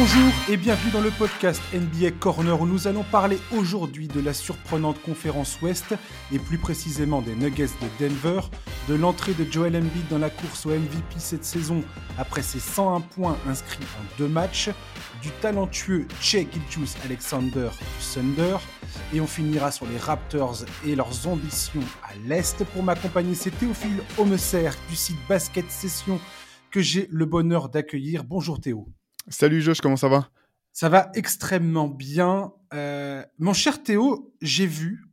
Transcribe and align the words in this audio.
Bonjour 0.00 0.32
et 0.48 0.56
bienvenue 0.56 0.90
dans 0.92 1.02
le 1.02 1.10
podcast 1.10 1.60
NBA 1.74 2.12
Corner 2.12 2.58
où 2.58 2.66
nous 2.66 2.88
allons 2.88 3.02
parler 3.02 3.38
aujourd'hui 3.54 4.08
de 4.08 4.18
la 4.22 4.32
surprenante 4.32 4.98
conférence 5.02 5.60
Ouest 5.60 5.94
et 6.32 6.38
plus 6.38 6.56
précisément 6.56 7.20
des 7.20 7.34
Nuggets 7.34 7.66
de 7.66 8.06
Denver, 8.08 8.40
de 8.88 8.94
l'entrée 8.94 9.34
de 9.34 9.44
Joel 9.44 9.76
Embiid 9.76 10.08
dans 10.08 10.16
la 10.16 10.30
course 10.30 10.64
au 10.64 10.70
MVP 10.70 11.16
cette 11.18 11.44
saison 11.44 11.84
après 12.16 12.40
ses 12.40 12.60
101 12.60 13.02
points 13.02 13.36
inscrits 13.46 13.84
en 13.98 14.16
deux 14.16 14.26
matchs, 14.26 14.70
du 15.20 15.28
talentueux 15.42 16.08
Che 16.18 16.46
Gilgeous 16.50 16.96
Alexander 17.04 17.68
du 17.68 18.14
Thunder 18.14 18.56
et 19.12 19.20
on 19.20 19.26
finira 19.26 19.70
sur 19.70 19.84
les 19.84 19.98
Raptors 19.98 20.64
et 20.86 20.96
leurs 20.96 21.26
ambitions 21.26 21.84
à 22.02 22.14
l'Est. 22.26 22.64
Pour 22.72 22.82
m'accompagner, 22.82 23.34
c'est 23.34 23.50
Théophile 23.50 24.00
Homeser 24.16 24.70
du 24.88 24.96
site 24.96 25.18
Basket 25.28 25.70
Session 25.70 26.18
que 26.70 26.80
j'ai 26.80 27.06
le 27.10 27.26
bonheur 27.26 27.68
d'accueillir. 27.68 28.24
Bonjour 28.24 28.62
Théo. 28.62 28.88
Salut 29.30 29.62
Josh, 29.62 29.80
comment 29.80 29.96
ça 29.96 30.08
va? 30.08 30.28
Ça 30.72 30.88
va 30.88 31.08
extrêmement 31.14 31.86
bien. 31.86 32.52
Euh, 32.74 33.24
mon 33.38 33.52
cher 33.52 33.80
Théo, 33.84 34.34
j'ai 34.42 34.66
vu 34.66 35.04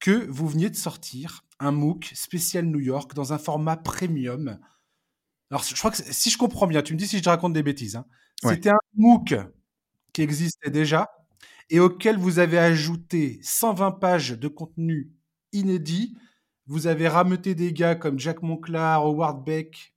que 0.00 0.26
vous 0.28 0.48
veniez 0.48 0.70
de 0.70 0.74
sortir 0.74 1.44
un 1.60 1.70
MOOC 1.70 2.10
spécial 2.14 2.66
New 2.66 2.80
York 2.80 3.14
dans 3.14 3.32
un 3.32 3.38
format 3.38 3.76
premium. 3.76 4.58
Alors, 5.52 5.62
je 5.62 5.72
crois 5.76 5.92
que 5.92 5.98
si 5.98 6.30
je 6.30 6.36
comprends 6.36 6.66
bien, 6.66 6.82
tu 6.82 6.94
me 6.94 6.98
dis 6.98 7.06
si 7.06 7.22
je 7.22 7.28
raconte 7.28 7.52
des 7.52 7.62
bêtises. 7.62 7.94
Hein. 7.94 8.06
C'était 8.42 8.70
un 8.70 8.78
MOOC 8.96 9.36
qui 10.12 10.22
existait 10.22 10.70
déjà 10.70 11.08
et 11.70 11.78
auquel 11.78 12.18
vous 12.18 12.40
avez 12.40 12.58
ajouté 12.58 13.38
120 13.44 13.92
pages 13.92 14.30
de 14.30 14.48
contenu 14.48 15.12
inédit. 15.52 16.18
Vous 16.66 16.88
avez 16.88 17.06
rameuté 17.06 17.54
des 17.54 17.72
gars 17.72 17.94
comme 17.94 18.18
Jack 18.18 18.42
Monclar, 18.42 19.02
Howard 19.02 19.44
Beck. 19.44 19.94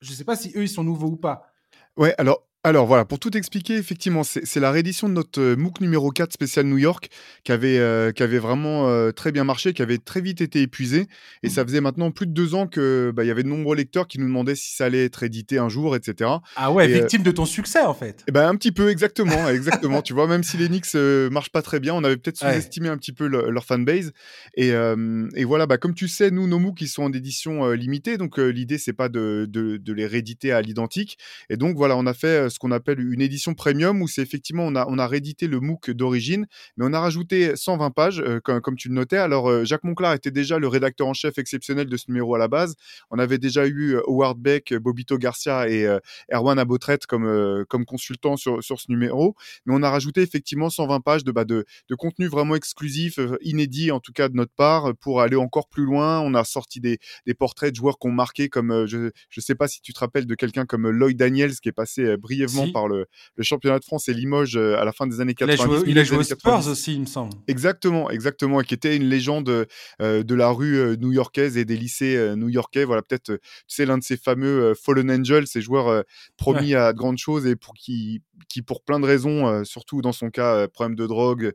Je 0.00 0.12
ne 0.12 0.14
sais 0.14 0.24
pas 0.24 0.36
si 0.36 0.52
eux, 0.54 0.62
ils 0.62 0.68
sont 0.68 0.84
nouveaux 0.84 1.08
ou 1.08 1.16
pas. 1.16 1.52
Ouais, 1.96 2.14
alors 2.16 2.46
alors 2.62 2.86
voilà, 2.86 3.06
pour 3.06 3.18
tout 3.18 3.34
expliquer, 3.38 3.76
effectivement, 3.76 4.22
c'est 4.22 4.60
la 4.60 4.70
réédition 4.70 5.08
de 5.08 5.14
notre 5.14 5.40
euh, 5.40 5.56
MOOC 5.56 5.80
numéro 5.80 6.10
4 6.10 6.30
spécial 6.30 6.66
New 6.66 6.76
York 6.76 7.08
qui 7.42 7.52
avait, 7.52 7.78
euh, 7.78 8.12
qui 8.12 8.22
avait 8.22 8.38
vraiment 8.38 8.86
euh, 8.86 9.12
très 9.12 9.32
bien 9.32 9.44
marché, 9.44 9.72
qui 9.72 9.80
avait 9.80 9.96
très 9.96 10.20
vite 10.20 10.42
été 10.42 10.60
épuisé. 10.60 11.06
Et 11.42 11.48
ça 11.48 11.64
faisait 11.64 11.80
maintenant 11.80 12.10
plus 12.10 12.26
de 12.26 12.32
deux 12.32 12.54
ans 12.54 12.66
qu'il 12.66 13.12
bah, 13.14 13.24
y 13.24 13.30
avait 13.30 13.44
de 13.44 13.48
nombreux 13.48 13.76
lecteurs 13.76 14.06
qui 14.06 14.18
nous 14.18 14.26
demandaient 14.26 14.56
si 14.56 14.76
ça 14.76 14.84
allait 14.84 15.06
être 15.06 15.22
édité 15.22 15.56
un 15.56 15.70
jour, 15.70 15.96
etc. 15.96 16.32
Ah 16.54 16.70
ouais, 16.70 16.86
victime 16.86 17.22
de 17.22 17.30
ton 17.30 17.46
succès 17.46 17.80
en 17.80 17.94
fait. 17.94 18.20
Et 18.20 18.24
eh 18.28 18.32
ben, 18.32 18.46
un 18.46 18.56
petit 18.56 18.72
peu, 18.72 18.90
exactement. 18.90 19.48
exactement. 19.48 20.02
tu 20.02 20.12
vois, 20.12 20.26
même 20.26 20.44
si 20.44 20.58
les 20.58 20.68
Knicks 20.68 20.94
marchent 21.32 21.52
pas 21.52 21.62
très 21.62 21.80
bien, 21.80 21.94
on 21.94 22.04
avait 22.04 22.18
peut-être 22.18 22.36
sous-estimé 22.36 22.90
un 22.90 22.98
petit 22.98 23.12
peu 23.12 23.26
leur 23.26 23.64
fanbase. 23.64 24.12
Et, 24.54 24.68
et 24.68 25.44
voilà, 25.44 25.64
bah, 25.64 25.78
comme 25.78 25.94
tu 25.94 26.08
sais, 26.08 26.30
nous, 26.30 26.46
nos 26.46 26.58
MOOC, 26.58 26.82
ils 26.82 26.88
sont 26.88 27.04
en 27.04 27.12
édition 27.12 27.70
limitée. 27.70 28.18
Donc 28.18 28.36
l'idée, 28.36 28.76
c'est 28.76 28.92
pas 28.92 29.08
de, 29.08 29.46
de, 29.48 29.78
de, 29.78 29.92
les 29.94 30.06
rééditer 30.06 30.52
à 30.52 30.60
l'identique. 30.60 31.16
Et 31.48 31.56
donc 31.56 31.76
voilà, 31.76 31.96
on 31.96 32.04
a 32.04 32.12
fait 32.12 32.49
ce 32.50 32.58
qu'on 32.58 32.70
appelle 32.70 33.00
une 33.00 33.20
édition 33.20 33.54
premium 33.54 34.02
où 34.02 34.08
c'est 34.08 34.22
effectivement, 34.22 34.64
on 34.66 34.74
a, 34.74 34.86
on 34.88 34.98
a 34.98 35.06
réédité 35.06 35.46
le 35.46 35.60
MOOC 35.60 35.90
d'origine, 35.90 36.46
mais 36.76 36.84
on 36.86 36.92
a 36.92 37.00
rajouté 37.00 37.56
120 37.56 37.90
pages, 37.90 38.20
euh, 38.20 38.40
comme, 38.40 38.76
tu 38.76 38.88
le 38.88 38.94
notais. 38.94 39.16
Alors, 39.16 39.48
euh, 39.48 39.64
Jacques 39.64 39.84
Monclar 39.84 40.14
était 40.14 40.30
déjà 40.30 40.58
le 40.58 40.68
rédacteur 40.68 41.06
en 41.06 41.14
chef 41.14 41.38
exceptionnel 41.38 41.88
de 41.88 41.96
ce 41.96 42.04
numéro 42.08 42.34
à 42.34 42.38
la 42.38 42.48
base. 42.48 42.74
On 43.10 43.18
avait 43.18 43.38
déjà 43.38 43.66
eu 43.66 43.94
euh, 43.94 44.02
Howard 44.06 44.38
Beck, 44.38 44.74
Bobito 44.74 45.18
Garcia 45.18 45.68
et 45.68 45.86
Erwan 46.32 46.58
Abotret 46.58 46.98
comme, 47.08 47.64
comme 47.68 47.84
consultants 47.84 48.36
sur, 48.36 48.62
sur 48.62 48.80
ce 48.80 48.90
numéro. 48.90 49.34
Mais 49.66 49.74
on 49.74 49.82
a 49.82 49.90
rajouté 49.90 50.22
effectivement 50.22 50.70
120 50.70 51.00
pages 51.00 51.24
de, 51.24 51.32
bah, 51.32 51.44
de, 51.44 51.64
de 51.88 51.94
contenu 51.94 52.28
vraiment 52.28 52.54
exclusif, 52.54 53.18
inédit 53.42 53.90
en 53.90 54.00
tout 54.00 54.12
cas 54.12 54.28
de 54.28 54.34
notre 54.34 54.52
part, 54.52 54.94
pour 54.96 55.20
aller 55.20 55.36
encore 55.36 55.68
plus 55.68 55.84
loin. 55.84 56.20
On 56.20 56.34
a 56.34 56.44
sorti 56.44 56.80
des, 56.80 56.98
des 57.26 57.34
portraits 57.34 57.70
de 57.70 57.76
joueurs 57.76 57.98
qu'on 57.98 58.12
marqué 58.12 58.48
comme, 58.48 58.86
je 58.86 58.98
ne 58.98 59.10
sais 59.40 59.54
pas 59.54 59.68
si 59.68 59.80
tu 59.80 59.92
te 59.92 60.00
rappelles 60.00 60.26
de 60.26 60.34
quelqu'un 60.34 60.66
comme 60.66 60.88
Lloyd 60.90 61.16
Daniels 61.16 61.54
qui 61.60 61.68
est 61.68 61.72
passé 61.72 62.16
brièvement 62.46 62.72
par 62.72 62.88
le, 62.88 63.06
championnat 63.40 63.78
de 63.78 63.84
France 63.84 64.08
et 64.08 64.14
Limoges 64.14 64.56
euh, 64.56 64.78
à 64.78 64.84
la 64.84 64.92
fin 64.92 65.06
des 65.06 65.20
années 65.20 65.34
90. 65.34 65.84
Il 65.86 65.98
a 65.98 66.04
joué, 66.04 66.18
aux 66.18 66.22
Spurs 66.22 66.68
aussi, 66.68 66.94
il 66.94 67.00
me 67.00 67.06
semble. 67.06 67.32
Exactement, 67.48 68.10
exactement, 68.10 68.60
et 68.60 68.64
qui 68.64 68.74
était 68.74 68.96
une 68.96 69.08
légende 69.08 69.66
euh, 70.00 70.22
de 70.22 70.34
la 70.34 70.50
rue 70.50 70.76
euh, 70.76 70.96
new-yorkaise 70.96 71.56
et 71.56 71.64
des 71.64 71.76
lycées 71.76 72.34
new-yorkais. 72.36 72.84
Voilà, 72.84 73.02
peut-être, 73.02 73.34
tu 73.34 73.40
sais, 73.66 73.86
l'un 73.86 73.98
de 73.98 74.02
ces 74.02 74.16
fameux 74.16 74.74
Fallen 74.74 75.10
Angels, 75.10 75.46
ces 75.46 75.60
joueurs 75.60 76.04
promis 76.36 76.74
à 76.74 76.92
de 76.92 76.98
grandes 76.98 77.18
choses 77.18 77.46
et 77.46 77.56
pour 77.56 77.74
qui, 77.74 78.22
qui 78.48 78.62
pour 78.62 78.82
plein 78.82 79.00
de 79.00 79.06
raisons, 79.06 79.64
surtout 79.64 80.02
dans 80.02 80.12
son 80.12 80.30
cas, 80.30 80.68
problème 80.68 80.96
de 80.96 81.06
drogue, 81.06 81.52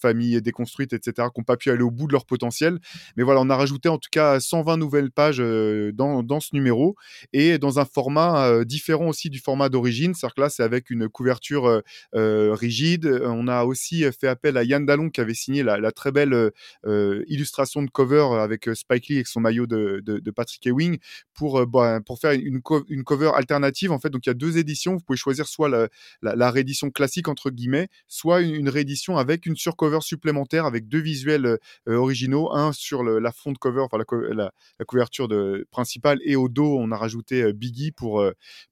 famille 0.00 0.40
déconstruite, 0.42 0.92
etc., 0.92 1.28
qui 1.32 1.40
n'ont 1.40 1.44
pas 1.44 1.56
pu 1.56 1.70
aller 1.70 1.82
au 1.82 1.90
bout 1.90 2.06
de 2.06 2.12
leur 2.12 2.26
potentiel. 2.26 2.78
Mais 3.16 3.22
voilà, 3.22 3.40
on 3.40 3.50
a 3.50 3.56
rajouté 3.56 3.88
en 3.88 3.98
tout 3.98 4.10
cas 4.10 4.40
120 4.40 4.76
nouvelles 4.76 5.10
pages 5.10 5.38
dans, 5.38 6.22
dans 6.22 6.40
ce 6.40 6.50
numéro 6.52 6.96
et 7.32 7.58
dans 7.58 7.78
un 7.78 7.84
format 7.84 8.64
différent 8.64 9.08
aussi 9.08 9.30
du 9.30 9.38
format 9.38 9.68
d'origine. 9.68 10.03
C'est-à-dire 10.12 10.34
que 10.34 10.48
c'est 10.50 10.62
avec 10.62 10.90
une 10.90 11.08
couverture 11.08 11.82
rigide. 12.12 13.06
On 13.24 13.48
a 13.48 13.64
aussi 13.64 14.04
fait 14.18 14.28
appel 14.28 14.56
à 14.56 14.64
Yann 14.64 14.84
Dallon 14.84 15.10
qui 15.10 15.20
avait 15.20 15.34
signé 15.34 15.62
la, 15.62 15.92
très 15.92 16.12
belle 16.12 16.50
illustration 16.84 17.82
de 17.82 17.90
cover 17.90 18.26
avec 18.38 18.68
Spike 18.74 19.08
Lee 19.08 19.18
et 19.18 19.24
son 19.24 19.40
maillot 19.40 19.66
de, 19.66 20.30
Patrick 20.34 20.66
Ewing 20.66 20.98
pour, 21.34 21.66
bah, 21.66 22.00
pour 22.04 22.18
faire 22.18 22.32
une, 22.32 22.60
cover 22.62 23.30
alternative. 23.34 23.92
En 23.92 23.98
fait, 23.98 24.10
donc 24.10 24.26
il 24.26 24.30
y 24.30 24.32
a 24.32 24.34
deux 24.34 24.58
éditions. 24.58 24.94
Vous 24.94 25.00
pouvez 25.00 25.16
choisir 25.16 25.46
soit 25.46 25.88
la, 26.22 26.50
réédition 26.50 26.90
classique 26.90 27.28
entre 27.28 27.50
guillemets, 27.50 27.88
soit 28.08 28.40
une, 28.40 28.68
réédition 28.68 29.16
avec 29.16 29.46
une 29.46 29.56
surcover 29.56 30.00
supplémentaire 30.00 30.66
avec 30.66 30.88
deux 30.88 31.00
visuels 31.00 31.58
originaux, 31.86 32.52
un 32.52 32.72
sur 32.72 33.02
la 33.02 33.32
front 33.32 33.54
cover, 33.54 33.80
enfin 33.80 33.98
la, 33.98 34.84
couverture 34.86 35.28
de, 35.28 35.66
principale, 35.70 36.18
et 36.24 36.36
au 36.36 36.48
dos 36.48 36.78
on 36.78 36.90
a 36.90 36.96
rajouté 36.96 37.52
Biggie 37.52 37.92
pour, 37.92 38.24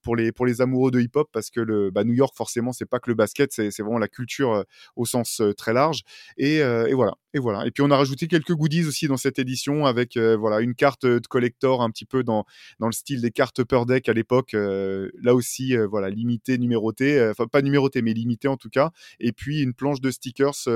pour, 0.03 0.17
les, 0.17 0.33
pour 0.33 0.47
les 0.47 0.61
amoureux 0.61 0.91
de 0.91 1.01
hip-hop 1.01 1.22
parce 1.33 1.51
que 1.51 1.61
le 1.61 1.91
bah, 1.91 2.05
New 2.05 2.15
York, 2.15 2.35
forcément, 2.37 2.73
c'est 2.73 2.87
pas 2.87 2.99
que 2.99 3.11
le 3.11 3.15
basket, 3.15 3.53
c'est 3.53 3.71
vraiment 3.81 3.99
la 3.99 4.09
culture 4.09 4.53
euh, 4.53 4.63
au 4.97 5.05
sens 5.05 5.41
euh, 5.41 5.53
très 5.53 5.73
large. 5.73 6.03
Euh, 6.41 6.87
et, 6.87 6.95
voilà. 6.95 7.15
Et 7.35 7.39
voilà. 7.39 7.67
Et 7.67 7.71
puis 7.71 7.83
on 7.83 7.91
a 7.91 7.97
rajouté 7.97 8.27
quelques 8.27 8.53
goodies 8.53 8.85
aussi 8.87 9.09
dans 9.09 9.17
cette 9.17 9.39
édition 9.39 9.87
avec 9.87 10.19
voilà 10.19 10.61
une 10.61 10.75
carte 10.75 11.07
de 11.07 11.27
collector 11.27 11.81
un 11.83 11.91
petit 11.91 12.05
peu 12.05 12.23
dans, 12.23 12.45
dans 12.79 12.87
le 12.87 12.93
style 12.93 13.23
des 13.23 13.31
cartes 13.31 13.59
Upper 13.61 13.85
Deck 13.87 14.09
à 14.11 14.13
l'époque. 14.13 14.53
là 14.53 15.35
aussi, 15.35 15.75
voilà, 15.91 16.11
limitée, 16.11 16.59
numérotée, 16.59 17.27
enfin 17.31 17.47
pas 17.47 17.63
numérotée, 17.63 18.03
mais 18.03 18.13
limitée 18.13 18.49
en 18.49 18.59
tout 18.59 18.69
cas. 18.69 18.91
Et 19.19 19.33
puis 19.33 19.63
une 19.63 19.73
planche 19.73 20.03
de 20.03 20.11
stickers 20.11 20.69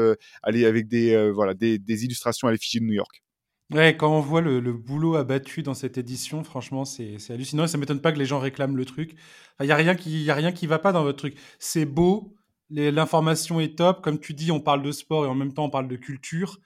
avec 0.42 0.88
des, 0.88 1.30
voilà, 1.30 1.52
des 1.52 2.04
illustrations 2.04 2.48
à 2.48 2.52
l'effigie 2.52 2.80
de 2.80 2.86
New 2.86 2.94
York. 2.94 3.25
Ouais, 3.72 3.96
quand 3.96 4.16
on 4.16 4.20
voit 4.20 4.40
le, 4.40 4.72
boulot 4.72 5.16
abattu 5.16 5.62
dans 5.62 5.74
cette 5.74 5.98
édition, 5.98 6.44
franchement, 6.44 6.84
c'est 6.84 7.18
hallucinant. 7.30 7.64
Et 7.64 7.68
ça 7.68 7.78
m'étonne 7.78 8.00
pas 8.00 8.12
que 8.12 8.18
les 8.18 8.26
gens 8.26 8.38
réclament 8.38 8.76
le 8.76 8.84
truc. 8.84 9.16
Il 9.60 9.66
n'y 9.66 9.72
a 9.72 9.76
rien 9.76 9.94
qui, 9.96 10.22
y 10.22 10.30
a 10.30 10.34
rien 10.34 10.52
qui 10.52 10.66
va 10.66 10.78
pas 10.78 10.92
dans 10.92 11.02
votre 11.02 11.18
truc. 11.18 11.36
C'est 11.58 11.84
beau, 11.84 12.36
l'information 12.70 13.58
est 13.58 13.76
top. 13.76 14.02
Comme 14.02 14.20
tu 14.20 14.34
dis, 14.34 14.52
on 14.52 14.60
parle 14.60 14.82
de 14.82 14.92
sport 14.92 15.24
et 15.24 15.28
en 15.28 15.34
même 15.34 15.52
temps 15.52 15.64
on 15.64 15.70
parle 15.70 15.88
de 15.88 15.96
culture. 15.96 16.60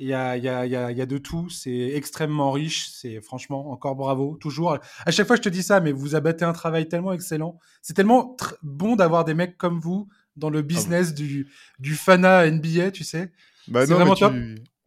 Il 0.00 0.06
y 0.06 0.14
a, 0.14 0.36
y, 0.36 0.48
a, 0.48 0.66
y, 0.66 0.76
a, 0.76 0.92
y 0.92 1.00
a 1.00 1.06
de 1.06 1.18
tout. 1.18 1.48
C'est 1.48 1.92
extrêmement 1.94 2.52
riche. 2.52 2.90
C'est 2.90 3.20
franchement 3.22 3.70
encore 3.70 3.96
bravo. 3.96 4.36
Toujours. 4.36 4.78
À 5.06 5.10
chaque 5.10 5.26
fois, 5.26 5.36
je 5.36 5.42
te 5.42 5.48
dis 5.48 5.62
ça, 5.62 5.80
mais 5.80 5.92
vous 5.92 6.14
abattez 6.14 6.44
un 6.44 6.52
travail 6.52 6.88
tellement 6.88 7.12
excellent. 7.12 7.58
C'est 7.80 7.94
tellement 7.94 8.36
bon 8.62 8.96
d'avoir 8.96 9.24
des 9.24 9.34
mecs 9.34 9.56
comme 9.56 9.80
vous 9.80 10.08
dans 10.36 10.50
le 10.50 10.60
ah 10.60 10.62
business 10.62 11.14
du, 11.14 11.48
du 11.78 11.94
fana 11.94 12.48
NBA, 12.48 12.92
tu 12.92 13.02
sais. 13.02 13.32
Bah 13.66 13.86
c'est 13.86 13.94
vraiment 13.94 14.14
top. 14.14 14.34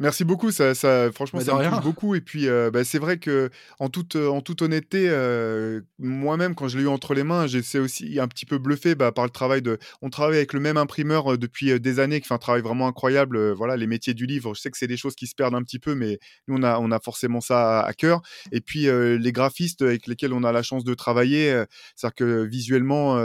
Merci 0.02 0.24
beaucoup, 0.24 0.50
ça, 0.50 0.74
ça 0.74 1.12
franchement, 1.12 1.42
bah, 1.42 1.46
ça 1.46 1.56
me 1.56 1.70
touche 1.70 1.84
beaucoup. 1.84 2.16
Et 2.16 2.22
puis, 2.22 2.48
euh, 2.48 2.72
bah, 2.72 2.84
c'est 2.84 2.98
vrai 2.98 3.20
que, 3.20 3.52
en 3.78 3.88
toute, 3.88 4.16
euh, 4.16 4.30
en 4.30 4.42
toute 4.42 4.64
honnêteté, 4.64 5.06
euh, 5.08 5.82
moi-même, 6.00 6.56
quand 6.56 6.68
je 6.68 6.80
l'ai 6.80 6.86
eu 6.86 6.88
entre 6.88 7.14
les 7.14 7.24
mains, 7.24 7.46
j'étais 7.46 7.78
aussi 7.78 8.20
un 8.20 8.28
petit 8.28 8.48
peu 8.48 8.58
bluffé 8.58 8.96
bah, 8.96 9.12
par 9.12 9.26
le 9.26 9.30
travail 9.30 9.62
de. 9.62 9.78
On 10.02 10.10
travaille 10.10 10.38
avec 10.38 10.54
le 10.54 10.60
même 10.60 10.78
imprimeur 10.78 11.38
depuis 11.38 11.80
des 11.80 12.00
années, 12.00 12.20
qui 12.20 12.28
fait 12.28 12.34
un 12.34 12.40
travail 12.40 12.64
vraiment 12.64 12.88
incroyable. 12.88 13.52
voilà, 13.52 13.78
les 13.78 13.86
métiers 13.86 14.16
du 14.16 14.26
livre, 14.26 14.56
je 14.56 14.62
sais 14.62 14.72
que 14.72 14.78
c'est 14.80 14.88
des 14.88 14.98
choses 14.98 15.14
qui 15.14 15.28
se 15.28 15.36
perdent 15.36 15.54
un 15.54 15.62
petit 15.62 15.80
peu, 15.80 15.94
mais 15.94 16.18
nous, 16.48 16.58
on 16.58 16.64
a, 16.64 16.80
on 16.80 16.90
a 16.90 17.00
forcément 17.00 17.40
ça 17.40 17.82
à, 17.82 17.94
cœur. 17.94 18.24
Et 18.52 18.62
puis, 18.62 18.88
les 18.90 19.32
graphistes 19.32 19.84
avec 19.84 20.08
lesquels 20.08 20.34
on 20.34 20.44
a 20.44 20.52
la 20.52 20.64
chance 20.64 20.84
de 20.84 20.96
travailler, 20.96 21.64
c'est-à-dire 21.96 22.16
que 22.16 22.44
visuellement, 22.46 23.18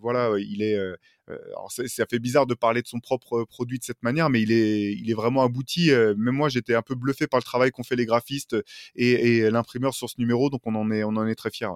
voilà, 0.00 0.32
il 0.38 0.62
est 0.62 0.76
alors 1.28 1.70
ça 1.72 2.06
fait 2.08 2.18
bizarre 2.18 2.46
de 2.46 2.54
parler 2.54 2.82
de 2.82 2.86
son 2.86 3.00
propre 3.00 3.44
produit 3.44 3.78
de 3.78 3.84
cette 3.84 4.02
manière, 4.02 4.30
mais 4.30 4.42
il 4.42 4.52
est, 4.52 5.14
vraiment 5.14 5.42
abouti. 5.42 5.90
Euh, 5.90 6.14
même 6.16 6.34
moi, 6.34 6.48
j'étais 6.48 6.74
un 6.74 6.82
peu 6.82 6.94
bluffé 6.94 7.26
par 7.26 7.38
le 7.38 7.44
travail 7.44 7.70
qu'ont 7.70 7.82
fait 7.82 7.96
les 7.96 8.06
graphistes 8.06 8.56
et, 8.94 9.50
l'imprimeur 9.50 9.94
sur 9.94 10.08
ce 10.08 10.16
numéro, 10.18 10.50
donc 10.50 10.62
on 10.66 10.74
en 10.74 10.90
est, 11.26 11.34
très 11.34 11.50
fiers. 11.50 11.68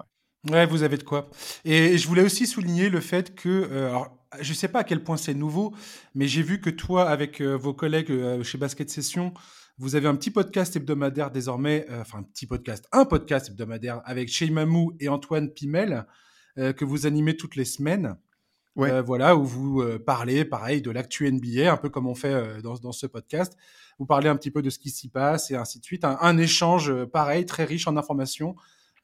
Ouais. 0.51 0.67
vous 0.67 0.83
avez 0.83 0.97
de 0.97 1.03
quoi. 1.03 1.31
Et 1.65 1.99
je 1.99 2.07
voulais 2.07 2.23
aussi 2.23 2.47
souligner 2.47 2.89
le 2.89 3.01
fait 3.01 3.35
que, 3.35 3.49
euh, 3.49 3.99
je 4.41 4.51
ne 4.51 4.55
sais 4.55 4.69
pas 4.69 4.81
à 4.81 4.85
quel 4.85 5.03
point 5.03 5.17
c'est 5.17 5.35
nouveau, 5.35 5.75
mais 6.15 6.29
j'ai 6.29 6.43
vu 6.43 6.61
que 6.61 6.71
toi, 6.71 7.09
avec 7.09 7.41
vos 7.41 7.75
collègues 7.75 8.43
chez 8.43 8.59
Basket 8.59 8.89
Session, 8.89 9.35
vous 9.79 9.97
avez 9.97 10.09
un 10.09 10.15
petit 10.15 10.31
podcast 10.31 10.77
hebdomadaire 10.77 11.31
désormais, 11.31 11.87
enfin 11.91 12.19
un 12.19 12.23
petit 12.23 12.47
podcast, 12.47 12.87
un 12.93 13.05
podcast 13.05 13.49
hebdomadaire 13.49 14.03
avec 14.05 14.29
Shey 14.29 14.51
Mamou 14.51 14.93
et 15.01 15.09
Antoine 15.09 15.51
Pimel, 15.51 16.07
que 16.57 16.85
vous 16.85 17.07
animez 17.07 17.37
toutes 17.37 17.57
les 17.57 17.65
semaines. 17.65 18.17
Euh, 18.79 19.03
voilà, 19.03 19.37
où 19.37 19.45
vous 19.45 19.83
euh, 19.83 19.99
parlez, 19.99 20.45
pareil, 20.45 20.81
de 20.81 20.91
l'actu 20.91 21.31
NBA, 21.31 21.73
un 21.73 21.77
peu 21.77 21.89
comme 21.89 22.07
on 22.07 22.15
fait 22.15 22.33
euh, 22.33 22.61
dans, 22.63 22.75
dans, 22.77 22.93
ce 22.93 23.07
podcast. 23.07 23.57
Vous 23.99 24.07
parlez 24.07 24.29
un 24.29 24.37
petit 24.37 24.51
peu 24.51 24.63
de 24.63 24.71
ce 24.71 24.79
qui 24.79 24.91
s'y 24.91 25.09
passe 25.09 25.51
et 25.51 25.57
ainsi 25.57 25.81
de 25.81 25.85
suite. 25.85 26.05
Un, 26.05 26.39
échange 26.39 27.05
pareil, 27.07 27.45
très 27.45 27.65
riche 27.65 27.87
en 27.87 27.97
informations. 27.97 28.55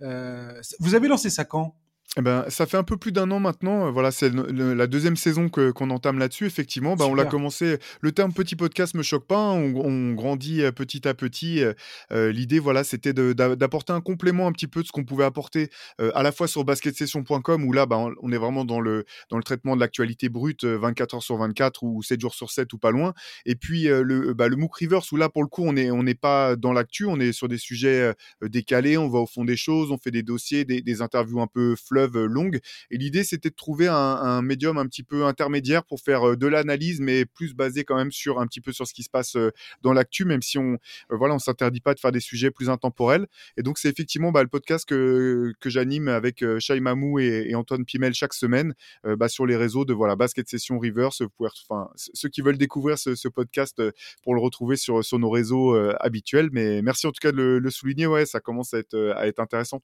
vous 0.00 0.94
avez 0.94 1.08
lancé 1.08 1.30
ça 1.30 1.44
quand? 1.44 1.74
Eh 2.18 2.22
ben, 2.22 2.46
ça 2.48 2.64
fait 2.64 2.78
un 2.78 2.82
peu 2.82 2.96
plus 2.96 3.12
d'un 3.12 3.30
an 3.30 3.40
maintenant. 3.40 3.92
Voilà, 3.92 4.10
c'est 4.10 4.32
la 4.32 4.86
deuxième 4.86 5.16
saison 5.16 5.50
que, 5.50 5.70
qu'on 5.70 5.90
entame 5.90 6.18
là-dessus. 6.18 6.46
Effectivement, 6.46 6.96
bah, 6.96 7.04
on 7.06 7.14
l'a 7.14 7.26
commencé. 7.26 7.78
Le 8.00 8.10
terme 8.10 8.32
petit 8.32 8.56
podcast 8.56 8.94
me 8.94 9.02
choque 9.02 9.26
pas. 9.26 9.36
Hein. 9.36 9.74
On, 9.74 10.14
grandit 10.14 10.62
euh, 10.62 10.72
petit 10.72 11.06
à 11.06 11.12
petit. 11.12 11.62
Euh, 11.62 11.74
euh, 12.12 12.32
l'idée, 12.32 12.58
voilà, 12.58 12.84
c'était 12.84 13.12
d'apporter 13.12 13.92
un 13.92 14.00
complément 14.00 14.46
un 14.46 14.52
petit 14.52 14.66
peu 14.66 14.80
de 14.80 14.86
ce 14.86 14.92
qu'on 14.92 15.04
pouvait 15.04 15.24
apporter 15.24 15.68
à 15.98 16.22
la 16.22 16.32
fois 16.32 16.48
sur 16.48 16.64
basketsession.com 16.64 17.64
où 17.64 17.72
là, 17.72 17.84
bah, 17.84 17.98
on 18.22 18.32
est 18.32 18.38
vraiment 18.38 18.64
dans 18.64 18.80
le, 18.80 19.04
dans 19.28 19.36
le 19.36 19.42
traitement 19.42 19.76
de 19.76 19.80
l'actualité 19.80 20.30
brute 20.30 20.64
24 20.64 21.16
heures 21.16 21.22
sur 21.22 21.36
24 21.36 21.82
ou 21.82 22.02
7 22.02 22.20
jours 22.20 22.34
sur 22.34 22.50
7 22.50 22.72
ou 22.72 22.78
pas 22.78 22.90
loin. 22.90 23.12
Et 23.44 23.56
puis 23.56 23.84
le, 23.84 24.32
bah, 24.32 24.48
le 24.48 24.56
MOOC 24.56 24.74
Rivers 24.76 25.02
où 25.12 25.16
là, 25.16 25.28
pour 25.28 25.42
le 25.42 25.48
coup, 25.48 25.64
on 25.64 25.74
n'est 25.74 25.90
on 25.90 26.02
n'est 26.02 26.14
pas 26.14 26.56
dans 26.56 26.72
l'actu. 26.72 27.04
On 27.04 27.20
est 27.20 27.32
sur 27.32 27.48
des 27.48 27.58
sujets 27.58 28.12
décalés. 28.42 28.96
On 28.96 29.08
va 29.08 29.18
au 29.18 29.26
fond 29.26 29.44
des 29.44 29.56
choses. 29.56 29.90
On 29.90 29.98
fait 29.98 30.10
des 30.10 30.22
dossiers, 30.22 30.64
des, 30.64 30.80
des 30.80 31.02
interviews 31.02 31.40
un 31.42 31.46
peu 31.46 31.76
fleuves 31.76 32.05
longue. 32.14 32.60
Et 32.90 32.98
l'idée, 32.98 33.24
c'était 33.24 33.50
de 33.50 33.54
trouver 33.54 33.88
un, 33.88 34.42
médium 34.42 34.78
un 34.78 34.86
petit 34.86 35.02
peu 35.02 35.24
intermédiaire 35.24 35.84
pour 35.84 36.00
faire 36.00 36.36
de 36.36 36.46
l'analyse, 36.46 37.00
mais 37.00 37.24
plus 37.24 37.54
basé 37.54 37.84
quand 37.84 37.96
même 37.96 38.12
sur 38.12 38.40
un 38.40 38.46
petit 38.46 38.60
peu 38.60 38.72
sur 38.72 38.86
ce 38.86 38.94
qui 38.94 39.02
se 39.02 39.10
passe 39.10 39.36
dans 39.82 39.92
l'actu, 39.92 40.24
même 40.24 40.42
si 40.42 40.58
on 40.58 40.78
voilà, 41.10 41.34
on 41.34 41.38
s'interdit 41.38 41.80
pas 41.80 41.94
de 41.94 42.00
faire 42.00 42.12
des 42.12 42.20
sujets 42.20 42.50
plus 42.50 42.70
intemporels. 42.70 43.26
Et 43.56 43.62
donc, 43.62 43.78
c'est 43.78 43.88
effectivement 43.88 44.32
bah, 44.32 44.42
le 44.42 44.48
podcast 44.48 44.88
que, 44.88 45.52
que 45.60 45.70
j'anime 45.70 46.08
avec 46.08 46.44
Shai 46.58 46.80
Mamou 46.80 47.18
et, 47.18 47.54
Antoine 47.54 47.84
Pimel 47.84 48.14
chaque 48.14 48.34
semaine 48.34 48.74
bah, 49.04 49.28
sur 49.28 49.46
les 49.46 49.56
réseaux 49.56 49.84
de 49.84 49.94
voilà, 49.94 50.16
Basket 50.16 50.48
Session 50.48 50.78
Reverse. 50.78 51.22
enfin, 51.40 51.90
ceux 51.96 52.28
qui 52.28 52.40
veulent 52.40 52.58
découvrir 52.58 52.98
ce, 52.98 53.28
podcast 53.28 53.82
pour 54.22 54.34
le 54.34 54.40
retrouver 54.40 54.76
sur, 54.76 55.04
sur 55.04 55.18
nos 55.18 55.30
réseaux 55.30 55.74
habituels. 56.00 56.50
Mais 56.52 56.82
merci 56.82 57.06
en 57.06 57.12
tout 57.12 57.20
cas 57.20 57.32
de 57.32 57.58
le, 57.60 57.70
souligner. 57.70 58.06
Ouais, 58.06 58.26
ça 58.26 58.40
commence 58.40 58.74
à 58.74 58.78
être 58.78 59.40
intéressant. 59.40 59.82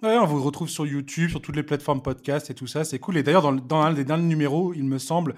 Ouais, 0.00 0.16
on 0.16 0.26
vous 0.26 0.40
retrouve 0.44 0.68
sur 0.68 0.86
YouTube, 0.86 1.30
sur 1.30 1.42
toutes 1.42 1.56
les 1.56 1.64
plateformes 1.64 2.00
podcast 2.00 2.50
et 2.50 2.54
tout 2.54 2.68
ça, 2.68 2.84
c'est 2.84 3.00
cool. 3.00 3.16
Et 3.16 3.24
d'ailleurs, 3.24 3.42
dans, 3.42 3.52
dans, 3.52 3.82
un 3.82 3.92
des 3.92 4.04
derniers 4.04 4.28
numéros, 4.28 4.72
il 4.72 4.84
me 4.84 4.98
semble, 4.98 5.34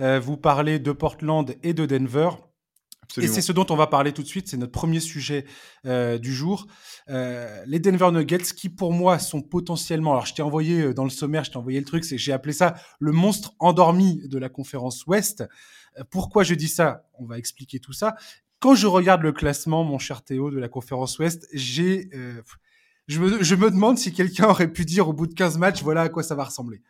euh, 0.00 0.20
vous 0.20 0.36
parlez 0.36 0.78
de 0.78 0.92
Portland 0.92 1.54
et 1.62 1.72
de 1.72 1.86
Denver. 1.86 2.28
Et 3.16 3.26
c'est 3.26 3.40
ce 3.40 3.52
dont 3.52 3.66
on 3.70 3.76
va 3.76 3.86
parler 3.86 4.12
tout 4.12 4.22
de 4.22 4.26
suite, 4.26 4.48
c'est 4.48 4.56
notre 4.58 4.72
premier 4.72 5.00
sujet 5.00 5.46
euh, 5.86 6.18
du 6.18 6.32
jour. 6.32 6.66
Euh, 7.08 7.62
les 7.66 7.78
Denver 7.78 8.10
Nuggets, 8.10 8.54
qui 8.54 8.68
pour 8.68 8.92
moi 8.92 9.18
sont 9.18 9.40
potentiellement, 9.40 10.12
alors 10.12 10.26
je 10.26 10.34
t'ai 10.34 10.42
envoyé 10.42 10.94
dans 10.94 11.04
le 11.04 11.10
sommaire, 11.10 11.44
je 11.44 11.50
t'ai 11.50 11.58
envoyé 11.58 11.78
le 11.78 11.84
truc, 11.84 12.04
c'est 12.04 12.16
j'ai 12.16 12.32
appelé 12.32 12.52
ça 12.52 12.74
le 13.00 13.12
monstre 13.12 13.54
endormi 13.58 14.26
de 14.28 14.38
la 14.38 14.48
conférence 14.48 15.06
Ouest. 15.06 15.44
pourquoi 16.10 16.42
je 16.42 16.54
dis 16.54 16.68
ça? 16.68 17.06
On 17.18 17.26
va 17.26 17.38
expliquer 17.38 17.80
tout 17.80 17.92
ça. 17.92 18.14
Quand 18.60 18.74
je 18.74 18.86
regarde 18.86 19.22
le 19.22 19.32
classement, 19.32 19.84
mon 19.84 19.98
cher 19.98 20.22
Théo, 20.22 20.50
de 20.50 20.58
la 20.58 20.68
conférence 20.68 21.18
Ouest, 21.18 21.48
j'ai 21.52 22.08
je 23.08 23.20
me, 23.20 23.70
demande 23.70 23.98
si 23.98 24.12
quelqu'un 24.12 24.48
aurait 24.48 24.72
pu 24.72 24.84
dire 24.84 25.08
au 25.08 25.12
bout 25.12 25.26
de 25.26 25.34
15 25.34 25.58
matchs, 25.58 25.82
voilà 25.82 26.02
à 26.02 26.08
quoi 26.08 26.22
ça 26.22 26.34
va 26.34 26.44
ressembler. 26.44 26.82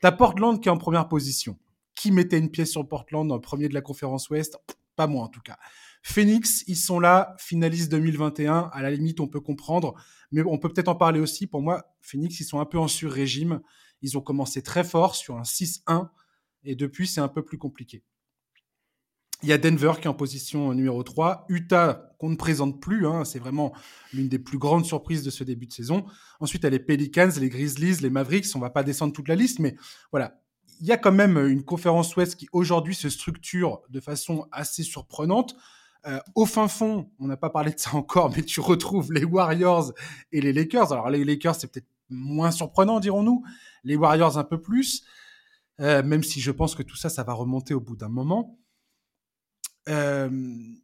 T'as 0.00 0.12
Portland 0.12 0.60
qui 0.60 0.68
est 0.68 0.72
en 0.72 0.78
première 0.78 1.08
position. 1.08 1.58
Qui 1.94 2.12
mettait 2.12 2.38
une 2.38 2.50
pièce 2.50 2.70
sur 2.70 2.86
Portland 2.86 3.30
en 3.30 3.38
premier 3.40 3.68
de 3.68 3.74
la 3.74 3.80
conférence 3.80 4.30
Ouest? 4.30 4.58
Pas 4.96 5.06
moi 5.06 5.24
en 5.24 5.28
tout 5.28 5.40
cas. 5.40 5.58
Phoenix, 6.02 6.64
ils 6.68 6.76
sont 6.76 7.00
là, 7.00 7.34
finaliste 7.38 7.90
2021. 7.90 8.70
À 8.72 8.82
la 8.82 8.90
limite, 8.90 9.20
on 9.20 9.26
peut 9.26 9.40
comprendre, 9.40 9.94
mais 10.30 10.42
on 10.46 10.58
peut 10.58 10.72
peut-être 10.72 10.88
en 10.88 10.94
parler 10.94 11.20
aussi. 11.20 11.46
Pour 11.46 11.60
moi, 11.60 11.84
Phoenix, 12.00 12.38
ils 12.40 12.44
sont 12.44 12.60
un 12.60 12.64
peu 12.64 12.78
en 12.78 12.88
sur-régime. 12.88 13.60
Ils 14.00 14.16
ont 14.16 14.20
commencé 14.20 14.62
très 14.62 14.84
fort 14.84 15.16
sur 15.16 15.36
un 15.36 15.42
6-1 15.42 16.08
et 16.64 16.76
depuis, 16.76 17.06
c'est 17.06 17.20
un 17.20 17.28
peu 17.28 17.44
plus 17.44 17.58
compliqué. 17.58 18.02
Il 19.42 19.48
y 19.48 19.52
a 19.52 19.58
Denver 19.58 19.92
qui 20.00 20.06
est 20.06 20.10
en 20.10 20.14
position 20.14 20.74
numéro 20.74 21.02
3, 21.02 21.46
Utah 21.48 22.12
qu'on 22.18 22.30
ne 22.30 22.36
présente 22.36 22.80
plus, 22.80 23.06
hein, 23.06 23.24
c'est 23.24 23.38
vraiment 23.38 23.72
l'une 24.12 24.28
des 24.28 24.40
plus 24.40 24.58
grandes 24.58 24.84
surprises 24.84 25.22
de 25.22 25.30
ce 25.30 25.44
début 25.44 25.66
de 25.66 25.72
saison. 25.72 26.04
Ensuite, 26.40 26.62
il 26.62 26.64
y 26.64 26.66
a 26.66 26.70
les 26.70 26.80
Pelicans, 26.80 27.30
les 27.38 27.48
Grizzlies, 27.48 28.00
les 28.02 28.10
Mavericks, 28.10 28.46
on 28.56 28.58
va 28.58 28.70
pas 28.70 28.82
descendre 28.82 29.12
toute 29.12 29.28
la 29.28 29.36
liste, 29.36 29.60
mais 29.60 29.76
voilà, 30.10 30.40
il 30.80 30.86
y 30.86 30.92
a 30.92 30.96
quand 30.96 31.12
même 31.12 31.36
une 31.38 31.62
conférence 31.62 32.16
Ouest 32.16 32.36
qui 32.36 32.48
aujourd'hui 32.52 32.94
se 32.94 33.08
structure 33.08 33.82
de 33.90 34.00
façon 34.00 34.46
assez 34.50 34.82
surprenante. 34.82 35.56
Euh, 36.06 36.18
au 36.34 36.46
fin 36.46 36.68
fond, 36.68 37.10
on 37.18 37.26
n'a 37.26 37.36
pas 37.36 37.50
parlé 37.50 37.72
de 37.72 37.78
ça 37.78 37.90
encore, 37.94 38.30
mais 38.34 38.42
tu 38.42 38.60
retrouves 38.60 39.12
les 39.12 39.24
Warriors 39.24 39.92
et 40.32 40.40
les 40.40 40.52
Lakers. 40.52 40.92
Alors 40.92 41.10
les 41.10 41.24
Lakers, 41.24 41.54
c'est 41.54 41.70
peut-être 41.70 41.88
moins 42.08 42.50
surprenant, 42.50 43.00
dirons-nous. 43.00 43.44
Les 43.84 43.96
Warriors 43.96 44.38
un 44.38 44.44
peu 44.44 44.60
plus, 44.60 45.04
euh, 45.80 46.02
même 46.02 46.22
si 46.22 46.40
je 46.40 46.50
pense 46.50 46.74
que 46.74 46.82
tout 46.82 46.96
ça, 46.96 47.08
ça 47.08 47.22
va 47.22 47.32
remonter 47.32 47.74
au 47.74 47.80
bout 47.80 47.96
d'un 47.96 48.08
moment. 48.08 48.58
Euh, 49.88 50.28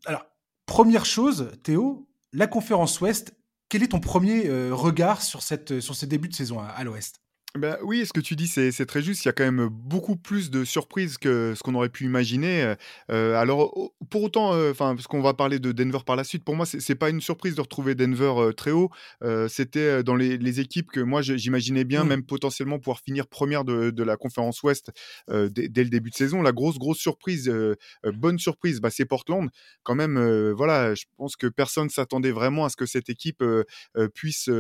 alors, 0.06 0.26
première 0.66 1.04
chose, 1.04 1.52
Théo, 1.62 2.08
la 2.32 2.46
conférence 2.46 3.00
Ouest, 3.00 3.34
quel 3.68 3.82
est 3.82 3.88
ton 3.88 4.00
premier 4.00 4.46
euh, 4.46 4.74
regard 4.74 5.22
sur, 5.22 5.42
cette, 5.42 5.80
sur 5.80 5.94
ce 5.94 6.06
début 6.06 6.28
de 6.28 6.34
saison 6.34 6.60
à 6.60 6.82
l'Ouest? 6.84 7.23
Ben 7.56 7.78
oui, 7.82 8.04
ce 8.04 8.12
que 8.12 8.18
tu 8.18 8.34
dis, 8.34 8.48
c'est 8.48 8.86
très 8.86 9.00
juste. 9.00 9.24
Il 9.24 9.28
y 9.28 9.30
a 9.30 9.32
quand 9.32 9.44
même 9.44 9.68
beaucoup 9.68 10.16
plus 10.16 10.50
de 10.50 10.64
surprises 10.64 11.18
que 11.18 11.54
ce 11.54 11.62
qu'on 11.62 11.76
aurait 11.76 11.88
pu 11.88 12.04
imaginer. 12.04 12.74
Euh, 13.12 13.36
alors, 13.36 13.92
pour 14.10 14.24
autant, 14.24 14.54
euh, 14.54 14.72
enfin, 14.72 14.96
parce 14.96 15.06
qu'on 15.06 15.22
va 15.22 15.34
parler 15.34 15.60
de 15.60 15.70
Denver 15.70 16.00
par 16.04 16.16
la 16.16 16.24
suite, 16.24 16.42
pour 16.42 16.56
moi, 16.56 16.66
c'est 16.66 16.96
pas 16.96 17.10
une 17.10 17.20
surprise 17.20 17.54
de 17.54 17.60
retrouver 17.60 17.94
Denver 17.94 18.32
euh, 18.38 18.52
très 18.52 18.72
haut. 18.72 18.90
C'était 19.48 20.02
dans 20.02 20.16
les, 20.16 20.60
équipes 20.60 20.90
que 20.90 20.98
moi, 20.98 21.22
j'imaginais 21.22 21.84
bien, 21.84 22.02
mmh. 22.02 22.08
même 22.08 22.24
potentiellement 22.24 22.80
pouvoir 22.80 22.98
finir 22.98 23.28
première 23.28 23.64
de, 23.64 24.02
la 24.02 24.16
conférence 24.16 24.62
Ouest 24.64 24.90
dès, 25.28 25.84
le 25.84 25.90
début 25.90 26.10
de 26.10 26.16
saison. 26.16 26.42
La 26.42 26.52
grosse, 26.52 26.78
grosse 26.78 26.98
surprise, 26.98 27.52
bonne 28.04 28.38
surprise, 28.38 28.80
bah, 28.80 28.90
c'est 28.90 29.04
Portland. 29.04 29.48
Quand 29.84 29.94
même, 29.94 30.18
voilà, 30.50 30.94
je 30.96 31.04
pense 31.16 31.36
que 31.36 31.46
personne 31.46 31.88
s'attendait 31.88 32.32
vraiment 32.32 32.64
à 32.64 32.68
ce 32.68 32.76
que 32.76 32.86
cette 32.86 33.10
équipe 33.10 33.44
puisse 34.12 34.50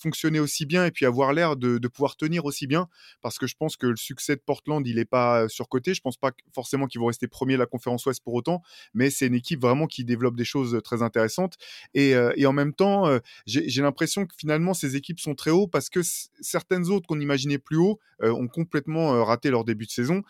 fonctionner 0.00 0.40
aussi 0.40 0.66
bien 0.66 0.84
et 0.86 0.90
puis 0.90 1.06
avoir 1.06 1.32
l'air 1.32 1.56
de 1.56 1.88
pouvoir 1.88 2.16
tenir 2.16 2.39
aussi 2.44 2.66
bien 2.66 2.88
parce 3.20 3.38
que 3.38 3.46
je 3.46 3.54
pense 3.56 3.76
que 3.76 3.86
le 3.86 3.96
succès 3.96 4.36
de 4.36 4.40
Portland, 4.40 4.86
il 4.86 4.96
n'est 4.96 5.04
pas 5.04 5.48
surcoté. 5.48 5.94
Je 5.94 6.00
pense 6.00 6.16
pas 6.16 6.32
forcément 6.54 6.86
qu'ils 6.86 7.00
vont 7.00 7.06
rester 7.06 7.28
premiers 7.28 7.54
de 7.54 7.58
la 7.58 7.66
conférence 7.66 8.06
Ouest 8.06 8.22
pour 8.22 8.34
autant, 8.34 8.62
mais 8.94 9.10
c'est 9.10 9.26
une 9.26 9.34
équipe 9.34 9.60
vraiment 9.60 9.86
qui 9.86 10.04
développe 10.04 10.36
des 10.36 10.44
choses 10.44 10.80
très 10.84 11.02
intéressantes. 11.02 11.56
Et, 11.94 12.14
en 12.46 12.52
même 12.52 12.74
temps, 12.74 13.08
j'ai 13.46 13.82
l'impression 13.82 14.26
que 14.26 14.34
finalement, 14.36 14.74
ces 14.74 14.96
équipes 14.96 15.20
sont 15.20 15.34
très 15.34 15.50
hauts 15.50 15.68
parce 15.68 15.90
que 15.90 16.00
certaines 16.40 16.88
autres 16.88 17.06
qu'on 17.06 17.20
imaginait 17.20 17.58
plus 17.58 17.76
haut 17.76 17.98
ont 18.22 18.48
complètement 18.48 19.24
raté 19.24 19.50
leur 19.50 19.64
début 19.64 19.86
de 19.86 19.90
saison. 19.90 20.22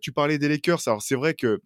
tu 0.00 0.12
parlais 0.12 0.38
des 0.38 0.48
Lakers, 0.48 0.80
alors 0.86 1.02
c'est 1.02 1.16
vrai 1.16 1.34
que 1.34 1.60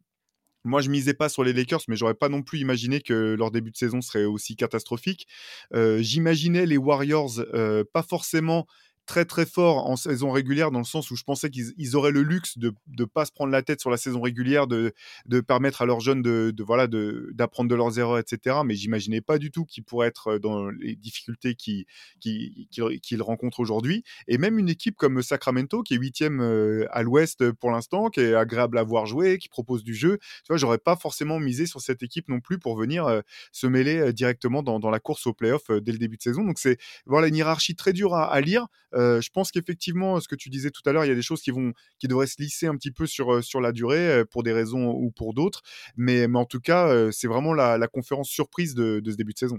moi, 0.67 0.81
je 0.81 0.89
misais 0.89 1.13
pas 1.13 1.29
sur 1.29 1.45
les 1.45 1.53
Lakers, 1.53 1.83
mais 1.89 1.97
j'aurais 1.97 2.15
pas 2.15 2.31
non 2.31 2.43
plus 2.43 2.59
imaginé 2.59 3.03
que 3.03 3.35
leur 3.39 3.51
début 3.51 3.71
de 3.71 3.77
saison 3.77 4.01
serait 4.01 4.25
aussi 4.25 4.57
catastrophique. 4.57 5.27
J'imaginais 5.73 6.67
les 6.67 6.79
Warriors 6.79 7.45
pas 7.93 8.03
forcément 8.03 8.67
très 9.07 9.25
très 9.25 9.47
fort 9.47 9.89
en 9.89 9.97
saison 9.97 10.31
régulière 10.31 10.71
dans 10.71 10.79
le 10.79 10.85
sens 10.85 11.11
où 11.11 11.17
je 11.17 11.25
pensais 11.25 11.51
qu'ils 11.51 11.97
auraient 11.97 12.11
le 12.11 12.23
luxe 12.23 12.59
de 12.59 12.73
ne 12.99 13.05
pas 13.05 13.25
se 13.25 13.33
prendre 13.33 13.53
la 13.53 13.63
tête 13.63 13.81
sur 13.81 13.91
la 13.91 13.97
saison 13.97 14.21
régulière, 14.21 14.67
de, 14.67 14.93
de 15.27 15.41
permettre 15.41 15.83
à 15.83 15.87
leurs 15.87 16.01
jeunes 16.01 16.23
de, 16.23 16.53
de 16.55 16.63
voilà 16.63 16.87
d'apprendre 16.87 17.69
de, 17.71 17.75
leurs 17.75 17.99
erreurs, 17.99 18.19
etc. 18.19 18.57
Mais 18.65 18.75
j'imaginais 18.75 19.21
pas 19.21 19.39
du 19.39 19.51
tout 19.51 19.65
qu'ils 19.65 19.85
pourraient 19.85 20.09
être 20.09 20.39
dans 20.39 20.69
les 20.71 20.97
difficultés 20.97 21.55
qu'ils 21.55 21.87
qui, 22.21 23.17
rencontrent 23.21 23.61
aujourd'hui. 23.61 24.03
Et 24.29 24.39
même 24.39 24.59
une 24.59 24.69
équipe 24.69 24.97
comme 24.97 25.23
Sacramento, 25.23 25.83
qui 25.83 25.95
est 25.95 25.97
huitième 25.99 26.41
euh, 26.41 26.87
à 26.91 27.03
l'ouest 27.03 27.51
pour 27.53 27.71
l'instant, 27.71 28.11
qui 28.11 28.21
est 28.21 28.35
agréable 28.35 28.79
à 28.79 28.83
voir 28.83 29.07
jouer, 29.07 29.39
qui 29.39 29.49
propose 29.49 29.85
du 29.85 29.95
jeu, 29.95 30.19
tu 30.19 30.49
vois, 30.49 30.57
j'aurais 30.57 30.79
pas 30.79 30.97
forcément 30.97 31.39
misé 31.39 31.67
sur 31.67 31.81
cette 31.81 32.03
équipe 32.03 32.29
non 32.29 32.41
plus 32.41 32.59
pour 32.59 32.77
venir 32.77 33.07
euh, 33.07 33.21
se 33.53 33.67
mêler 33.67 33.99
euh, 33.99 34.13
directement 34.13 34.63
dans, 34.63 34.91
la 34.91 35.01
course 35.01 35.27
au 35.27 35.33
playoff 35.33 35.71
dès 35.71 35.93
le 35.93 35.99
début 35.99 36.17
de 36.17 36.23
saison. 36.23 36.45
Donc 36.45 36.59
c'est 36.59 36.79
voilà 37.07 37.29
une 37.29 37.37
hiérarchie 37.37 37.75
très 37.75 37.93
dure 37.93 38.15
à 38.15 38.41
lire. 38.41 38.67
Je 38.95 39.29
pense 39.31 39.51
qu'effectivement, 39.51 40.21
ce 40.21 40.29
que 40.29 40.35
tu 40.35 40.51
disais 40.51 40.71
tout 40.71 40.83
à 40.87 40.93
l'heure, 40.93 41.05
il 41.05 41.09
y 41.09 41.13
a 41.13 41.15
des 41.15 41.23
choses 41.23 41.43
qui 41.43 41.51
vont, 41.51 41.73
qui 41.99 42.09
devraient 42.09 42.27
se 42.27 42.41
lisser 42.41 42.67
un 42.67 42.77
petit 42.77 42.91
peu 42.91 43.07
sur 43.07 43.43
sur 43.43 43.61
la 43.61 43.73
durée 43.73 44.25
pour 44.31 44.43
des 44.43 44.53
raisons 44.53 44.91
ou 44.91 45.11
pour 45.11 45.35
d'autres. 45.35 45.63
Mais, 45.97 46.29
mais 46.29 46.39
en 46.39 46.45
tout 46.45 46.61
cas, 46.61 47.11
c'est 47.13 47.27
vraiment 47.27 47.55
la, 47.55 47.89
conférence 47.89 48.29
surprise 48.29 48.75
de, 48.75 49.03
ce 49.05 49.17
début 49.17 49.33
de 49.33 49.39
saison. 49.39 49.59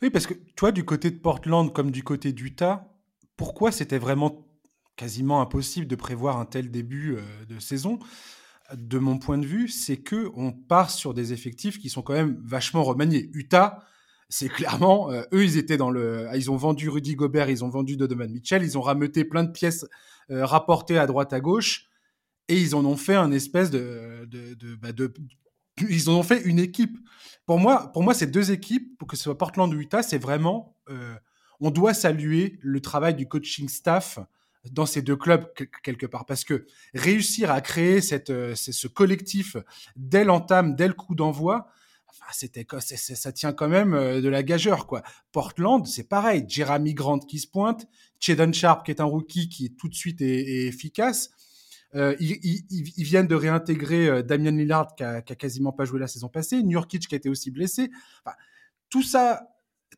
Oui, 0.00 0.10
parce 0.10 0.26
que 0.26 0.34
toi, 0.56 0.72
du 0.72 0.84
côté 0.84 1.10
de 1.10 1.18
Portland 1.18 1.72
comme 1.72 1.90
du 1.90 2.02
côté 2.02 2.32
d'Utah, 2.32 2.88
pourquoi 3.36 3.72
c'était 3.72 3.98
vraiment 3.98 4.46
quasiment 4.96 5.40
impossible 5.40 5.86
de 5.86 5.96
prévoir 5.96 6.38
un 6.38 6.44
tel 6.44 6.70
début 6.70 7.16
de 7.48 7.58
saison? 7.58 7.98
De 8.74 8.98
mon 8.98 9.18
point 9.18 9.38
de 9.38 9.46
vue, 9.46 9.68
c'est 9.68 9.98
que 9.98 10.30
on 10.34 10.52
part 10.52 10.90
sur 10.90 11.12
des 11.14 11.32
effectifs 11.32 11.78
qui 11.78 11.90
sont 11.90 12.02
quand 12.02 12.14
même 12.14 12.40
vachement 12.42 12.82
remaniés. 12.84 13.30
Utah, 13.34 13.84
c'est 14.32 14.48
clairement, 14.48 15.10
euh, 15.10 15.22
eux, 15.34 15.44
ils 15.44 15.58
étaient 15.58 15.76
dans 15.76 15.90
le, 15.90 16.26
ils 16.34 16.50
ont 16.50 16.56
vendu 16.56 16.88
Rudy 16.88 17.16
Gobert, 17.16 17.50
ils 17.50 17.64
ont 17.64 17.68
vendu 17.68 17.98
Donovan 17.98 18.30
Mitchell, 18.32 18.62
ils 18.62 18.78
ont 18.78 18.80
rameuté 18.80 19.26
plein 19.26 19.44
de 19.44 19.50
pièces 19.50 19.84
euh, 20.30 20.46
rapportées 20.46 20.96
à 20.96 21.06
droite 21.06 21.34
à 21.34 21.40
gauche, 21.40 21.90
et 22.48 22.58
ils 22.58 22.74
en 22.74 22.86
ont 22.86 22.96
fait 22.96 23.14
un 23.14 23.30
espèce 23.30 23.70
de, 23.70 24.24
de, 24.24 24.54
de, 24.54 24.74
bah 24.74 24.88
ils 25.86 26.08
en 26.08 26.14
ont 26.14 26.22
fait 26.22 26.40
une 26.44 26.58
équipe. 26.58 26.96
Pour 27.44 27.58
moi, 27.58 27.92
pour 27.92 28.02
moi, 28.02 28.14
ces 28.14 28.26
deux 28.26 28.52
équipes, 28.52 28.96
pour 28.98 29.06
que 29.06 29.18
ce 29.18 29.24
soit 29.24 29.36
Portland 29.36 29.72
ou 29.74 29.78
Utah, 29.78 30.02
c'est 30.02 30.16
vraiment, 30.16 30.78
euh, 30.88 31.14
on 31.60 31.70
doit 31.70 31.92
saluer 31.92 32.58
le 32.62 32.80
travail 32.80 33.14
du 33.14 33.28
coaching 33.28 33.68
staff 33.68 34.18
dans 34.70 34.86
ces 34.86 35.02
deux 35.02 35.16
clubs 35.16 35.44
quelque 35.82 36.06
part, 36.06 36.24
parce 36.24 36.44
que 36.44 36.64
réussir 36.94 37.50
à 37.50 37.60
créer 37.60 38.00
cette, 38.00 38.32
ce 38.54 38.88
collectif 38.88 39.58
dès 39.94 40.24
l'entame, 40.24 40.74
dès 40.74 40.88
le 40.88 40.94
coup 40.94 41.14
d'envoi, 41.14 41.68
c'était 42.32 42.66
ça 42.80 43.32
tient 43.32 43.52
quand 43.52 43.68
même 43.68 43.92
de 43.92 44.28
la 44.28 44.42
gageure 44.42 44.86
quoi. 44.86 45.02
Portland, 45.32 45.86
c'est 45.86 46.08
pareil, 46.08 46.44
Jeremy 46.48 46.94
Grant 46.94 47.18
qui 47.18 47.38
se 47.38 47.46
pointe, 47.46 47.86
Chedon 48.20 48.52
Sharp 48.52 48.84
qui 48.84 48.90
est 48.90 49.00
un 49.00 49.04
rookie 49.04 49.48
qui 49.48 49.66
est 49.66 49.76
tout 49.76 49.88
de 49.88 49.94
suite 49.94 50.20
est, 50.20 50.66
efficace. 50.66 51.30
Euh, 51.94 52.16
ils, 52.20 53.04
viennent 53.04 53.26
de 53.26 53.34
réintégrer 53.34 54.22
Damien 54.22 54.52
Lillard 54.52 54.94
qui 54.94 55.04
a, 55.04 55.20
quasiment 55.22 55.72
pas 55.72 55.84
joué 55.84 56.00
la 56.00 56.08
saison 56.08 56.28
passée, 56.28 56.62
Nurkic 56.62 57.06
qui 57.06 57.14
a 57.14 57.18
été 57.18 57.28
aussi 57.28 57.50
blessé. 57.50 57.90
Tout 58.88 59.02
ça, 59.02 59.52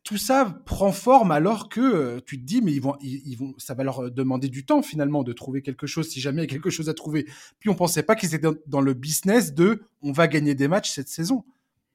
tout 0.05 0.17
ça 0.17 0.61
prend 0.65 0.91
forme 0.91 1.31
alors 1.31 1.67
que 1.67 1.81
euh, 1.81 2.19
tu 2.25 2.39
te 2.39 2.45
dis, 2.45 2.61
mais 2.61 2.71
ils 2.71 2.81
vont, 2.81 2.95
ils, 3.01 3.35
vont, 3.35 3.55
ça 3.57 3.73
va 3.73 3.83
leur 3.83 4.11
demander 4.11 4.49
du 4.49 4.65
temps 4.65 4.81
finalement 4.81 5.23
de 5.23 5.33
trouver 5.33 5.61
quelque 5.61 5.87
chose 5.87 6.07
si 6.09 6.21
jamais 6.21 6.43
il 6.43 6.45
y 6.45 6.49
a 6.49 6.53
quelque 6.53 6.69
chose 6.69 6.89
à 6.89 6.93
trouver. 6.93 7.25
Puis 7.59 7.69
on 7.69 7.75
pensait 7.75 8.03
pas 8.03 8.15
qu'ils 8.15 8.35
étaient 8.35 8.47
dans, 8.67 8.81
le 8.81 8.93
business 8.93 9.53
de 9.53 9.83
on 10.01 10.11
va 10.11 10.27
gagner 10.27 10.53
des 10.53 10.67
matchs 10.67 10.91
cette 10.91 11.07
saison. 11.07 11.43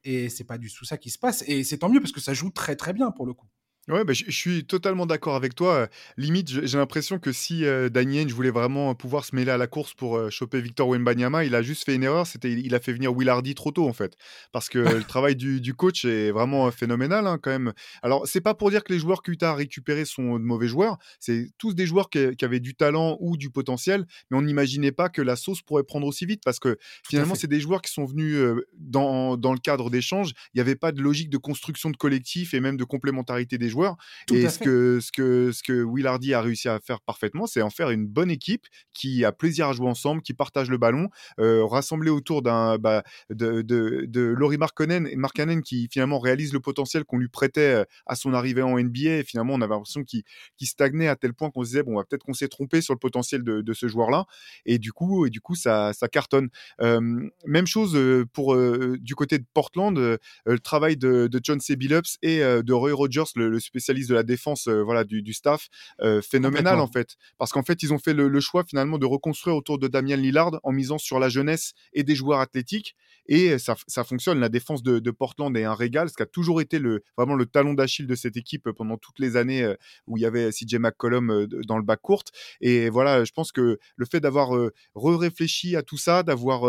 Et 0.03 0.29
c'est 0.29 0.43
pas 0.43 0.57
du 0.57 0.71
tout 0.71 0.85
ça 0.85 0.97
qui 0.97 1.09
se 1.09 1.19
passe. 1.19 1.43
Et 1.47 1.63
c'est 1.63 1.79
tant 1.79 1.89
mieux 1.89 1.99
parce 1.99 2.11
que 2.11 2.21
ça 2.21 2.33
joue 2.33 2.49
très 2.49 2.75
très 2.75 2.93
bien 2.93 3.11
pour 3.11 3.25
le 3.25 3.33
coup. 3.33 3.47
Ouais, 3.87 4.03
bah, 4.03 4.13
je 4.13 4.29
suis 4.29 4.63
totalement 4.63 5.07
d'accord 5.07 5.35
avec 5.35 5.55
toi. 5.55 5.87
limite, 6.15 6.65
j'ai 6.67 6.77
l'impression 6.77 7.17
que 7.17 7.31
si 7.31 7.65
euh, 7.65 7.89
Daniel 7.89 8.27
voulait 8.31 8.51
vraiment 8.51 8.93
pouvoir 8.93 9.25
se 9.25 9.35
mêler 9.35 9.49
à 9.49 9.57
la 9.57 9.65
course 9.65 9.95
pour 9.95 10.29
choper 10.29 10.61
Victor 10.61 10.87
Wembanyama, 10.87 11.45
il 11.45 11.55
a 11.55 11.63
juste 11.63 11.85
fait 11.85 11.95
une 11.95 12.03
erreur. 12.03 12.27
C'était, 12.27 12.51
il 12.51 12.75
a 12.75 12.79
fait 12.79 12.93
venir 12.93 13.11
Will 13.11 13.27
Hardy 13.27 13.55
trop 13.55 13.71
tôt 13.71 13.87
en 13.87 13.93
fait, 13.93 14.15
parce 14.51 14.69
que 14.69 14.77
le 14.77 15.03
travail 15.03 15.35
du, 15.35 15.73
coach 15.73 16.05
est 16.05 16.29
vraiment 16.29 16.69
phénoménal 16.69 17.25
hein, 17.25 17.39
quand 17.41 17.49
même. 17.49 17.73
Alors, 18.03 18.27
c'est 18.27 18.39
pas 18.39 18.53
pour 18.53 18.69
dire 18.69 18.83
que 18.83 18.93
les 18.93 18.99
joueurs 18.99 19.23
qu'Utah 19.23 19.51
a 19.51 19.55
récupérés 19.55 20.05
sont 20.05 20.37
de 20.37 20.43
mauvais 20.43 20.67
joueurs. 20.67 20.99
C'est 21.19 21.49
tous 21.57 21.73
des 21.73 21.87
joueurs 21.87 22.11
qui, 22.11 22.19
avaient 22.43 22.59
du 22.59 22.75
talent 22.75 23.17
ou 23.19 23.35
du 23.35 23.49
potentiel, 23.49 24.05
mais 24.29 24.37
on 24.37 24.43
n'imaginait 24.43 24.91
pas 24.91 25.09
que 25.09 25.23
la 25.23 25.35
sauce 25.35 25.63
pourrait 25.63 25.83
prendre 25.83 26.05
aussi 26.05 26.27
vite, 26.27 26.43
parce 26.45 26.59
que 26.59 26.77
finalement, 27.07 27.33
c'est 27.33 27.47
des 27.47 27.59
joueurs 27.59 27.81
qui 27.81 27.91
sont 27.91 28.05
venus 28.05 28.37
dans, 28.77 29.37
dans 29.37 29.53
le 29.53 29.59
cadre 29.59 29.89
d'échanges. 29.89 30.33
Il 30.53 30.57
n'y 30.57 30.61
avait 30.61 30.75
pas 30.75 30.91
de 30.91 31.01
logique 31.01 31.31
de 31.31 31.37
construction 31.37 31.89
de 31.89 31.97
collectif 31.97 32.53
et 32.53 32.59
même 32.59 32.77
de 32.77 32.83
complémentarité 32.83 33.57
des 33.57 33.70
joueurs. 33.71 33.97
et 34.31 34.49
ce 34.49 34.59
que, 34.59 34.99
ce, 35.01 35.11
que, 35.11 35.51
ce 35.51 35.63
que 35.63 35.83
Will 35.83 36.07
Hardy 36.07 36.33
a 36.33 36.41
réussi 36.41 36.69
à 36.69 36.79
faire 36.79 37.01
parfaitement, 37.01 37.47
c'est 37.47 37.61
en 37.61 37.69
faire 37.69 37.89
une 37.89 38.05
bonne 38.07 38.31
équipe 38.31 38.67
qui 38.93 39.25
a 39.25 39.31
plaisir 39.31 39.67
à 39.67 39.73
jouer 39.73 39.87
ensemble, 39.87 40.21
qui 40.21 40.33
partage 40.33 40.69
le 40.69 40.77
ballon, 40.77 41.09
euh, 41.39 41.65
rassemblé 41.65 42.09
autour 42.09 42.41
d'un 42.41 42.77
bah, 42.77 43.03
de, 43.29 43.61
de, 43.61 44.05
de 44.07 44.21
Laurie 44.21 44.57
Markkanen, 44.57 45.09
Markkanen 45.15 45.61
qui 45.61 45.87
finalement 45.91 46.19
réalise 46.19 46.53
le 46.53 46.59
potentiel 46.59 47.05
qu'on 47.05 47.17
lui 47.17 47.29
prêtait 47.29 47.81
euh, 47.81 47.83
à 48.05 48.15
son 48.15 48.33
arrivée 48.33 48.61
en 48.61 48.77
NBA. 48.77 49.17
Et 49.17 49.23
finalement, 49.23 49.53
on 49.53 49.61
avait 49.61 49.73
l'impression 49.73 50.03
qu'il 50.03 50.23
stagnait 50.61 51.07
à 51.07 51.15
tel 51.15 51.33
point 51.33 51.49
qu'on 51.49 51.63
se 51.63 51.69
disait, 51.69 51.83
bon, 51.83 51.95
bah, 51.95 52.03
peut-être 52.07 52.23
qu'on 52.23 52.33
s'est 52.33 52.47
trompé 52.47 52.81
sur 52.81 52.93
le 52.93 52.99
potentiel 52.99 53.43
de, 53.43 53.61
de 53.61 53.73
ce 53.73 53.87
joueur-là. 53.87 54.25
Et 54.65 54.77
du 54.77 54.91
coup, 54.91 55.25
et 55.25 55.29
du 55.29 55.41
coup 55.41 55.55
ça, 55.55 55.93
ça 55.93 56.07
cartonne. 56.07 56.49
Euh, 56.81 57.29
même 57.45 57.67
chose 57.67 57.97
pour 58.33 58.55
du 58.97 59.15
côté 59.15 59.39
de 59.39 59.45
Portland, 59.53 59.97
le 60.45 60.59
travail 60.59 60.97
de, 60.97 61.27
de 61.27 61.39
John 61.43 61.59
C. 61.59 61.75
Billups 61.75 62.17
et 62.21 62.39
de 62.39 62.73
Roy 62.73 62.93
Rogers, 62.93 63.31
le, 63.35 63.49
le 63.49 63.59
spécialiste 63.61 64.09
de 64.09 64.15
la 64.15 64.23
défense 64.23 64.67
euh, 64.67 64.81
voilà, 64.83 65.03
du, 65.03 65.33
staff, 65.33 65.69
euh, 66.01 66.21
phénoménal 66.21 66.79
en 66.79 66.87
fait. 66.87 67.15
Parce 67.37 67.51
qu'en 67.51 67.63
fait, 67.63 67.83
ils 67.83 67.93
ont 67.93 67.99
fait 67.99 68.13
le, 68.13 68.39
choix 68.39 68.63
finalement 68.63 68.97
de 68.97 69.05
reconstruire 69.05 69.55
autour 69.55 69.77
de 69.77 69.87
Damien 69.87 70.15
Lillard 70.15 70.59
en 70.63 70.71
misant 70.71 70.97
sur 70.97 71.19
la 71.19 71.29
jeunesse 71.29 71.73
et 71.93 72.03
des 72.03 72.15
joueurs 72.15 72.39
athlétiques. 72.39 72.95
Et 73.27 73.59
ça, 73.59 73.75
ça 73.87 74.03
fonctionne. 74.03 74.39
La 74.39 74.49
défense 74.49 74.81
de, 74.81 75.11
Portland 75.11 75.55
est 75.55 75.63
un 75.63 75.75
régal, 75.75 76.09
ce 76.09 76.15
qui 76.15 76.23
a 76.23 76.25
toujours 76.25 76.59
été 76.59 76.79
le, 76.79 77.03
vraiment 77.17 77.35
le 77.35 77.45
talon 77.45 77.73
d'Achille 77.73 78.07
de 78.07 78.15
cette 78.15 78.35
équipe 78.35 78.71
pendant 78.71 78.97
toutes 78.97 79.19
les 79.19 79.37
années 79.37 79.63
euh, 79.63 79.75
où 80.07 80.17
il 80.17 80.21
y 80.21 80.25
avait 80.25 80.49
CJ 80.49 80.75
McCollum 80.75 81.45
dans 81.67 81.77
le 81.77 81.83
bas 81.83 81.97
court. 81.97 82.23
Et 82.61 82.89
voilà, 82.89 83.23
je 83.23 83.31
pense 83.31 83.51
que 83.51 83.77
le 83.95 84.05
fait 84.05 84.19
d'avoir 84.19 84.49
re-réfléchi 84.95 85.75
à 85.75 85.83
tout 85.83 85.97
ça, 85.97 86.23
d'avoir 86.23 86.61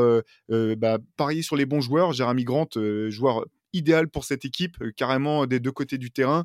bah, 0.48 0.98
parié 1.16 1.42
sur 1.42 1.56
les 1.56 1.66
bons 1.66 1.80
joueurs, 1.80 2.12
Jeremy 2.12 2.44
Grant, 2.44 2.68
joueur 3.08 3.46
idéal 3.72 4.08
pour 4.08 4.24
cette 4.24 4.44
équipe, 4.44 4.76
euh, 4.82 4.92
carrément 4.94 5.46
des 5.46 5.60
deux 5.60 5.72
côtés 5.72 5.98
du 5.98 6.10
terrain. 6.10 6.44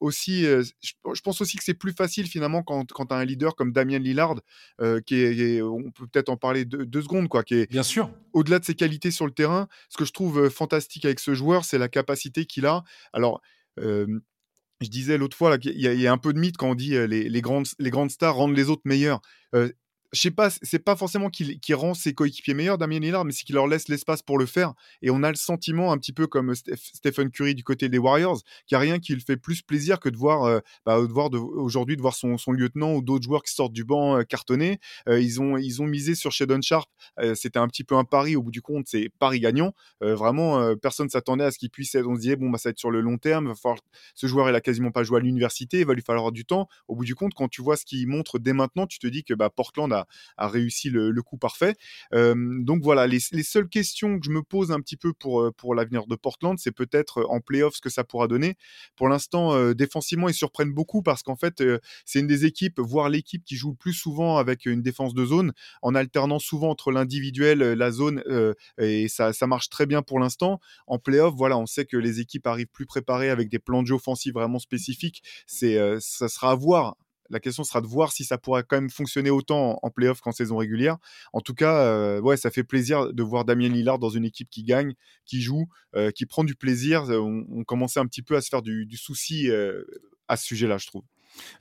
aussi, 0.00 0.42
je, 0.44 1.20
pense 1.22 1.40
aussi 1.40 1.56
que 1.56 1.64
c'est 1.64 1.74
plus 1.74 1.92
facile 1.92 2.26
finalement 2.26 2.62
quand, 2.62 2.90
quand 2.92 3.06
tu 3.06 3.14
as 3.14 3.18
un 3.18 3.24
leader 3.24 3.54
comme 3.56 3.72
Damien 3.72 3.98
Lillard, 3.98 4.36
qui, 5.06 5.16
est, 5.16 5.62
on 5.62 5.90
peut 5.90 6.06
peut-être 6.06 6.28
en 6.28 6.36
parler 6.36 6.64
deux, 6.64 7.02
secondes, 7.02 7.28
quoi, 7.28 7.42
qui 7.42 7.54
est 7.54 7.70
bien 7.70 7.82
sûr 7.82 8.10
au-delà 8.32 8.58
de 8.58 8.64
ses 8.64 8.74
qualités 8.74 9.10
sur 9.10 9.26
le 9.26 9.32
terrain. 9.32 9.68
Ce 9.88 9.96
que 9.96 10.04
je 10.04 10.12
trouve 10.12 10.48
fantastique 10.48 11.04
avec 11.04 11.20
ce 11.20 11.34
joueur, 11.34 11.64
c'est 11.64 11.78
la 11.78 11.88
capacité 11.88 12.46
qu'il 12.46 12.66
a. 12.66 12.82
Alors 13.12 13.40
je 13.78 14.88
disais 14.88 15.16
l'autre 15.16 15.36
fois 15.36 15.56
qu'il 15.58 15.78
y, 15.78 15.86
y, 15.86 16.06
a 16.06 16.12
un 16.12 16.18
peu 16.18 16.32
de 16.32 16.38
mythe 16.38 16.56
quand 16.56 16.70
on 16.70 16.74
dit 16.74 16.90
les, 16.90 17.28
les, 17.28 17.40
grandes, 17.40 17.66
les 17.78 17.90
grandes 17.90 18.10
stars 18.10 18.34
rendent 18.34 18.56
les 18.56 18.68
autres 18.68 18.82
meilleurs 18.84 19.20
je 20.14 20.20
sais 20.20 20.30
pas, 20.30 20.48
c'est 20.50 20.78
pas 20.78 20.94
forcément 20.94 21.28
qu'il 21.28 21.74
rend 21.74 21.92
ses 21.92 22.14
coéquipiers 22.14 22.54
meilleurs, 22.54 22.78
Damien 22.78 23.00
Lillard, 23.00 23.24
mais 23.24 23.32
c'est 23.32 23.42
qu'il 23.42 23.56
leur 23.56 23.66
laisse 23.66 23.88
l'espace 23.88 24.22
pour 24.22 24.38
le 24.38 24.46
faire. 24.46 24.72
Et 25.02 25.10
on 25.10 25.22
a 25.24 25.28
le 25.28 25.36
sentiment, 25.36 25.92
un 25.92 25.98
petit 25.98 26.12
peu 26.12 26.28
comme 26.28 26.54
Stephen 26.54 27.30
Curry 27.30 27.54
du 27.54 27.64
côté 27.64 27.88
des 27.88 27.98
Warriors, 27.98 28.40
qu'il 28.66 28.76
n'y 28.76 28.76
a 28.76 28.80
rien 28.80 28.98
qui 29.00 29.12
le 29.14 29.20
fait 29.20 29.36
plus 29.36 29.62
plaisir 29.62 29.98
que 29.98 30.08
de 30.08 30.16
voir, 30.16 30.44
euh, 30.44 30.60
bah, 30.86 30.98
aujourd'hui 30.98 31.96
de 31.96 32.00
voir 32.00 32.14
son, 32.14 32.36
lieutenant 32.52 32.94
ou 32.94 33.02
d'autres 33.02 33.24
joueurs 33.24 33.42
qui 33.42 33.52
sortent 33.52 33.72
du 33.72 33.84
banc 33.84 34.18
euh. 34.18 34.22
Euh, 35.08 35.20
ils, 35.20 35.40
ont, 35.40 35.56
ils 35.56 35.82
ont 35.82 35.86
misé 35.86 36.14
sur 36.14 36.30
Shadon 36.30 36.60
Sharp. 36.62 36.88
C'était 37.34 37.58
un 37.58 37.66
petit 37.68 37.84
peu 37.84 37.96
un 37.96 38.04
pari. 38.04 38.36
Au 38.36 38.42
bout 38.42 38.50
du 38.50 38.62
compte, 38.62 38.86
c'est 38.86 39.10
pari 39.18 39.40
gagnant. 39.40 39.72
vraiment, 40.00 40.74
personne 40.76 41.08
s'attendait 41.08 41.44
à 41.44 41.50
ce 41.50 41.58
qu'il 41.58 41.70
puisse 41.70 41.94
être. 41.94 42.06
On 42.06 42.14
se 42.14 42.20
disait, 42.20 42.36
bon, 42.36 42.50
bah, 42.50 42.58
ça 42.58 42.68
va 42.68 42.70
être 42.70 42.78
sur 42.78 42.90
le 42.90 43.00
long 43.00 43.18
terme. 43.18 43.54
Ce 44.14 44.26
joueur, 44.26 44.48
il 44.48 44.54
a 44.54 44.60
quasiment 44.60 44.90
pas 44.90 45.02
joué 45.02 45.18
à 45.18 45.20
l'université. 45.20 45.80
Il 45.80 45.86
va 45.86 45.94
lui 45.94 46.02
falloir 46.02 46.32
du 46.32 46.44
temps. 46.44 46.68
Au 46.88 46.94
bout 46.94 47.04
du 47.04 47.14
compte, 47.14 47.34
quand 47.34 47.48
tu 47.48 47.62
vois 47.62 47.76
ce 47.76 47.84
qu'il 47.84 48.06
montre 48.06 48.38
dès 48.38 48.52
maintenant, 48.52 48.86
tu 48.86 48.98
te 48.98 49.06
dis 49.06 49.24
que 49.24 49.34
bah, 49.34 49.50
Portland 49.50 49.92
a 49.92 50.03
a, 50.36 50.48
réussi 50.48 50.90
le, 50.90 51.12
coup 51.22 51.36
parfait. 51.36 51.74
donc 52.12 52.82
voilà, 52.82 53.06
les, 53.06 53.20
seules 53.20 53.68
questions 53.68 54.18
que 54.18 54.26
je 54.26 54.30
me 54.30 54.42
pose 54.42 54.72
un 54.72 54.80
petit 54.80 54.96
peu 54.96 55.12
pour, 55.12 55.52
pour 55.56 55.74
l'avenir 55.74 56.06
de 56.06 56.16
Portland, 56.16 56.58
c'est 56.58 56.72
peut-être 56.72 57.24
en 57.28 57.40
playoff 57.40 57.76
ce 57.76 57.80
que 57.80 57.90
ça 57.90 58.04
pourra 58.04 58.28
donner. 58.28 58.56
Pour 58.96 59.08
l'instant, 59.08 59.72
défensivement, 59.72 60.28
ils 60.28 60.34
surprennent 60.34 60.72
beaucoup 60.72 61.02
parce 61.02 61.22
qu'en 61.22 61.36
fait, 61.36 61.62
c'est 62.04 62.20
une 62.20 62.26
des 62.26 62.44
équipes, 62.44 62.80
voire 62.80 63.08
l'équipe 63.08 63.44
qui 63.44 63.56
joue 63.56 63.70
le 63.70 63.76
plus 63.76 63.92
souvent 63.92 64.36
avec 64.36 64.66
une 64.66 64.82
défense 64.82 65.14
de 65.14 65.24
zone, 65.24 65.52
en 65.82 65.94
alternant 65.94 66.38
souvent 66.38 66.70
entre 66.70 66.90
l'individuel, 66.90 67.58
la 67.58 67.90
zone, 67.90 68.22
et 68.78 69.08
ça, 69.08 69.32
ça 69.32 69.46
marche 69.46 69.68
très 69.68 69.86
bien 69.86 70.02
pour 70.02 70.18
l'instant. 70.18 70.60
En 70.86 70.98
playoff, 70.98 71.34
voilà, 71.34 71.58
on 71.58 71.66
sait 71.66 71.84
que 71.84 71.96
les 71.96 72.20
équipes 72.20 72.46
arrivent 72.46 72.66
plus 72.66 72.86
préparées 72.86 73.30
avec 73.30 73.48
des 73.48 73.58
plans 73.58 73.82
de 73.82 73.86
jeu 73.86 73.94
offensifs 73.94 74.34
vraiment 74.34 74.58
spécifiques. 74.58 75.22
C'est, 75.46 75.78
ça 76.00 76.28
sera 76.28 76.52
à 76.52 76.54
voir 76.54 76.96
la 77.30 77.40
question 77.40 77.64
sera 77.64 77.80
de 77.80 77.86
voir 77.86 78.12
si 78.12 78.24
ça 78.24 78.38
pourra 78.38 78.62
quand 78.62 78.76
même 78.76 78.90
fonctionner 78.90 79.30
autant 79.30 79.78
en, 79.82 79.90
playoff 79.90 80.20
qu'en 80.20 80.32
saison 80.32 80.56
régulière. 80.56 80.98
En 81.32 81.40
tout 81.40 81.54
cas, 81.54 81.78
euh, 81.78 82.20
ouais, 82.20 82.36
ça 82.36 82.50
fait 82.50 82.64
plaisir 82.64 83.12
de 83.12 83.22
voir 83.22 83.44
Damien 83.44 83.68
Lillard 83.68 83.98
dans 83.98 84.10
une 84.10 84.24
équipe 84.24 84.50
qui 84.50 84.62
gagne, 84.62 84.94
qui 85.24 85.40
joue, 85.40 85.66
euh, 85.96 86.10
qui 86.10 86.26
prend 86.26 86.44
du 86.44 86.54
plaisir. 86.54 87.04
On, 87.08 87.64
commençait 87.64 88.00
un 88.00 88.06
petit 88.06 88.22
peu 88.22 88.36
à 88.36 88.40
se 88.40 88.48
faire 88.48 88.62
du, 88.62 88.96
souci 88.96 89.50
euh, 89.50 89.84
à 90.28 90.36
ce 90.36 90.44
sujet-là, 90.44 90.78
je 90.78 90.86
trouve. 90.86 91.02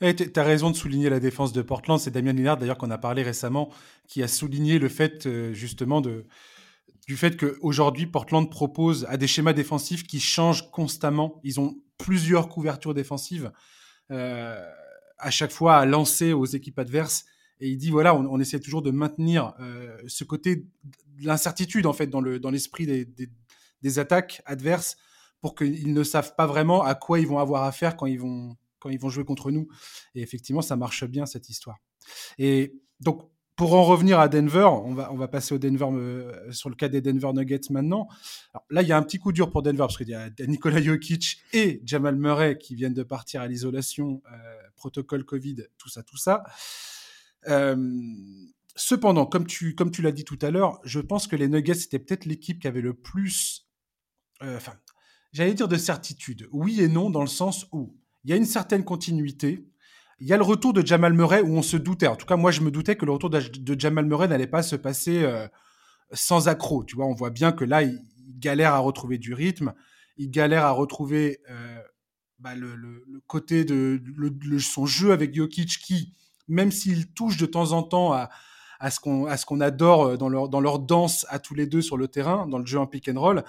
Eh, 0.01 0.15
tu 0.15 0.29
as 0.35 0.43
raison 0.43 0.69
de 0.69 0.75
souligner 0.75 1.09
la 1.09 1.19
défense 1.19 1.53
de 1.53 1.61
Portland. 1.61 1.99
C'est 1.99 2.11
Damien 2.11 2.33
Lillard, 2.33 2.57
d'ailleurs, 2.57 2.77
qu'on 2.77 2.91
a 2.91 2.97
parlé 2.97 3.23
récemment, 3.23 3.71
qui 4.07 4.21
a 4.21 4.27
souligné 4.27 4.79
le 4.79 4.89
fait, 4.89 5.27
justement, 5.53 6.01
de, 6.01 6.25
du 7.07 7.17
fait 7.17 7.37
qu'aujourd'hui, 7.37 8.05
Portland 8.05 8.49
propose 8.49 9.05
à 9.09 9.17
des 9.17 9.27
schémas 9.27 9.53
défensifs 9.53 10.03
qui 10.03 10.19
changent 10.19 10.69
constamment. 10.71 11.39
Ils 11.43 11.59
ont 11.59 11.75
plusieurs 11.97 12.49
couvertures 12.49 12.93
défensives 12.93 13.51
à 15.23 15.31
chaque 15.31 15.51
fois 15.51 15.77
à 15.77 15.85
lancer 15.85 16.33
aux 16.33 16.45
équipes 16.45 16.79
adverses. 16.79 17.25
Et 17.59 17.69
il 17.69 17.77
dit 17.77 17.89
voilà, 17.89 18.15
on, 18.15 18.39
essaie 18.39 18.59
toujours 18.59 18.81
de 18.81 18.91
maintenir 18.91 19.53
euh, 19.59 19.97
ce 20.07 20.23
côté 20.23 20.57
de 20.57 21.25
l'incertitude 21.25 21.85
en 21.85 21.93
fait 21.93 22.07
dans 22.07 22.19
le 22.19 22.39
dans 22.39 22.49
l'esprit 22.49 22.85
des, 22.85 23.05
des, 23.81 23.99
attaques 23.99 24.41
adverses 24.45 24.97
pour 25.39 25.55
qu'ils 25.55 25.93
ne 25.93 26.03
savent 26.03 26.35
pas 26.35 26.45
vraiment 26.45 26.83
à 26.83 26.95
quoi 26.95 27.19
ils 27.19 27.27
vont 27.27 27.39
avoir 27.39 27.63
affaire 27.63 27.95
quand 27.95 28.05
ils 28.05 28.19
vont 28.19 28.57
quand 28.79 28.89
ils 28.89 28.99
vont 28.99 29.09
jouer 29.09 29.23
contre 29.23 29.51
nous. 29.51 29.67
Et 30.13 30.21
effectivement, 30.21 30.61
ça 30.61 30.75
marche 30.75 31.05
bien 31.05 31.25
cette 31.25 31.47
histoire. 31.49 31.77
Et 32.37 32.75
donc 32.99 33.29
pour 33.55 33.75
en 33.75 33.83
revenir 33.83 34.19
à 34.19 34.29
Denver, 34.29 34.67
on 34.83 34.93
va, 34.93 35.11
on 35.11 35.15
va 35.15 35.27
passer 35.27 35.53
au 35.53 35.59
Denver 35.59 35.87
euh, 35.91 36.51
sur 36.51 36.69
le 36.69 36.75
cas 36.75 36.89
des 36.89 37.01
Denver 37.01 37.31
Nuggets 37.33 37.69
maintenant. 37.69 38.07
là, 38.69 38.81
il 38.81 38.87
y 38.87 38.91
a 38.91 38.97
un 38.97 39.03
petit 39.03 39.19
coup 39.19 39.31
dur 39.31 39.51
pour 39.51 39.61
Denver 39.61 39.77
parce 39.79 39.97
qu'il 39.97 40.09
y 40.09 40.15
a 40.15 40.29
Nikola 40.47 40.81
Jokic 40.81 41.39
et 41.53 41.81
Jamal 41.85 42.15
Murray 42.15 42.57
qui 42.57 42.73
viennent 42.73 42.93
de 42.93 43.03
partir 43.03 43.41
à 43.41 43.47
l'isolation, 43.47 44.23
euh, 44.31 44.55
protocole 44.75 45.23
Covid, 45.23 45.67
tout 45.77 45.89
ça, 45.89 46.01
tout 46.01 46.17
ça. 46.17 46.43
Euh, 47.47 47.75
cependant, 48.75 49.27
comme 49.27 49.45
tu, 49.45 49.75
comme 49.75 49.91
tu 49.91 50.01
l'as 50.01 50.11
dit 50.11 50.23
tout 50.23 50.39
à 50.41 50.49
l'heure, 50.49 50.79
je 50.83 50.99
pense 50.99 51.27
que 51.27 51.35
les 51.35 51.47
Nuggets 51.47 51.75
c'était 51.75 51.99
peut-être 51.99 52.25
l'équipe 52.25 52.59
qui 52.59 52.67
avait 52.67 52.81
le 52.81 52.95
plus, 52.95 53.67
enfin, 54.41 54.73
j'allais 55.31 55.53
dire 55.53 55.67
de 55.67 55.77
certitude. 55.77 56.47
Oui 56.51 56.81
et 56.81 56.87
non 56.87 57.11
dans 57.11 57.21
le 57.21 57.27
sens 57.27 57.67
où 57.71 57.95
il 58.23 58.31
y 58.31 58.33
a 58.33 58.35
une 58.35 58.45
certaine 58.45 58.83
continuité 58.83 59.67
il 60.23 60.29
y 60.29 60.31
a 60.31 60.37
le 60.37 60.43
retour 60.43 60.71
de 60.71 60.85
Jamal 60.85 61.11
Murray 61.11 61.41
où 61.41 61.57
on 61.57 61.61
se 61.61 61.75
doutait. 61.75 62.07
En 62.07 62.15
tout 62.15 62.25
cas, 62.25 62.37
moi, 62.37 62.49
je 62.49 62.61
me 62.61 62.71
doutais 62.71 62.95
que 62.95 63.05
le 63.05 63.11
retour 63.11 63.29
de, 63.29 63.41
Jamal 63.77 64.05
Murray 64.05 64.29
n'allait 64.29 64.47
pas 64.47 64.63
se 64.63 64.77
passer 64.77 65.21
euh, 65.21 65.45
sans 66.13 66.47
accroc. 66.47 66.85
Tu 66.85 66.95
vois, 66.95 67.07
on 67.07 67.13
voit 67.13 67.29
bien 67.29 67.51
que 67.51 67.65
là, 67.65 67.83
il, 67.83 67.99
galère 68.39 68.73
à 68.73 68.79
retrouver 68.79 69.17
du 69.17 69.33
rythme. 69.33 69.73
Il 70.15 70.31
galère 70.31 70.63
à 70.63 70.71
retrouver 70.71 71.41
euh, 71.49 71.77
bah, 72.39 72.55
le, 72.55 73.03
côté 73.27 73.65
de 73.65 74.01
son 74.59 74.85
jeu 74.85 75.11
avec 75.11 75.35
Jokic 75.35 75.79
qui, 75.79 76.13
même 76.47 76.71
s'il 76.71 77.11
touche 77.11 77.35
de 77.35 77.45
temps 77.45 77.73
en 77.73 77.83
temps 77.83 78.13
à, 78.13 78.29
ce 78.89 79.01
qu'on 79.01 79.59
adore 79.59 80.05
euh, 80.05 80.15
dans 80.15 80.29
leur, 80.29 80.47
dans 80.47 80.61
leur 80.61 80.79
danse 80.79 81.25
à 81.27 81.39
tous 81.39 81.53
les 81.53 81.67
deux 81.67 81.81
sur 81.81 81.97
le 81.97 82.07
terrain, 82.07 82.47
dans 82.47 82.59
le 82.59 82.65
jeu 82.65 82.79
en 82.79 82.87
pick 82.87 83.09
and 83.09 83.19
roll, 83.19 83.43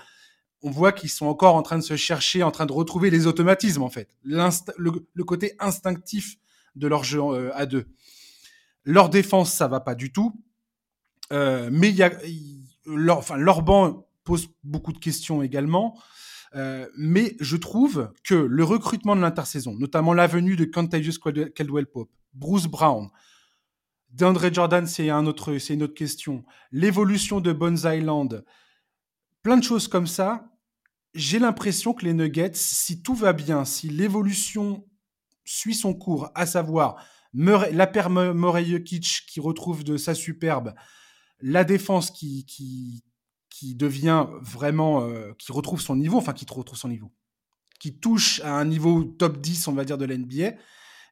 on 0.61 0.73
voit 0.73 0.90
qu'ils 0.90 1.11
sont 1.11 1.26
encore 1.26 1.54
en 1.54 1.62
train 1.62 1.78
de 1.78 1.85
se 1.85 1.95
chercher, 1.95 2.43
en 2.43 2.50
train 2.50 2.66
de 2.66 2.73
retrouver 2.73 3.11
les 3.11 3.28
automatismes 3.28 3.85
en 3.85 3.90
fait, 3.90 4.09
le, 4.25 5.23
côté 5.23 5.54
instinctif 5.61 6.37
de 6.76 6.87
leur 6.87 7.04
jeu 7.04 7.21
euh, 7.21 7.50
à 7.54 7.66
deux. 7.66 7.87
Leur 8.85 9.09
défense, 9.09 9.52
ça 9.52 9.69
va 9.69 9.81
pas 9.81 9.95
du 9.95 10.12
tout, 10.12 10.33
euh, 11.33 11.69
mais 11.73 11.90
y 11.90 12.02
a 12.02 12.12
leur, 12.87 13.19
enfin 13.19 13.37
leur 13.37 13.62
banc 13.62 14.07
pose 14.25 14.49
beaucoup 14.62 14.93
de 14.93 14.99
questions 14.99 15.43
également. 15.43 15.99
Euh, 16.54 16.87
mais 16.97 17.37
je 17.40 17.57
trouve 17.57 18.12
que 18.23 18.35
le 18.35 18.64
recrutement 18.64 19.16
de 19.16 19.21
l'intersaison, 19.21 19.75
notamment 19.75 20.14
la 20.14 20.26
venue 20.26 20.54
de 20.54 20.64
Contagious 20.64 21.19
Caldwell 21.54 21.87
Pope, 21.87 22.11
Bruce 22.33 22.66
Brown, 22.66 23.11
DeAndre 24.11 24.52
Jordan, 24.52 24.87
c'est 24.87 25.11
un 25.11 25.26
autre, 25.26 25.59
c'est 25.59 25.75
une 25.75 25.83
autre 25.83 25.95
question. 25.95 26.45
L'évolution 26.71 27.40
de 27.40 27.52
Bones 27.52 27.81
Island, 27.85 28.45
plein 29.43 29.57
de 29.57 29.64
choses 29.64 29.88
comme 29.88 30.07
ça. 30.07 30.49
J'ai 31.14 31.40
l'impression 31.40 31.93
que 31.93 32.04
les 32.04 32.14
Nuggets, 32.14 32.54
si 32.54 33.02
tout 33.02 33.14
va 33.14 33.33
bien, 33.33 33.64
si 33.64 33.88
l'évolution 33.88 34.85
suit 35.44 35.74
son 35.74 35.94
cours, 35.94 36.30
à 36.34 36.46
savoir 36.46 36.96
la 37.32 37.86
paire 37.86 38.10
Murray 38.10 38.82
qui 38.84 39.40
retrouve 39.40 39.84
de 39.84 39.96
sa 39.96 40.14
superbe, 40.14 40.74
la 41.40 41.64
défense 41.64 42.10
qui, 42.10 42.46
qui, 42.46 43.04
qui 43.50 43.74
devient 43.74 44.26
vraiment, 44.40 45.02
euh, 45.02 45.32
qui 45.38 45.52
retrouve 45.52 45.80
son 45.80 45.96
niveau, 45.96 46.18
enfin 46.18 46.32
qui 46.32 46.46
retrouve 46.48 46.78
son 46.78 46.88
niveau, 46.88 47.12
qui 47.78 47.98
touche 47.98 48.40
à 48.40 48.52
un 48.54 48.64
niveau 48.64 49.04
top 49.04 49.38
10, 49.40 49.68
on 49.68 49.72
va 49.72 49.84
dire, 49.84 49.98
de 49.98 50.04
l'NBA, 50.04 50.52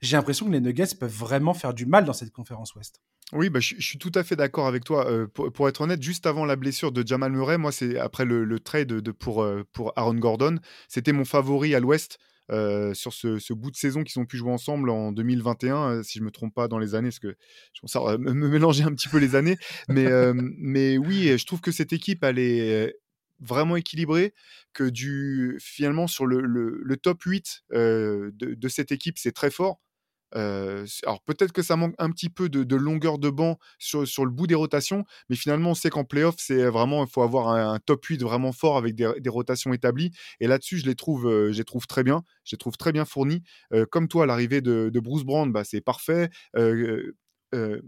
j'ai 0.00 0.16
l'impression 0.16 0.46
que 0.46 0.52
les 0.52 0.60
Nuggets 0.60 0.96
peuvent 0.98 1.12
vraiment 1.12 1.54
faire 1.54 1.74
du 1.74 1.86
mal 1.86 2.04
dans 2.04 2.12
cette 2.12 2.32
conférence 2.32 2.74
Ouest. 2.74 3.00
Oui, 3.32 3.48
bah, 3.48 3.60
je, 3.60 3.76
suis 3.80 3.98
tout 3.98 4.12
à 4.14 4.24
fait 4.24 4.36
d'accord 4.36 4.66
avec 4.66 4.84
toi. 4.84 5.08
Euh, 5.08 5.26
pour, 5.26 5.68
être 5.68 5.80
honnête, 5.80 6.02
juste 6.02 6.26
avant 6.26 6.44
la 6.44 6.56
blessure 6.56 6.92
de 6.92 7.06
Jamal 7.06 7.32
Murray, 7.32 7.56
moi, 7.56 7.72
c'est 7.72 7.98
après 7.98 8.24
le, 8.24 8.60
trade 8.60 8.88
de, 8.88 9.10
pour, 9.12 9.42
euh, 9.42 9.64
pour 9.72 9.92
Aaron 9.96 10.14
Gordon, 10.14 10.58
c'était 10.88 11.12
mon 11.12 11.24
favori 11.24 11.74
à 11.74 11.80
l'Ouest. 11.80 12.18
Euh, 12.50 12.92
sur 12.92 13.12
ce, 13.12 13.52
bout 13.52 13.70
de 13.70 13.76
saison 13.76 14.02
qu'ils 14.02 14.20
ont 14.20 14.26
pu 14.26 14.36
jouer 14.36 14.50
ensemble 14.50 14.90
en 14.90 15.12
2021, 15.12 15.76
euh, 15.76 16.02
si 16.02 16.18
je 16.18 16.24
me 16.24 16.30
trompe 16.30 16.52
pas 16.54 16.68
dans 16.68 16.78
les 16.78 16.94
années, 16.94 17.08
parce 17.08 17.20
que 17.20 17.36
je 17.72 17.80
pense 17.80 17.92
ça 17.92 18.00
me, 18.18 18.32
mélanger 18.32 18.84
un 18.84 18.92
petit 18.92 19.08
peu 19.08 19.18
les 19.18 19.34
années. 19.36 19.56
Mais, 19.88 20.06
euh, 20.06 20.32
mais 20.58 20.98
oui, 20.98 21.36
je 21.38 21.46
trouve 21.46 21.60
que 21.60 21.72
cette 21.72 21.92
équipe, 21.92 22.24
elle 22.24 22.38
est 22.38 22.94
vraiment 23.40 23.76
équilibrée, 23.76 24.34
que 24.72 24.84
du, 24.84 25.56
finalement, 25.60 26.06
sur 26.06 26.26
le, 26.26 26.40
le, 26.40 26.96
top 26.96 27.22
8 27.22 27.64
de, 27.70 28.32
de, 28.32 28.68
cette 28.68 28.92
équipe, 28.92 29.18
c'est 29.18 29.32
très 29.32 29.50
fort 29.50 29.80
alors 30.34 31.22
peut-être 31.24 31.52
que 31.52 31.62
ça 31.62 31.76
manque 31.76 31.94
un 31.98 32.10
petit 32.10 32.28
peu 32.30 32.48
de, 32.48 32.76
longueur 32.76 33.18
de 33.18 33.30
banc 33.30 33.58
sur, 33.78 34.24
le 34.24 34.30
bout 34.30 34.46
des 34.46 34.54
rotations, 34.54 35.04
mais 35.28 35.36
finalement 35.36 35.70
on 35.70 35.74
sait 35.74 35.90
qu'en 35.90 36.04
playoff, 36.04 36.36
c'est 36.38 36.64
vraiment, 36.66 37.04
il 37.04 37.10
faut 37.10 37.22
avoir 37.22 37.48
un, 37.48 37.78
top 37.80 38.04
8 38.04 38.22
vraiment 38.22 38.52
fort 38.52 38.76
avec 38.76 38.94
des, 38.94 39.28
rotations 39.28 39.72
établies. 39.72 40.10
Et 40.40 40.46
là-dessus, 40.46 40.78
je 40.78 40.86
les 40.86 40.94
trouve, 40.94 41.28
je 41.28 41.56
les 41.56 41.64
trouve 41.64 41.86
très 41.86 42.02
bien, 42.02 42.22
je 42.44 42.54
les 42.54 42.58
trouve 42.58 42.76
très 42.76 42.92
bien 42.92 43.04
fournis. 43.04 43.42
comme 43.90 44.08
toi, 44.08 44.26
l'arrivée 44.26 44.60
de, 44.60 44.90
Bruce 45.02 45.24
Brand, 45.24 45.50
bah, 45.52 45.64
c'est 45.64 45.80
parfait. 45.80 46.30
Euh, 47.54 47.80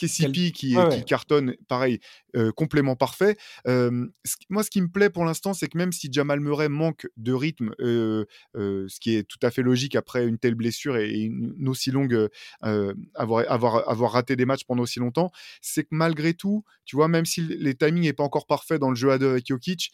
KCP 0.00 0.52
qui, 0.52 0.76
cartonne, 1.08 1.56
pareil, 1.66 1.98
euh, 2.36 2.52
complément 2.52 2.94
parfait. 2.94 3.36
moi, 3.66 4.62
ce 4.62 4.70
qui 4.70 4.80
me 4.80 4.86
plaît 4.86 5.10
pour 5.10 5.24
l'instant, 5.24 5.54
c'est 5.54 5.66
que 5.66 5.76
même 5.76 5.90
si 5.90 6.08
Jamal 6.12 6.38
Murray 6.38 6.68
manque 6.68 7.08
de 7.16 7.32
rythme, 7.32 7.74
euh, 7.80 8.24
ce 8.54 9.00
qui 9.00 9.16
est 9.16 9.24
tout 9.24 9.40
à 9.42 9.50
fait 9.50 9.62
logique 9.62 9.96
après 9.96 10.24
une 10.24 10.38
telle 10.38 10.54
blessure 10.54 10.96
et 10.96 11.10
une, 11.10 11.68
aussi 11.68 11.90
longue, 11.90 12.28
avoir, 12.62 13.50
avoir, 13.50 13.88
avoir 13.88 14.12
raté 14.12 14.36
des 14.36 14.44
matchs 14.44 14.62
pendant 14.64 14.84
aussi 14.84 15.00
longtemps, 15.00 15.32
c'est 15.62 15.82
que 15.82 15.88
malgré 15.90 16.32
tout, 16.32 16.62
tu 16.84 16.94
vois, 16.94 17.08
même 17.08 17.26
si 17.26 17.40
les 17.40 17.74
timings 17.74 18.04
n'est 18.04 18.12
pas 18.12 18.22
encore 18.22 18.46
parfait 18.46 18.78
dans 18.78 18.90
le 18.90 18.96
jeu 18.96 19.10
à 19.10 19.18
deux 19.18 19.30
avec 19.30 19.48
Jokic, 19.48 19.90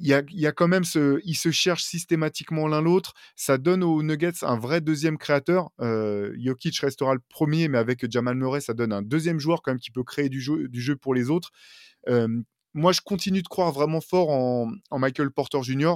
y 0.00 0.12
a, 0.12 0.22
y 0.30 0.46
a, 0.46 0.52
quand 0.52 0.68
même 0.68 0.84
ce, 0.84 1.20
ils 1.24 1.36
se 1.36 1.50
cherchent 1.50 1.84
systématiquement 1.84 2.68
l'un 2.68 2.80
l'autre. 2.80 3.14
Ça 3.36 3.58
donne 3.58 3.82
aux 3.82 4.02
Nuggets 4.02 4.42
un 4.42 4.58
vrai 4.58 4.80
deuxième 4.80 5.18
créateur. 5.18 5.70
Euh, 5.80 6.34
Jokic 6.38 6.78
restera 6.78 7.14
le 7.14 7.20
premier, 7.28 7.68
mais 7.68 7.78
avec 7.78 8.10
Jamal 8.10 8.36
Murray, 8.36 8.60
ça 8.60 8.74
donne 8.74 8.92
un 8.92 9.02
deuxième 9.02 9.38
joueur 9.38 9.62
quand 9.62 9.72
même 9.72 9.80
qui 9.80 9.90
peut 9.90 10.04
créer 10.04 10.28
du 10.28 10.40
jeu, 10.40 10.96
pour 10.96 11.14
les 11.14 11.30
autres. 11.30 11.50
Euh, 12.08 12.28
moi, 12.74 12.92
je 12.92 13.00
continue 13.00 13.42
de 13.42 13.48
croire 13.48 13.72
vraiment 13.72 14.00
fort 14.00 14.30
en, 14.30 14.70
Michael 14.98 15.30
Porter 15.30 15.62
Jr. 15.62 15.94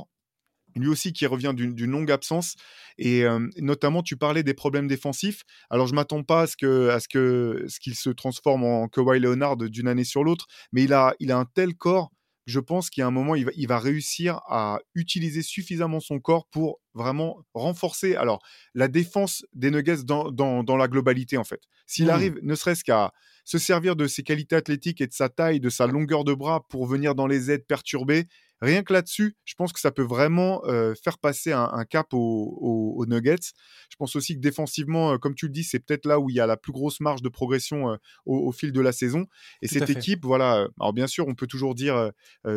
Lui 0.75 0.89
aussi 0.89 1.13
qui 1.13 1.27
revient 1.27 1.53
d'une 1.55 1.91
longue 1.91 2.11
absence. 2.11 2.55
Et 2.97 3.25
euh, 3.25 3.47
notamment, 3.59 4.03
tu 4.03 4.17
parlais 4.17 4.43
des 4.43 4.55
problèmes 4.55 4.89
défensifs. 4.89 5.43
Alors, 5.69 5.87
je 5.87 5.93
ne 5.93 5.97
m'attends 5.97 6.23
pas 6.23 6.43
à 6.43 6.47
ce 6.47 6.57
qu'il 6.57 6.69
ce 6.69 7.09
que, 7.09 7.65
ce 7.69 7.79
qu'il 7.79 7.95
se 7.95 8.11
transforme 8.11 8.65
en 8.65 8.89
Kawhi 8.89 9.21
Leonard 9.21 9.59
d'une 9.59 9.89
année 9.89 10.05
sur 10.05 10.25
l'autre, 10.25 10.47
mais 10.73 10.85
il 10.85 10.93
a, 10.95 11.15
il 11.21 11.31
a 11.31 11.39
un 11.39 11.45
tel 11.45 11.75
corps 11.75 12.11
je 12.47 12.61
pense 12.61 12.91
qu'il 12.91 13.01
y 13.01 13.05
a 13.05 13.07
un 13.07 13.13
moment, 13.13 13.35
il 13.35 13.45
va, 13.45 13.53
il 13.57 13.69
va 13.69 13.79
réussir 13.79 14.41
à 14.47 14.81
utiliser 14.95 15.43
suffisamment 15.43 16.01
son 16.01 16.19
corps 16.19 16.47
pour 16.47 16.81
vraiment 16.95 17.45
renforcer 17.55 18.17
alors 18.17 18.43
la 18.75 18.89
défense 18.89 19.45
des 19.55 19.71
Nuggets 19.71 20.05
dans, 20.05 20.31
dans, 20.31 20.77
la 20.77 20.89
globalité 20.89 21.37
en 21.37 21.45
fait. 21.45 21.63
S'il 21.87 22.07
mmh. 22.07 22.11
arrive 22.11 22.39
ne 22.43 22.55
serait-ce 22.55 22.85
qu'à 22.85 23.13
se 23.45 23.59
servir 23.59 23.97
de 23.97 24.07
ses 24.07 24.23
qualités 24.23 24.57
athlétiques 24.57 25.01
et 25.01 25.07
de 25.07 25.13
sa 25.13 25.29
taille, 25.29 25.61
de 25.61 25.71
sa 25.71 25.87
longueur 25.87 26.25
de 26.25 26.35
bras 26.35 26.67
pour 26.69 26.87
venir 26.87 27.15
dans 27.15 27.27
les 27.27 27.51
aides 27.51 27.67
perturber, 27.67 28.27
Rien 28.63 28.85
que 28.85 28.93
là-dessus, 28.93 29.37
je 29.45 29.55
pense 29.55 29.73
que 29.73 29.81
ça 29.81 29.91
peut 29.91 30.05
vraiment 30.05 30.63
faire 31.03 31.19
passer 31.19 31.51
un, 31.51 31.85
cap 31.85 32.07
aux, 32.13 33.05
Nuggets. 33.09 33.51
Je 33.91 33.97
pense 33.97 34.15
aussi 34.15 34.37
que 34.37 34.41
défensivement, 34.41 35.19
comme 35.19 35.35
tu 35.35 35.47
le 35.47 35.53
dis, 35.53 35.65
c'est 35.65 35.81
peut-être 35.81 36.07
là 36.07 36.21
où 36.21 36.31
il 36.31 36.37
y 36.37 36.41
a 36.41 36.47
la 36.47 36.57
plus 36.57 36.71
grosse 36.71 37.01
marge 37.01 37.23
de 37.23 37.29
progression 37.29 37.99
au, 38.25 38.53
fil 38.53 38.71
de 38.71 38.81
la 38.81 38.93
saison. 38.93 39.27
Et 39.63 39.67
cette 39.67 39.91
équipe, 39.91 40.25
voilà, 40.25 40.69
alors 40.79 40.93
bien 40.93 41.09
sûr, 41.09 41.27
on 41.27 41.35
peut 41.35 41.49
toujours 41.49 41.75
dire 41.75 42.13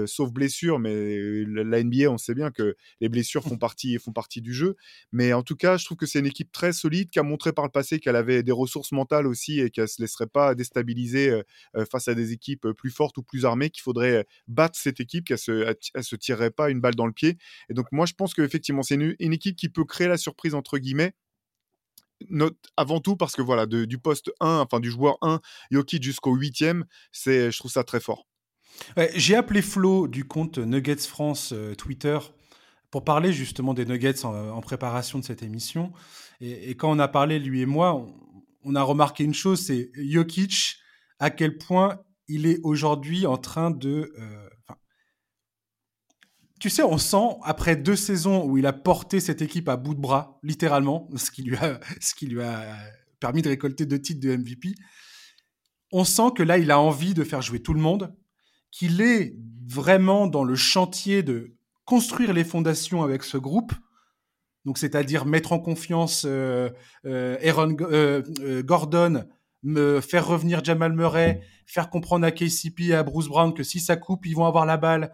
sauf 0.06 0.32
blessure, 0.32 0.78
mais 0.78 1.44
la 1.48 1.84
NBA, 1.84 2.12
on 2.12 2.20
sait 2.20 2.36
bien 2.36 2.52
que 2.52 2.76
les 3.02 3.10
blessures 3.10 3.44
font 3.44 3.58
partie, 3.58 3.98
font 3.98 4.14
partie 4.14 4.42
du 4.42 4.54
jeu. 4.54 4.76
Mais 5.12 5.34
en 5.34 5.42
tout 5.42 5.56
cas, 5.56 5.78
je 5.78 5.86
trouve 5.86 5.98
que 5.98 6.06
c'est 6.06 6.20
une 6.20 6.28
équipe 6.28 6.52
très 6.52 6.72
solide 6.72 7.10
qui 7.10 7.18
a 7.18 7.24
montré 7.24 7.52
par 7.52 7.66
le 7.66 7.72
passé 7.72 8.00
qu'elle 8.00 8.16
avait 8.16 8.44
des 8.44 8.52
ressources 8.52 8.92
mentales 8.92 9.26
aussi 9.26 9.60
et 9.60 9.72
qu'elle 9.72 9.86
ne 9.86 9.88
se 9.88 10.04
laisserait 10.04 10.28
pas 10.28 10.54
déstabiliser 10.54 11.42
face 11.92 12.08
à 12.08 12.14
des 12.14 12.32
équipes 12.32 12.68
plus 12.78 12.92
fortes 12.92 13.18
ou 13.18 13.24
plus 13.24 13.46
armées, 13.46 13.72
qu'il 13.72 13.82
faudrait 13.82 14.28
battre 14.48 14.78
cette 14.78 15.00
équipe, 15.00 15.26
qu'elle 15.26 15.40
se 15.40 15.76
elle 15.96 16.04
se 16.04 16.16
tirerait 16.16 16.52
pas 16.52 16.70
une 16.70 16.82
balle 16.82 16.96
dans 16.96 17.08
le 17.08 17.14
pied. 17.14 17.38
Et 17.70 17.74
donc 17.74 17.88
moi, 17.92 18.06
je 18.06 18.14
pense 18.14 18.34
qu'effectivement, 18.34 18.84
c'est 18.84 18.96
une, 18.96 19.34
équipe 19.34 19.56
qui 19.56 19.70
peut 19.70 19.86
créer 19.86 20.08
la 20.08 20.18
surprise 20.18 20.54
entre 20.54 20.78
guillemets. 20.78 21.14
Avant 22.78 23.02
tout 23.02 23.18
parce 23.18 23.36
que 23.36 23.42
voilà, 23.42 23.66
du 23.66 23.98
poste 23.98 24.32
1, 24.40 24.60
enfin 24.60 24.80
du 24.80 24.90
joueur 24.90 25.18
1, 25.22 25.42
Yoki 25.72 26.02
jusqu'au 26.02 26.38
8e, 26.38 26.84
c'est, 27.12 27.52
je 27.52 27.60
trouve 27.60 27.72
ça 27.72 27.84
très 27.84 28.00
fort. 28.00 28.28
j'ai 29.16 29.36
appelé 29.36 29.62
Flo 29.62 30.08
du 30.08 30.26
compte 30.26 30.58
Nuggets 30.58 30.96
France 30.98 31.52
euh, 31.54 31.76
Twitter 31.76 32.18
pour 32.90 33.04
parler 33.04 33.34
justement 33.34 33.74
des 33.74 33.86
Nuggets 33.86 34.24
en, 34.24 34.62
préparation 34.62 35.20
de 35.20 35.26
cette 35.26 35.44
émission. 35.44 35.92
Et, 36.40 36.76
quand 36.76 36.90
on 36.90 37.00
a 37.00 37.10
parlé, 37.10 37.40
lui 37.40 37.60
et 37.60 37.66
moi, 37.66 38.08
on, 38.64 38.76
a 38.76 38.82
remarqué 38.82 39.26
une 39.26 39.34
chose, 39.34 39.60
c'est 39.60 39.92
Jokic, 39.96 40.78
à 41.20 41.30
quel 41.30 41.58
point 41.58 42.00
il 42.30 42.46
est 42.46 42.60
aujourd'hui 42.64 43.26
en 43.26 43.38
train 43.38 43.70
de... 43.70 44.14
Euh, 44.18 44.50
tu 46.60 46.70
sais, 46.70 46.84
on 46.84 46.98
sent, 46.98 47.38
après 47.44 47.76
deux 47.76 47.96
saisons 47.96 48.46
où 48.46 48.58
il 48.58 48.66
a 48.66 48.74
porté 48.74 49.20
cette 49.20 49.42
équipe 49.42 49.68
à 49.68 49.78
bout 49.78 49.94
de 49.94 50.00
bras, 50.00 50.40
littéralement, 50.44 51.10
ce 51.16 51.32
qui 51.32 51.44
lui 51.44 51.58
a, 51.58 51.80
ce 52.00 52.16
qui 52.16 52.28
lui 52.28 52.42
a 52.42 52.76
permis 53.20 53.42
de 53.42 53.50
récolter 53.50 53.86
deux 53.86 54.00
titres 54.00 54.22
de 54.22 54.36
MVP, 54.36 54.76
on 55.92 56.04
sent 56.04 56.32
que 56.36 56.44
là, 56.44 56.58
il 56.58 56.72
a 56.72 56.80
envie 56.80 57.14
de 57.14 57.24
faire 57.24 57.42
jouer 57.42 57.60
tout 57.60 57.74
le 57.74 57.80
monde, 57.80 58.14
qu'il 58.72 59.02
est 59.02 59.36
vraiment 59.68 60.28
dans 60.28 60.44
le 60.44 60.56
chantier 60.56 61.24
de 61.24 61.56
construire 61.86 62.34
les 62.34 62.44
fondations 62.44 63.04
avec 63.04 63.24
ce 63.24 63.38
groupe. 63.38 63.74
Donc, 64.66 64.78
c'est-à-dire 64.78 65.26
mettre 65.26 65.54
en 65.54 65.60
confiance 65.60 66.26
euh, 66.28 66.70
euh, 67.06 67.38
Aaron 67.44 67.78
euh, 67.82 68.64
Gordon, 68.64 69.26
me 69.64 70.02
faire 70.02 70.28
revenir 70.28 70.64
Jamal 70.64 70.94
Murray, 70.94 71.42
faire 71.66 71.90
comprendre 71.90 72.26
à 72.26 72.32
KCP 72.32 72.88
et 72.88 72.96
à 72.96 73.04
Bruce 73.04 73.28
Brown 73.28 73.54
que 73.54 73.64
si 73.64 73.80
ça 73.80 73.96
coupe, 73.96 74.26
ils 74.26 74.36
vont 74.36 74.46
avoir 74.46 74.66
la 74.66 74.78
balle 74.78 75.12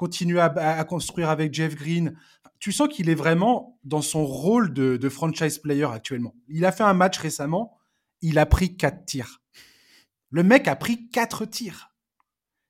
continuer 0.00 0.40
à, 0.40 0.82
construire 0.84 1.28
avec 1.28 1.52
Jeff 1.52 1.74
Green. 1.76 2.16
Tu 2.58 2.72
sens 2.72 2.88
qu'il 2.88 3.10
est 3.10 3.14
vraiment 3.14 3.78
dans 3.84 4.00
son 4.00 4.24
rôle 4.24 4.72
de, 4.72 5.08
franchise 5.10 5.58
player 5.58 5.88
actuellement. 5.92 6.34
Il 6.48 6.64
a 6.64 6.72
fait 6.72 6.84
un 6.84 6.94
match 6.94 7.18
récemment, 7.18 7.76
il 8.22 8.38
a 8.38 8.46
pris 8.46 8.78
quatre 8.78 9.04
tirs. 9.04 9.42
Le 10.30 10.42
mec 10.42 10.68
a 10.68 10.76
pris 10.76 11.10
quatre 11.10 11.44
tirs. 11.44 11.90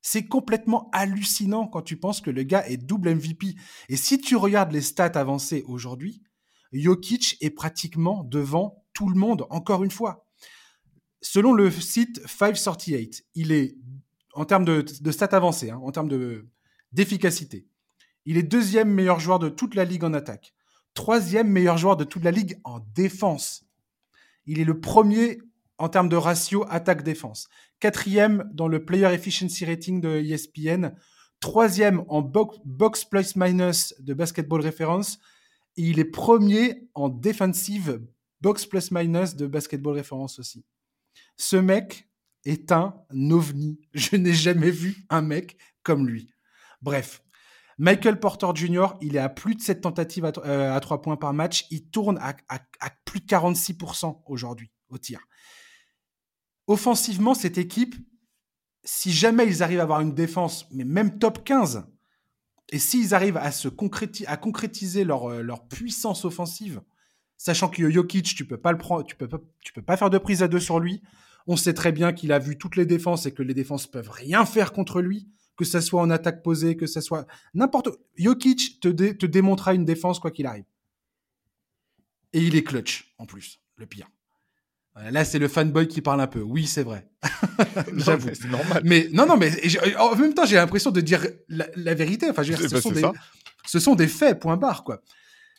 C'est 0.03 0.27
complètement 0.27 0.91
hallucinant 0.93 1.69
quand 1.69 1.83
tu 1.83 1.97
penses 1.97 2.21
que 2.21 2.31
le 2.31 2.43
gars 2.43 2.67
est 2.67 2.79
double 2.79 3.15
MVP. 3.15 3.55
Et 3.89 3.97
si 3.97 4.21
tu 4.21 4.35
regardes 4.35 4.73
les 4.73 4.81
stats 4.81 5.13
avancées 5.15 5.63
aujourd'hui, 5.69 6.25
Jokic 6.73 7.37
est 7.41 7.51
pratiquement 7.51 8.25
devant 8.25 8.85
tout 8.93 9.09
le 9.09 9.15
monde, 9.15 9.47
encore 9.51 9.85
une 9.85 9.93
fois. 9.93 10.27
Selon 11.21 11.53
le 11.53 11.71
site 11.71 12.21
538, 12.27 13.25
il 13.37 13.53
est, 13.53 13.77
en 14.35 14.45
termes 14.47 14.65
de, 14.65 14.85
stats 15.13 15.27
avancées, 15.27 15.71
hein, 15.71 15.79
en 15.81 15.93
termes 15.93 16.09
de, 16.09 16.51
d'efficacité. 16.93 17.67
Il 18.27 18.37
est 18.37 18.43
deuxième 18.43 18.91
meilleur 18.91 19.21
joueur 19.21 19.39
de 19.39 19.49
toute 19.49 19.75
la 19.75 19.85
ligue 19.85 20.05
en 20.05 20.15
attaque. 20.15 20.55
Troisième 20.95 21.49
meilleur 21.49 21.79
joueur 21.79 21.97
de 21.97 22.05
toute 22.05 22.25
la 22.25 22.31
ligue 22.31 22.61
en 22.65 22.81
défense. 22.95 23.65
Il 24.47 24.59
est 24.61 24.65
le 24.65 24.81
premier 24.81 25.39
en 25.79 25.89
termes 25.89 26.09
de 26.09 26.17
ratio 26.17 26.67
attaque-défense. 26.69 27.49
Quatrième 27.79 28.51
dans 28.53 28.69
le 28.69 28.85
Player 28.85 29.13
Efficiency 29.13 29.65
Rating 29.65 30.01
de 30.01 30.21
ESPN 30.21 30.93
troisième 31.41 32.05
en 32.09 32.21
box 32.21 33.05
plus 33.05 33.35
minus 33.35 33.95
de 33.99 34.15
basketball 34.15 34.61
référence 34.61 35.19
et 35.77 35.83
il 35.83 35.99
est 35.99 36.05
premier 36.05 36.87
en 36.95 37.09
défensive 37.09 38.03
box 38.43 38.67
plus 38.67 38.91
minus 38.91 39.35
de 39.37 39.47
basketball 39.47 39.95
référence 39.95 40.39
aussi. 40.39 40.65
Ce 41.37 41.57
mec 41.57 42.09
est 42.45 42.73
un 42.73 42.95
ovni. 43.31 43.81
Je 43.95 44.17
n'ai 44.17 44.35
jamais 44.35 44.71
vu 44.71 45.05
un 45.09 45.23
mec 45.23 45.57
comme 45.83 46.07
lui. 46.07 46.31
Bref, 46.83 47.23
Michael 47.81 48.21
Porter 48.21 48.49
Jr., 48.55 48.89
il 49.01 49.17
est 49.17 49.21
à 49.21 49.31
plus 49.31 49.55
de 49.55 49.63
7 49.63 49.81
tentatives 49.81 50.27
à, 50.27 50.33
3 50.33 50.47
euh, 50.47 51.01
points 51.01 51.17
par 51.17 51.33
match. 51.33 51.67
Il 51.71 51.89
tourne 51.89 52.19
à, 52.21 52.35
plus 53.07 53.21
de 53.21 53.27
46% 53.27 54.21
aujourd'hui 54.27 54.71
au 54.91 54.99
tir. 54.99 55.21
Offensivement, 56.67 57.33
cette 57.33 57.57
équipe, 57.57 57.95
si 58.85 59.13
jamais 59.13 59.47
ils 59.47 59.63
arrivent 59.63 59.81
à 59.81 59.85
avoir 59.85 60.03
une 60.03 60.15
défense, 60.15 60.67
mais 60.73 60.85
même 60.85 61.19
top 61.19 61.43
15, 61.43 61.87
et 62.73 62.79
s'ils 62.79 63.15
arrivent 63.15 63.39
à, 63.39 63.51
à 64.27 64.37
concrétiser 64.37 65.05
leur, 65.05 65.31
euh, 65.31 65.41
leur, 65.41 65.67
puissance 65.67 66.27
offensive, 66.27 66.83
sachant 67.39 67.71
que 67.71 67.91
Jokic, 67.91 68.35
tu 68.35 68.45
peux 68.45 68.61
pas 68.61 68.73
le 68.73 68.79
prendre, 68.79 69.05
tu 69.05 69.17
peux 69.17 69.27
pas, 69.27 69.41
tu 69.61 69.73
peux 69.73 69.83
pas 69.83 69.97
faire 69.97 70.11
de 70.11 70.19
prise 70.19 70.43
à 70.43 70.49
deux 70.49 70.61
sur 70.61 70.81
lui. 70.81 71.03
On 71.47 71.57
sait 71.57 71.73
très 71.73 71.93
bien 71.93 72.13
qu'il 72.13 72.31
a 72.31 72.39
vu 72.39 72.59
toutes 72.59 72.77
les 72.77 72.85
défenses 72.85 73.25
et 73.25 73.33
que 73.33 73.43
les 73.43 73.55
défenses 73.55 73.87
peuvent 73.87 74.11
rien 74.11 74.45
faire 74.45 74.73
contre 74.73 75.01
lui 75.01 75.31
que 75.57 75.65
ce 75.65 75.81
soit 75.81 76.01
en 76.01 76.11
attaque 76.11 76.43
posée, 76.43 76.77
que 76.77 76.87
ce 76.87 77.01
soit 77.01 77.27
n'importe 77.55 77.89
Jokic 78.17 78.81
te, 78.81 78.89
te 78.89 79.27
démontrera 79.27 79.75
une 79.75 79.85
défense 79.85 80.19
quoi 80.19 80.31
qu'il 80.31 80.47
arrive. 80.47 80.65
Et 82.33 82.41
il 82.41 82.57
est 82.57 82.65
clutch 82.65 83.13
en 83.19 83.27
plus, 83.27 83.61
le 83.77 83.87
pire. 83.87 84.09
Là, 84.97 85.25
c'est 85.25 85.39
le 85.39 85.49
fanboy 85.49 85.89
qui 85.89 86.03
parle 86.03 86.21
un 86.21 86.27
peu. 86.27 86.41
Oui, 86.41 86.67
c'est 86.67 86.83
vrai. 86.83 87.09
J'avoue. 87.97 88.29
C'est 88.35 88.49
normal. 88.49 88.83
Mais 88.85 89.09
non, 89.13 89.25
non, 89.25 89.37
mais 89.37 89.51
en 89.97 90.15
même 90.17 90.35
temps, 90.35 90.45
j'ai 90.45 90.57
l'impression 90.57 90.91
de 90.91 91.01
dire 91.01 91.27
la, 91.49 91.95
vérité. 91.95 92.29
Enfin, 92.29 92.43
je 92.43 92.53
veux 92.53 92.59
dire, 92.59 92.69
ce, 92.69 92.81
sont 92.81 92.91
des, 92.91 93.03
ce, 93.65 93.79
sont 93.79 93.95
des, 93.95 94.09
faits, 94.09 94.41
point 94.41 94.57
barre, 94.57 94.85
quoi. 94.85 95.01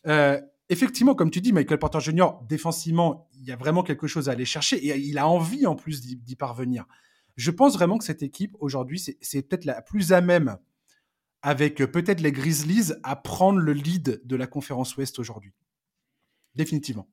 Euh, 0.05 0.39
effectivement, 0.69 1.15
comme 1.15 1.31
tu 1.31 1.41
dis, 1.41 1.53
Michael 1.53 1.79
Porter 1.79 1.99
Jr., 2.01 2.27
défensivement, 2.47 3.29
il 3.39 3.47
y 3.47 3.51
a 3.51 3.55
vraiment 3.55 3.83
quelque 3.83 4.05
chose 4.05 4.29
à 4.29 4.33
aller 4.33 4.45
chercher 4.45 4.77
et 4.77 4.97
il 4.97 5.17
a 5.17 5.27
envie 5.27 5.65
en 5.65 5.75
plus 5.75 6.01
d'y 6.01 6.35
parvenir. 6.35 6.85
Je 7.35 7.51
pense 7.51 7.73
vraiment 7.73 7.97
que 7.97 8.03
cette 8.03 8.23
équipe, 8.23 8.55
aujourd'hui, 8.59 8.99
c'est 8.99 9.41
peut-être 9.41 9.65
la 9.65 9.81
plus 9.81 10.13
à 10.13 10.21
même, 10.21 10.57
avec 11.41 11.81
euh, 11.81 11.87
peut-être 11.87 12.21
les 12.21 12.31
Grizzlies, 12.31 12.93
à 13.03 13.15
prendre 13.15 13.59
le 13.59 13.73
lead 13.73 14.21
de 14.23 14.35
la 14.35 14.47
conférence 14.47 14.95
Ouest 14.97 15.19
aujourd'hui. 15.19 15.53
Définitivement. 16.55 17.07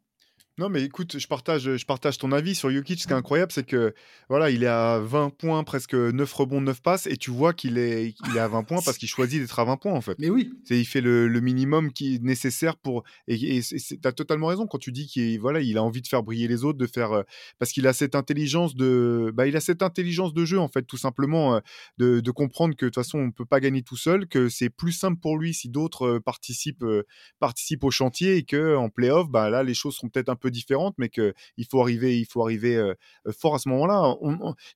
Non, 0.58 0.68
mais 0.68 0.82
écoute, 0.82 1.18
je 1.18 1.26
partage, 1.28 1.76
je 1.76 1.86
partage 1.86 2.18
ton 2.18 2.32
avis 2.32 2.56
sur 2.56 2.68
Jokic. 2.68 3.00
Ce 3.00 3.06
qui 3.06 3.12
est 3.12 3.16
incroyable, 3.16 3.52
c'est 3.52 3.64
que 3.64 3.94
voilà, 4.28 4.50
il 4.50 4.64
est 4.64 4.66
à 4.66 4.98
20 4.98 5.30
points, 5.30 5.62
presque 5.62 5.94
9 5.94 6.32
rebonds, 6.32 6.60
9 6.60 6.82
passes, 6.82 7.06
et 7.06 7.16
tu 7.16 7.30
vois 7.30 7.52
qu'il 7.52 7.78
est, 7.78 8.16
il 8.28 8.36
est 8.36 8.40
à 8.40 8.48
20 8.48 8.64
points 8.64 8.80
parce 8.84 8.98
qu'il 8.98 9.08
choisit 9.08 9.40
d'être 9.40 9.56
à 9.56 9.64
20 9.64 9.76
points, 9.76 9.92
en 9.92 10.00
fait. 10.00 10.16
Mais 10.18 10.30
oui. 10.30 10.50
C'est, 10.64 10.80
il 10.80 10.84
fait 10.84 11.00
le, 11.00 11.28
minimum 11.40 11.92
qui 11.92 12.16
est 12.16 12.22
nécessaire 12.22 12.76
pour. 12.76 13.04
Et 13.28 13.60
tu 13.60 13.98
as 14.04 14.12
totalement 14.12 14.48
raison 14.48 14.66
quand 14.66 14.78
tu 14.78 14.90
dis 14.90 15.06
qu'il 15.06 15.38
voilà, 15.38 15.60
il 15.60 15.78
a 15.78 15.84
envie 15.84 16.02
de 16.02 16.08
faire 16.08 16.24
briller 16.24 16.48
les 16.48 16.64
autres, 16.64 16.78
de 16.78 16.86
faire. 16.86 17.12
Euh, 17.12 17.22
parce 17.60 17.70
qu'il 17.70 17.86
a 17.86 17.92
cette 17.92 18.16
intelligence 18.16 18.74
de. 18.74 19.30
Bah, 19.34 19.46
il 19.46 19.56
a 19.56 19.60
cette 19.60 19.82
intelligence 19.82 20.34
de 20.34 20.44
jeu, 20.44 20.58
en 20.58 20.68
fait, 20.68 20.82
tout 20.82 20.96
simplement, 20.96 21.54
euh, 21.54 21.60
de, 21.98 22.18
de, 22.18 22.30
comprendre 22.32 22.74
que 22.74 22.86
de 22.86 22.90
toute 22.90 22.96
façon, 22.96 23.18
on 23.18 23.26
ne 23.26 23.32
peut 23.32 23.46
pas 23.46 23.60
gagner 23.60 23.82
tout 23.82 23.96
seul, 23.96 24.26
que 24.26 24.48
c'est 24.48 24.70
plus 24.70 24.92
simple 24.92 25.20
pour 25.20 25.38
lui 25.38 25.54
si 25.54 25.68
d'autres 25.68 26.06
euh, 26.06 26.20
participent, 26.20 26.84
participent 27.38 27.84
au 27.84 27.92
chantier 27.92 28.36
et 28.36 28.42
qu'en 28.42 28.88
playoff, 28.88 29.28
bah, 29.28 29.50
là, 29.50 29.62
les 29.62 29.74
choses 29.74 29.94
seront 29.94 30.08
peut-être 30.08 30.28
un 30.28 30.36
peu 30.36 30.47
différentes, 30.50 30.94
mais 30.98 31.08
que 31.08 31.34
il 31.56 31.66
faut 31.66 31.80
arriver, 31.80 32.18
il 32.18 32.26
faut 32.26 32.42
arriver 32.42 32.92
fort 33.30 33.54
à 33.54 33.58
ce 33.58 33.68
moment-là. 33.68 34.16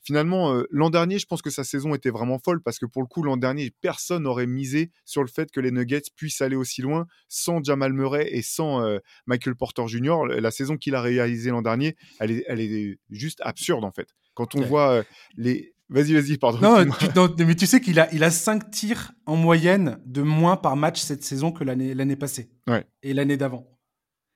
finalement, 0.03 0.63
l'an 0.71 0.91
dernier, 0.91 1.19
je 1.19 1.27
pense 1.27 1.43
que 1.43 1.51
sa 1.51 1.65
saison 1.65 1.95
était 1.95 2.11
vraiment 2.11 2.39
folle 2.39 2.63
parce 2.63 2.79
que 2.79 2.87
pour 2.87 3.03
le 3.03 3.09
coup, 3.09 3.23
l'an 3.23 3.37
dernier, 3.37 3.71
personne 3.81 4.25
n'aurait 4.25 4.47
misé 4.47 4.91
sur 5.05 5.23
le 5.23 5.29
fait 5.29 5.51
que 5.51 5.61
les 5.61 5.71
Nuggets 5.71 6.03
puissent 6.17 6.41
aller 6.41 6.57
aussi 6.57 6.83
loin 6.83 7.07
sans 7.29 7.63
Jamal 7.63 7.93
Murray 7.93 8.29
et 8.31 8.43
sans 8.43 8.83
Michael 9.27 9.57
Porter 9.57 9.87
Jr. 9.87 10.27
La 10.29 10.51
saison 10.51 10.77
qu'il 10.77 10.95
a 10.95 11.01
réalisée 11.01 11.51
l'an 11.51 11.63
dernier, 11.63 11.97
elle 12.21 12.31
est, 12.31 12.45
elle 12.47 12.61
est 12.61 12.99
juste 13.11 13.41
absurde 13.43 13.85
en 13.85 13.93
fait. 13.93 14.09
Quand 14.35 14.55
on 14.55 14.63
voit 14.63 15.05
les, 15.37 15.75
Vas-y, 15.93 16.15
vas-y, 16.15 16.39
pardon. 16.39 16.59
Non, 16.59 17.35
mais 17.37 17.55
tu 17.55 17.67
sais 17.67 17.79
qu'il 17.79 18.01
a, 18.01 18.11
il 18.15 18.25
a 18.25 18.31
5 18.31 18.71
tirs 18.71 19.13
en 19.27 19.37
moyenne 19.37 20.01
de 20.07 20.23
moins 20.23 20.57
par 20.57 20.75
match 20.75 21.03
cette 21.03 21.23
saison 21.23 21.53
que 21.53 21.65
l'année, 21.65 21.93
l'année 21.93 22.17
passée. 22.17 22.51
Ouais. 22.67 22.87
Et 23.03 23.13
l'année 23.13 23.37
d'avant. 23.37 23.69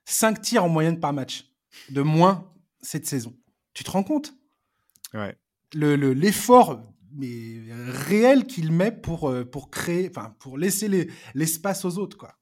5 0.07 0.41
tirs 0.41 0.65
en 0.65 0.69
moyenne 0.69 0.99
par 0.99 1.13
match 1.13 1.53
de 1.91 2.01
moins 2.01 2.51
cette 2.81 3.07
saison. 3.07 3.37
Tu 3.75 3.85
te 3.85 3.91
rends 3.91 4.03
compte? 4.03 4.35
Ouais. 5.13 5.37
L'effort 5.75 6.81
mais 7.17 7.63
réel 7.89 8.47
qu'il 8.47 8.73
met 8.73 8.93
pour, 8.93 9.31
euh, 9.31 9.45
pour 9.45 9.71
créer, 9.71 10.09
enfin, 10.11 10.37
pour 10.39 10.59
laisser 10.59 11.11
l'espace 11.35 11.85
aux 11.85 11.99
autres, 11.99 12.19
quoi. 12.19 12.35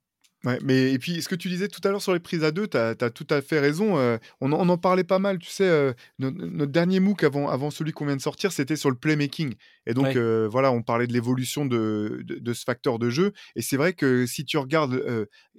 Ouais, 0.45 0.59
mais 0.63 0.93
et 0.93 0.99
puis 0.99 1.23
ce 1.23 1.29
que 1.29 1.35
tu 1.35 1.49
disais 1.49 1.69
tout 1.69 1.81
à 1.85 1.91
l'heure 1.91 2.03
sur 2.03 2.13
les 2.13 2.21
prises 2.21 2.45
à 2.45 2.51
deux, 2.51 2.69
tu 2.69 2.77
as, 2.77 2.95
tout 3.11 3.27
à 3.31 3.41
fait 3.41 3.61
raison. 3.61 3.97
Euh, 3.97 4.19
on, 4.43 4.53
en 4.53 4.79
parlait 4.79 5.05
pas 5.05 5.19
mal, 5.19 5.39
tu 5.39 5.49
sais, 5.49 5.65
euh, 5.65 5.93
notre, 6.19 6.67
dernier 6.67 7.01
MOOC 7.01 7.25
avant, 7.25 7.49
avant 7.49 7.71
celui 7.71 7.93
qu'on 7.93 8.05
vient 8.05 8.17
de 8.17 8.21
sortir, 8.21 8.53
c'était 8.53 8.77
sur 8.77 8.91
le 8.91 8.97
playmaking. 8.97 9.55
Et 9.87 9.95
donc 9.95 10.17
voilà, 10.17 10.71
on 10.71 10.83
parlait 10.83 11.07
de 11.07 11.13
l'évolution 11.13 11.65
de, 11.65 12.23
de, 12.25 12.53
ce 12.53 12.65
facteur 12.65 12.99
de 12.99 13.09
jeu. 13.09 13.33
Et 13.57 13.63
c'est 13.63 13.77
vrai 13.77 13.95
que 13.95 14.27
si 14.27 14.45
tu 14.45 14.59
regardes 14.59 15.03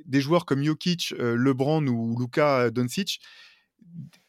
des 0.05 0.21
joueurs 0.21 0.45
comme 0.45 0.63
Jokic, 0.63 1.13
LeBron 1.17 1.87
ou 1.87 2.15
Luka 2.19 2.69
Doncic, 2.69 3.21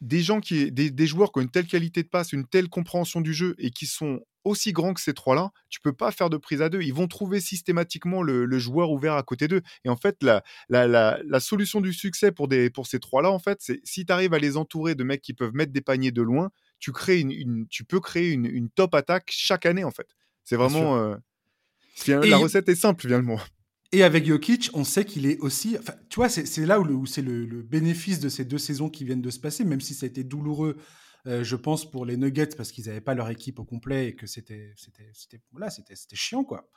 des 0.01 0.21
gens 0.21 0.39
qui, 0.39 0.71
des, 0.71 1.07
joueurs 1.07 1.31
qui 1.31 1.39
ont 1.39 1.41
une 1.41 1.49
telle 1.49 1.67
qualité 1.67 2.03
de 2.03 2.07
passe, 2.07 2.33
une 2.33 2.45
telle 2.45 2.69
compréhension 2.69 3.21
du 3.21 3.33
jeu 3.33 3.55
et 3.57 3.71
qui 3.71 3.85
sont 3.85 4.21
aussi 4.47 4.71
grands 4.71 4.93
que 4.93 5.01
ces 5.01 5.13
trois-là, 5.13 5.51
tu 5.69 5.79
peux 5.79 5.93
pas 5.93 6.11
faire 6.11 6.29
de 6.29 6.37
prise 6.37 6.61
à 6.61 6.69
deux. 6.69 6.81
Ils 6.81 6.93
vont 6.93 7.07
trouver 7.07 7.39
systématiquement 7.39 8.21
le, 8.21 8.59
joueur 8.59 8.91
ouvert 8.91 9.13
à 9.13 9.23
côté 9.23 9.47
d'eux. 9.47 9.61
Et 9.85 9.89
en 9.89 9.95
fait, 9.95 10.17
la, 10.23 10.43
la, 10.69 11.39
solution 11.39 11.81
du 11.81 11.93
succès 11.93 12.31
pour, 12.31 12.47
des, 12.47 12.69
pour 12.69 12.87
ces 12.87 12.99
trois-là, 12.99 13.31
en 13.31 13.39
fait, 13.39 13.59
c'est 13.61 13.79
si 13.83 14.05
tu 14.05 14.11
arrives 14.11 14.33
à 14.33 14.39
les 14.39 14.57
entourer 14.57 14.95
de 14.95 15.03
mecs 15.03 15.21
qui 15.21 15.33
peuvent 15.33 15.53
mettre 15.53 15.71
des 15.71 15.81
paniers 15.81 16.11
de 16.11 16.21
loin, 16.21 16.49
tu, 16.79 16.91
crées 16.91 17.19
une, 17.19 17.67
tu 17.69 17.83
peux 17.83 17.99
créer 17.99 18.31
une, 18.31 18.69
top 18.69 18.95
attaque 18.95 19.29
chaque 19.31 19.65
année, 19.65 19.83
en 19.83 19.91
fait. 19.91 20.07
C'est 20.43 20.55
vraiment. 20.55 20.97
Euh, 20.97 21.15
la 22.07 22.37
recette 22.37 22.69
est 22.69 22.75
simple, 22.75 23.01
finalement. 23.01 23.39
Et 23.91 24.03
avec 24.03 24.25
Jokic, 24.25 24.69
on 24.73 24.83
sait 24.83 25.05
qu'il 25.05 25.25
est 25.25 25.37
aussi. 25.39 25.77
Tu 26.09 26.15
vois, 26.17 26.29
c'est 26.29 26.65
là 26.65 26.79
où, 26.79 27.05
c'est 27.05 27.21
le, 27.21 27.45
bénéfice 27.61 28.19
de 28.19 28.29
ces 28.29 28.43
deux 28.43 28.57
saisons 28.57 28.89
qui 28.89 29.05
viennent 29.05 29.21
de 29.21 29.29
se 29.29 29.39
passer, 29.39 29.63
même 29.63 29.81
si 29.81 29.93
ça 29.93 30.05
a 30.05 30.09
été 30.09 30.23
douloureux, 30.23 30.77
euh, 31.27 31.43
je 31.43 31.55
pense, 31.55 31.89
pour 31.89 32.05
les 32.05 32.17
Nuggets 32.17 32.55
parce 32.55 32.71
qu'ils 32.71 32.85
n'avaient 32.85 33.01
pas 33.01 33.13
leur 33.13 33.29
équipe 33.29 33.59
au 33.59 33.65
complet 33.65 34.07
et 34.07 34.15
que 34.15 34.27
c'était 34.27 34.73
voilà, 35.51 35.69
c'était 35.69 35.95
chiant, 36.15 36.43
quoi. 36.43 36.69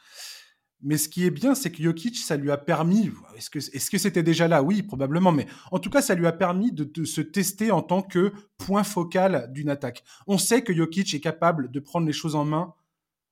Mais 0.82 0.96
ce 0.96 1.10
qui 1.10 1.26
est 1.26 1.30
bien, 1.30 1.54
c'est 1.54 1.70
que 1.70 1.82
Jokic, 1.82 2.16
ça 2.16 2.38
lui 2.38 2.50
a 2.50 2.56
permis. 2.56 3.10
Est-ce 3.36 3.50
que 3.50 3.58
est-ce 3.58 3.90
que 3.90 3.98
c'était 3.98 4.22
déjà 4.22 4.48
là? 4.48 4.62
Oui, 4.62 4.82
probablement. 4.82 5.30
Mais 5.30 5.46
en 5.70 5.78
tout 5.78 5.90
cas, 5.90 6.00
ça 6.00 6.14
lui 6.14 6.26
a 6.26 6.32
permis 6.32 6.72
de, 6.72 6.84
de 6.84 7.04
se 7.04 7.20
tester 7.20 7.70
en 7.70 7.82
tant 7.82 8.00
que 8.02 8.32
point 8.56 8.82
focal 8.82 9.50
d'une 9.52 9.68
attaque. 9.68 10.02
On 10.26 10.38
sait 10.38 10.62
que 10.62 10.74
Jokic 10.74 11.12
est 11.12 11.20
capable 11.20 11.70
de 11.70 11.80
prendre 11.80 12.06
les 12.06 12.14
choses 12.14 12.34
en 12.34 12.46
main 12.46 12.74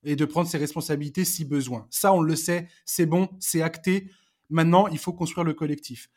et 0.04 0.14
de 0.14 0.24
prendre 0.26 0.48
ses 0.48 0.58
responsabilités 0.58 1.24
si 1.24 1.44
besoin. 1.46 1.86
Ça, 1.90 2.12
on 2.12 2.20
le 2.20 2.36
sait, 2.36 2.68
c'est 2.84 3.06
bon, 3.06 3.28
c'est 3.40 3.62
acté. 3.62 4.10
Maintenant, 4.50 4.86
il 4.88 4.98
faut 4.98 5.12
construire 5.12 5.44
le 5.44 5.54
collectif. 5.54 6.10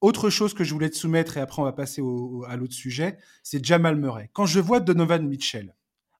Autre 0.00 0.30
chose 0.30 0.54
que 0.54 0.64
je 0.64 0.72
voulais 0.72 0.88
te 0.88 0.96
soumettre, 0.96 1.36
et 1.36 1.40
après 1.40 1.60
on 1.60 1.64
va 1.64 1.72
passer 1.72 2.02
à 2.48 2.56
l'autre 2.56 2.72
sujet, 2.72 3.18
c'est 3.42 3.64
Jamal 3.64 3.96
Murray. 3.96 4.30
Quand 4.32 4.46
je 4.46 4.60
vois 4.60 4.80
Donovan 4.80 5.26
Mitchell 5.26 5.74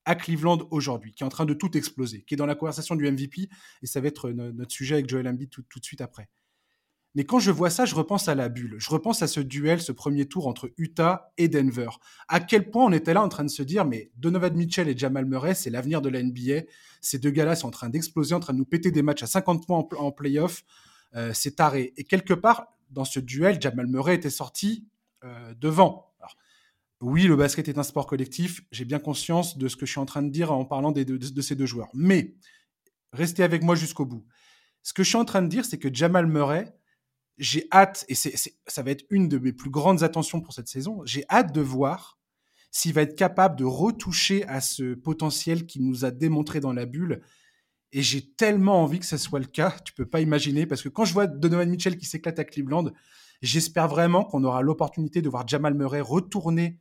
à 0.05 0.14
Cleveland 0.14 0.66
aujourd'hui, 0.71 1.12
qui 1.12 1.23
est 1.23 1.27
en 1.27 1.31
train 1.31 1.47
de 1.47 1.55
tout 1.55 1.77
exploser, 1.77 2.23
qui 2.23 2.35
est 2.35 2.37
dans 2.37 2.47
la 2.47 2.55
conversation 2.55 2.95
du 2.95 3.11
MVP, 3.11 3.49
et 3.83 3.87
ça 3.87 4.01
va 4.01 4.09
être 4.09 4.31
notre 4.31 4.73
sujet 4.73 4.95
avec 4.95 5.09
Joel 5.09 5.29
Embiid 5.29 5.51
tout 5.51 5.62
de 5.62 5.85
suite 5.85 6.01
après. 6.01 6.29
Mais 7.14 7.25
quand 7.25 7.40
je 7.40 7.51
vois 7.51 7.71
ça, 7.71 7.87
je 7.87 7.95
repense 7.95 8.29
à 8.29 8.37
la 8.37 8.49
bulle. 8.49 8.77
Je 8.79 8.88
repense 8.88 9.23
à 9.23 9.27
ce 9.27 9.40
duel, 9.40 9.81
ce 9.81 9.90
premier 9.90 10.27
tour 10.27 10.47
entre 10.47 10.71
Utah 10.77 11.33
et 11.38 11.49
Denver. 11.49 11.88
À 12.29 12.38
quel 12.38 12.71
point 12.71 12.85
on 12.85 12.93
était 12.93 13.14
là 13.14 13.23
en 13.23 13.29
train 13.29 13.43
de 13.43 13.51
se 13.51 13.62
dire, 13.62 13.85
mais 13.85 14.12
Donovan 14.16 14.55
Mitchell 14.55 14.88
et 14.88 14.97
Jamal 14.97 15.25
Murray, 15.27 15.55
c'est 15.55 15.71
l'avenir 15.71 16.03
de 16.03 16.09
la 16.09 16.23
NBA. 16.23 16.66
Ces 17.01 17.19
deux 17.19 17.31
gars-là 17.31 17.57
sont 17.57 17.69
en 17.69 17.73
train 17.73 17.88
d'exploser, 17.88 18.35
en 18.35 18.40
train 18.40 18.53
de 18.53 18.59
nous 18.59 18.64
péter 18.64 18.93
des 18.93 19.03
matchs 19.03 19.25
à 19.25 19.27
50 19.27 19.66
points 19.66 19.85
en, 19.97 20.12
playoff. 20.12 20.62
Euh, 21.16 21.33
c'est 21.35 21.57
taré. 21.57 21.93
Et 21.97 22.05
quelque 22.05 22.35
part, 22.35 22.69
dans 22.90 23.05
ce 23.05 23.20
duel, 23.20 23.61
Jamal 23.61 23.87
Murray 23.87 24.16
était 24.16 24.31
sorti 24.31 24.88
euh, 25.24 25.55
devant. 25.55 26.12
oui, 27.00 27.24
le 27.24 27.37
basket 27.37 27.68
est 27.68 27.79
un 27.79 27.83
sport 27.83 28.07
collectif. 28.07 28.62
J'ai 28.72 28.85
bien 28.85 28.98
conscience 28.98 29.57
de 29.57 29.68
ce 29.68 29.76
que 29.76 29.87
je 29.87 29.92
suis 29.92 30.00
en 30.00 30.07
train 30.07 30.22
de 30.22 30.31
dire 30.31 30.53
en 30.53 30.64
parlant 30.64 30.92
de, 30.92 31.03
de 31.03 31.40
ces 31.40 31.57
deux 31.57 31.66
joueurs. 31.66 31.88
Mais 31.94 32.35
restez 33.12 33.42
avec 33.42 33.62
moi 33.62 33.74
jusqu'au 33.74 34.05
bout. 34.05 34.26
Ce 34.83 34.92
que 34.92 35.03
je 35.03 35.09
suis 35.09 35.18
en 35.18 35.24
train 35.24 35.42
de 35.42 35.48
dire, 35.48 35.64
c'est 35.64 35.79
que 35.79 35.92
Jamal 35.92 36.26
Murray, 36.26 36.74
j'ai 37.38 37.66
hâte, 37.72 38.05
et 38.09 38.14
ça 38.14 38.83
va 38.83 38.90
être 38.90 39.05
une 39.11 39.29
de 39.29 39.38
mes 39.38 39.53
plus 39.53 39.70
grandes 39.70 40.03
attentions 40.03 40.40
pour 40.40 40.53
cette 40.53 40.68
saison, 40.68 41.00
j'ai 41.05 41.24
hâte 41.31 41.55
de 41.55 41.61
voir 41.61 42.18
s'il 42.70 42.92
va 42.92 43.03
être 43.03 43.16
capable 43.16 43.57
de 43.57 43.64
retoucher 43.64 44.46
à 44.46 44.61
ce 44.61 44.94
potentiel 44.94 45.66
qu'il 45.66 45.85
nous 45.85 46.05
a 46.05 46.11
démontré 46.11 46.61
dans 46.61 46.72
la 46.72 46.87
bulle. 46.87 47.22
Et 47.92 48.03
j'ai 48.03 48.33
tellement 48.35 48.83
envie 48.83 49.00
que 49.00 49.07
ce 49.07 49.16
soit 49.16 49.40
le 49.40 49.46
cas, 49.46 49.74
tu 49.85 49.92
peux 49.92 50.07
pas 50.07 50.20
imaginer, 50.20 50.66
parce 50.66 50.83
que 50.83 50.88
quand 50.88 51.05
je 51.05 51.12
vois 51.12 51.26
Donovan 51.26 51.68
Mitchell 51.68 51.96
qui 51.98 52.07
s'éclate 52.07 52.38
à 52.38 52.44
Cleveland, 52.44 52.90
j'espère 53.42 53.88
vraiment 53.88 54.24
qu'on 54.24 54.44
aura 54.44 54.62
l'opportunité 54.62 55.22
de 55.22 55.29
voir 55.29 55.46
Jamal 55.46 55.74
Murray 55.74 56.00
retourner 56.00 56.79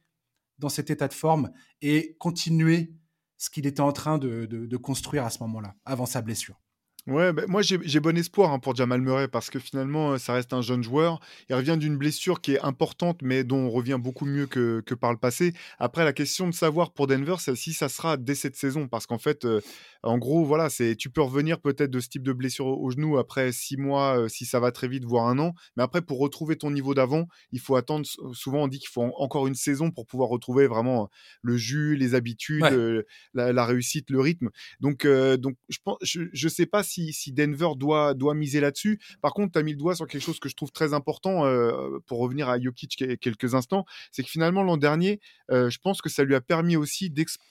dans 0.60 0.70
cet 0.70 0.90
état 0.90 1.08
de 1.08 1.14
forme 1.14 1.52
et 1.82 2.16
continuer 2.20 2.94
ce 3.38 3.50
qu'il 3.50 3.66
était 3.66 3.82
en 3.82 3.94
train 3.94 4.18
de 4.18 4.78
construire 4.78 5.26
à 5.26 5.30
ce 5.30 5.40
moment-là, 5.44 5.76
avant 5.86 6.06
sa 6.06 6.22
blessure. 6.22 6.60
Ouais, 7.08 7.34
bah, 7.34 7.44
moi 7.48 7.62
j'ai 7.64 8.00
bon 8.00 8.18
espoir 8.18 8.52
hein, 8.52 8.60
pour 8.60 8.76
Jamal 8.76 9.02
Murray 9.02 9.28
parce 9.28 9.50
que 9.50 9.58
finalement, 9.58 10.12
euh, 10.12 10.18
ça 10.18 10.34
reste 10.34 10.54
un 10.54 10.62
jeune 10.62 10.84
joueur. 10.84 11.20
Il 11.50 11.56
revient 11.56 11.78
d'une 11.80 11.98
blessure 11.98 12.42
qui 12.42 12.54
est 12.54 12.60
importante, 12.60 13.22
mais 13.24 13.44
dont 13.44 13.58
on 13.58 13.70
revient 13.70 13.98
beaucoup 14.00 14.26
mieux 14.26 14.46
que, 14.46 14.82
que 14.86 14.94
par 14.94 15.12
le 15.12 15.18
passé. 15.18 15.54
Après, 15.80 16.04
la 16.04 16.14
question 16.14 16.48
de 16.48 16.54
savoir 16.54 16.92
pour 16.92 17.08
Denver, 17.08 17.36
c'est 17.40 17.56
si 17.56 17.74
ça 17.74 17.90
sera 17.90 18.18
dès 18.18 18.36
cette 18.36 18.56
saison. 18.56 18.88
Parce 18.88 19.08
qu'en 19.08 19.18
fait, 19.18 19.46
euh, 19.46 19.62
en 20.04 20.18
gros, 20.18 20.46
voilà, 20.46 20.70
c'est 20.70 20.96
tu 20.96 21.10
peux 21.10 21.22
revenir 21.22 21.60
peut-être 21.60 21.90
de 21.90 22.00
ce 22.00 22.10
type 22.10 22.22
de 22.22 22.34
blessure 22.34 22.68
au, 22.68 22.92
genou 22.92 23.18
après 23.18 23.52
six 23.54 23.78
mois, 23.78 24.20
euh, 24.20 24.28
si 24.28 24.46
ça 24.46 24.60
va 24.60 24.72
très 24.72 24.88
vite, 24.88 25.06
voire 25.06 25.28
un 25.28 25.40
an. 25.40 25.54
Mais 25.78 25.84
après, 25.84 26.02
pour 26.02 26.20
retrouver 26.20 26.58
ton 26.58 26.70
niveau 26.70 26.94
d'avant, 26.94 27.28
il 27.52 27.60
faut 27.60 27.76
attendre. 27.76 28.06
Souvent, 28.34 28.64
on 28.64 28.68
dit 28.68 28.80
qu'il 28.80 28.90
faut 28.90 29.04
encore 29.18 29.48
une 29.48 29.56
saison 29.56 29.90
pour 29.90 30.06
pouvoir 30.06 30.30
retrouver 30.30 30.68
vraiment 30.68 31.10
le 31.42 31.58
jus, 31.58 31.96
les 31.96 32.14
habitudes, 32.14 33.06
la, 33.34 33.66
réussite, 33.66 34.10
le 34.12 34.20
rythme. 34.20 34.50
Donc, 34.80 35.08
donc 35.08 35.56
je 35.70 35.78
pense, 35.84 35.98
je, 36.04 36.24
je 36.34 36.48
sais 36.48 36.66
pas 36.66 36.84
si 36.90 37.14
si, 37.14 37.32
Denver 37.32 37.70
doit, 37.76 38.14
doit 38.14 38.34
miser 38.34 38.60
là-dessus. 38.60 39.00
Par 39.22 39.34
contre, 39.34 39.54
tu 39.54 39.60
as 39.60 39.64
mis 39.64 39.72
le 39.72 39.78
doigt 39.78 39.96
sur 39.96 40.08
quelque 40.08 40.22
chose 40.22 40.40
que 40.40 40.50
je 40.50 40.56
trouve 40.56 40.72
très 40.72 40.94
important 40.94 41.46
euh, 41.46 42.00
pour 42.08 42.20
revenir 42.20 42.50
à 42.50 42.60
Jokic 42.60 43.20
quelques 43.20 43.56
instants. 43.56 43.86
C'est 44.12 44.24
que 44.24 44.30
finalement, 44.30 44.64
l'an 44.64 44.78
dernier, 44.78 45.20
euh, 45.52 45.70
je 45.70 45.80
pense 45.80 46.02
que 46.02 46.10
ça 46.10 46.24
lui 46.24 46.36
a 46.36 46.42
permis 46.42 46.76
aussi 46.76 47.10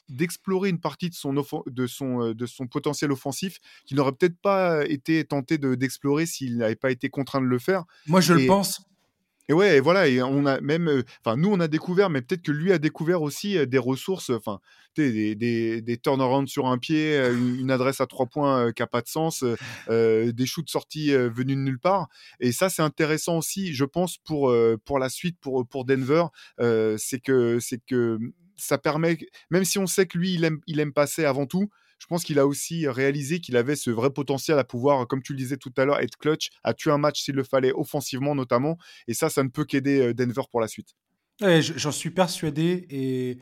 d'explorer 0.09 0.68
une 0.68 0.81
partie 0.81 1.11
de 1.11 1.14
son, 1.14 1.33
de, 1.33 1.87
son, 1.87 2.22
euh, 2.22 2.35
de 2.35 2.46
son 2.46 2.66
potentiel 2.66 3.12
offensif 3.12 3.59
qu'il 3.87 3.96
n'aurait 3.96 4.12
peut-être 4.12 4.38
pas 4.38 4.85
été 4.87 5.24
tenté 5.24 5.59
d'explorer 5.59 6.27
s'il 6.27 6.57
n'avait 6.59 6.77
pas 6.77 6.90
été 6.90 7.09
contraint 7.09 7.40
de 7.40 7.46
le 7.46 7.59
faire. 7.59 7.85
Moi, 8.07 8.20
je 8.20 8.35
le 8.35 8.46
pense. 8.46 8.83
Et 9.49 9.55
ouais, 9.55 9.81
voilà, 9.81 10.09
et 10.09 10.23
on 10.23 10.45
a 10.45 10.61
même, 10.61 11.03
enfin, 11.25 11.37
nous 11.37 11.51
on 11.51 11.59
a 11.61 11.69
découvert, 11.69 12.11
mais 12.11 12.21
peut-être 12.21 12.43
que 12.43 12.53
lui 12.53 12.71
a 12.71 12.79
découvert 12.79 13.23
aussi 13.23 13.67
des 13.67 13.79
ressources, 13.79 14.29
enfin, 14.29 14.61
des, 14.95 15.35
des, 15.35 15.81
des 15.81 15.97
turnarounds 15.97 16.51
sur 16.51 16.67
un 16.67 16.77
pied, 16.77 17.17
une, 17.17 17.71
adresse 17.71 18.01
à 18.03 18.07
trois 18.07 18.27
points 18.27 18.73
qui 18.73 18.83
n'a 18.83 18.87
pas 18.87 19.01
de 19.01 19.09
sens, 19.09 19.45
des 19.89 20.47
shoots 20.47 20.69
sortis 20.69 21.13
venus 21.13 21.57
de 21.57 21.63
nulle 21.63 21.79
part. 21.79 22.09
Et 22.41 22.53
ça, 22.53 22.69
c'est 22.69 22.83
intéressant 22.83 23.39
aussi, 23.39 23.73
je 23.73 23.85
pense, 23.85 24.19
pour, 24.19 24.55
pour 24.85 24.99
la 24.99 25.09
suite, 25.09 25.39
pour, 25.41 25.67
pour 25.67 25.87
Denver, 25.87 26.25
c'est 26.59 27.21
que, 27.21 27.59
que 27.87 28.19
ça 28.59 28.77
permet, 28.77 29.19
même 29.51 29.65
si 29.65 29.79
on 29.79 29.87
sait 29.87 30.07
que 30.07 30.19
lui, 30.19 30.35
il 30.35 30.45
aime, 30.45 30.61
il 30.67 30.81
aime 30.81 30.93
passer 30.93 31.25
avant 31.25 31.47
tout, 31.47 31.71
je 31.99 32.07
pense 32.07 32.25
qu'il 32.25 32.39
a 32.39 32.47
aussi 32.47 32.89
réalisé 32.89 33.41
qu'il 33.41 33.57
avait 33.57 33.77
ce 33.77 33.91
vrai 33.91 34.11
potentiel 34.11 34.59
à 34.59 34.65
pouvoir, 34.65 35.07
comme 35.07 35.23
tu 35.23 35.33
le 35.33 35.39
disais 35.39 35.57
tout 35.57 35.73
à 35.77 35.85
l'heure, 35.85 36.01
être 36.01 36.17
clutch, 36.17 36.51
à 36.63 36.75
tuer 36.75 36.91
un 36.91 36.99
match 36.99 37.23
s'il 37.23 37.35
le 37.35 37.45
fallait, 37.45 37.73
offensivement 37.73 38.35
notamment. 38.35 38.79
Et 39.09 39.15
ça, 39.15 39.29
ça 39.29 39.43
ne 39.43 39.49
peut 39.49 39.65
qu'aider 39.65 40.01
euh, 40.01 40.15
Denver 40.15 40.43
pour 40.51 40.61
la 40.61 40.69
suite. 40.69 40.95
J'en 41.41 41.93
suis 41.93 42.11
persuadé. 42.11 42.87
Et, 42.91 43.39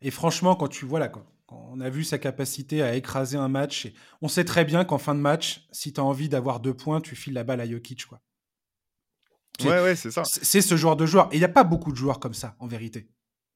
et, 0.00 0.10
franchement, 0.10 0.56
quand 0.56 0.68
tu 0.68 0.84
vois 0.84 0.98
là, 0.98 1.08
quand, 1.08 1.24
on 1.48 1.80
a 1.80 1.90
vu 1.90 2.02
sa 2.02 2.18
capacité 2.18 2.82
à 2.82 2.94
écraser 2.96 3.36
un 3.36 3.48
match, 3.48 3.92
on 4.22 4.28
sait 4.28 4.44
très 4.44 4.64
bien 4.64 4.84
qu'en 4.84 4.98
fin 4.98 5.14
de 5.14 5.20
match, 5.20 5.66
si 5.70 5.92
tu 5.92 6.00
as 6.00 6.04
envie 6.04 6.30
d'avoir 6.30 6.60
deux 6.60 6.74
points, 6.74 7.00
tu 7.00 7.14
files 7.14 7.34
la 7.34 7.44
balle 7.44 7.60
à 7.60 7.68
Jokic. 7.68 8.06
Quoi. 8.06 8.20
Ouais, 9.60 9.82
ouais, 9.82 9.96
c'est 9.96 10.10
ça. 10.10 10.24
C'est 10.24 10.62
ce 10.62 10.76
joueur 10.76 10.96
de 10.96 11.04
joueur. 11.04 11.28
Et 11.30 11.36
il 11.36 11.38
n'y 11.38 11.44
a 11.44 11.48
pas 11.50 11.64
beaucoup 11.64 11.92
de 11.92 11.96
joueurs 11.96 12.20
comme 12.20 12.34
ça, 12.34 12.56
en 12.58 12.66
vérité. 12.66 13.10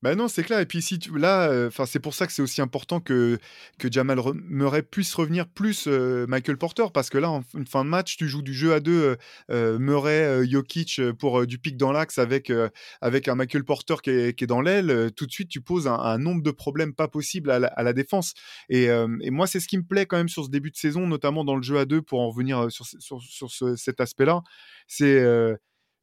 Bah 0.06 0.14
non, 0.14 0.28
c'est 0.28 0.44
clair. 0.44 0.60
Et 0.60 0.66
puis 0.66 0.82
si 0.82 1.00
là, 1.16 1.50
euh, 1.50 1.66
enfin, 1.66 1.84
c'est 1.84 1.98
pour 1.98 2.14
ça 2.14 2.28
que 2.28 2.32
c'est 2.32 2.40
aussi 2.40 2.60
important 2.62 3.00
que, 3.00 3.40
que 3.76 3.90
Jamal 3.90 4.20
Murray 4.34 4.84
puisse 4.84 5.12
revenir 5.16 5.48
plus 5.48 5.88
euh, 5.88 6.28
Michael 6.28 6.58
Porter, 6.58 6.92
parce 6.94 7.10
que 7.10 7.18
là, 7.18 7.28
en 7.28 7.42
fin 7.68 7.84
de 7.84 7.90
match, 7.90 8.16
tu 8.16 8.28
joues 8.28 8.42
du 8.42 8.54
jeu 8.54 8.72
à 8.72 8.78
deux 8.78 9.16
euh, 9.50 9.78
Murray, 9.80 10.46
Jokic 10.48 11.00
pour 11.18 11.44
du 11.44 11.58
pic 11.58 11.76
dans 11.76 11.90
l'axe 11.90 12.18
avec, 12.18 12.52
avec 13.00 13.26
un 13.26 13.34
Michael 13.34 13.64
Porter 13.64 13.96
qui 14.00 14.10
est, 14.10 14.38
qui 14.38 14.44
est 14.44 14.46
dans 14.46 14.60
l'aile. 14.60 15.10
tout 15.16 15.26
de 15.26 15.32
suite, 15.32 15.48
tu 15.48 15.60
poses 15.60 15.88
un, 15.88 16.18
nombre 16.18 16.44
de 16.44 16.52
problèmes 16.52 16.94
pas 16.94 17.08
possibles 17.08 17.50
à 17.50 17.58
la, 17.58 17.92
défense. 17.92 18.34
Et, 18.68 18.84
et 18.84 19.30
moi, 19.30 19.48
c'est 19.48 19.58
ce 19.58 19.66
qui 19.66 19.76
me 19.76 19.82
plaît 19.82 20.06
quand 20.06 20.18
même 20.18 20.28
sur 20.28 20.44
ce 20.44 20.50
début 20.50 20.70
de 20.70 20.76
saison, 20.76 21.08
notamment 21.08 21.42
dans 21.42 21.56
le 21.56 21.62
jeu 21.62 21.78
à 21.78 21.84
deux, 21.84 22.00
pour 22.00 22.20
en 22.20 22.28
revenir 22.28 22.70
sur, 22.70 22.86
sur, 22.86 23.20
sur 23.20 23.76
cet 23.76 24.00
aspect-là. 24.00 24.42
C'est 24.86 25.20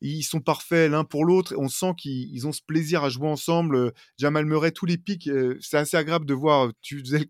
ils 0.03 0.23
sont 0.23 0.41
parfaits 0.41 0.91
l'un 0.91 1.05
pour 1.05 1.23
l'autre. 1.23 1.55
On 1.57 1.69
sent 1.69 1.93
qu'ils 1.97 2.45
ont 2.45 2.51
ce 2.51 2.61
plaisir 2.61 3.03
à 3.05 3.09
jouer 3.09 3.27
ensemble. 3.27 3.75
Euh, 3.75 3.91
Jamal 4.17 4.45
Murray, 4.45 4.71
tous 4.71 4.85
les 4.85 4.97
pics, 4.97 5.27
euh, 5.27 5.57
c'est 5.61 5.77
assez 5.77 5.95
agréable 5.95 6.25
de 6.25 6.33
voir. 6.33 6.71
Tu 6.81 6.99
faisais 6.99 7.25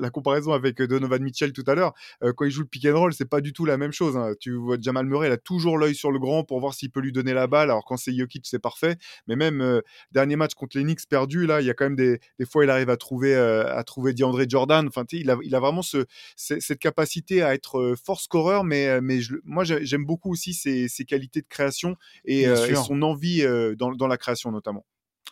la 0.00 0.10
comparaison 0.10 0.52
avec 0.52 0.80
euh, 0.80 0.86
Donovan 0.86 1.22
Mitchell 1.22 1.52
tout 1.52 1.64
à 1.66 1.74
l'heure. 1.74 1.92
quand 2.36 2.44
il 2.44 2.52
joue 2.52 2.60
le 2.60 2.68
pick 2.68 2.86
and 2.86 2.96
roll, 2.96 3.12
c'est 3.12 3.28
pas 3.28 3.40
du 3.40 3.52
tout 3.52 3.64
la 3.64 3.76
même 3.76 3.92
chose. 3.92 4.16
Hein. 4.16 4.34
Tu 4.38 4.54
vois, 4.54 4.76
Jamal 4.80 5.06
Murray, 5.06 5.28
il 5.28 5.32
a 5.32 5.36
toujours 5.36 5.76
l'œil 5.76 5.94
sur 5.94 6.12
le 6.12 6.20
grand 6.20 6.44
pour 6.44 6.60
voir 6.60 6.74
s'il 6.74 6.90
peut 6.90 7.00
lui 7.00 7.10
donner 7.10 7.34
la 7.34 7.48
balle. 7.48 7.70
Alors 7.70 7.84
quand 7.84 7.96
c'est 7.96 8.14
Jokic, 8.14 8.46
c'est 8.46 8.60
parfait. 8.60 8.96
Mais 9.26 9.34
même 9.34 9.82
dernier 10.12 10.36
match 10.36 10.54
contre 10.54 10.78
les 10.78 10.84
Knicks 10.84 11.08
perdu, 11.08 11.46
là, 11.46 11.60
il 11.60 11.66
y 11.66 11.70
a 11.70 11.74
quand 11.74 11.84
même 11.84 11.96
des, 11.96 12.20
fois, 12.46 12.64
il 12.64 12.70
arrive 12.70 12.90
à 12.90 12.96
trouver, 12.96 13.34
à 13.34 13.82
trouver 13.82 14.14
DeAndre 14.14 14.48
Jordan. 14.48 14.86
Enfin, 14.86 15.04
il 15.10 15.30
a, 15.30 15.60
vraiment 15.60 15.82
ce, 15.82 16.04
cette 16.36 16.78
capacité 16.78 17.42
à 17.42 17.54
être 17.54 17.94
fort 18.02 18.20
scoreur. 18.20 18.62
Mais, 18.62 19.00
mais 19.00 19.18
moi, 19.44 19.64
j'aime 19.64 20.04
beaucoup 20.04 20.30
aussi 20.30 20.54
ses, 20.54 20.88
ses 20.88 21.04
qualités 21.04 21.40
de 21.40 21.48
création 21.48 21.96
euh, 22.28 22.66
et, 22.66 22.74
son 22.74 23.02
envie 23.02 23.42
euh, 23.42 23.74
dans, 23.76 23.92
dans, 23.92 24.06
la 24.06 24.16
création 24.16 24.50
notamment. 24.50 24.84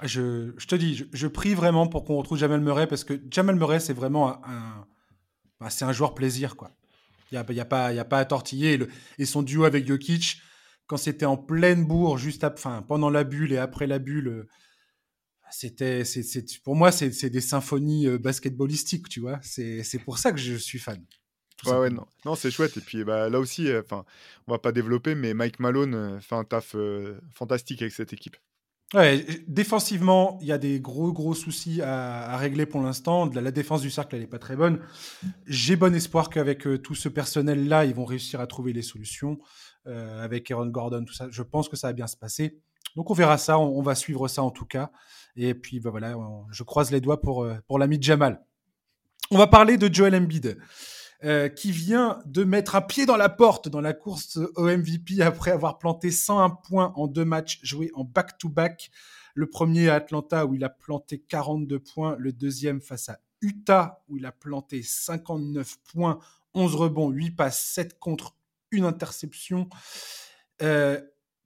Je, 0.03 0.53
je 0.57 0.67
te 0.67 0.75
dis, 0.75 1.05
je, 1.13 1.27
prie 1.27 1.55
vraiment 1.55 1.87
pour 1.87 2.05
qu'on 2.05 2.17
retrouve 2.17 2.39
Jamal 2.39 2.61
Murray 2.61 2.87
parce 2.87 3.05
que 3.05 3.21
Jamal 3.31 3.57
Murray, 3.57 3.81
c'est 3.81 3.93
vraiment 3.93 4.45
un, 4.47 4.87
bah, 5.61 5.71
c'est 5.71 5.85
un 5.85 5.93
joueur 5.93 6.15
plaisir. 6.15 6.57
quoi. 6.57 6.73
Il 7.31 7.39
n'y 7.39 7.39
a, 7.39 7.53
y 7.53 7.61
a, 7.61 7.65
pas, 7.65 7.93
y 7.93 7.99
a 7.99 8.05
pas 8.05 8.19
à 8.19 8.25
tortiller. 8.25 8.79
Et, 9.19 9.27
son 9.27 9.43
duo 9.43 9.65
avec 9.65 9.87
Jokic, 9.87 10.41
quand 10.87 10.97
c'était 10.97 11.27
en 11.27 11.37
pleine 11.37 11.87
bourre, 11.87 12.19
juste 12.19 12.45
enfin, 12.45 12.83
pendant 12.83 13.11
la 13.11 13.25
bulle 13.25 13.53
et 13.53 13.59
après 13.59 13.87
la 13.87 13.99
bulle, 13.99 14.29
euh, 14.29 14.49
c'était, 15.51 16.05
c'est, 16.05 16.45
pour 16.65 16.75
moi, 16.75 16.91
c'est, 16.91 17.31
des 17.31 17.41
symphonies 17.43 18.09
basketballistiques, 18.19 19.09
tu 19.09 19.21
vois. 19.21 19.39
C'est, 19.43 19.85
pour 20.05 20.19
ça 20.19 20.33
que 20.33 20.39
je 20.39 20.55
suis 20.55 20.79
fan. 20.79 21.05
Ouais, 21.67 21.79
ouais, 21.79 21.91
non, 21.91 22.07
non 22.25 22.35
c'est 22.35 22.51
chouette. 22.51 22.77
Et 22.77 22.81
puis 22.81 23.05
bah, 23.05 23.29
là 23.29 23.39
aussi, 23.39 23.69
euh, 23.69 23.83
enfin, 23.85 24.05
on 24.47 24.53
va 24.53 24.59
pas 24.59 24.73
développer, 24.73 25.15
mais 25.15 25.35
Mike 25.35 25.61
Malone 25.61 25.95
euh, 25.95 26.21
fait 26.21 26.35
un 26.35 26.45
taf 26.45 26.75
euh, 26.75 27.21
fantastique 27.35 27.83
avec 27.83 27.93
cette 27.93 28.13
équipe. 28.13 28.37
Ouais, 28.95 29.25
défensivement, 29.47 30.39
il 30.43 30.49
y 30.49 30.53
a 30.53 30.59
des 30.59 30.79
gros 30.79 31.13
gros 31.13 31.35
soucis 31.35 31.81
à, 31.81 32.37
régler 32.37 32.67
pour 32.67 32.83
l'instant. 32.83 33.31
La, 33.33 33.41
la, 33.41 33.51
défense 33.51 33.81
du 33.81 33.91
cercle, 33.91 34.17
elle 34.17 34.21
n'est 34.21 34.27
pas 34.27 34.39
très 34.39 34.55
bonne. 34.55 34.81
J'ai 35.47 35.77
bon 35.77 35.95
espoir 35.95 36.29
qu'avec 36.29 36.69
tout 36.83 36.95
ce 36.95 37.09
personnel-là, 37.09 37.87
ils 37.87 37.95
vont 37.95 38.05
réussir 38.05 38.41
à 38.41 38.47
trouver 38.47 38.75
les 38.75 38.83
solutions. 38.83 39.39
avec 39.87 40.51
Aaron 40.51 40.67
Gordon, 40.67 41.05
tout 41.05 41.15
ça, 41.15 41.29
je 41.31 41.43
pense 41.43 41.71
que 41.71 41.77
ça 41.77 41.87
va 41.87 41.93
bien 41.95 42.07
se 42.07 42.19
passer. 42.19 42.61
Donc 42.95 43.11
on 43.11 43.15
verra 43.15 43.39
ça, 43.39 43.59
on, 43.59 43.81
va 43.81 43.95
suivre 43.95 44.29
ça 44.29 44.43
en 44.43 44.51
tout 44.51 44.67
cas. 44.67 44.91
Et 45.37 45.55
puis 45.55 45.81
bah, 45.81 45.89
voilà, 45.89 46.15
je 46.51 46.63
croise 46.63 46.91
les 46.91 47.01
doigts 47.01 47.23
pour, 47.23 47.49
pour 47.67 47.79
l'ami 47.79 47.97
Jamal. 47.99 48.45
On 49.31 49.39
va 49.39 49.47
parler 49.47 49.79
de 49.79 49.93
Joel 49.93 50.15
Embiid. 50.15 50.59
Euh, 51.25 51.49
qui 51.49 51.71
vient 51.71 52.19
de 52.27 52.43
mettre 52.43 52.75
un 52.75 52.81
pied 52.81 53.07
dans 53.07 53.17
la 53.17 53.29
porte 53.29 53.69
dans 53.69 53.81
la 53.81 53.93
course 53.93 54.41
au 54.57 54.65
MVP 54.65 55.23
après 55.23 55.53
avoir 55.53 55.79
planté 55.79 56.11
101 56.11 56.51
points 56.51 56.93
en 56.97 57.07
deux 57.07 57.25
matchs 57.25 57.61
joués 57.63 57.93
en 57.95 58.03
back-to-back. 58.03 58.91
Le 59.35 59.49
premier 59.49 59.89
à 59.89 59.95
Atlanta 59.95 60.47
où 60.47 60.55
il 60.55 60.65
a 60.65 60.69
planté 60.69 61.21
42 61.21 61.79
points, 61.79 62.17
le 62.19 62.33
deuxième 62.33 62.81
face 62.81 63.09
à 63.09 63.21
Utah 63.41 64.03
où 64.09 64.17
il 64.17 64.27
a 64.27 64.33
planté 64.33 64.83
59 64.83 65.77
points, 65.93 66.19
11 66.55 66.75
rebonds, 66.75 67.11
8 67.11 67.31
passes, 67.31 67.61
7 67.67 68.01
contre, 68.01 68.35
une 68.73 68.85
interception. 68.85 69.69
Euh, 70.61 71.01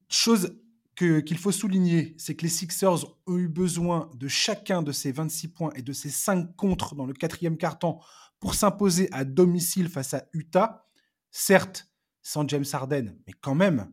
chose 0.09 0.57
qu'il 0.97 1.37
faut 1.37 1.53
souligner, 1.53 2.15
c'est 2.17 2.35
que 2.35 2.45
les 2.45 2.49
Sixers 2.49 3.05
ont 3.27 3.37
eu 3.37 3.49
besoin 3.49 4.11
de 4.15 4.29
chacun 4.29 4.81
de 4.81 4.93
ces 4.93 5.12
26 5.12 5.49
points 5.49 5.71
et 5.77 5.83
de 5.83 5.93
ces 5.93 6.09
5 6.09 6.57
contre 6.57 6.95
dans 6.95 7.05
le 7.05 7.12
quatrième 7.12 7.59
quart-temps 7.59 8.01
pour 8.40 8.55
s'imposer 8.55 9.09
à 9.12 9.25
domicile 9.25 9.88
face 9.88 10.14
à 10.14 10.27
Utah. 10.33 10.87
Certes, 11.31 11.88
sans 12.22 12.49
James 12.49 12.64
Harden, 12.72 13.16
mais 13.27 13.33
quand 13.40 13.55
même, 13.55 13.90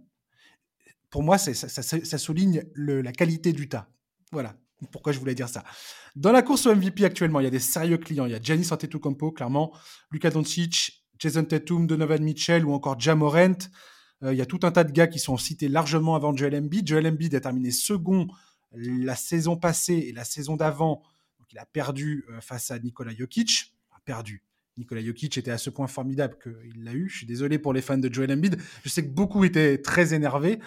pour 1.10 1.24
moi, 1.24 1.38
ça, 1.38 2.18
souligne 2.18 2.64
la 2.76 3.12
qualité 3.12 3.54
d'Utah. 3.54 3.88
Voilà 4.32 4.56
pourquoi 4.92 5.14
je 5.14 5.20
voulais 5.20 5.36
dire 5.36 5.50
ça. 5.50 5.64
Dans 6.16 6.32
la 6.32 6.42
course 6.42 6.66
au 6.66 6.76
MVP 6.76 7.06
actuellement, 7.06 7.40
il 7.40 7.44
y 7.44 7.48
a 7.48 7.52
des 7.52 7.60
sérieux 7.60 7.98
clients. 7.98 8.26
Il 8.26 8.32
y 8.32 8.36
a 8.36 8.42
Giannis 8.42 8.70
Antetokounmpo, 8.72 9.32
clairement, 9.32 9.74
Luka 10.12 10.30
Doncic, 10.30 11.06
Jason 11.20 11.46
Tatum, 11.46 11.88
Donovan 11.88 12.24
Mitchell 12.24 12.66
ou 12.66 12.74
encore 12.74 13.00
Jamorant. 13.00 13.58
Euh, 14.24 14.34
il 14.34 14.38
y 14.38 14.42
a 14.42 14.46
tout 14.46 14.60
un 14.64 14.72
tas 14.72 14.84
de 14.84 14.92
gars 14.92 15.08
qui 15.08 15.20
sont 15.20 15.38
cités 15.38 15.68
largement 15.68 16.16
avant 16.16 16.36
Joel 16.36 16.56
Embiid. 16.56 16.88
Joel 16.88 17.08
Embiid 17.08 17.34
a 17.36 17.40
terminé 17.40 17.72
second 17.72 18.28
la 18.76 19.16
saison 19.16 19.56
passée 19.56 20.06
et 20.08 20.12
la 20.12 20.26
saison 20.26 20.56
d'avant. 20.56 21.04
Il 21.52 21.60
a 21.60 21.66
perdu 21.66 22.26
euh, 22.30 22.42
face 22.42 22.72
à 22.72 22.80
Nikola 22.80 23.14
Jokic 23.16 23.73
perdu. 24.06 24.44
Nikola 24.78 25.04
Jokic 25.04 25.38
était 25.38 25.52
à 25.52 25.58
ce 25.58 25.70
point 25.70 25.88
formidable 25.88 26.38
qu'il 26.42 26.84
l'a 26.84 26.94
eu. 26.94 27.10
Je 27.10 27.18
suis 27.18 27.26
désolé 27.26 27.60
pour 27.60 27.74
les 27.74 27.82
fans 27.82 27.98
de 27.98 28.12
Joel 28.12 28.32
Embiid. 28.32 28.60
Je 28.84 28.90
sais 28.90 29.04
que 29.04 29.12
beaucoup 29.12 29.44
étaient 29.44 29.82
très 29.82 30.14
énervés. 30.14 30.60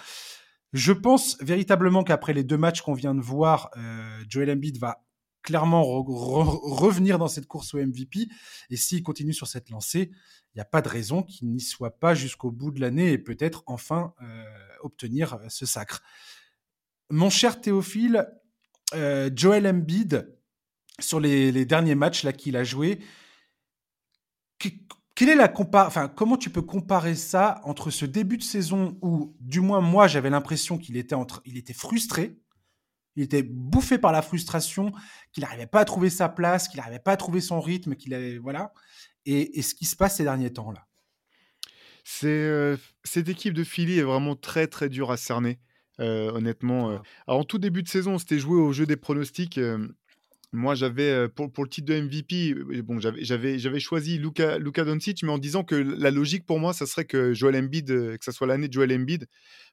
Je 0.72 0.92
pense 0.92 1.36
véritablement 1.40 2.04
qu'après 2.04 2.32
les 2.32 2.44
deux 2.44 2.58
matchs 2.58 2.82
qu'on 2.82 2.94
vient 2.94 3.14
de 3.14 3.20
voir, 3.20 3.70
euh, 3.76 4.24
Joel 4.28 4.50
Embiid 4.50 4.78
va 4.78 5.02
clairement 5.42 5.82
revenir 5.82 7.18
dans 7.18 7.28
cette 7.28 7.46
course 7.46 7.74
au 7.74 7.78
MVP. 7.78 8.28
Et 8.70 8.76
s'il 8.76 9.02
continue 9.02 9.32
sur 9.32 9.46
cette 9.46 9.70
lancée, 9.70 10.10
il 10.12 10.56
n'y 10.56 10.60
a 10.60 10.66
pas 10.66 10.82
de 10.82 10.88
raison 10.88 11.22
qu'il 11.22 11.50
n'y 11.50 11.60
soit 11.60 11.98
pas 11.98 12.14
jusqu'au 12.14 12.50
bout 12.50 12.72
de 12.72 12.80
l'année 12.80 13.12
et 13.12 13.18
peut-être 13.18 13.62
enfin 13.66 14.12
euh, 14.22 14.44
obtenir 14.82 15.38
ce 15.48 15.66
sacre. 15.66 16.02
Mon 17.10 17.30
cher 17.30 17.60
Théophile, 17.60 18.26
euh, 18.94 19.30
Joel 19.34 19.66
Embiid, 19.66 20.36
sur 20.98 21.20
les, 21.20 21.52
les, 21.52 21.64
derniers 21.64 21.94
matchs 21.94 22.26
qu'il 22.32 22.56
a 22.56 22.64
joué, 22.64 22.98
quelle 25.16 25.30
est 25.30 25.34
la 25.34 25.52
enfin, 25.56 26.08
comment 26.08 26.36
tu 26.36 26.50
peux 26.50 26.62
comparer 26.62 27.14
ça 27.14 27.60
entre 27.64 27.90
ce 27.90 28.04
début 28.04 28.36
de 28.36 28.42
saison 28.42 28.98
où, 29.00 29.34
du 29.40 29.60
moins 29.60 29.80
moi, 29.80 30.06
j'avais 30.08 30.30
l'impression 30.30 30.76
qu'il 30.76 30.96
était, 30.98 31.14
entre... 31.14 31.40
il 31.46 31.56
était 31.56 31.72
frustré, 31.72 32.38
il 33.16 33.22
était 33.22 33.42
bouffé 33.42 33.96
par 33.96 34.12
la 34.12 34.20
frustration, 34.20 34.92
qu'il 35.32 35.42
n'arrivait 35.42 35.66
pas 35.66 35.80
à 35.80 35.84
trouver 35.86 36.10
sa 36.10 36.28
place, 36.28 36.68
qu'il 36.68 36.78
n'arrivait 36.78 36.98
pas 36.98 37.12
à 37.12 37.16
trouver 37.16 37.40
son 37.40 37.62
rythme, 37.62 37.96
qu'il 37.96 38.12
avait 38.12 38.36
voilà, 38.36 38.74
et, 39.24 39.62
ce 39.62 39.74
qui 39.74 39.86
se 39.86 39.96
passe 39.96 40.16
ces 40.16 40.24
derniers 40.24 40.52
temps 40.52 40.70
là. 40.70 40.86
C'est 42.04 42.28
euh, 42.28 42.76
cette 43.02 43.28
équipe 43.28 43.54
de 43.54 43.64
Philly 43.64 43.98
est 43.98 44.04
vraiment 44.04 44.36
très 44.36 44.68
très 44.68 44.88
dure 44.88 45.10
à 45.10 45.16
cerner, 45.16 45.58
euh, 45.98 46.30
honnêtement. 46.30 46.90
Euh. 46.90 46.98
Alors 47.26 47.40
en 47.40 47.44
tout 47.44 47.58
début 47.58 47.82
de 47.82 47.88
saison, 47.88 48.14
on 48.14 48.18
s'était 48.18 48.38
joué 48.38 48.60
au 48.60 48.72
jeu 48.72 48.86
des 48.86 48.96
pronostics. 48.96 49.58
Moi, 50.52 50.74
j'avais 50.74 51.28
pour, 51.28 51.52
pour, 51.52 51.64
le 51.64 51.70
titre 51.70 51.92
de 51.92 52.00
MVP, 52.00 52.82
bon, 52.82 52.98
j'avais 53.00 53.80
choisi 53.80 54.18
Luka, 54.18 54.58
Luka 54.58 54.84
Doncic, 54.84 55.22
mais 55.22 55.30
en 55.32 55.38
disant 55.38 55.64
que 55.64 55.74
la 55.74 56.10
logique 56.10 56.46
pour 56.46 56.58
moi, 56.58 56.72
ça 56.72 56.86
serait 56.86 57.04
que 57.04 57.34
Joel 57.34 57.56
Embiid, 57.56 57.86
que 57.86 58.24
ça 58.24 58.32
soit 58.32 58.46
l'année 58.46 58.68
de 58.68 58.72
Joel 58.72 58.92
Embiid, 58.92 59.26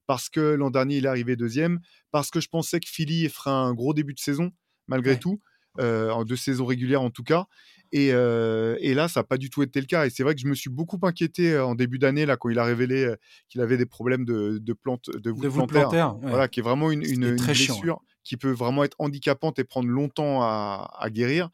parce 0.07 0.29
que 0.29 0.39
l'an 0.39 0.71
dernier, 0.71 0.97
il 0.97 1.05
est 1.05 1.09
arrivé 1.09 1.35
deuxième, 1.35 1.79
parce 2.11 2.31
que 2.31 2.41
je 2.41 2.49
pensais 2.49 2.79
que 2.79 2.89
Philly 2.89 3.29
ferait 3.29 3.51
un 3.51 3.73
gros 3.73 3.93
début 3.93 4.13
de 4.13 4.19
saison, 4.19 4.51
malgré 4.87 5.17
tout, 5.19 5.39
en 5.79 6.23
deux 6.25 6.35
saisons 6.35 6.65
régulières 6.65 7.01
en 7.01 7.11
tout 7.11 7.23
cas. 7.23 7.45
Et, 7.91 8.07
et 8.07 8.93
là, 8.93 9.07
ça 9.07 9.19
n'a 9.19 9.23
pas 9.23 9.37
du 9.37 9.49
tout 9.51 9.61
été 9.61 9.79
le 9.79 9.85
cas. 9.85 10.07
Et 10.07 10.09
c'est 10.09 10.23
vrai 10.23 10.33
que 10.33 10.41
je 10.41 10.47
me 10.47 10.55
suis 10.55 10.71
beaucoup 10.71 10.99
inquiété 11.03 11.57
en 11.57 11.75
début 11.75 11.99
d'année, 11.99 12.25
là, 12.25 12.35
quand 12.35 12.49
il 12.49 12.57
a 12.57 12.65
révélé 12.65 13.13
qu'il 13.47 13.61
avait 13.61 13.77
des 13.77 13.85
problèmes 13.85 14.25
de, 14.25 14.57
de 14.59 14.73
plante, 14.73 15.11
de 15.11 15.29
voûte, 15.29 15.69
plantaire, 15.69 16.15
voilà, 16.23 16.47
qui 16.47 16.59
est 16.59 16.63
vraiment 16.63 16.91
une, 16.91 17.03
une, 17.03 17.35
blessure 17.35 18.01
qui 18.23 18.37
peut 18.37 18.51
vraiment 18.51 18.83
être 18.83 18.95
handicapante 18.99 19.59
et 19.59 19.63
prendre 19.63 19.89
longtemps 19.89 20.41
à, 20.41 21.07
guérir. 21.09 21.49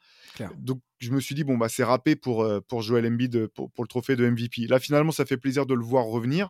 Donc 0.57 0.81
je 0.99 1.11
me 1.11 1.19
suis 1.19 1.35
dit, 1.35 1.43
bon, 1.43 1.57
bah, 1.57 1.69
c'est 1.69 1.83
râpé 1.83 2.15
pour, 2.15 2.47
pour 2.67 2.81
Joel 2.81 3.05
Embiid 3.05 3.47
pour, 3.47 3.71
pour, 3.71 3.83
le 3.83 3.87
trophée 3.87 4.15
de 4.15 4.29
MVP. 4.29 4.67
Là, 4.67 4.79
finalement, 4.79 5.11
ça 5.11 5.25
fait 5.25 5.37
plaisir 5.37 5.65
de 5.65 5.73
le 5.73 5.83
voir 5.83 6.05
revenir. 6.05 6.49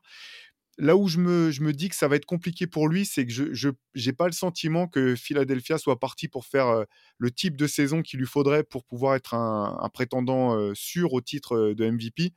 Là 0.77 0.95
où 0.95 1.07
je 1.07 1.17
me, 1.17 1.51
je 1.51 1.61
me 1.61 1.73
dis 1.73 1.89
que 1.89 1.95
ça 1.95 2.07
va 2.07 2.15
être 2.15 2.25
compliqué 2.25 2.65
pour 2.65 2.87
lui, 2.87 3.05
c'est 3.05 3.25
que 3.25 3.31
je 3.31 3.69
n'ai 3.95 4.13
pas 4.13 4.27
le 4.27 4.31
sentiment 4.31 4.87
que 4.87 5.15
Philadelphia 5.15 5.77
soit 5.77 5.99
parti 5.99 6.27
pour 6.27 6.45
faire 6.45 6.85
le 7.17 7.31
type 7.31 7.57
de 7.57 7.67
saison 7.67 8.01
qu'il 8.01 8.19
lui 8.19 8.27
faudrait 8.27 8.63
pour 8.63 8.85
pouvoir 8.85 9.15
être 9.15 9.33
un, 9.33 9.77
un 9.81 9.89
prétendant 9.89 10.73
sûr 10.73 11.13
au 11.13 11.21
titre 11.21 11.73
de 11.73 11.89
MVP 11.89 12.33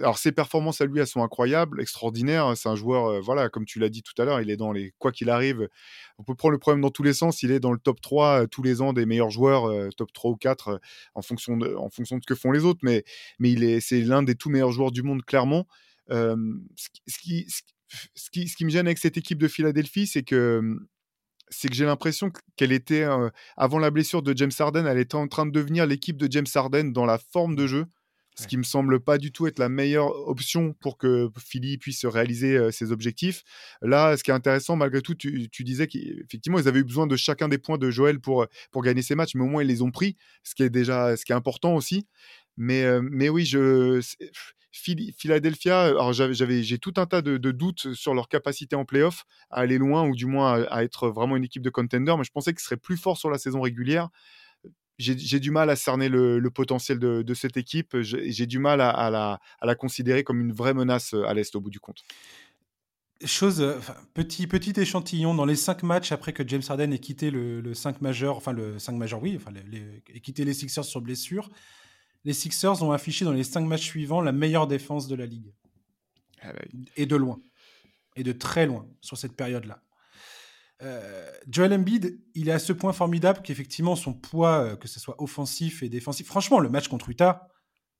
alors 0.00 0.18
ses 0.18 0.32
performances 0.32 0.80
à 0.80 0.86
lui, 0.86 0.98
elles 0.98 1.06
sont 1.06 1.22
incroyables, 1.22 1.80
extraordinaires. 1.80 2.56
C'est 2.56 2.68
un 2.68 2.74
joueur, 2.74 3.06
euh, 3.06 3.20
voilà, 3.20 3.48
comme 3.48 3.64
tu 3.64 3.78
l'as 3.78 3.88
dit 3.88 4.02
tout 4.02 4.20
à 4.20 4.24
l'heure, 4.24 4.40
il 4.40 4.50
est 4.50 4.56
dans 4.56 4.72
les 4.72 4.92
quoi 4.98 5.12
qu'il 5.12 5.30
arrive. 5.30 5.68
On 6.18 6.24
peut 6.24 6.34
prendre 6.34 6.52
le 6.52 6.58
problème 6.58 6.80
dans 6.80 6.90
tous 6.90 7.02
les 7.02 7.14
sens. 7.14 7.42
Il 7.42 7.52
est 7.52 7.60
dans 7.60 7.72
le 7.72 7.78
top 7.78 8.00
3 8.00 8.42
euh, 8.42 8.46
tous 8.46 8.62
les 8.62 8.82
ans 8.82 8.92
des 8.92 9.06
meilleurs 9.06 9.30
joueurs, 9.30 9.66
euh, 9.66 9.90
top 9.96 10.12
3 10.12 10.32
ou 10.32 10.36
4 10.36 10.80
en 11.14 11.22
fonction 11.22 11.56
de 11.56 11.74
en 11.76 11.90
fonction 11.90 12.16
de 12.16 12.22
ce 12.22 12.26
que 12.26 12.34
font 12.34 12.50
les 12.50 12.64
autres. 12.64 12.80
Mais 12.82 13.04
mais 13.38 13.52
il 13.52 13.62
est 13.62 13.80
c'est 13.80 14.00
l'un 14.00 14.22
des 14.22 14.34
tout 14.34 14.50
meilleurs 14.50 14.72
joueurs 14.72 14.90
du 14.90 15.02
monde 15.02 15.24
clairement. 15.24 15.66
ce, 16.10 16.34
qui, 17.22 17.46
ce, 17.48 18.30
qui, 18.30 18.48
ce, 18.48 18.56
qui, 18.56 18.64
me 18.64 18.70
gêne 18.70 18.86
avec 18.86 18.98
cette 18.98 19.16
équipe 19.16 19.38
de 19.38 19.48
Philadelphie, 19.48 20.06
c'est 20.06 20.24
que 20.24 20.76
c'est 21.50 21.68
que 21.68 21.74
j'ai 21.74 21.84
l'impression 21.84 22.32
qu'elle 22.56 22.72
était 22.72 23.06
avant 23.56 23.78
la 23.78 23.90
blessure 23.90 24.22
de 24.22 24.36
James 24.36 24.50
Harden, 24.58 24.86
elle 24.86 24.98
était 24.98 25.14
en 25.14 25.28
train 25.28 25.46
de 25.46 25.52
devenir 25.52 25.86
l'équipe 25.86 26.16
de 26.16 26.30
James 26.30 26.46
Harden 26.52 26.92
dans 26.92 27.06
la 27.06 27.18
forme 27.18 27.54
de 27.54 27.66
jeu 27.68 27.86
ce 28.34 28.46
qui 28.46 28.56
me 28.56 28.62
semble 28.62 29.00
pas 29.00 29.18
du 29.18 29.32
tout 29.32 29.46
être 29.46 29.58
la 29.58 29.68
meilleure 29.68 30.10
option 30.28 30.72
pour 30.74 30.98
que 30.98 31.30
Philly 31.38 31.78
puisse 31.78 32.04
réaliser 32.04 32.72
ses 32.72 32.92
objectifs. 32.92 33.42
Là, 33.82 34.16
ce 34.16 34.24
qui 34.24 34.30
est 34.30 34.34
intéressant, 34.34 34.76
malgré 34.76 35.02
tout, 35.02 35.14
tu, 35.14 35.48
disais 35.60 35.86
qu'effectivement, 35.86 36.58
ils 36.58 36.68
avaient 36.68 36.80
eu 36.80 36.84
besoin 36.84 37.06
de 37.06 37.16
chacun 37.16 37.48
des 37.48 37.58
points 37.58 37.78
de 37.78 37.90
Joël 37.90 38.20
pour, 38.20 38.46
pour 38.70 38.82
gagner 38.82 39.02
ces 39.02 39.14
matchs, 39.14 39.34
mais 39.34 39.42
au 39.42 39.48
moins 39.48 39.62
ils 39.62 39.68
les 39.68 39.82
ont 39.82 39.90
pris, 39.90 40.16
ce 40.42 40.54
qui 40.54 40.62
est 40.62 40.70
déjà 40.70 41.16
ce 41.16 41.24
qui 41.24 41.32
est 41.32 41.36
important 41.36 41.74
aussi. 41.74 42.06
Mais, 42.56 42.84
mais 43.02 43.28
oui, 43.28 43.44
je, 43.44 44.00
Philadelphia, 44.74 45.84
alors 45.84 46.12
j'avais, 46.12 46.62
j'ai 46.62 46.78
tout 46.78 46.94
un 46.96 47.06
tas 47.06 47.22
de, 47.22 47.36
doutes 47.36 47.94
sur 47.94 48.14
leur 48.14 48.28
capacité 48.28 48.74
en 48.74 48.84
playoff 48.84 49.24
à 49.50 49.60
aller 49.60 49.78
loin 49.78 50.06
ou 50.08 50.16
du 50.16 50.26
moins 50.26 50.64
à, 50.64 50.78
à 50.78 50.84
être 50.84 51.08
vraiment 51.08 51.36
une 51.36 51.44
équipe 51.44 51.62
de 51.62 51.70
contender, 51.70 52.14
mais 52.18 52.24
je 52.24 52.32
pensais 52.32 52.52
qu'ils 52.52 52.62
seraient 52.62 52.76
plus 52.76 52.96
forts 52.96 53.18
sur 53.18 53.30
la 53.30 53.38
saison 53.38 53.60
régulière 53.60 54.08
j'ai 54.98 55.40
du 55.40 55.50
mal 55.50 55.70
à 55.70 55.76
cerner 55.76 56.08
le, 56.08 56.48
potentiel 56.50 56.98
de, 56.98 57.34
cette 57.34 57.56
équipe. 57.56 57.96
J'ai 58.00 58.46
du 58.46 58.58
mal 58.58 58.80
à, 58.80 59.38
la, 59.62 59.74
considérer 59.74 60.24
comme 60.24 60.40
une 60.40 60.52
vraie 60.52 60.74
menace 60.74 61.14
à 61.14 61.34
l'Est 61.34 61.54
au 61.56 61.60
bout 61.60 61.70
du 61.70 61.80
compte. 61.80 62.02
Chose, 63.24 63.64
petit, 64.12 64.46
petit 64.46 64.78
échantillon, 64.78 65.34
dans 65.34 65.46
les 65.46 65.56
cinq 65.56 65.82
matchs 65.82 66.12
après 66.12 66.32
que 66.32 66.46
James 66.46 66.62
Harden 66.68 66.92
ait 66.92 66.98
quitté 66.98 67.30
le, 67.30 67.72
5 67.72 68.02
majeur, 68.02 68.36
enfin 68.36 68.52
le 68.52 68.78
5 68.78 68.96
majeur, 68.96 69.22
oui, 69.22 69.36
enfin 69.36 69.52
ait 69.54 70.20
quitté 70.20 70.44
les 70.44 70.52
Sixers 70.52 70.84
sur 70.84 71.00
blessure, 71.00 71.48
les 72.24 72.32
Sixers 72.32 72.82
ont 72.82 72.92
affiché 72.92 73.24
dans 73.24 73.32
les 73.32 73.44
cinq 73.44 73.62
matchs 73.62 73.84
suivants 73.84 74.20
la 74.20 74.32
meilleure 74.32 74.66
défense 74.66 75.08
de 75.08 75.14
la 75.14 75.26
ligue. 75.26 75.52
Ah 76.40 76.52
bah 76.52 76.62
Et 76.96 77.06
de 77.06 77.16
loin. 77.16 77.40
Et 78.16 78.22
de 78.22 78.32
très 78.32 78.66
loin 78.66 78.86
sur 79.00 79.18
cette 79.18 79.36
période-là. 79.36 79.83
Euh, 80.82 81.30
Joel 81.48 81.72
Embiid, 81.72 82.20
il 82.34 82.48
est 82.48 82.52
à 82.52 82.58
ce 82.58 82.72
point 82.72 82.92
formidable 82.92 83.40
qu'effectivement 83.42 83.96
son 83.96 84.12
poids, 84.12 84.64
euh, 84.64 84.76
que 84.76 84.88
ce 84.88 84.98
soit 84.98 85.20
offensif 85.22 85.82
et 85.82 85.88
défensif, 85.88 86.26
franchement, 86.26 86.58
le 86.58 86.68
match 86.68 86.88
contre 86.88 87.08
Utah, 87.08 87.48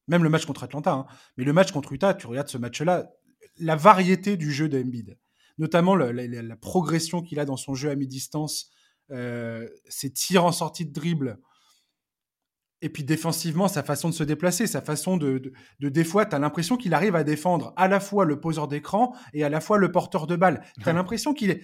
même 0.08 0.22
le 0.22 0.28
match 0.28 0.44
contre 0.44 0.64
Atlanta, 0.64 0.92
hein, 0.92 1.06
mais 1.36 1.44
le 1.44 1.52
match 1.52 1.72
contre 1.72 1.92
Utah, 1.92 2.14
tu 2.14 2.26
regardes 2.26 2.48
ce 2.48 2.58
match-là, 2.58 3.10
la 3.58 3.76
variété 3.76 4.36
du 4.36 4.52
jeu 4.52 4.68
d'Embiid, 4.68 5.18
notamment 5.58 5.94
la, 5.94 6.56
progression 6.56 7.22
qu'il 7.22 7.38
a 7.38 7.44
dans 7.44 7.56
son 7.56 7.74
jeu 7.74 7.90
à 7.90 7.94
mi-distance, 7.94 8.70
euh, 9.10 9.68
ses 9.88 10.12
tirs 10.12 10.44
en 10.44 10.52
sortie 10.52 10.84
de 10.84 10.92
dribble, 10.92 11.38
et 12.82 12.90
puis 12.90 13.04
défensivement, 13.04 13.66
sa 13.66 13.82
façon 13.82 14.10
de 14.10 14.14
se 14.14 14.24
déplacer, 14.24 14.66
sa 14.66 14.82
façon 14.82 15.16
de, 15.16 15.52
de, 15.80 15.88
des 15.88 16.04
fois, 16.04 16.26
tu 16.26 16.36
as 16.36 16.38
l'impression 16.38 16.76
qu'il 16.76 16.92
arrive 16.92 17.16
à 17.16 17.24
défendre 17.24 17.72
à 17.76 17.88
la 17.88 17.98
fois 17.98 18.26
le 18.26 18.40
poseur 18.40 18.68
d'écran 18.68 19.16
et 19.32 19.42
à 19.42 19.48
la 19.48 19.62
fois 19.62 19.78
le 19.78 19.90
porteur 19.90 20.26
de 20.26 20.36
balle. 20.36 20.62
Tu 20.82 20.86
as 20.86 20.92
l'impression 20.92 21.32
qu'il 21.32 21.50
est 21.50 21.62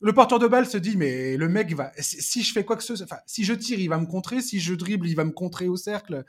le 0.00 0.12
porteur 0.12 0.38
de 0.38 0.46
balle 0.46 0.66
se 0.66 0.78
dit 0.78 0.96
mais 0.96 1.36
le 1.36 1.48
mec 1.48 1.74
va 1.74 1.92
si 1.98 2.42
je 2.42 2.52
fais 2.52 2.64
quoi 2.64 2.76
que 2.76 2.84
ce 2.84 3.02
enfin 3.02 3.18
si 3.26 3.44
je 3.44 3.52
tire 3.52 3.80
il 3.80 3.88
va 3.88 3.98
me 3.98 4.06
contrer 4.06 4.40
si 4.40 4.60
je 4.60 4.74
dribble 4.74 5.08
il 5.08 5.16
va 5.16 5.24
me 5.24 5.32
contrer 5.32 5.68
au 5.68 5.76
cercle. 5.76 6.24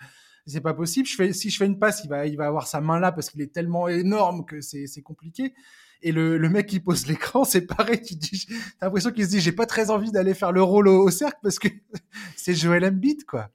C'est 0.47 0.61
pas 0.61 0.73
possible. 0.73 1.07
Si 1.07 1.51
je 1.51 1.57
fais 1.57 1.67
une 1.67 1.77
passe 1.77 2.01
il 2.03 2.09
va 2.09 2.25
il 2.25 2.35
va 2.35 2.47
avoir 2.47 2.67
sa 2.67 2.81
main 2.81 2.99
là 2.99 3.11
parce 3.11 3.29
qu'il 3.29 3.41
est 3.41 3.53
tellement 3.53 3.87
énorme 3.87 4.45
que 4.45 4.61
c'est 4.61 4.87
c'est 4.87 5.03
compliqué. 5.03 5.53
Et 6.01 6.11
le, 6.11 6.37
le 6.37 6.49
mec 6.49 6.65
qui 6.65 6.79
pose 6.79 7.05
l'écran 7.05 7.43
c'est 7.43 7.61
pareil. 7.61 8.01
Tu 8.01 8.15
dis 8.15 8.47
t'as 8.79 8.87
l'impression 8.87 9.11
qu'il 9.11 9.25
se 9.25 9.29
dit 9.29 9.39
j'ai 9.39 9.51
pas 9.51 9.67
très 9.67 9.91
envie 9.91 10.11
d'aller 10.11 10.33
faire 10.33 10.51
le 10.51 10.63
rôle 10.63 10.87
au, 10.87 11.11
cercle 11.11 11.37
parce 11.43 11.59
que 11.59 11.67
c'est 12.35 12.55
Joel 12.55 12.85
Embiid 12.85 13.25
quoi. 13.25 13.51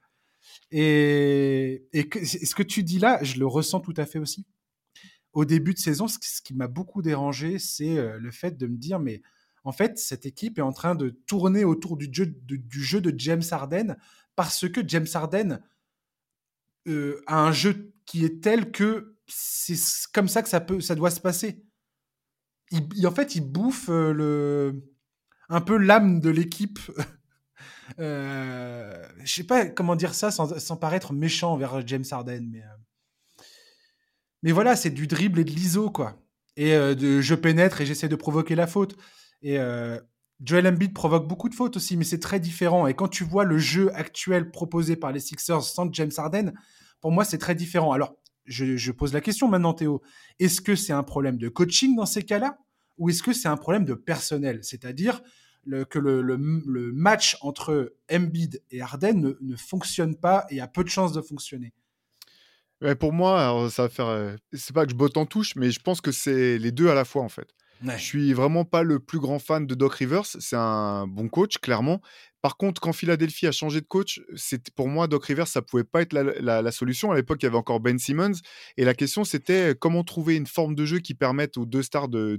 Et 0.70 1.88
et 1.92 2.09
ce 2.24 2.55
que 2.55 2.62
tu 2.62 2.85
dis 2.85 3.00
là 3.00 3.18
je 3.22 3.40
le 3.40 3.46
ressens 3.46 3.81
tout 3.81 3.94
à 3.96 4.07
fait 4.07 4.20
aussi. 4.20 4.46
Au 5.33 5.44
début 5.44 5.74
de 5.74 5.81
saison 5.81 6.07
ce 6.07 6.18
qui 6.44 6.55
m'a 6.55 6.68
beaucoup 6.68 7.03
dérangé 7.03 7.59
c'est 7.59 7.98
euh, 7.98 8.18
le 8.20 8.31
fait 8.31 8.57
de 8.57 8.68
me 8.68 8.77
dire 8.77 9.00
mais 9.00 9.20
en 9.64 9.72
fait, 9.72 9.98
cette 9.98 10.27
équipe 10.27 10.59
est 10.59 10.62
en 10.62 10.72
train 10.72 10.94
de 10.94 11.11
tourner 11.11 11.64
autour 11.64 11.96
du 11.96 12.09
jeu 12.12 13.00
de, 13.00 13.14
James 13.16 13.42
Harden 13.50 13.96
parce 14.37 14.68
que 14.68 14.87
James 14.87 15.07
Harden 15.12 15.61
euh, 16.87 17.22
a 17.27 17.40
un 17.40 17.53
jeu 17.53 17.94
qui 18.05 18.24
est 18.24 18.42
tel 18.42 18.70
que 18.70 19.14
c'est 19.27 19.77
comme 20.12 20.29
ça 20.29 20.42
que 20.42 20.48
ça, 20.48 20.61
peut, 20.61 20.81
ça 20.81 20.94
doit 20.94 21.11
se 21.11 21.20
passer. 21.20 21.64
Il, 22.70 23.07
en 23.07 23.11
fait, 23.11 23.35
il 23.35 23.42
bouffe 23.42 23.88
euh, 23.88 24.72
un 25.48 25.61
peu 25.61 25.77
l'âme 25.77 26.20
de 26.20 26.31
l'équipe. 26.31 26.79
euh, 27.98 29.07
je 29.22 29.33
sais 29.33 29.44
pas 29.44 29.66
comment 29.66 29.96
dire 29.96 30.14
ça 30.14 30.31
sans, 30.31 30.77
paraître 30.77 31.12
méchant 31.12 31.53
envers 31.53 31.87
James 31.87 32.05
Harden, 32.11 32.48
mais, 32.50 32.62
euh, 32.62 33.44
mais 34.42 34.53
voilà, 34.53 34.77
c'est 34.77 34.90
du 34.90 35.07
dribble 35.07 35.40
et 35.40 35.44
de 35.44 35.50
l'ISO, 35.50 35.90
quoi. 35.90 36.20
Et 36.57 36.70
je 36.70 37.35
pénètre 37.35 37.81
et 37.81 37.87
j'essaie 37.87 38.09
de 38.09 38.14
provoquer 38.14 38.55
la 38.55 38.68
faute. 38.68 38.96
Et 39.44 39.59
euh, 39.59 40.00
Joel 40.42 40.66
Embiid 40.66 40.92
provoque 40.92 41.28
beaucoup 41.28 41.48
de 41.48 41.54
fautes 41.54 41.76
aussi, 41.76 41.96
mais 41.96 42.04
c'est 42.04 42.18
très 42.18 42.40
différent. 42.40 42.87
Et 42.87 42.94
quand 42.94 43.09
tu 43.09 43.22
vois 43.22 43.44
le 43.44 43.59
jeu 43.59 43.94
actuel 43.94 44.50
proposé 44.50 44.96
par 44.96 45.12
les 45.12 45.20
Sixers 45.20 45.62
sans 45.62 45.92
James 45.92 46.11
Harden, 46.16 46.54
pour 47.00 47.12
moi, 47.12 47.24
c'est 47.24 47.38
très 47.38 47.54
différent. 47.54 47.92
Alors, 47.92 48.16
je, 48.46 48.90
pose 48.90 49.12
la 49.12 49.20
question 49.20 49.46
maintenant, 49.46 49.74
Théo. 49.74 50.02
Est-ce 50.40 50.61
que 50.61 50.74
c'est 50.74 50.94
un 50.94 51.02
problème 51.02 51.37
de 51.37 51.48
coaching 51.48 51.94
dans 51.94 52.07
ces 52.07 52.22
cas-là 52.22 52.59
ou 52.96 53.11
est-ce 53.11 53.23
que 53.23 53.33
c'est 53.33 53.48
un 53.48 53.56
problème 53.56 53.85
de 53.85 53.94
personnel? 53.94 54.60
C'est-à-dire 54.62 55.23
que 55.90 55.98
le, 55.98 56.92
match 56.92 57.37
entre 57.42 57.94
Embiid 58.10 58.62
et 58.71 58.81
Harden 58.81 59.37
ne, 59.40 59.56
fonctionne 59.56 60.16
pas 60.16 60.46
et 60.50 60.60
a 60.60 60.69
peu 60.69 60.85
de 60.85 60.88
chances 60.88 61.12
de 61.12 61.21
fonctionner 61.21 61.75
pour 62.98 63.14
moi, 63.14 63.69
ça 63.71 63.85
va 63.85 63.88
faire. 63.88 64.08
Euh, 64.08 64.37
c'est 64.52 64.75
pas 64.75 64.85
que 64.85 64.90
je 64.90 64.96
botte 64.96 65.16
en 65.16 65.25
touche, 65.25 65.56
mais 65.56 65.71
je 65.71 65.81
pense 65.81 66.02
que 66.02 66.12
c'est 66.12 66.58
les 66.58 66.71
deux 66.71 66.88
à 66.88 66.94
la 66.94 67.06
fois 67.06 67.23
en 67.23 67.31
fait. 67.31 67.48
Je 67.87 68.02
suis 68.02 68.32
vraiment 68.32 68.64
pas 68.64 68.82
le 68.82 68.98
plus 68.98 69.18
grand 69.18 69.38
fan 69.38 69.66
de 69.66 69.74
Doc 69.74 69.94
Rivers. 69.94 70.24
C'est 70.26 70.56
un 70.56 71.06
bon 71.06 71.28
coach, 71.28 71.58
clairement. 71.58 72.00
Par 72.40 72.56
contre, 72.56 72.80
quand 72.80 72.92
Philadelphie 72.92 73.46
a 73.46 73.52
changé 73.52 73.80
de 73.80 73.87
coach, 73.87 74.20
pour 74.74 74.88
moi 74.88 75.06
Doc 75.06 75.24
Rivers, 75.24 75.48
ça 75.48 75.62
pouvait 75.62 75.85
pas 75.85 76.02
être 76.02 76.12
la, 76.12 76.72
solution. 76.72 77.10
À 77.10 77.14
l'époque, 77.14 77.38
il 77.42 77.46
y 77.46 77.48
avait 77.48 77.56
encore 77.56 77.80
Ben 77.80 77.98
Simmons, 77.98 78.35
et 78.76 78.85
la 78.85 78.92
question 78.92 79.24
c'était 79.24 79.74
comment 79.78 80.04
trouver 80.04 80.37
une 80.37 80.46
forme 80.46 80.74
de 80.74 80.85
jeu 80.85 80.98
qui 80.98 81.14
permette 81.14 81.56
aux 81.56 81.64
deux 81.64 81.82
stars 81.82 82.08
de, 82.08 82.38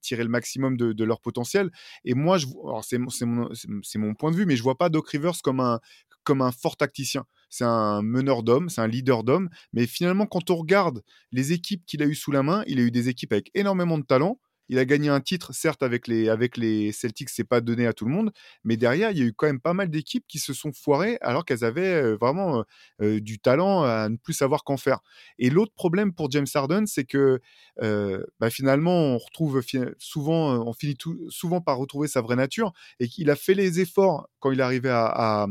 tirer 0.00 0.22
le 0.22 0.28
maximum 0.28 0.76
de, 0.76 1.04
leur 1.04 1.20
potentiel. 1.20 1.70
Et 2.04 2.14
moi, 2.14 2.38
c'est 2.82 2.98
mon, 2.98 3.48
mon, 3.96 4.14
point 4.14 4.30
de 4.30 4.36
vue, 4.36 4.46
mais 4.46 4.54
je 4.54 4.62
vois 4.62 4.78
pas 4.78 4.90
Doc 4.90 5.08
Rivers 5.08 5.42
comme 5.42 5.58
un 5.58 5.80
comme 6.22 6.42
un 6.42 6.52
fort 6.52 6.76
tacticien. 6.76 7.24
c'est 7.50 7.64
un 7.64 8.02
meneur 8.02 8.42
d'hommes, 8.42 8.68
c'est 8.68 8.80
un 8.80 8.88
leader 8.88 9.22
d'hommes. 9.22 9.48
Mais 9.72 9.86
finalement, 9.86 10.26
quand 10.26 10.50
on 10.50 10.56
regarde 10.56 11.02
les 11.30 11.52
équipes 11.52 11.84
qu'il 11.86 12.02
a 12.02 12.06
eues 12.06 12.16
sous 12.16 12.32
la 12.32 12.42
main, 12.42 12.64
il 12.66 12.80
a 12.80 12.82
eu 12.82 12.90
des 12.90 13.08
équipes 13.08 13.32
avec 13.32 13.50
énormément 13.54 13.96
de 13.96 14.04
talent. 14.04 14.38
Il 14.68 14.78
a 14.78 14.84
gagné 14.84 15.08
un 15.08 15.20
titre, 15.20 15.52
certes, 15.52 15.82
avec 15.82 16.06
les, 16.06 16.28
avec 16.28 16.56
les 16.56 16.92
Celtics, 16.92 17.30
c'est 17.30 17.44
pas 17.44 17.60
donné 17.60 17.86
à 17.86 17.92
tout 17.92 18.04
le 18.04 18.12
monde, 18.12 18.32
mais 18.64 18.76
derrière, 18.76 19.10
il 19.10 19.18
y 19.18 19.22
a 19.22 19.24
eu 19.24 19.32
quand 19.32 19.46
même 19.46 19.60
pas 19.60 19.74
mal 19.74 19.90
d'équipes 19.90 20.24
qui 20.26 20.38
se 20.38 20.52
sont 20.52 20.72
foirées 20.72 21.18
alors 21.20 21.44
qu'elles 21.44 21.64
avaient 21.64 22.14
vraiment 22.16 22.64
du 23.00 23.38
talent 23.38 23.82
à 23.82 24.08
ne 24.08 24.16
plus 24.16 24.32
savoir 24.34 24.64
qu'en 24.64 24.76
faire. 24.76 25.00
Et 25.38 25.50
l'autre 25.50 25.72
problème 25.74 26.12
pour 26.12 26.30
James 26.30 26.46
Harden, 26.52 26.86
c'est 26.86 27.04
que 27.04 27.40
bah, 27.80 28.50
finalement, 28.50 29.14
on 29.14 29.18
retrouve 29.18 29.62
souvent, 29.98 30.66
on 30.66 30.72
finit 30.72 30.96
souvent 31.28 31.60
par 31.60 31.78
retrouver 31.78 32.08
sa 32.08 32.20
vraie 32.20 32.36
nature 32.36 32.72
et 33.00 33.08
qu'il 33.08 33.30
a 33.30 33.36
fait 33.36 33.54
les 33.54 33.80
efforts 33.80 34.28
quand 34.40 34.50
il 34.52 34.60
est 34.60 34.62
arrivé 34.62 34.90
à, 34.90 35.46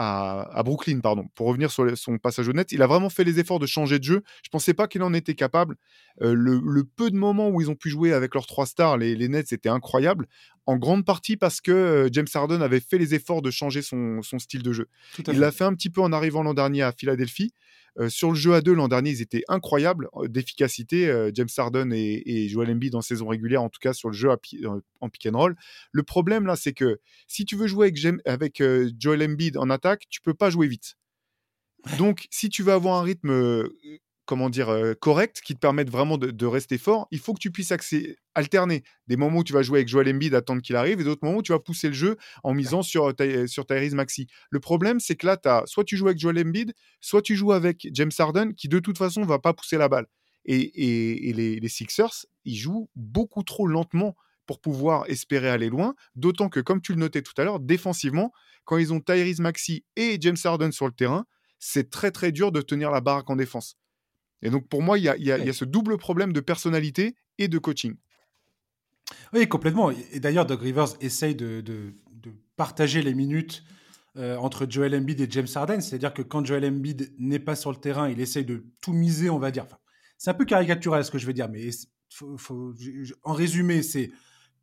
à, 0.00 0.62
Brooklyn, 0.64 1.00
pardon, 1.00 1.26
pour 1.34 1.48
revenir 1.48 1.72
sur 1.72 1.84
son 1.98 2.18
passage 2.18 2.48
au 2.48 2.52
net. 2.52 2.70
Il 2.70 2.82
a 2.82 2.86
vraiment 2.86 3.10
fait 3.10 3.24
les 3.24 3.40
efforts 3.40 3.58
de 3.58 3.66
changer 3.66 3.98
de 3.98 4.04
jeu. 4.04 4.22
Je 4.44 4.48
ne 4.48 4.52
pensais 4.52 4.72
pas 4.72 4.86
qu'il 4.86 5.02
en 5.02 5.12
était 5.12 5.34
capable. 5.34 5.74
Euh, 6.22 6.34
le, 6.34 6.84
peu 6.84 7.10
de 7.10 7.16
moments 7.16 7.48
où 7.48 7.60
ils 7.60 7.68
ont 7.68 7.74
pu 7.74 7.90
jouer 7.90 8.12
avec 8.12 8.34
leurs 8.34 8.46
trois 8.46 8.64
stars, 8.64 8.96
les, 8.96 9.16
les 9.16 9.28
Nets, 9.28 9.48
c'était 9.48 9.68
incroyable. 9.68 10.28
En 10.66 10.76
grande 10.76 11.04
partie 11.04 11.36
parce 11.36 11.60
que 11.60 11.72
euh, 11.72 12.08
James 12.12 12.28
Harden 12.32 12.62
avait 12.62 12.78
fait 12.78 12.96
les 12.98 13.14
efforts 13.14 13.42
de 13.42 13.50
changer 13.50 13.82
son, 13.82 14.22
son 14.22 14.38
style 14.38 14.62
de 14.62 14.72
jeu. 14.72 14.86
Il 15.26 15.40
l'a 15.40 15.50
fait 15.50 15.64
un 15.64 15.74
petit 15.74 15.90
peu 15.90 16.00
en 16.00 16.12
arrivant 16.12 16.44
l'an 16.44 16.54
dernier 16.54 16.82
à 16.82 16.92
Philadelphie. 16.92 17.52
Euh, 17.98 18.08
sur 18.08 18.28
le 18.28 18.36
jeu 18.36 18.54
à 18.54 18.60
deux, 18.60 18.74
l'an 18.74 18.88
dernier, 18.88 19.10
ils 19.10 19.22
étaient 19.22 19.42
incroyables 19.48 20.08
euh, 20.16 20.28
d'efficacité. 20.28 21.08
Euh, 21.08 21.30
James 21.34 21.48
Harden 21.56 21.92
et, 21.92 22.48
Joel 22.48 22.70
Embiid 22.70 22.94
en 22.94 23.00
saison 23.00 23.28
régulière, 23.28 23.62
en 23.62 23.68
tout 23.68 23.80
cas 23.80 23.92
sur 23.92 24.08
le 24.08 24.14
jeu 24.14 24.28
en 24.30 25.08
pick 25.08 25.26
and 25.26 25.36
roll. 25.36 25.56
Le 25.92 26.02
problème 26.02 26.46
là, 26.46 26.56
c'est 26.56 26.72
que 26.72 27.00
si 27.26 27.44
tu 27.44 27.56
veux 27.56 27.66
jouer 27.66 27.88
avec, 27.88 28.20
avec 28.26 28.62
Joel 28.98 29.22
Embiid 29.22 29.56
en 29.56 29.70
attaque, 29.70 30.04
tu 30.08 30.20
peux 30.20 30.34
pas 30.34 30.50
jouer 30.50 30.68
vite. 30.68 30.96
Donc, 31.96 32.26
si 32.30 32.48
tu 32.48 32.62
veux 32.62 32.72
avoir 32.72 33.00
un 33.00 33.02
rythme 33.02 33.68
comment 34.28 34.50
dire, 34.50 34.68
euh, 34.68 34.92
correct, 34.92 35.40
qui 35.42 35.54
te 35.54 35.58
permettent 35.58 35.88
vraiment 35.88 36.18
de, 36.18 36.46
rester 36.46 36.76
fort, 36.76 37.08
il 37.10 37.18
faut 37.18 37.32
que 37.32 37.38
tu 37.40 37.50
puisses 37.50 37.72
alterner 38.34 38.84
des 39.06 39.16
moments 39.16 39.38
où 39.38 39.44
tu 39.44 39.54
vas 39.54 39.62
jouer 39.62 39.78
avec 39.78 39.88
Joel 39.88 40.14
Embiid, 40.14 40.34
attendre 40.34 40.60
qu'il 40.60 40.76
arrive, 40.76 41.00
et 41.00 41.04
d'autres 41.04 41.24
moments 41.24 41.38
où 41.38 41.42
tu 41.42 41.52
vas 41.52 41.58
pousser 41.58 41.88
le 41.88 41.94
jeu 41.94 42.18
en 42.44 42.52
misant 42.52 42.82
sur, 42.82 43.14
sur 43.46 43.66
Tyrese 43.66 43.94
Maxi. 43.94 44.26
Le 44.50 44.60
problème, 44.60 45.00
c'est 45.00 45.16
que 45.16 45.26
là, 45.26 45.38
as, 45.46 45.62
soit 45.64 45.84
tu 45.84 45.96
joues 45.96 46.08
avec 46.08 46.18
Joel 46.18 46.38
Embiid, 46.46 46.74
soit 47.00 47.22
tu 47.22 47.36
joues 47.36 47.52
avec 47.52 47.88
James 47.90 48.10
Harden, 48.18 48.52
qui 48.52 48.68
de 48.68 48.78
toute 48.80 48.98
façon 48.98 49.22
va 49.22 49.38
pas 49.38 49.54
pousser 49.54 49.78
la 49.78 49.88
balle. 49.88 50.06
Et, 50.44 51.32
les, 51.34 51.68
Sixers, 51.68 52.26
ils 52.44 52.56
jouent 52.56 52.90
beaucoup 52.96 53.42
trop 53.42 53.66
lentement 53.66 54.14
pour 54.46 54.60
pouvoir 54.60 55.04
espérer 55.08 55.48
aller 55.48 55.70
loin, 55.70 55.94
d'autant 56.16 56.50
que, 56.50 56.60
comme 56.60 56.82
tu 56.82 56.92
le 56.92 56.98
notais 56.98 57.22
tout 57.22 57.34
à 57.38 57.44
l'heure, 57.44 57.60
défensivement, 57.60 58.30
quand 58.64 58.76
ils 58.76 58.92
ont 58.92 59.00
Tyrese 59.00 59.40
Maxi 59.40 59.86
et 59.96 60.18
James 60.20 60.36
Harden 60.44 60.70
sur 60.70 60.84
le 60.84 60.92
terrain, 60.92 61.24
c'est 61.58 61.88
très 61.88 62.10
très 62.10 62.30
dur 62.30 62.52
de 62.52 62.60
tenir 62.60 62.90
la 62.90 63.00
baraque 63.00 63.30
en 63.30 63.36
défense. 63.36 63.78
Et 64.42 64.50
donc, 64.50 64.68
pour 64.68 64.82
moi, 64.82 64.98
il 64.98 65.04
y 65.04 65.08
a, 65.30 65.52
ce 65.52 65.64
double 65.64 65.98
problème 65.98 66.32
de 66.32 66.40
personnalité 66.40 67.16
et 67.38 67.48
de 67.48 67.58
coaching. 67.58 67.94
Oui, 69.32 69.48
complètement. 69.48 69.90
Et 69.90 70.20
d'ailleurs, 70.20 70.46
Doug 70.46 70.60
Rivers 70.60 70.94
essaye 71.00 71.34
de, 71.34 71.94
partager 72.56 73.02
les 73.02 73.14
minutes 73.14 73.62
euh, 74.16 74.36
entre 74.36 74.66
Joel 74.68 74.92
Embiid 74.96 75.20
et 75.20 75.28
James 75.30 75.46
Harden. 75.54 75.80
C'est-à-dire 75.80 76.12
que 76.12 76.22
quand 76.22 76.44
Joel 76.44 76.64
Embiid 76.64 77.12
n'est 77.18 77.38
pas 77.38 77.54
sur 77.54 77.70
le 77.70 77.76
terrain, 77.76 78.08
il 78.08 78.20
essaye 78.20 78.44
de 78.44 78.64
tout 78.80 78.92
miser, 78.92 79.30
on 79.30 79.38
va 79.38 79.52
dire. 79.52 79.66
c'est 80.16 80.30
un 80.30 80.34
peu 80.34 80.44
caricatural 80.44 81.04
ce 81.04 81.12
que 81.12 81.18
je 81.18 81.26
veux 81.26 81.32
dire, 81.32 81.48
mais 81.48 81.70
en 83.22 83.32
résumé, 83.32 83.84
c'est 83.84 84.10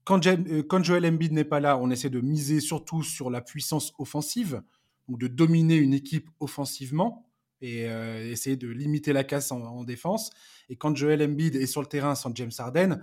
quand, 0.04 0.28
euh, 0.28 0.62
quand 0.68 0.84
Joel 0.84 1.06
Embiid 1.06 1.32
n'est 1.32 1.46
pas 1.46 1.62
là, 1.62 1.78
on 1.78 1.90
essaie 1.90 2.10
de 2.10 2.20
miser 2.20 2.60
surtout 2.60 3.02
sur 3.02 3.30
la 3.30 3.40
puissance 3.40 3.94
offensive, 3.98 4.62
ou 5.08 5.18
de 5.18 5.28
dominer 5.28 5.76
une 5.76 5.94
équipe 5.94 6.30
offensivement 6.40 7.25
et 7.62 7.90
euh, 7.90 8.30
essayer 8.30 8.58
de 8.58 8.68
limiter 8.68 9.14
la 9.14 9.24
casse 9.24 9.52
en, 9.52 9.84
défense. 9.84 10.32
Et 10.70 10.76
quand 10.76 10.96
Joel 10.96 11.22
Embiid 11.22 11.56
est 11.56 11.66
sur 11.66 11.82
le 11.82 11.88
terrain 11.88 12.16
sans 12.16 12.34
James 12.36 12.52
Harden, 12.58 13.02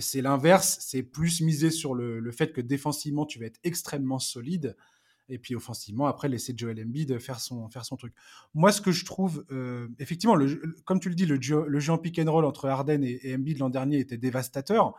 c'est 0.00 0.22
l'inverse, 0.22 0.78
c'est 0.80 1.02
plus 1.02 1.42
misé 1.42 1.70
sur 1.70 1.94
le, 1.94 2.32
fait 2.32 2.52
que 2.52 2.60
défensivement, 2.60 3.26
tu 3.26 3.38
vas 3.38 3.46
être 3.46 3.60
extrêmement 3.64 4.18
solide. 4.18 4.76
Et 5.28 5.38
puis 5.38 5.54
offensivement, 5.54 6.06
après, 6.06 6.28
laisser 6.28 6.54
Joel 6.56 6.80
Embiid 6.82 7.18
faire 7.18 7.40
son, 7.40 7.68
faire 7.68 7.84
son 7.84 7.96
truc. 7.96 8.14
Moi, 8.52 8.72
ce 8.72 8.80
que 8.80 8.92
je 8.92 9.04
trouve, 9.04 9.44
euh, 9.50 9.88
effectivement, 9.98 10.36
comme 10.84 11.00
tu 11.00 11.08
le 11.08 11.14
dis, 11.14 11.26
le 11.26 11.36
le 11.36 11.80
jeu 11.80 11.92
en 11.92 11.98
pick 11.98 12.18
and 12.18 12.30
roll 12.30 12.44
entre 12.44 12.68
Harden 12.68 13.02
et, 13.02 13.20
et 13.22 13.34
Embiid 13.34 13.58
l'an 13.58 13.70
dernier 13.70 13.98
était 13.98 14.18
dévastateur. 14.18 14.94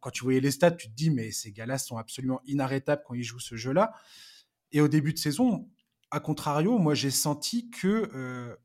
Quand 0.00 0.10
tu 0.10 0.24
voyais 0.24 0.40
les 0.40 0.50
stats, 0.50 0.72
tu 0.72 0.88
te 0.88 0.94
dis, 0.94 1.10
mais 1.10 1.30
ces 1.30 1.52
gars-là 1.52 1.78
sont 1.78 1.96
absolument 1.96 2.40
inarrêtables 2.46 3.02
quand 3.06 3.14
ils 3.14 3.22
jouent 3.22 3.38
ce 3.38 3.56
jeu-là. 3.56 3.92
Et 4.72 4.80
au 4.80 4.88
début 4.88 5.12
de 5.12 5.18
saison, 5.18 5.68
a 6.16 6.20
contrario, 6.20 6.78
moi 6.78 6.94
j'ai 6.94 7.10
senti 7.10 7.70
que, 7.70 8.10
euh, 8.14 8.56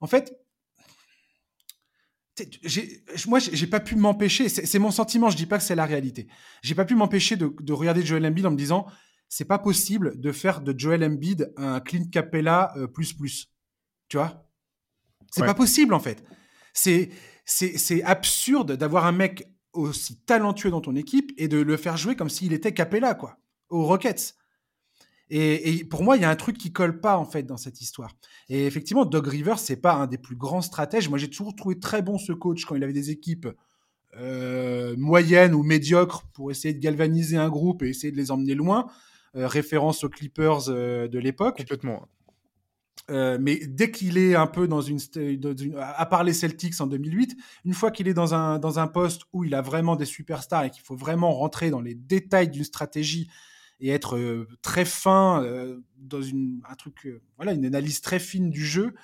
en 0.00 0.06
fait, 0.06 0.34
moi 3.26 3.38
j'ai 3.38 3.66
pas 3.66 3.80
pu 3.80 3.94
m'empêcher, 3.94 4.48
c'est 4.48 4.78
mon 4.78 4.90
sentiment, 4.90 5.28
je 5.28 5.36
dis 5.36 5.46
pas 5.46 5.58
que 5.58 5.64
c'est 5.64 5.74
la 5.74 5.84
réalité. 5.84 6.28
J'ai 6.62 6.74
pas 6.74 6.86
pu 6.86 6.94
m'empêcher 6.94 7.36
de, 7.36 7.72
regarder 7.72 8.04
Joel 8.04 8.24
Embiid 8.26 8.46
en 8.46 8.50
me 8.50 8.56
disant, 8.56 8.86
c'est 9.28 9.44
pas 9.44 9.58
possible 9.58 10.18
de 10.18 10.32
faire 10.32 10.62
de 10.62 10.74
Joel 10.76 11.04
Embiid 11.04 11.52
un 11.56 11.80
Clint 11.80 12.08
Capella 12.10 12.72
euh, 12.76 12.86
plus 12.86 13.12
plus. 13.12 13.48
Tu 14.08 14.16
vois? 14.16 14.48
C'est 15.30 15.44
pas 15.44 15.54
possible 15.54 15.94
en 15.94 16.00
fait. 16.00 16.24
C'est 16.72 17.10
c'est 17.44 18.02
absurde 18.02 18.72
d'avoir 18.72 19.06
un 19.06 19.12
mec 19.12 19.46
aussi 19.72 20.20
talentueux 20.24 20.70
dans 20.70 20.80
ton 20.80 20.96
équipe 20.96 21.32
et 21.36 21.48
de 21.48 21.58
le 21.58 21.76
faire 21.76 21.96
jouer 21.96 22.16
comme 22.16 22.30
s'il 22.30 22.52
était 22.52 22.72
Capella 22.72 23.14
quoi, 23.14 23.38
aux 23.68 23.84
Rockets. 23.84 24.36
Et, 25.34 25.84
pour 25.84 26.02
moi, 26.02 26.18
il 26.18 26.22
y 26.22 26.26
a 26.26 26.30
un 26.30 26.36
truc 26.36 26.58
qui 26.58 26.72
colle 26.72 27.00
pas 27.00 27.16
en 27.16 27.24
fait 27.24 27.44
dans 27.44 27.56
cette 27.56 27.80
histoire. 27.80 28.14
Et 28.50 28.66
effectivement, 28.66 29.06
Doug 29.06 29.26
Rivers, 29.26 29.58
c'est 29.58 29.76
pas 29.76 29.94
un 29.94 30.06
des 30.06 30.18
plus 30.18 30.36
grands 30.36 30.60
stratèges. 30.60 31.08
Moi, 31.08 31.16
j'ai 31.16 31.30
toujours 31.30 31.56
trouvé 31.56 31.78
très 31.78 32.02
bon 32.02 32.18
ce 32.18 32.32
coach 32.34 32.66
quand 32.66 32.74
il 32.74 32.84
avait 32.84 32.92
des 32.92 33.10
équipes 33.10 33.48
euh, 34.18 34.94
moyennes 34.98 35.54
ou 35.54 35.62
médiocres 35.62 36.24
pour 36.34 36.50
essayer 36.50 36.74
de 36.74 36.80
galvaniser 36.80 37.38
un 37.38 37.48
groupe 37.48 37.82
et 37.82 37.88
essayer 37.88 38.12
de 38.12 38.18
les 38.18 38.30
emmener 38.30 38.54
loin. 38.54 38.88
Euh, 39.34 39.46
référence 39.46 40.04
aux 40.04 40.10
Clippers 40.10 40.68
euh, 40.68 41.08
de 41.08 41.18
l'époque. 41.18 41.56
Complètement. 41.56 42.06
mais 43.08 43.58
dès 43.66 43.90
qu'il 43.90 44.18
est 44.18 44.34
un 44.34 44.46
peu 44.46 44.68
dans 44.68 44.82
une, 44.82 44.98
dans 45.38 45.56
une, 45.56 45.76
à 45.78 46.04
part 46.04 46.24
les 46.24 46.34
Celtics 46.34 46.78
en 46.82 46.86
2008, 46.86 47.34
une 47.64 47.72
fois 47.72 47.90
qu'il 47.90 48.06
est 48.06 48.12
dans 48.12 48.34
un, 48.34 48.58
dans 48.58 48.78
un 48.78 48.86
poste 48.86 49.22
où 49.32 49.44
il 49.44 49.54
a 49.54 49.62
vraiment 49.62 49.96
des 49.96 50.04
superstars 50.04 50.64
et 50.64 50.70
qu'il 50.70 50.82
faut 50.82 50.94
vraiment 50.94 51.32
rentrer 51.32 51.70
dans 51.70 51.80
les 51.80 51.94
détails 51.94 52.50
d'une 52.50 52.64
stratégie 52.64 53.30
et 53.82 53.90
être 53.90 54.16
euh, 54.16 54.48
très 54.62 54.84
fin 54.84 55.42
euh, 55.42 55.80
dans 55.98 56.22
une, 56.22 56.60
un 56.68 56.74
truc, 56.76 57.04
euh, 57.04 57.20
voilà, 57.36 57.52
une 57.52 57.66
analyse 57.66 58.00
très 58.00 58.20
fine 58.20 58.48
du 58.48 58.64
jeu, 58.64 58.94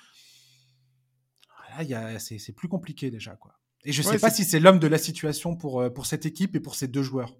là, 1.77 2.17
c'est 2.17 2.53
plus 2.53 2.69
compliqué 2.69 3.11
déjà. 3.11 3.35
Quoi. 3.35 3.53
Et 3.83 3.91
je 3.91 4.01
ne 4.01 4.07
sais 4.07 4.19
pas 4.19 4.31
si 4.31 4.45
c'est 4.45 4.59
l'homme 4.59 4.79
de 4.79 4.87
la 4.87 4.97
situation 4.97 5.55
pour, 5.55 5.93
pour 5.93 6.05
cette 6.05 6.25
équipe 6.25 6.55
et 6.55 6.59
pour 6.59 6.75
ces 6.75 6.87
deux 6.87 7.03
joueurs. 7.03 7.35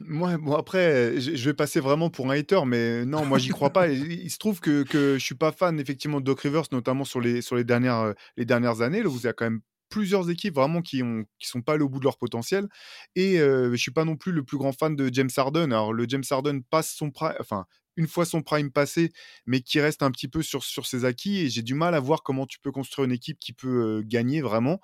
Moi, 0.00 0.38
bon 0.38 0.54
après, 0.54 1.20
je 1.20 1.44
vais 1.44 1.52
passer 1.52 1.80
vraiment 1.80 2.08
pour 2.08 2.30
un 2.30 2.34
hater, 2.34 2.64
mais 2.66 3.04
non, 3.04 3.26
moi 3.26 3.38
j'y 3.38 3.50
crois 3.50 3.72
pas. 3.72 3.88
Il 3.90 4.30
se 4.30 4.38
trouve 4.38 4.60
que, 4.60 4.84
que 4.84 5.18
je 5.18 5.24
suis 5.24 5.34
pas 5.34 5.52
fan 5.52 5.78
effectivement 5.80 6.20
de 6.20 6.24
Doc 6.24 6.40
Rivers, 6.40 6.64
notamment 6.72 7.04
sur 7.04 7.20
les, 7.20 7.42
sur 7.42 7.56
les, 7.56 7.64
dernières, 7.64 8.14
les 8.36 8.46
dernières 8.46 8.80
années. 8.80 9.02
Là, 9.02 9.08
vous 9.08 9.26
avez 9.26 9.34
quand 9.34 9.46
même 9.46 9.60
plusieurs 9.88 10.30
équipes 10.30 10.54
vraiment 10.54 10.82
qui 10.82 11.02
ont 11.02 11.24
qui 11.38 11.48
sont 11.48 11.62
pas 11.62 11.74
allées 11.74 11.82
au 11.84 11.88
bout 11.88 11.98
de 12.00 12.04
leur 12.04 12.18
potentiel 12.18 12.68
et 13.14 13.36
je 13.38 13.70
je 13.72 13.76
suis 13.76 13.92
pas 13.92 14.04
non 14.04 14.16
plus 14.16 14.32
le 14.32 14.42
plus 14.44 14.56
grand 14.58 14.72
fan 14.72 14.96
de 14.96 15.10
James 15.12 15.30
Harden. 15.36 15.70
Alors 15.72 15.92
le 15.92 16.06
James 16.08 16.24
Harden 16.30 16.60
passe 16.70 16.92
son 16.94 17.10
prime 17.10 17.34
enfin 17.40 17.66
une 17.96 18.08
fois 18.08 18.24
son 18.26 18.42
prime 18.42 18.70
passé 18.72 19.12
mais 19.46 19.60
qui 19.60 19.80
reste 19.80 20.02
un 20.02 20.10
petit 20.10 20.28
peu 20.28 20.42
sur 20.42 20.64
sur 20.64 20.86
ses 20.86 21.04
acquis 21.04 21.38
et 21.40 21.48
j'ai 21.48 21.62
du 21.62 21.74
mal 21.74 21.94
à 21.94 22.00
voir 22.00 22.22
comment 22.22 22.46
tu 22.46 22.58
peux 22.60 22.72
construire 22.72 23.06
une 23.06 23.12
équipe 23.12 23.38
qui 23.38 23.52
peut 23.52 24.02
gagner 24.04 24.40
vraiment. 24.42 24.80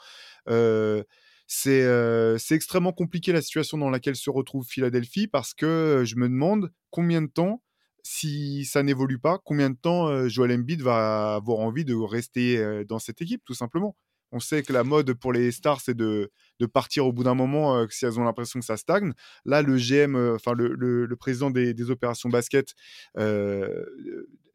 c'est 1.46 2.38
c'est 2.38 2.54
extrêmement 2.54 2.92
compliqué 2.92 3.32
la 3.32 3.42
situation 3.42 3.78
dans 3.78 3.90
laquelle 3.90 4.16
se 4.16 4.30
retrouve 4.30 4.66
Philadelphie 4.66 5.26
parce 5.28 5.54
que 5.54 6.02
je 6.06 6.16
me 6.16 6.28
demande 6.28 6.72
combien 6.90 7.22
de 7.22 7.26
temps 7.28 7.62
si 8.04 8.64
ça 8.64 8.82
n'évolue 8.82 9.18
pas, 9.20 9.38
combien 9.44 9.70
de 9.70 9.76
temps 9.76 10.26
Joel 10.28 10.52
Embiid 10.52 10.82
va 10.82 11.36
avoir 11.36 11.58
envie 11.60 11.84
de 11.84 11.94
rester 11.94 12.84
dans 12.86 12.98
cette 12.98 13.22
équipe, 13.22 13.42
tout 13.44 13.54
simplement. 13.54 13.96
On 14.32 14.40
sait 14.40 14.62
que 14.62 14.72
la 14.72 14.82
mode 14.82 15.12
pour 15.12 15.32
les 15.32 15.52
stars, 15.52 15.80
c'est 15.82 15.96
de, 15.96 16.30
partir 16.72 17.06
au 17.06 17.12
bout 17.12 17.24
d'un 17.24 17.34
moment 17.34 17.76
euh, 17.76 17.86
si 17.90 18.06
elles 18.06 18.18
ont 18.18 18.24
l'impression 18.24 18.60
que 18.60 18.64
ça 18.64 18.76
stagne. 18.76 19.12
Là, 19.44 19.62
le 19.62 19.76
GM, 19.76 20.16
euh, 20.16 20.36
enfin 20.36 20.54
le, 20.54 21.14
président 21.16 21.50
des, 21.50 21.90
opérations 21.90 22.30
basket, 22.30 22.74
euh, 23.18 23.84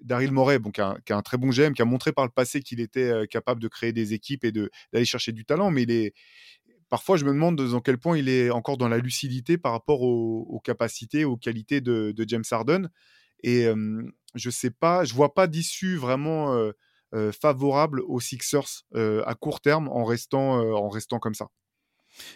Daryl 0.01 0.31
Morey, 0.31 0.57
bon, 0.57 0.71
qui, 0.71 0.81
a, 0.81 0.97
un 1.09 1.21
très 1.21 1.37
bon 1.37 1.49
GM, 1.49 1.73
qui 1.73 1.81
a 1.81 1.85
montré 1.85 2.11
par 2.11 2.25
le 2.25 2.31
passé 2.31 2.61
qu'il 2.61 2.79
était 2.79 3.27
capable 3.29 3.61
de 3.61 3.67
créer 3.67 3.93
des 3.93 4.13
équipes 4.13 4.45
et 4.45 4.51
d'aller 4.51 5.05
chercher 5.05 5.31
du 5.31 5.45
talent, 5.45 5.69
mais 5.69 5.83
il 5.83 5.91
est, 5.91 6.13
parfois 6.89 7.17
je 7.17 7.25
me 7.25 7.31
demande 7.31 7.55
dans 7.55 7.81
quel 7.81 7.97
point 7.97 8.17
il 8.17 8.29
est 8.29 8.49
encore 8.49 8.77
dans 8.77 8.87
la 8.87 8.97
lucidité 8.97 9.57
par 9.57 9.73
rapport 9.73 10.01
aux, 10.01 10.61
capacités, 10.63 11.25
aux 11.25 11.37
qualités 11.37 11.81
de, 11.81 12.13
James 12.27 12.43
Harden. 12.49 12.89
Et 13.43 13.67
je 14.37 14.49
sais 14.49 14.71
pas, 14.71 15.03
je 15.03 15.13
vois 15.13 15.33
pas 15.33 15.47
d'issue 15.47 15.97
vraiment 15.97 16.53
euh, 16.53 16.71
favorable 17.31 18.01
aux 18.01 18.19
Sixers 18.19 18.83
euh, 18.95 19.23
à 19.25 19.35
court 19.35 19.61
terme 19.61 19.87
en 19.87 20.03
restant, 20.03 20.59
euh, 20.59 20.73
en 20.73 20.89
restant 20.89 21.19
comme 21.19 21.35
ça? 21.35 21.47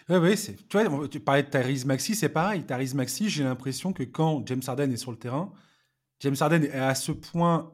Oui, 0.08 0.16
oui, 0.16 0.56
tu, 0.68 0.78
tu 1.10 1.20
parlais 1.20 1.42
de 1.42 1.50
Tyrese 1.50 1.84
Maxi, 1.84 2.14
c'est 2.14 2.28
pareil. 2.28 2.64
Tyrese 2.64 2.94
Maxi, 2.94 3.28
j'ai 3.28 3.44
l'impression 3.44 3.92
que 3.92 4.04
quand 4.04 4.46
James 4.46 4.62
Harden 4.66 4.92
est 4.92 4.96
sur 4.96 5.10
le 5.10 5.18
terrain, 5.18 5.52
James 6.20 6.36
Harden 6.38 6.62
est 6.62 6.72
à 6.72 6.94
ce 6.94 7.10
point 7.10 7.72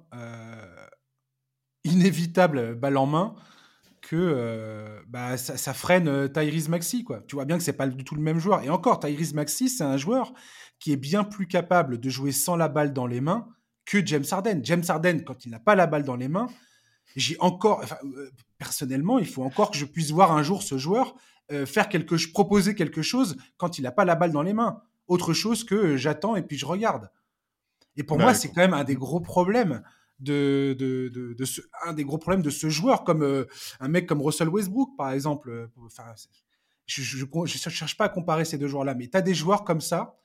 inévitable 1.84 2.74
balle 2.74 2.96
en 2.96 3.06
main 3.06 3.34
que 4.00 5.02
bah, 5.06 5.36
ça, 5.36 5.74
freine 5.74 6.32
Tyrese 6.32 6.70
Maxi. 6.70 7.04
Quoi. 7.04 7.20
Tu 7.28 7.34
vois 7.36 7.44
bien 7.44 7.58
que 7.58 7.62
c'est 7.62 7.74
pas 7.74 7.86
du 7.86 8.04
tout 8.04 8.14
le 8.14 8.22
même 8.22 8.38
joueur. 8.38 8.62
Et 8.62 8.70
encore, 8.70 9.00
Tyrese 9.00 9.34
Maxi, 9.34 9.68
c'est 9.68 9.84
un 9.84 9.98
joueur 9.98 10.32
qui 10.78 10.92
est 10.92 10.96
bien 10.96 11.24
plus 11.24 11.46
capable 11.46 12.00
de 12.00 12.08
jouer 12.08 12.32
sans 12.32 12.56
la 12.56 12.68
balle 12.68 12.94
dans 12.94 13.06
les 13.06 13.20
mains 13.20 13.48
que 13.84 14.04
James 14.06 14.24
Harden. 14.30 14.60
James 14.62 14.84
Harden, 14.86 15.24
quand 15.24 15.44
il 15.44 15.50
n'a 15.50 15.58
pas 15.58 15.74
la 15.74 15.86
balle 15.86 16.04
dans 16.04 16.16
les 16.16 16.28
mains, 16.28 16.48
j'ai 17.16 17.36
encore, 17.40 17.84
personnellement, 18.58 19.18
il 19.18 19.26
faut 19.26 19.42
encore 19.42 19.70
que 19.70 19.76
je 19.76 19.84
puisse 19.84 20.10
voir 20.10 20.32
un 20.32 20.42
jour 20.42 20.62
ce 20.62 20.78
joueur 20.78 21.14
faire 21.64 21.88
quelque, 21.88 22.14
proposer 22.30 22.74
quelque 22.74 23.00
chose 23.00 23.36
quand 23.56 23.78
il 23.78 23.82
n'a 23.82 23.90
pas 23.90 24.04
la 24.04 24.14
balle 24.14 24.32
dans 24.32 24.42
les 24.42 24.52
mains. 24.52 24.82
Autre 25.06 25.32
chose 25.32 25.64
que 25.64 25.96
j'attends 25.96 26.36
et 26.36 26.42
puis 26.42 26.58
je 26.58 26.66
regarde. 26.66 27.10
Et 27.96 28.02
pour 28.02 28.18
moi, 28.18 28.34
c'est 28.34 28.48
quand 28.48 28.60
même 28.60 28.74
un 28.74 28.84
des 28.84 28.94
gros 28.94 29.20
problèmes 29.20 29.82
de, 30.20 30.76
de, 30.78 31.08
de, 31.08 31.44
ce, 31.44 31.60
un 31.84 31.92
des 31.92 32.04
gros 32.04 32.18
problèmes 32.18 32.42
de 32.42 32.50
ce 32.50 32.68
joueur, 32.68 33.04
comme 33.04 33.22
euh, 33.22 33.46
un 33.80 33.88
mec 33.88 34.06
comme 34.06 34.22
Russell 34.22 34.48
Westbrook, 34.48 34.96
par 34.96 35.10
exemple. 35.10 35.50
Euh, 35.50 35.66
enfin, 35.84 36.04
je 36.86 37.24
ne 37.24 37.46
cherche 37.46 37.96
pas 37.96 38.04
à 38.04 38.08
comparer 38.08 38.44
ces 38.44 38.58
deux 38.58 38.68
joueurs-là, 38.68 38.94
mais 38.94 39.08
tu 39.08 39.16
as 39.16 39.22
des 39.22 39.34
joueurs 39.34 39.64
comme 39.64 39.80
ça 39.80 40.16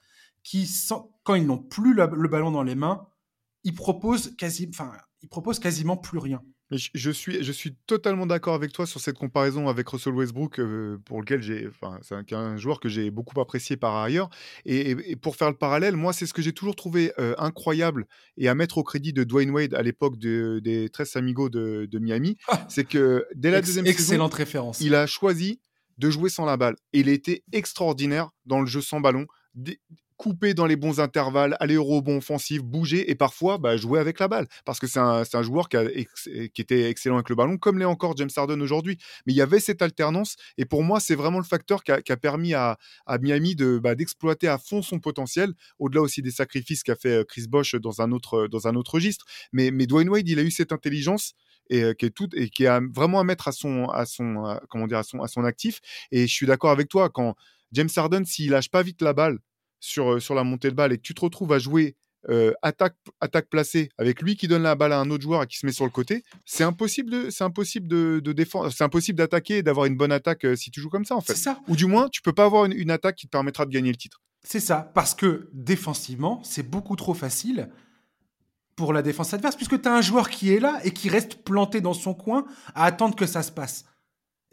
qui, 0.44 0.70
quand 1.24 1.36
ils 1.36 1.46
n'ont 1.46 1.58
plus 1.58 1.94
le 1.94 2.28
ballon 2.28 2.52
dans 2.52 2.64
les 2.64 2.76
mains, 2.76 3.08
ils 3.64 3.74
proposent, 3.74 4.36
quasi, 4.36 4.68
enfin, 4.70 4.92
ils 5.22 5.30
proposent 5.30 5.60
quasiment 5.60 5.98
plus 5.98 6.20
rien. 6.20 6.44
Je 6.78 7.12
suis, 7.12 7.44
je 7.44 7.52
suis 7.52 7.76
totalement 7.88 8.26
d'accord 8.26 8.54
avec 8.54 8.72
toi 8.72 8.86
sur 8.86 9.00
cette 9.00 9.18
comparaison 9.18 9.68
avec 9.70 9.88
Russell 9.88 10.14
Westbrook, 10.14 10.60
euh, 10.60 10.98
pour 11.06 11.22
lequel 11.22 11.42
j'ai, 11.42 11.68
enfin, 11.68 12.00
c'est 12.02 12.34
un, 12.34 12.58
joueur 12.58 12.80
que 12.80 12.90
j'ai 12.90 13.12
beaucoup 13.12 13.40
apprécié 13.40 13.78
par 13.78 13.96
ailleurs. 13.96 14.30
Et, 14.66 15.16
pour 15.16 15.36
faire 15.36 15.50
le 15.50 15.58
parallèle, 15.58 15.96
moi, 15.96 16.14
c'est 16.14 16.26
ce 16.26 16.34
que 16.34 16.42
j'ai 16.42 16.54
toujours 16.54 16.76
trouvé 16.76 17.14
euh, 17.20 17.36
incroyable 17.38 18.08
et 18.38 18.48
à 18.48 18.56
mettre 18.56 18.78
au 18.78 18.84
crédit 18.84 19.14
de 19.14 19.24
Dwayne 19.24 19.52
Wade 19.52 19.74
à 19.74 19.82
l'époque 19.82 20.18
des 20.18 20.90
13 20.92 21.16
Amigos 21.18 21.50
de, 21.50 22.00
Miami, 22.00 22.38
ah! 22.48 22.66
c'est 22.70 22.86
que 22.86 23.26
dès 23.36 23.52
la 23.52 23.62
deuxième 23.62 23.86
excellente 23.86 24.34
référence. 24.34 24.82
il 24.82 24.96
a 24.96 25.06
choisi 25.06 25.60
de 25.98 26.10
jouer 26.10 26.30
sans 26.30 26.46
la 26.46 26.58
balle. 26.58 26.76
Et 26.92 27.00
il 27.00 27.10
était 27.10 27.44
extraordinaire 27.52 28.32
dans 28.46 28.60
le 28.60 28.66
jeu 28.68 28.82
sans 28.82 29.00
ballon 29.00 29.28
couper 30.24 30.54
dans 30.54 30.66
les 30.66 30.78
bons 30.78 31.02
intervalles, 31.02 31.58
aller 31.60 31.76
au 31.76 31.84
rebond 31.84 32.20
offensif, 32.20 32.64
bouger 32.64 33.12
et 33.12 33.16
parfois 33.16 33.58
bah, 33.58 33.76
jouer 33.76 34.00
avec 34.00 34.22
la 34.22 34.30
balle. 34.30 34.48
Parce 34.64 34.80
que 34.80 34.88
c'est 34.88 35.02
un, 35.02 35.44
joueur 35.44 35.68
qui, 35.68 35.76
était 35.78 36.90
excellent 36.90 37.16
avec 37.16 37.28
le 37.28 37.36
ballon, 37.36 37.58
comme 37.58 37.78
l'est 37.78 37.84
encore 37.84 38.16
James 38.16 38.30
Harden 38.34 38.62
aujourd'hui. 38.62 38.98
Mais 39.26 39.34
il 39.34 39.36
y 39.36 39.42
avait 39.42 39.60
cette 39.60 39.82
alternance 39.82 40.38
et 40.58 40.64
pour 40.64 40.82
moi, 40.82 41.02
c'est 41.02 41.16
vraiment 41.16 41.40
le 41.40 41.44
facteur 41.44 41.84
qui 41.84 41.92
a, 41.92 42.18
permis 42.18 42.54
à, 42.54 42.78
Miami 43.20 43.58
bah, 43.82 43.96
d'exploiter 43.96 44.48
à 44.48 44.58
fond 44.58 44.82
son 44.82 45.00
potentiel, 45.00 45.52
au-delà 45.78 46.00
aussi 46.00 46.22
des 46.22 46.32
sacrifices 46.32 46.84
qu'a 46.84 46.96
fait 46.96 47.18
euh, 47.18 47.24
Chris 47.26 47.48
Bosch 47.50 47.76
dans 47.76 48.02
un 48.02 48.14
autre, 48.14 48.48
dans 48.48 48.66
un 48.70 48.76
autre 48.76 48.94
registre. 48.94 49.26
Mais, 49.52 49.72
mais 49.72 49.88
Dwayne 49.88 50.08
Wade, 50.08 50.30
il 50.30 50.40
a 50.40 50.44
eu 50.44 50.52
cette 50.52 50.72
intelligence 50.72 51.34
et 51.70 51.84
euh, 51.84 51.94
qui 51.94 52.06
est 52.06 52.66
a 52.68 52.80
vraiment 52.94 53.20
à 53.20 53.26
mettre 53.26 53.50
à 53.50 53.52
son 53.52 53.90
à 53.90 54.06
son 54.06 55.44
actif 55.44 55.80
et 56.12 56.28
je 56.28 56.34
suis 56.34 56.46
d'accord 56.46 56.72
avec 56.72 56.90
toi 56.90 57.10
quand 57.10 57.36
James 57.72 57.90
Harden 57.96 58.26
s'il 58.26 58.52
lâche 58.52 58.70
pas 58.70 58.84
vite 58.84 59.02
la 59.02 59.14
balle 59.14 59.40
sur, 59.84 60.22
sur 60.22 60.34
la 60.34 60.44
montée 60.44 60.70
de 60.70 60.76
balle 60.76 60.94
et 60.94 60.98
que 60.98 61.02
tu 61.02 61.14
te 61.14 61.22
retrouves 61.22 61.52
à 61.54 61.60
jouer 61.60 61.96
attaque, 62.62 62.96
attaque 63.20 63.50
placée 63.50 63.90
avec 63.98 64.22
lui 64.22 64.38
qui 64.38 64.48
donne 64.48 64.64
la 64.64 64.76
balle 64.76 64.94
à 64.94 65.00
un 65.02 65.10
autre 65.10 65.24
joueur 65.24 65.44
et 65.44 65.48
qui 65.48 65.58
se 65.58 65.66
met 65.66 65.74
sur 65.74 65.84
le 65.84 65.92
côté, 65.92 66.24
c'est 66.46 66.64
impossible 66.64 67.10
de, 67.10 67.30
c'est 67.30 67.44
impossible 67.44 67.90
de, 67.90 68.22
de 68.24 68.32
défendre, 68.32 68.72
c'est 68.72 68.86
impossible 68.86 69.18
d'attaquer 69.18 69.58
et 69.58 69.62
d'avoir 69.62 69.88
une 69.88 69.98
bonne 69.98 70.14
attaque 70.14 70.48
si 70.56 70.72
tu 70.72 70.80
joues 70.80 70.90
comme 70.90 71.04
ça 71.04 71.18
en 71.18 71.22
fait. 71.22 71.36
Ça. 71.36 71.60
Ou 71.68 71.76
du 71.76 71.86
moins, 71.86 72.08
tu 72.08 72.22
peux 72.22 72.32
pas 72.32 72.46
avoir 72.46 72.64
une, 72.64 72.92
attaque 72.92 73.18
qui 73.18 73.26
te 73.26 73.32
permettra 73.32 73.66
de 73.66 73.72
gagner 73.72 73.92
le 73.92 73.98
titre. 73.98 74.22
C'est 74.42 74.62
ça, 74.62 74.90
parce 74.94 75.16
que 75.16 75.50
défensivement, 75.52 76.42
c'est 76.44 76.64
beaucoup 76.64 76.96
trop 76.96 77.14
facile 77.14 77.70
pour 78.78 78.94
la 78.94 79.02
défense 79.02 79.34
adverse, 79.34 79.58
puisque 79.58 79.82
tu 79.82 79.90
as 79.90 79.94
un 79.94 80.02
joueur 80.02 80.30
qui 80.30 80.54
est 80.54 80.62
là 80.62 80.80
et 80.86 80.92
qui 80.92 81.10
reste 81.10 81.44
planté 81.44 81.82
dans 81.82 81.94
son 81.94 82.14
coin 82.14 82.46
à 82.74 82.86
attendre 82.86 83.16
que 83.16 83.26
ça 83.26 83.44
se 83.44 83.52
passe. 83.52 83.84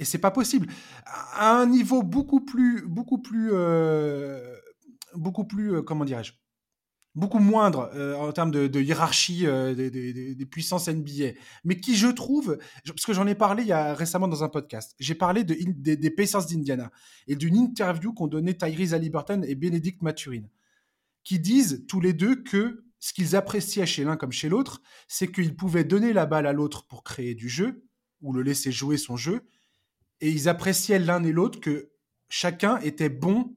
Et 0.01 0.05
c'est 0.05 0.19
pas 0.19 0.31
possible. 0.31 0.67
À 1.05 1.53
un 1.57 1.67
niveau 1.67 2.03
beaucoup 2.03 2.41
plus, 2.41 2.83
beaucoup 2.87 3.19
plus 3.19 3.51
beaucoup 5.15 5.45
plus, 5.45 5.77
euh, 5.77 5.83
comment 5.83 6.05
dirais-je, 6.05 6.33
beaucoup 7.15 7.39
moindre 7.39 7.91
euh, 7.95 8.15
en 8.17 8.33
termes 8.33 8.51
de, 8.51 8.81
hiérarchie 8.81 9.47
euh, 9.47 9.75
des, 9.75 10.47
puissances 10.47 10.89
NBA, 10.89 11.33
mais 11.65 11.81
qui 11.81 11.97
je 11.97 12.07
trouve, 12.09 12.59
parce 12.87 13.05
que 13.05 13.13
j'en 13.13 13.27
ai 13.27 13.35
parlé 13.35 13.63
il 13.63 13.69
y 13.69 13.73
a 13.73 13.95
récemment 13.95 14.29
dans 14.29 14.45
un 14.45 14.49
podcast, 14.49 14.95
j'ai 14.99 15.15
parlé 15.15 15.45
de, 15.45 15.55
des, 15.95 16.11
Pacers 16.11 16.47
d'Indiana 16.47 16.91
et 17.27 17.37
d'une 17.37 17.57
interview 17.57 18.13
qu'ont 18.13 18.29
donné 18.29 18.57
Tyrese 18.57 18.95
Halliburton 18.95 19.45
et 19.47 19.55
Benedict 19.55 20.03
Maturin, 20.03 20.45
qui 21.25 21.39
disent 21.39 21.85
tous 21.89 22.01
les 22.01 22.13
deux 22.13 22.43
que 22.43 22.85
ce 23.01 23.13
qu'ils 23.13 23.35
appréciaient 23.35 23.87
chez 23.87 24.05
l'un 24.05 24.17
comme 24.17 24.33
chez 24.33 24.49
l'autre, 24.49 24.83
c'est 25.09 25.33
qu'ils 25.33 25.57
pouvaient 25.57 25.85
donner 25.85 26.13
la 26.13 26.27
balle 26.27 26.47
à 26.47 26.53
l'autre 26.53 26.87
pour 26.87 27.03
créer 27.03 27.35
du 27.35 27.49
jeu 27.49 27.85
ou 28.21 28.33
le 28.35 28.43
laisser 28.43 28.71
jouer 28.71 28.99
son 28.99 29.17
jeu, 29.17 29.43
et 30.21 30.31
ils 30.31 30.49
appréciaient 30.49 30.99
l'un 30.99 31.25
et 31.25 31.33
l'autre 31.33 31.61
que 31.61 31.91
chacun 32.29 32.79
était 32.81 33.09
bon 33.09 33.55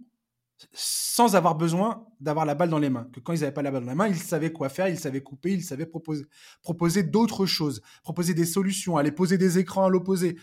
sans 0.72 1.36
avoir 1.36 1.55
besoin 1.55 2.05
d'avoir 2.20 2.45
la 2.45 2.55
balle 2.55 2.70
dans 2.70 2.80
les 2.80 2.89
mains. 2.89 3.07
Que 3.14 3.20
quand 3.20 3.34
ils 3.34 3.41
n'avaient 3.41 3.53
pas 3.53 3.61
la 3.61 3.72
balle 3.72 3.84
dans 3.84 3.91
les 3.91 3.95
mains, 3.95 4.07
ils 4.07 4.18
savaient 4.18 4.51
quoi 4.51 4.70
faire, 4.70 4.88
ils 4.88 4.99
savaient 4.99 5.22
couper, 5.22 5.51
ils 5.51 5.64
savaient 5.64 5.86
proposer, 5.86 6.26
proposer 6.61 7.03
d'autres 7.03 7.45
choses, 7.45 7.82
proposer 8.03 8.34
des 8.34 8.45
solutions, 8.45 8.97
aller 8.97 9.11
poser 9.11 9.38
des 9.38 9.59
écrans 9.59 9.86
à 9.86 9.89
l'opposé. 9.89 10.38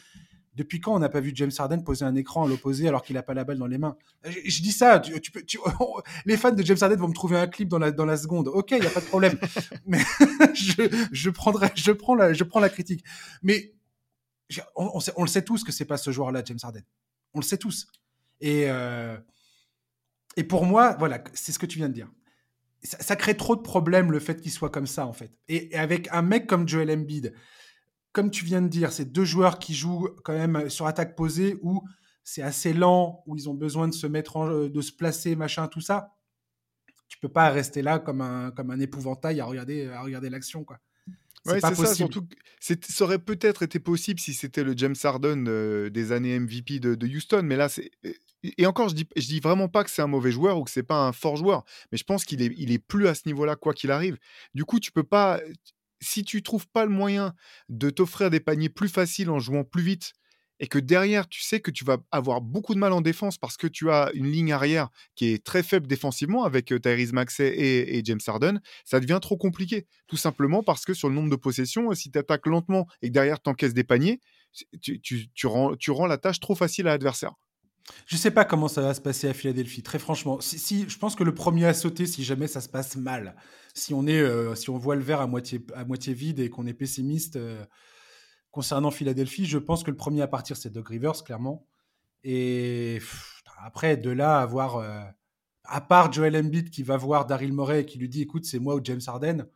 Depuis 0.54 0.80
quand 0.80 0.94
on 0.94 0.98
n'a 0.98 1.08
pas 1.08 1.20
vu 1.20 1.30
James 1.34 1.52
Harden 1.56 1.82
poser 1.84 2.04
un 2.04 2.14
écran 2.16 2.44
à 2.44 2.48
l'opposé 2.48 2.88
alors 2.88 3.02
qu'il 3.02 3.14
n'a 3.14 3.22
pas 3.22 3.34
la 3.34 3.44
balle 3.44 3.58
dans 3.58 3.68
les 3.68 3.78
mains? 3.78 3.96
Je, 4.24 4.62
dis 4.62 4.72
ça, 4.72 4.98
tu, 4.98 5.12
les 6.26 6.36
fans 6.36 6.50
de 6.50 6.62
James 6.62 6.76
Harden 6.80 6.96
vont 6.96 7.08
me 7.08 7.14
trouver 7.14 7.38
un 7.38 7.46
clip 7.46 7.68
dans 7.68 7.78
la, 7.78 7.92
dans 7.92 8.04
la 8.04 8.16
seconde. 8.16 8.48
Ok, 8.48 8.72
il 8.72 8.80
n'y 8.80 8.86
a 8.86 8.90
pas 8.90 9.00
de 9.00 9.06
problème. 9.06 9.38
Mais 9.86 10.00
je, 10.54 11.06
je, 11.12 11.30
prendrai, 11.30 11.70
je, 11.76 11.92
prends 11.92 12.14
la, 12.14 12.32
je 12.32 12.44
prends 12.44 12.60
la 12.60 12.68
critique. 12.68 13.04
Mais 13.42 13.74
on, 14.74 14.98
on, 15.16 15.22
le 15.22 15.28
sait 15.28 15.42
tous 15.42 15.62
que 15.62 15.72
c'est 15.72 15.84
pas 15.84 15.96
ce 15.96 16.10
joueur-là, 16.10 16.42
James 16.44 16.58
Harden. 16.62 16.82
On 17.34 17.38
le 17.38 17.44
sait 17.44 17.58
tous. 17.58 17.86
Et, 18.40 18.64
euh, 18.68 19.16
et 20.36 20.44
pour 20.44 20.64
moi, 20.64 20.96
voilà, 20.98 21.22
c'est 21.34 21.52
ce 21.52 21.58
que 21.58 21.66
tu 21.66 21.78
viens 21.78 21.88
de 21.88 21.94
dire. 21.94 22.10
Ça, 22.82 23.14
crée 23.14 23.36
trop 23.36 23.56
de 23.56 23.60
problèmes 23.60 24.10
le 24.10 24.20
fait 24.20 24.40
qu'il 24.40 24.50
soit 24.50 24.70
comme 24.70 24.86
ça, 24.86 25.06
en 25.06 25.12
fait. 25.12 25.30
Et, 25.48 25.74
avec 25.76 26.08
un 26.12 26.22
mec 26.22 26.46
comme 26.46 26.66
Joel 26.66 26.90
Embiid, 26.90 27.34
comme 28.12 28.30
tu 28.30 28.44
viens 28.44 28.62
de 28.62 28.68
dire, 28.68 28.90
c'est 28.92 29.12
deux 29.12 29.24
joueurs 29.24 29.58
qui 29.58 29.74
jouent 29.74 30.08
quand 30.24 30.32
même 30.32 30.70
sur 30.70 30.86
attaque 30.86 31.14
posée 31.14 31.58
où 31.62 31.82
c'est 32.24 32.42
assez 32.42 32.72
lent, 32.72 33.22
où 33.26 33.36
ils 33.36 33.48
ont 33.50 33.54
besoin 33.54 33.86
de 33.86 33.92
se 33.92 34.06
mettre, 34.06 34.36
en, 34.36 34.66
de 34.68 34.80
se 34.80 34.92
placer, 34.92 35.36
machin, 35.36 35.68
tout 35.68 35.80
ça. 35.80 36.16
Tu 37.08 37.18
peux 37.18 37.28
pas 37.28 37.50
rester 37.50 37.82
là 37.82 37.98
comme 37.98 38.20
un, 38.20 38.50
comme 38.52 38.70
un 38.70 38.80
épouvantail 38.80 39.40
à 39.40 39.44
regarder, 39.44 39.88
à 39.88 40.00
regarder 40.00 40.30
l'action, 40.30 40.64
quoi. 40.64 40.78
Ouais, 41.47 41.61
c'est 41.61 41.74
ça, 41.74 41.95
surtout 41.95 42.26
ça 42.61 43.05
aurait 43.05 43.18
peut-être 43.18 43.62
été 43.62 43.80
possible 43.80 44.20
si 44.20 44.34
c'était 44.34 44.64
le 44.64 44.74
James 44.76 44.95
Harden 45.03 45.47
euh, 45.49 45.88
des 45.88 46.12
années 46.12 46.38
MVP 46.38 46.78
de, 46.78 46.95
de 46.95 47.07
Houston, 47.07 47.41
mais 47.43 47.57
là, 47.57 47.68
c'est 47.68 47.91
et 48.43 48.66
encore, 48.66 48.88
je 48.88 48.95
dis, 48.95 49.07
je 49.16 49.26
dis 49.26 49.41
vraiment 49.41 49.68
pas 49.68 49.84
que 49.84 49.91
c'est 49.91 50.03
un 50.03 50.07
mauvais 50.07 50.32
joueur 50.32 50.59
ou 50.59 50.64
que 50.64 50.70
c'est 50.70 50.82
pas 50.82 51.07
un 51.07 51.12
fort 51.12 51.36
joueur, 51.36 51.64
mais 51.93 51.99
je 51.99 52.05
pense 52.05 52.24
qu'il 52.24 52.41
est, 52.43 52.55
il 52.57 52.72
est 52.72 52.78
plus 52.78 53.07
à 53.07 53.14
ce 53.14 53.22
niveau-là 53.26 53.57
quoi 53.57 53.74
qu'il 53.74 53.91
arrive. 53.91 54.16
Du 54.55 54.64
coup, 54.64 54.80
tu 54.80 54.93
peux 54.93 55.03
pas, 55.03 55.41
si 56.01 56.24
tu 56.24 56.43
trouves 56.43 56.66
pas 56.68 56.84
le 56.86 56.91
moyen 56.91 57.34
de 57.68 57.91
t'offrir 57.91 58.30
des 58.30 58.41
paniers 58.41 58.70
plus 58.70 58.88
faciles 58.88 59.28
en 59.30 59.38
jouant 59.38 59.64
plus 59.64 59.82
vite 59.82 60.12
et 60.61 60.68
que 60.68 60.78
derrière, 60.78 61.26
tu 61.26 61.42
sais 61.42 61.61
que 61.61 61.70
tu 61.70 61.84
vas 61.84 61.96
avoir 62.12 62.42
beaucoup 62.42 62.74
de 62.74 62.78
mal 62.78 62.92
en 62.92 63.00
défense 63.00 63.38
parce 63.38 63.56
que 63.56 63.66
tu 63.66 63.90
as 63.90 64.11
une 64.12 64.30
ligne 64.30 64.52
arrière 64.52 64.90
qui 65.16 65.32
est 65.32 65.42
très 65.42 65.62
faible 65.62 65.86
défensivement 65.86 66.44
avec 66.44 66.66
Tyrese 66.66 67.14
Maxey 67.14 67.52
et, 67.56 68.02
James 68.04 68.20
Harden, 68.26 68.61
ça 68.84 69.00
devient 69.00 69.18
trop 69.22 69.38
compliqué. 69.38 69.86
Tout 70.06 70.18
simplement 70.18 70.62
parce 70.62 70.84
que 70.84 70.92
sur 70.92 71.08
le 71.08 71.14
nombre 71.14 71.30
de 71.30 71.36
possessions, 71.36 71.92
si 71.94 72.11
tu 72.11 72.18
attaques 72.18 72.46
lentement 72.46 72.86
et 73.00 73.08
que 73.08 73.12
derrière 73.12 73.40
tu 73.40 73.48
encaisses 73.48 73.72
des 73.72 73.84
paniers, 73.84 74.20
tu, 74.82 75.46
rends, 75.46 76.06
la 76.06 76.18
tâche 76.18 76.40
trop 76.40 76.54
facile 76.54 76.86
à 76.88 76.90
l'adversaire. 76.90 77.32
Je 78.06 78.16
sais 78.16 78.30
pas 78.30 78.44
comment 78.44 78.68
ça 78.68 78.82
va 78.82 78.92
se 78.92 79.00
passer 79.00 79.28
à 79.28 79.32
Philadelphie, 79.32 79.82
très 79.82 79.98
franchement. 79.98 80.40
Si, 80.40 80.84
je 80.88 80.98
pense 80.98 81.16
que 81.16 81.24
le 81.24 81.34
premier 81.34 81.64
à 81.64 81.74
sauter, 81.74 82.06
si 82.06 82.22
jamais 82.22 82.46
ça 82.46 82.61
se 82.61 82.68
passe 82.68 82.96
mal, 82.96 83.34
si 83.74 83.94
on 83.94 84.78
voit 84.78 84.94
le 84.94 85.02
verre 85.02 85.22
à 85.22 85.26
moitié, 85.26 85.64
vide 86.12 86.40
et 86.40 86.50
qu'on 86.50 86.66
est 86.66 86.74
pessimiste 86.74 87.38
concernant 88.51 88.90
Philadelphie, 88.90 89.46
je 89.46 89.59
pense 89.59 89.82
que 89.82 89.90
le 89.90 89.96
premier 89.96 90.22
à 90.22 90.28
partir, 90.28 90.57
c'est 90.57 90.70
Doug 90.70 90.88
Rivers, 90.88 91.24
clairement. 91.24 91.66
Et 92.24 93.01
après, 93.59 93.96
de 93.96 94.11
là, 94.11 94.40
avoir, 94.40 94.76
euh, 94.76 95.03
à 95.64 95.80
part 95.80 96.12
Joel 96.12 96.36
Embiid 96.36 96.70
qui 96.70 96.82
va 96.82 96.96
voir 96.96 97.26
Daryl 97.26 97.53
Morey 97.53 97.82
et 97.82 97.86
qui 97.86 97.98
lui 97.98 98.09
dit, 98.09 98.22
écoute, 98.22 98.44
c'est 98.44 98.59
moi 98.59 98.74
ou 98.74 98.80
James 98.82 99.01
Harden, 99.07 99.46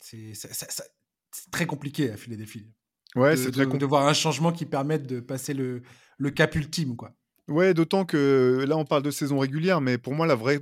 c'est 0.00 0.32
très 1.50 1.66
compliqué 1.66 2.10
à 2.10 2.16
Philadelphie. 2.16 2.66
Ouais, 3.16 3.36
c'est 3.36 3.50
très 3.50 3.66
de, 3.66 3.86
voir 3.86 4.06
un 4.06 4.12
changement 4.12 4.52
qui 4.52 4.66
permette 4.66 5.06
de 5.06 5.20
passer 5.20 5.52
le, 5.52 5.82
le 6.18 6.30
cap 6.30 6.54
ultime, 6.54 6.96
quoi. 6.96 7.12
Ouais, 7.48 7.74
d'autant 7.74 8.04
que 8.04 8.64
là, 8.68 8.76
on 8.76 8.84
parle 8.84 9.02
de 9.02 9.10
saison 9.10 9.40
régulière, 9.40 9.80
mais 9.80 9.98
pour 9.98 10.14
moi, 10.14 10.26
la 10.26 10.36
vraie, 10.36 10.60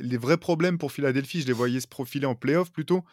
les 0.00 0.16
vrais 0.16 0.38
problèmes 0.38 0.78
pour 0.78 0.90
Philadelphie, 0.90 1.42
je 1.42 1.46
les 1.46 1.52
voyais 1.52 1.80
se 1.80 1.86
profiler 1.86 2.24
en 2.24 2.34
playoff 2.34 2.72
plutôt. 2.72 3.04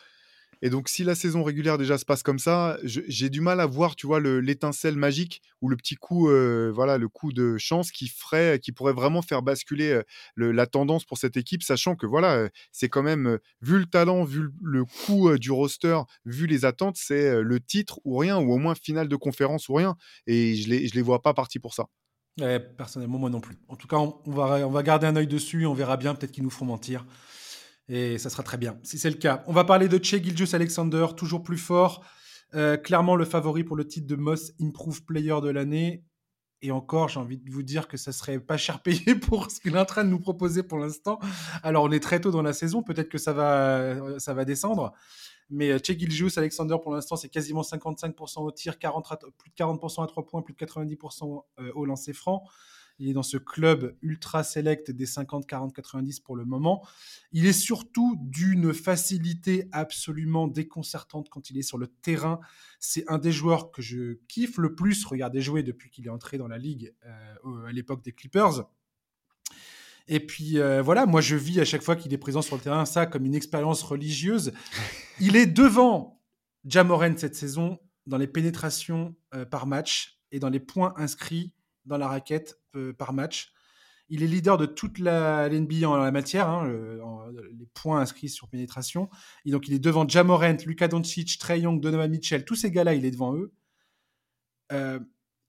Et 0.61 0.69
donc, 0.69 0.89
si 0.89 1.03
la 1.03 1.15
saison 1.15 1.43
régulière 1.43 1.77
déjà 1.77 1.97
se 1.97 2.05
passe 2.05 2.21
comme 2.21 2.37
ça, 2.37 2.77
j'ai 2.83 3.29
du 3.29 3.41
mal 3.41 3.59
à 3.59 3.65
voir, 3.65 3.95
tu 3.95 4.05
vois, 4.05 4.19
l'étincelle 4.19 4.95
magique 4.95 5.41
ou 5.61 5.69
le 5.69 5.75
petit 5.75 5.95
coup, 5.95 6.29
euh, 6.29 6.71
voilà, 6.73 6.97
le 6.97 7.07
coup 7.09 7.33
de 7.33 7.57
chance 7.57 7.91
qui 7.91 8.07
ferait, 8.07 8.59
qui 8.59 8.71
pourrait 8.71 8.93
vraiment 8.93 9.21
faire 9.21 9.41
basculer 9.41 9.91
euh, 9.91 10.51
la 10.51 10.67
tendance 10.67 11.03
pour 11.03 11.17
cette 11.17 11.35
équipe, 11.35 11.63
sachant 11.63 11.95
que 11.95 12.05
voilà, 12.05 12.33
euh, 12.35 12.49
c'est 12.71 12.89
quand 12.89 13.01
même, 13.03 13.39
vu 13.61 13.79
le 13.79 13.85
talent, 13.85 14.23
vu 14.23 14.49
le 14.61 14.85
coût 14.85 15.37
du 15.37 15.51
roster, 15.51 15.99
vu 16.25 16.45
les 16.45 16.63
attentes, 16.65 16.97
c'est 16.97 17.41
le 17.41 17.59
titre 17.59 17.99
ou 18.03 18.17
rien, 18.17 18.37
ou 18.37 18.53
au 18.53 18.57
moins 18.57 18.75
finale 18.75 19.07
de 19.07 19.15
conférence 19.15 19.67
ou 19.69 19.73
rien. 19.73 19.95
Et 20.27 20.55
je 20.55 20.69
les, 20.69 20.87
les 20.87 21.01
vois 21.01 21.21
pas 21.21 21.33
partis 21.33 21.59
pour 21.59 21.73
ça. 21.73 21.85
personnellement, 22.77 23.17
moi 23.17 23.29
non 23.29 23.41
plus. 23.41 23.57
En 23.67 23.75
tout 23.75 23.87
cas, 23.87 23.97
on, 23.97 24.21
va, 24.27 24.67
on 24.67 24.71
va 24.71 24.83
garder 24.83 25.07
un 25.07 25.15
œil 25.15 25.27
dessus, 25.27 25.65
on 25.65 25.73
verra 25.73 25.97
bien, 25.97 26.13
peut-être 26.13 26.31
qu'ils 26.31 26.43
nous 26.43 26.49
feront 26.49 26.65
mentir. 26.65 27.05
Et 27.93 28.17
ça 28.17 28.29
sera 28.29 28.41
très 28.41 28.57
bien, 28.57 28.79
si 28.83 28.97
c'est 28.97 29.09
le 29.09 29.17
cas. 29.17 29.43
On 29.47 29.51
va 29.51 29.65
parler 29.65 29.89
de 29.89 30.01
Che 30.01 30.15
Gilgius 30.23 30.53
Alexander, 30.53 31.07
toujours 31.17 31.43
plus 31.43 31.57
fort. 31.57 32.05
Euh, 32.55 32.77
clairement 32.77 33.17
le 33.17 33.25
favori 33.25 33.65
pour 33.65 33.75
le 33.75 33.85
titre 33.85 34.07
de 34.07 34.15
Most 34.15 34.55
Improved 34.61 35.05
Player 35.05 35.35
de 35.43 35.49
l'année. 35.49 36.05
Et 36.61 36.71
encore, 36.71 37.09
j'ai 37.09 37.19
envie 37.19 37.37
de 37.37 37.51
vous 37.51 37.63
dire 37.63 37.89
que 37.89 37.97
ça 37.97 38.13
serait 38.13 38.39
pas 38.39 38.55
cher 38.55 38.81
payé 38.81 39.15
pour 39.21 39.51
ce 39.51 39.59
qu'il 39.59 39.75
est 39.75 39.79
en 39.79 39.83
train 39.83 40.05
de 40.05 40.09
nous 40.09 40.21
proposer 40.21 40.63
pour 40.63 40.77
l'instant. 40.77 41.19
Alors, 41.63 41.83
on 41.83 41.91
est 41.91 41.99
très 41.99 42.21
tôt 42.21 42.31
dans 42.31 42.41
la 42.41 42.53
saison, 42.53 42.81
peut-être 42.81 43.09
que 43.09 43.17
ça 43.17 43.33
va, 43.33 44.19
ça 44.19 44.33
va 44.33 44.45
descendre. 44.45 44.93
Mais 45.49 45.71
euh, 45.71 45.77
Che 45.77 45.91
Gilgius 45.91 46.37
Alexander, 46.37 46.77
pour 46.81 46.93
l'instant, 46.93 47.17
c'est 47.17 47.27
quasiment 47.27 47.61
55% 47.61 48.39
au 48.39 48.51
tir, 48.51 48.79
40, 48.79 49.25
plus 49.37 49.49
de 49.49 49.55
40% 49.55 50.01
à 50.01 50.07
3 50.07 50.25
points, 50.25 50.41
plus 50.41 50.53
de 50.53 50.65
90% 50.65 51.43
euh, 51.59 51.71
au 51.75 51.83
lancer 51.83 52.13
franc. 52.13 52.45
Il 52.99 53.09
est 53.09 53.13
dans 53.13 53.23
ce 53.23 53.37
club 53.37 53.95
ultra 54.01 54.43
select 54.43 54.91
des 54.91 55.05
50, 55.05 55.47
40, 55.47 55.73
90 55.73 56.19
pour 56.19 56.35
le 56.35 56.45
moment. 56.45 56.85
Il 57.31 57.45
est 57.45 57.53
surtout 57.53 58.17
d'une 58.21 58.73
facilité 58.73 59.67
absolument 59.71 60.47
déconcertante 60.47 61.29
quand 61.29 61.49
il 61.49 61.57
est 61.57 61.63
sur 61.63 61.77
le 61.77 61.87
terrain. 61.87 62.39
C'est 62.79 63.03
un 63.09 63.17
des 63.17 63.31
joueurs 63.31 63.71
que 63.71 63.81
je 63.81 64.19
kiffe 64.27 64.57
le 64.57 64.75
plus 64.75 65.05
regarder 65.05 65.41
jouer 65.41 65.63
depuis 65.63 65.89
qu'il 65.89 66.05
est 66.07 66.11
entré 66.11 66.37
dans 66.37 66.47
la 66.47 66.57
ligue 66.57 66.93
euh, 67.05 67.65
à 67.65 67.71
l'époque 67.71 68.03
des 68.03 68.11
Clippers. 68.11 68.65
Et 70.07 70.19
puis 70.19 70.59
euh, 70.59 70.81
voilà, 70.81 71.05
moi 71.05 71.21
je 71.21 71.35
vis 71.35 71.59
à 71.59 71.65
chaque 71.65 71.83
fois 71.83 71.95
qu'il 71.95 72.13
est 72.13 72.17
présent 72.17 72.41
sur 72.41 72.55
le 72.55 72.61
terrain 72.61 72.85
ça 72.85 73.05
comme 73.05 73.25
une 73.25 73.35
expérience 73.35 73.83
religieuse. 73.83 74.51
Il 75.19 75.35
est 75.35 75.45
devant 75.45 76.21
Jamoren 76.65 77.17
cette 77.17 77.35
saison 77.35 77.79
dans 78.07 78.17
les 78.17 78.27
pénétrations 78.27 79.15
euh, 79.33 79.45
par 79.45 79.67
match 79.67 80.19
et 80.31 80.39
dans 80.39 80.49
les 80.49 80.59
points 80.59 80.93
inscrits 80.97 81.53
dans 81.85 81.97
la 81.97 82.07
raquette 82.07 82.59
euh, 82.75 82.93
par 82.93 83.13
match. 83.13 83.53
Il 84.09 84.23
est 84.23 84.27
leader 84.27 84.57
de 84.57 84.65
toute 84.65 84.99
la 84.99 85.47
l'NBA 85.47 85.87
en 85.87 85.95
la 85.95 86.11
matière, 86.11 86.49
hein, 86.49 86.67
les 87.57 87.65
points 87.73 88.01
inscrits 88.01 88.27
sur 88.27 88.49
pénétration. 88.49 89.09
Et 89.45 89.51
donc 89.51 89.69
il 89.69 89.73
est 89.73 89.79
devant 89.79 90.05
Jamorant, 90.05 90.57
Luka 90.65 90.89
Doncic, 90.89 91.37
Trey 91.39 91.61
Young, 91.61 91.79
Donovan 91.79 92.11
Mitchell, 92.11 92.43
tous 92.43 92.55
ces 92.55 92.71
gars-là, 92.71 92.93
il 92.93 93.05
est 93.05 93.11
devant 93.11 93.35
eux. 93.35 93.53
Euh, 94.73 94.99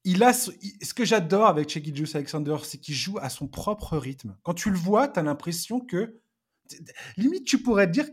il 0.05 0.23
a 0.23 0.33
ce, 0.33 0.51
que 0.93 1.05
j'adore 1.05 1.47
avec 1.47 1.69
Checky 1.69 1.95
Juice 1.95 2.15
Alexander, 2.15 2.57
c'est 2.63 2.77
qu'il 2.77 2.95
joue 2.95 3.17
à 3.19 3.29
son 3.29 3.47
propre 3.47 3.97
rythme. 3.97 4.37
Quand 4.43 4.53
tu 4.53 4.69
le 4.69 4.77
vois, 4.77 5.07
tu 5.07 5.19
as 5.19 5.23
l'impression 5.23 5.79
que 5.79 6.21
limite 7.17 7.45
tu 7.45 7.61
pourrais 7.61 7.87
dire 7.87 8.07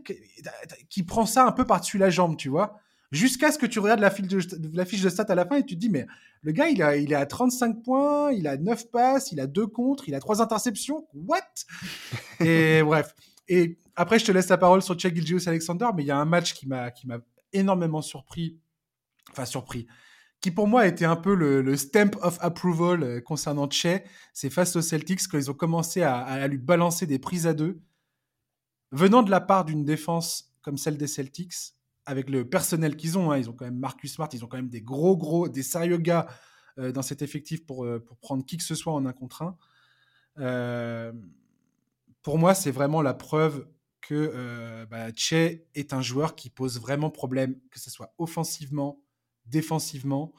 qu'il 0.89 1.05
prend 1.05 1.25
ça 1.25 1.45
un 1.45 1.51
peu 1.51 1.65
par-dessus 1.65 1.97
la 1.97 2.09
jambe, 2.09 2.37
tu 2.37 2.49
vois 2.49 2.77
jusqu'à 3.11 3.51
ce 3.51 3.57
que 3.57 3.65
tu 3.65 3.79
regardes 3.79 3.99
la 3.99 4.09
fiche, 4.09 4.27
de, 4.27 4.75
la 4.75 4.85
fiche 4.85 5.01
de 5.01 5.09
stats 5.09 5.25
à 5.29 5.35
la 5.35 5.45
fin 5.45 5.57
et 5.57 5.65
tu 5.65 5.75
te 5.75 5.79
dis, 5.79 5.89
mais 5.89 6.07
le 6.41 6.51
gars, 6.51 6.69
il, 6.69 6.81
a, 6.81 6.95
il 6.95 7.11
est 7.11 7.15
à 7.15 7.25
35 7.25 7.83
points, 7.83 8.31
il 8.31 8.47
a 8.47 8.57
9 8.57 8.89
passes, 8.89 9.31
il 9.31 9.39
a 9.39 9.47
2 9.47 9.67
contres, 9.67 10.07
il 10.07 10.15
a 10.15 10.19
3 10.19 10.41
interceptions. 10.41 11.07
What? 11.13 11.41
Et 12.39 12.81
bref. 12.83 13.13
Et 13.47 13.77
après, 13.95 14.17
je 14.17 14.25
te 14.25 14.31
laisse 14.31 14.47
la 14.47 14.57
parole 14.57 14.81
sur 14.81 14.95
Chuck 14.95 15.13
Gilgius 15.13 15.47
Alexander, 15.47 15.87
mais 15.95 16.03
il 16.03 16.07
y 16.07 16.11
a 16.11 16.17
un 16.17 16.25
match 16.25 16.53
qui 16.53 16.67
m'a 16.67 16.91
énormément 17.53 18.01
surpris. 18.01 18.57
Enfin, 19.29 19.45
surpris. 19.45 19.87
Qui 20.39 20.49
pour 20.49 20.67
moi 20.67 20.87
était 20.87 21.05
un 21.05 21.17
peu 21.17 21.35
le, 21.35 21.77
stamp 21.77 22.11
of 22.21 22.37
approval 22.41 23.03
euh, 23.03 23.21
concernant 23.21 23.69
Che. 23.69 24.01
C'est 24.33 24.49
face 24.49 24.75
aux 24.75 24.81
Celtics 24.81 25.27
quand 25.27 25.37
ils 25.37 25.51
ont 25.51 25.55
commencé 25.55 26.01
à, 26.01 26.17
à 26.17 26.47
lui 26.47 26.57
balancer 26.57 27.05
des 27.05 27.19
prises 27.19 27.45
à 27.45 27.53
deux. 27.53 27.81
Venant 28.91 29.21
de 29.21 29.29
la 29.29 29.39
part 29.39 29.65
d'une 29.65 29.85
défense 29.85 30.55
comme 30.61 30.77
celle 30.77 30.97
des 30.97 31.07
Celtics, 31.07 31.75
avec 32.05 32.29
le 32.29 32.47
personnel 32.47 32.95
qu'ils 32.95 33.17
ont. 33.17 33.31
Hein. 33.31 33.37
Ils 33.37 33.49
ont 33.49 33.53
quand 33.53 33.65
même 33.65 33.77
Marcus 33.77 34.13
Smart, 34.13 34.29
ils 34.33 34.43
ont 34.43 34.47
quand 34.47 34.57
même 34.57 34.69
des 34.69 34.81
gros, 34.81 35.17
gros, 35.17 35.47
des 35.49 35.63
sérieux 35.63 35.97
gars 35.97 36.27
euh, 36.77 36.91
dans 36.91 37.01
cet 37.01 37.21
effectif 37.21 37.65
pour, 37.65 37.85
euh, 37.85 37.99
pour 37.99 38.17
prendre 38.17 38.45
qui 38.45 38.57
que 38.57 38.63
ce 38.63 38.75
soit 38.75 38.93
en 38.93 39.05
un 39.05 39.13
contre 39.13 39.41
un. 39.41 39.57
Euh, 40.39 41.11
pour 42.21 42.37
moi, 42.37 42.53
c'est 42.53 42.71
vraiment 42.71 43.01
la 43.01 43.13
preuve 43.13 43.67
que 44.01 44.85
bah, 44.89 45.13
Che 45.15 45.61
est 45.75 45.93
un 45.93 46.01
joueur 46.01 46.35
qui 46.35 46.49
pose 46.49 46.79
vraiment 46.79 47.09
problème, 47.09 47.59
que 47.69 47.79
ce 47.79 47.89
soit 47.89 48.13
offensivement, 48.17 49.01
défensivement. 49.45 50.33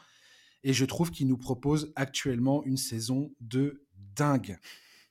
Et 0.65 0.73
je 0.73 0.85
trouve 0.85 1.11
qu'il 1.11 1.27
nous 1.27 1.37
propose 1.37 1.93
actuellement 1.97 2.65
une 2.65 2.77
saison 2.77 3.33
de 3.41 3.85
dingue. 4.15 4.59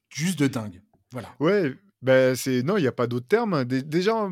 Juste 0.09 0.39
de 0.39 0.47
dingue. 0.47 0.81
Voilà. 1.11 1.33
Ouais, 1.39 1.73
ben 2.01 2.35
c'est 2.35 2.63
non, 2.63 2.77
il 2.77 2.83
y 2.83 2.87
a 2.87 2.91
pas 2.91 3.05
d'autre 3.07 3.27
terme. 3.27 3.63
déjà, 3.65 4.27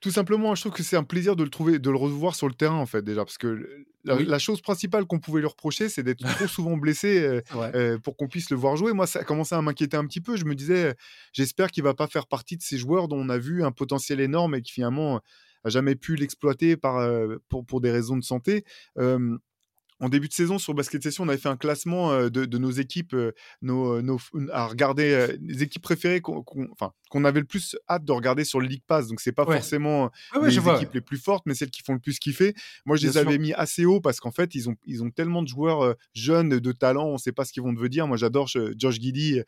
tout 0.00 0.10
simplement, 0.10 0.54
je 0.54 0.62
trouve 0.62 0.72
que 0.72 0.82
c'est 0.82 0.96
un 0.96 1.04
plaisir 1.04 1.36
de 1.36 1.44
le 1.44 1.50
trouver 1.50 1.78
de 1.78 1.90
le 1.90 1.96
revoir 1.96 2.34
sur 2.34 2.48
le 2.48 2.54
terrain, 2.54 2.76
en 2.76 2.86
fait, 2.86 3.02
déjà. 3.02 3.24
Parce 3.24 3.36
que 3.38 3.84
la 4.04 4.38
chose 4.38 4.62
principale 4.62 5.04
qu'on 5.04 5.18
pouvait 5.20 5.40
lui 5.40 5.46
reprocher, 5.48 5.88
c'est 5.88 6.02
d'être 6.02 6.24
trop 6.24 6.46
souvent 6.48 6.76
blessé, 6.76 7.40
pour 8.02 8.16
qu'on 8.16 8.28
puisse 8.28 8.50
le 8.50 8.56
voir 8.56 8.76
jouer. 8.76 8.92
Moi, 8.94 9.06
ça 9.06 9.20
a 9.20 9.24
commencé 9.24 9.54
à 9.54 9.60
m'inquiéter 9.62 9.96
un 9.96 10.06
petit 10.06 10.20
peu. 10.22 10.36
Je 10.36 10.44
me 10.46 10.54
disais: 10.54 10.94
«J'espère 11.32 11.70
qu'il 11.70 11.84
va 11.84 11.94
pas 11.94 12.06
faire 12.06 12.26
partie 12.26 12.56
de 12.56 12.62
ces 12.62 12.78
joueurs 12.78 13.08
dont 13.08 13.18
on 13.18 13.28
a 13.28 13.38
vu 13.38 13.62
un 13.62 13.72
potentiel 13.72 14.20
énorme 14.20 14.54
et 14.54 14.62
qui 14.62 14.72
finalement, 14.72 15.20
a 15.64 15.68
jamais 15.70 15.94
pu 15.96 16.16
l'exploiter 16.16 16.76
par, 16.78 17.06
pour 17.48 17.66
pour 17.66 17.80
des 17.82 17.90
raisons 17.90 18.16
de 18.16 18.24
santé». 18.24 18.64
En 20.02 20.08
début 20.08 20.26
de 20.26 20.32
saison, 20.32 20.58
sur 20.58 20.74
Basket 20.74 21.00
Session, 21.00 21.22
on 21.22 21.28
avait 21.28 21.38
fait 21.38 21.48
un 21.48 21.56
classement 21.56 22.10
euh, 22.10 22.28
de, 22.28 22.58
nos 22.58 22.72
équipes, 22.72 23.14
euh, 23.14 23.30
nos, 23.62 24.02
nos, 24.02 24.18
à 24.52 24.66
regarder 24.66 25.36
les 25.40 25.62
équipes 25.62 25.82
préférées 25.82 26.20
qu'on 26.20 27.24
avait 27.24 27.38
le 27.38 27.46
plus 27.46 27.76
hâte 27.88 28.04
de 28.04 28.10
regarder 28.10 28.44
sur 28.44 28.58
le 28.58 28.66
League 28.66 28.82
Pass. 28.84 29.06
Donc, 29.06 29.20
c'est 29.20 29.30
pas 29.30 29.44
forcément 29.44 30.10
ah 30.32 30.40
les 30.42 30.58
équipes 30.58 30.94
les 30.94 31.00
plus 31.00 31.18
fortes, 31.18 31.44
mais 31.46 31.54
celles 31.54 31.70
qui 31.70 31.82
font 31.82 31.92
le 31.92 32.00
plus 32.00 32.18
kiffer. 32.18 32.52
Moi, 32.84 32.96
je 32.96 33.06
les 33.06 33.16
avais 33.16 33.38
mis 33.38 33.52
assez 33.52 33.84
haut 33.84 34.00
parce 34.00 34.18
qu'en 34.18 34.32
fait, 34.32 34.56
ils 34.56 34.68
ont, 34.68 34.74
ils 34.86 35.04
ont 35.04 35.10
tellement 35.10 35.40
de 35.42 35.48
joueurs 35.48 35.94
jeunes, 36.14 36.58
de 36.58 36.72
talent, 36.72 37.06
on 37.06 37.12
ne 37.12 37.18
sait 37.18 37.30
pas 37.30 37.44
ce 37.44 37.52
qu'ils 37.52 37.62
vont 37.62 37.72
devenir. 37.72 38.08
Moi, 38.08 38.16
j'adore 38.16 38.48
George 38.48 38.98
Giddy, 38.98 39.40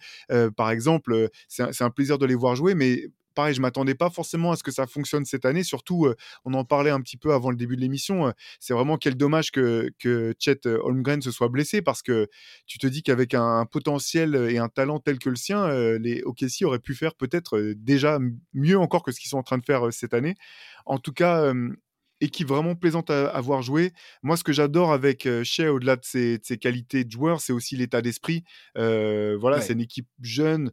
par 0.56 0.70
exemple. 0.70 1.30
C'est 1.48 1.64
un, 1.64 1.86
un, 1.86 1.90
plaisir 1.90 2.16
de 2.16 2.26
les 2.26 2.36
voir 2.36 2.54
jouer, 2.54 2.76
mais 2.76 3.08
pareil, 3.34 3.54
je 3.54 3.60
m'attendais 3.60 3.94
pas 3.94 4.10
forcément 4.10 4.52
à 4.52 4.56
ce 4.56 4.62
que 4.62 4.70
ça 4.70 4.86
fonctionne 4.86 5.24
cette 5.24 5.44
année. 5.44 5.64
Surtout, 5.64 6.06
euh, 6.06 6.16
on 6.44 6.54
en 6.54 6.64
parlait 6.64 6.90
un 6.90 7.00
petit 7.00 7.16
peu 7.16 7.32
avant 7.32 7.50
le 7.50 7.56
début 7.56 7.76
de 7.76 7.80
l'émission. 7.80 8.28
Euh, 8.28 8.30
c'est 8.60 8.74
vraiment 8.74 8.96
quel 8.96 9.16
dommage 9.16 9.50
que, 9.50 9.90
que 9.98 10.34
Chet 10.38 10.66
euh, 10.66 10.78
Holmgren 10.82 11.20
se 11.20 11.30
soit 11.30 11.48
blessé 11.48 11.82
parce 11.82 12.02
que 12.02 12.28
tu 12.66 12.78
te 12.78 12.86
dis 12.86 13.02
qu'avec 13.02 13.34
un, 13.34 13.66
potentiel 13.66 14.34
et 14.50 14.58
un 14.58 14.68
talent 14.68 15.00
tel 15.00 15.18
que 15.18 15.30
le 15.30 15.36
sien, 15.36 15.68
les 15.98 16.22
OKC 16.22 16.62
auraient 16.64 16.78
pu 16.78 16.94
faire 16.94 17.14
peut-être 17.14 17.58
déjà 17.76 18.18
mieux 18.52 18.78
encore 18.78 19.02
que 19.02 19.10
ce 19.10 19.18
qu'ils 19.18 19.28
sont 19.28 19.38
en 19.38 19.42
train 19.42 19.58
de 19.58 19.64
faire 19.64 19.92
cette 19.92 20.14
année. 20.14 20.34
En 20.86 20.98
tout 20.98 21.12
cas, 21.12 21.52
équipe 22.20 22.48
vraiment 22.48 22.74
plaisante 22.74 23.10
à, 23.10 23.40
voir 23.40 23.62
jouer. 23.62 23.92
Moi, 24.22 24.36
ce 24.36 24.44
que 24.44 24.52
j'adore 24.52 24.92
avec 24.92 25.28
Shea, 25.42 25.72
au-delà 25.72 25.96
de 25.96 26.04
ses, 26.04 26.40
qualités 26.58 27.04
de 27.04 27.10
joueur, 27.10 27.40
c'est 27.40 27.52
aussi 27.52 27.76
l'état 27.76 28.02
d'esprit. 28.02 28.44
voilà, 28.74 29.60
c'est 29.60 29.74
une 29.74 29.80
équipe 29.80 30.08
jeune 30.20 30.70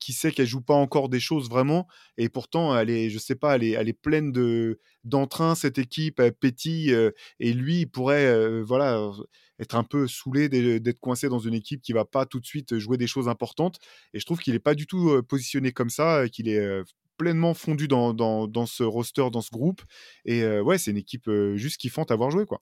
qui 0.00 0.12
sait 0.12 0.32
qu'elle 0.32 0.46
joue 0.46 0.60
pas 0.60 0.74
encore 0.74 1.08
des 1.08 1.20
choses 1.20 1.48
vraiment, 1.48 1.86
et 2.18 2.28
pourtant, 2.28 2.76
elle 2.76 2.90
est, 2.90 3.10
je 3.10 3.18
sais 3.18 3.34
pas, 3.34 3.56
elle 3.56 3.64
est, 3.64 3.70
elle 3.70 3.88
est 3.88 3.92
pleine 3.92 4.32
de 4.32 4.80
d'entrain 5.04 5.56
cette 5.56 5.78
équipe, 5.78 6.20
elle 6.20 6.32
pétille, 6.32 6.96
et 7.40 7.52
lui, 7.52 7.80
il 7.80 7.86
pourrait, 7.86 8.62
voilà, 8.62 9.10
être 9.58 9.76
un 9.76 9.84
peu 9.84 10.06
saoulé 10.06 10.48
d'être 10.48 11.00
coincé 11.00 11.28
dans 11.28 11.38
une 11.38 11.54
équipe 11.54 11.82
qui 11.82 11.92
va 11.92 12.04
pas 12.04 12.26
tout 12.26 12.40
de 12.40 12.46
suite 12.46 12.78
jouer 12.78 12.96
des 12.98 13.06
choses 13.06 13.28
importantes. 13.28 13.78
Et 14.14 14.20
je 14.20 14.24
trouve 14.24 14.40
qu'il 14.40 14.52
n'est 14.52 14.58
pas 14.58 14.74
du 14.74 14.86
tout 14.86 15.22
positionné 15.28 15.72
comme 15.72 15.90
ça, 15.90 16.28
qu'il 16.28 16.48
est 16.48 16.82
pleinement 17.22 17.54
fondu 17.54 17.86
dans, 17.86 18.12
dans, 18.12 18.66
ce 18.66 18.82
roster, 18.82 19.30
dans 19.32 19.42
ce 19.42 19.50
groupe. 19.50 19.82
Et 20.24 20.42
euh, 20.42 20.60
ouais, 20.60 20.76
c'est 20.76 20.90
une 20.90 20.96
équipe 20.96 21.28
euh, 21.28 21.56
juste 21.56 21.76
kiffante 21.76 22.10
à 22.10 22.16
voir 22.16 22.32
jouer. 22.32 22.46
Quoi. 22.46 22.60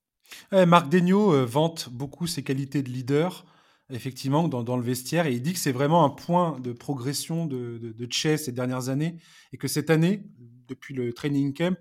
Marc 0.53 0.91
Degnaud 0.91 1.33
euh, 1.33 1.47
vante 1.47 1.89
beaucoup 1.91 2.27
ses 2.27 2.43
qualités 2.43 2.83
de 2.83 2.91
leader, 2.91 3.47
effectivement, 3.89 4.49
dans, 4.49 4.77
le 4.77 4.83
vestiaire. 4.83 5.27
Et 5.27 5.33
il 5.33 5.41
dit 5.41 5.55
que 5.55 5.59
c'est 5.59 5.73
vraiment 5.73 6.05
un 6.05 6.11
point 6.11 6.61
de 6.61 6.73
progression 6.73 7.47
de, 7.47 7.79
de, 7.79 7.93
de 7.93 8.37
ces 8.37 8.53
dernières 8.53 8.91
années. 8.91 9.17
Et 9.55 9.57
que 9.57 9.67
cette 9.67 9.89
année, 9.89 10.25
depuis 10.69 10.93
le 10.93 11.15
training 11.15 11.55
camp, 11.55 11.79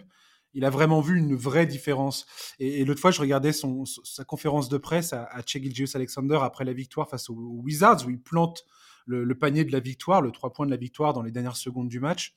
il 0.53 0.63
a 0.63 0.69
vraiment 0.69 1.01
vu 1.01 1.17
une 1.17 1.35
vraie 1.35 1.65
différence. 1.65 2.25
Et, 2.59 2.85
l'autre 2.85 3.01
fois, 3.01 3.11
je 3.11 3.19
regardais 3.19 3.51
son, 3.51 3.83
sa 3.85 4.23
conférence 4.23 4.69
de 4.69 4.77
presse 4.77 5.11
à, 5.11 5.25
à 5.25 5.41
Che 5.45 5.57
Alexander 5.95 6.39
après 6.41 6.63
la 6.63 6.73
victoire 6.73 7.09
face 7.09 7.29
aux 7.29 7.35
Wizards, 7.35 8.05
où 8.07 8.09
il 8.09 8.21
plante 8.21 8.63
le, 9.09 9.35
panier 9.35 9.65
de 9.65 9.71
la 9.71 9.79
victoire, 9.79 10.21
le 10.21 10.31
3 10.31 10.53
points 10.53 10.65
de 10.65 10.71
la 10.71 10.77
victoire 10.77 11.13
dans 11.13 11.21
les 11.21 11.31
dernières 11.31 11.57
secondes 11.57 11.89
du 11.89 11.99
match. 11.99 12.33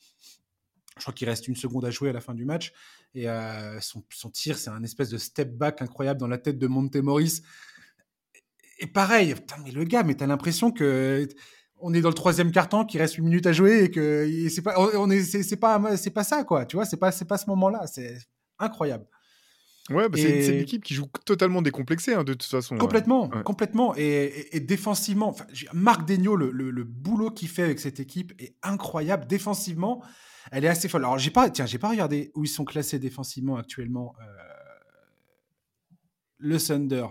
Je 0.97 1.03
crois 1.03 1.15
qu'il 1.15 1.29
reste 1.29 1.49
une 1.49 1.57
seconde 1.57 1.85
à 1.85 1.91
jouer 1.91 2.11
à 2.11 2.13
la 2.13 2.21
fin 2.21 2.35
du 2.35 2.45
match. 2.45 2.73
Et 3.15 3.29
euh, 3.29 3.81
son, 3.81 4.03
tir, 4.31 4.59
c'est 4.59 4.71
un 4.71 4.83
espèce 4.83 5.11
de 5.11 5.19
step 5.19 5.57
back 5.57 5.83
incroyable 5.83 6.21
dans 6.21 6.29
la 6.29 6.39
tête 6.39 6.59
de 6.59 6.67
Montemoris. 6.67 7.43
Et 8.79 8.87
pareil, 8.87 9.35
mais 9.65 9.71
le 9.71 9.85
gars, 9.85 10.03
mais 10.03 10.15
t'as 10.15 10.27
l'impression 10.27 10.71
que 10.71 11.29
on 11.85 11.93
est 11.95 12.01
dans 12.01 12.09
le 12.09 12.15
troisième 12.15 12.53
carton, 12.53 12.85
qu'il 12.85 13.01
reste 13.01 13.15
8 13.15 13.23
minutes 13.23 13.47
à 13.47 13.53
jouer 13.53 13.85
et 13.85 13.91
que 13.91 14.49
c'est 14.49 14.63
pas, 14.63 14.79
on 14.79 15.11
est, 15.11 15.23
c'est, 15.23 15.57
pas, 15.57 15.97
c'est 15.97 16.11
pas 16.11 16.25
ça 16.25 16.45
quoi. 16.45 16.65
Tu 16.65 16.77
vois, 16.77 16.85
c'est 16.85 16.97
pas, 16.97 17.11
c'est 17.11 17.25
pas 17.25 17.39
ce 17.39 17.47
moment-là. 17.51 17.87
C'est 17.87 18.19
incroyable. 18.59 19.07
Ouais, 19.91 20.09
bah, 20.09 20.17
c'est 20.17 20.55
une 20.55 20.61
équipe 20.61 20.85
qui 20.85 20.95
joue 20.95 21.07
totalement 21.25 21.61
décomplexée 21.61 22.15
hein, 22.15 22.23
de 22.23 22.35
toute 22.35 22.45
façon. 22.45 22.77
Complètement, 22.77 23.29
complètement. 23.45 23.95
Et, 23.97 24.61
défensivement, 24.61 25.35
Marc 25.73 26.07
Degnaud, 26.07 26.37
le, 26.37 26.85
boulot 26.85 27.31
qu'il 27.31 27.49
fait 27.49 27.65
avec 27.65 27.81
cette 27.81 27.99
équipe 27.99 28.33
est 28.41 28.55
incroyable. 28.63 29.27
Défensivement, 29.27 30.03
elle 30.53 30.65
est 30.65 30.69
assez 30.69 30.89
folle. 30.89 31.05
Alors, 31.05 31.19
j'ai 31.19 31.31
pas, 31.31 31.51
tiens, 31.51 31.67
j'ai 31.67 31.79
pas 31.79 31.89
regardé 31.91 32.31
où 32.35 32.45
ils 32.45 32.49
sont 32.49 32.65
classés 32.65 32.99
défensivement 32.99 33.57
actuellement. 33.57 34.15
Euh, 34.21 34.25
le 36.39 36.61
Thunder, 36.61 37.07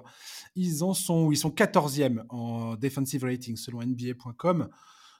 ils 0.55 0.83
en 0.83 0.93
sont, 0.93 1.31
ils 1.31 1.37
sont 1.37 1.49
14e 1.49 2.23
en 2.29 2.75
defensive 2.75 3.23
rating 3.23 3.57
selon 3.57 3.81
NBA.com. 3.81 4.69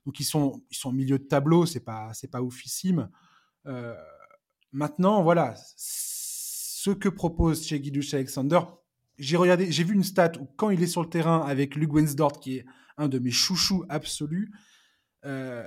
Donc 0.06 0.20
ils 0.20 0.26
sont, 0.26 0.62
ils 0.72 0.78
sont 0.78 0.90
au 0.90 0.94
milieu 0.94 1.20
de 1.20 1.24
tableau, 1.24 1.66
c'est 1.66 1.80
pas, 1.82 2.14
c'est 2.14 2.30
pas 2.30 2.42
oufissime. 2.42 3.10
Euh, 3.68 3.96
maintenant, 4.72 5.22
voilà, 5.22 5.56
ce 6.84 6.90
que 6.90 7.10
propose 7.10 7.64
chez 7.64 7.80
Guidouche 7.80 8.16
Alexander, 8.16 8.60
j'ai 9.20 9.38
regardé, 9.38 9.72
j'ai 9.72 9.84
vu 9.84 9.94
une 9.94 10.04
stat 10.04 10.32
où 10.40 10.48
quand 10.58 10.72
il 10.72 10.82
est 10.82 10.88
sur 10.88 11.04
le 11.04 11.10
terrain 11.10 11.42
avec 11.42 11.76
Luke 11.76 11.94
Wensdort, 11.94 12.40
qui 12.40 12.58
est 12.58 12.66
un 12.98 13.08
de 13.08 13.20
mes 13.20 13.30
chouchous 13.30 13.86
absolus, 13.88 14.52
euh, 15.26 15.64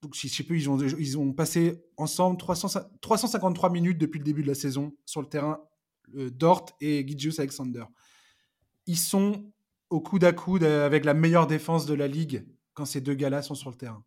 donc 0.00 0.14
je 0.14 0.28
sais 0.28 0.46
ils 0.48 0.70
ont, 0.70 0.78
ils 0.78 1.18
ont 1.18 1.34
passé 1.34 1.84
ensemble 1.98 2.38
300, 2.38 2.80
353 3.02 3.68
minutes 3.68 3.98
depuis 3.98 4.16
le 4.16 4.24
début 4.24 4.42
de 4.42 4.48
la 4.48 4.54
saison 4.54 4.96
sur 5.04 5.20
le 5.20 5.26
terrain, 5.26 5.60
euh, 6.16 6.30
Dort 6.30 6.74
et 6.80 7.06
Gidius 7.06 7.38
Alexander. 7.38 7.84
Ils 8.86 8.96
sont 8.96 9.52
au 9.90 10.00
coude 10.00 10.24
à 10.24 10.32
coude 10.32 10.64
avec 10.64 11.04
la 11.04 11.12
meilleure 11.12 11.48
défense 11.48 11.84
de 11.84 11.92
la 11.92 12.08
ligue 12.08 12.46
quand 12.72 12.86
ces 12.86 13.02
deux 13.02 13.14
gars-là 13.14 13.42
sont 13.42 13.54
sur 13.54 13.68
le 13.68 13.76
terrain. 13.76 14.02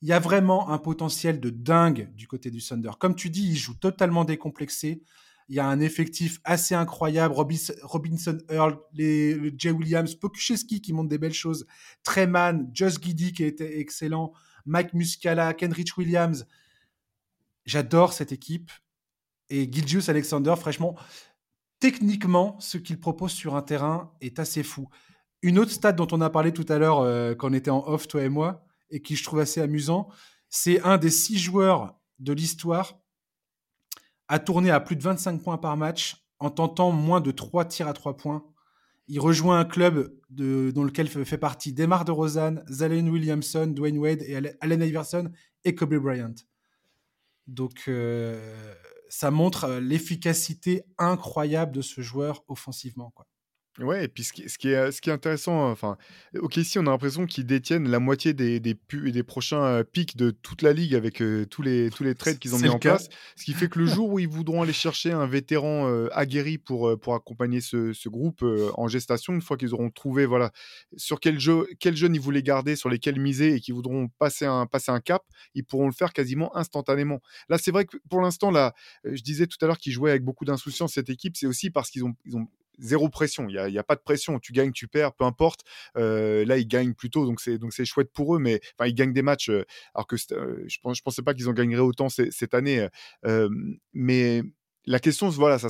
Il 0.00 0.08
y 0.08 0.14
a 0.14 0.20
vraiment 0.20 0.70
un 0.70 0.78
potentiel 0.78 1.38
de 1.38 1.50
dingue 1.50 2.10
du 2.14 2.26
côté 2.26 2.50
du 2.50 2.62
Thunder. 2.62 2.92
Comme 2.98 3.14
tu 3.14 3.28
dis, 3.28 3.46
ils 3.46 3.58
jouent 3.58 3.78
totalement 3.78 4.24
décomplexés. 4.24 5.02
Il 5.50 5.56
y 5.56 5.58
a 5.58 5.66
un 5.66 5.80
effectif 5.80 6.40
assez 6.44 6.76
incroyable. 6.76 7.34
Robinson 7.34 8.38
Earl, 8.48 8.78
Jay 8.94 9.72
Williams, 9.72 10.14
Pokuszewski 10.14 10.80
qui 10.80 10.92
montre 10.92 11.08
des 11.08 11.18
belles 11.18 11.32
choses. 11.32 11.66
Treman, 12.04 12.70
Josh 12.72 13.00
Giddy 13.00 13.32
qui 13.32 13.42
était 13.42 13.80
excellent. 13.80 14.32
Mike 14.64 14.94
Muscala, 14.94 15.52
Kenrich 15.54 15.98
Williams. 15.98 16.46
J'adore 17.64 18.12
cette 18.12 18.30
équipe. 18.30 18.70
Et 19.48 19.68
Gilgius 19.70 20.08
Alexander, 20.08 20.54
franchement, 20.56 20.94
techniquement, 21.80 22.56
ce 22.60 22.78
qu'il 22.78 23.00
propose 23.00 23.32
sur 23.32 23.56
un 23.56 23.62
terrain 23.62 24.14
est 24.20 24.38
assez 24.38 24.62
fou. 24.62 24.88
Une 25.42 25.58
autre 25.58 25.72
stat 25.72 25.90
dont 25.90 26.06
on 26.12 26.20
a 26.20 26.30
parlé 26.30 26.52
tout 26.52 26.66
à 26.68 26.78
l'heure 26.78 27.00
euh, 27.00 27.34
quand 27.34 27.50
on 27.50 27.54
était 27.54 27.72
en 27.72 27.84
off, 27.88 28.06
toi 28.06 28.22
et 28.22 28.28
moi, 28.28 28.64
et 28.90 29.02
qui 29.02 29.16
je 29.16 29.24
trouve 29.24 29.40
assez 29.40 29.60
amusant, 29.60 30.10
c'est 30.48 30.80
un 30.82 30.96
des 30.96 31.10
six 31.10 31.40
joueurs 31.40 31.98
de 32.20 32.32
l'histoire 32.32 32.99
a 34.30 34.38
tourné 34.38 34.70
à 34.70 34.78
plus 34.78 34.94
de 34.94 35.02
25 35.02 35.42
points 35.42 35.58
par 35.58 35.76
match 35.76 36.24
en 36.38 36.50
tentant 36.50 36.92
moins 36.92 37.20
de 37.20 37.32
3 37.32 37.64
tirs 37.64 37.88
à 37.88 37.92
3 37.92 38.16
points. 38.16 38.44
Il 39.08 39.18
rejoint 39.18 39.58
un 39.58 39.64
club 39.64 40.16
de, 40.30 40.70
dont 40.72 40.84
lequel 40.84 41.08
fait 41.08 41.36
partie 41.36 41.72
Demar 41.72 42.04
de 42.04 42.12
Rosanne, 42.12 42.64
Zalen 42.70 43.10
Williamson, 43.10 43.66
Dwayne 43.66 43.98
Wade 43.98 44.22
et 44.22 44.36
Allen 44.60 44.82
Iverson 44.82 45.32
et 45.64 45.74
Kobe 45.74 45.96
Bryant. 45.96 46.34
Donc 47.48 47.82
euh, 47.88 48.72
ça 49.08 49.32
montre 49.32 49.64
euh, 49.64 49.80
l'efficacité 49.80 50.84
incroyable 50.96 51.72
de 51.72 51.82
ce 51.82 52.00
joueur 52.00 52.44
offensivement. 52.46 53.12
Ouais 53.80 54.04
et 54.04 54.08
puis 54.08 54.24
ce 54.24 54.32
qui 54.32 54.48
ce 54.48 54.58
qui 54.58 54.68
est, 54.68 54.92
ce 54.92 55.00
qui 55.00 55.08
est 55.08 55.12
intéressant, 55.12 55.70
enfin, 55.70 55.96
ici 56.56 56.78
on 56.78 56.82
a 56.82 56.90
l'impression 56.90 57.24
qu'ils 57.24 57.46
détiennent 57.46 57.88
la 57.88 57.98
moitié 57.98 58.34
des 58.34 58.60
des 58.60 58.78
des 58.92 59.22
prochains, 59.22 59.84
pics 59.84 60.16
de 60.16 60.30
toute 60.30 60.62
la 60.62 60.72
ligue 60.72 60.94
avec, 60.94 61.22
tous 61.50 61.62
les 61.62 61.90
tous 61.90 62.04
les 62.04 62.14
trades 62.14 62.38
qu'ils 62.38 62.54
ont 62.54 62.58
mis 62.58 62.68
en 62.68 62.78
place. 62.78 63.08
Ce 63.36 63.44
qui 63.44 63.54
fait 63.54 63.68
que 63.68 63.78
le 63.78 63.86
jour 63.86 64.10
où 64.10 64.18
ils 64.18 64.28
voudront 64.28 64.62
aller 64.62 64.72
chercher 64.72 65.12
un 65.12 65.26
vétéran, 65.26 65.90
aguerri 66.12 66.58
pour, 66.58 66.98
pour 67.00 67.14
accompagner 67.14 67.60
ce 67.60 67.92
ce 67.92 68.08
groupe, 68.08 68.44
en 68.74 68.88
gestation, 68.88 69.32
une 69.32 69.42
fois 69.42 69.56
qu'ils 69.56 69.72
auront 69.72 69.90
trouvé, 69.90 70.26
voilà, 70.26 70.52
sur 70.96 71.18
quel 71.18 71.40
jeu 71.40 71.66
quels 71.78 71.96
jeunes 71.96 72.14
ils 72.14 72.20
voulaient 72.20 72.42
garder, 72.42 72.76
sur 72.76 72.90
lesquels 72.90 73.18
miser 73.18 73.54
et 73.54 73.60
qui 73.60 73.72
voudront 73.72 74.08
passer 74.18 74.44
un 74.44 74.66
passer 74.66 74.92
un 74.92 75.00
cap, 75.00 75.22
ils 75.54 75.64
pourront 75.64 75.86
le 75.86 75.92
faire 75.92 76.12
quasiment 76.12 76.54
instantanément. 76.56 77.20
Là, 77.48 77.56
c'est 77.58 77.70
vrai 77.70 77.86
que 77.86 77.96
pour 78.08 78.20
l'instant, 78.20 78.50
là, 78.50 78.74
je 79.04 79.22
disais 79.22 79.46
tout 79.46 79.56
à 79.62 79.66
l'heure 79.66 79.78
qu'ils 79.78 79.92
jouaient 79.92 80.10
avec 80.10 80.24
beaucoup 80.24 80.44
d'insouciance 80.44 80.94
cette 80.94 81.10
équipe, 81.10 81.36
c'est 81.36 81.46
aussi 81.46 81.70
parce 81.70 81.90
qu'ils 81.90 82.04
ont 82.04 82.14
ils 82.26 82.36
ont 82.36 82.46
zéro 82.80 83.08
pression. 83.08 83.48
Il 83.48 83.56
n'y 83.70 83.78
a, 83.78 83.84
pas 83.84 83.96
de 83.96 84.00
pression. 84.00 84.38
Tu 84.38 84.52
gagnes, 84.52 84.72
tu 84.72 84.88
perds, 84.88 85.12
peu 85.14 85.24
importe. 85.24 85.60
Euh, 85.96 86.44
là, 86.44 86.58
ils 86.58 86.66
gagnent 86.66 86.94
plutôt, 86.94 87.26
donc 87.26 87.40
c'est 87.40 87.58
donc 87.58 87.72
c'est 87.72 87.84
chouette 87.84 88.10
pour 88.12 88.36
eux. 88.36 88.38
Mais 88.38 88.60
enfin, 88.78 88.88
ils 88.88 88.94
gagnent 88.94 89.12
des 89.12 89.22
matchs, 89.22 89.50
euh, 89.50 89.64
alors 89.94 90.06
que 90.06 90.16
euh, 90.32 90.64
je 90.66 90.78
pense 90.82 90.98
je 90.98 91.02
pensais 91.02 91.22
pas 91.22 91.34
qu'ils 91.34 91.48
en 91.48 91.52
gagneraient 91.52 91.80
autant 91.80 92.08
cette 92.08 92.54
année. 92.54 92.86
mais 93.92 94.42
la 94.86 94.98
question, 94.98 95.28
voilà, 95.28 95.58
ça, 95.58 95.68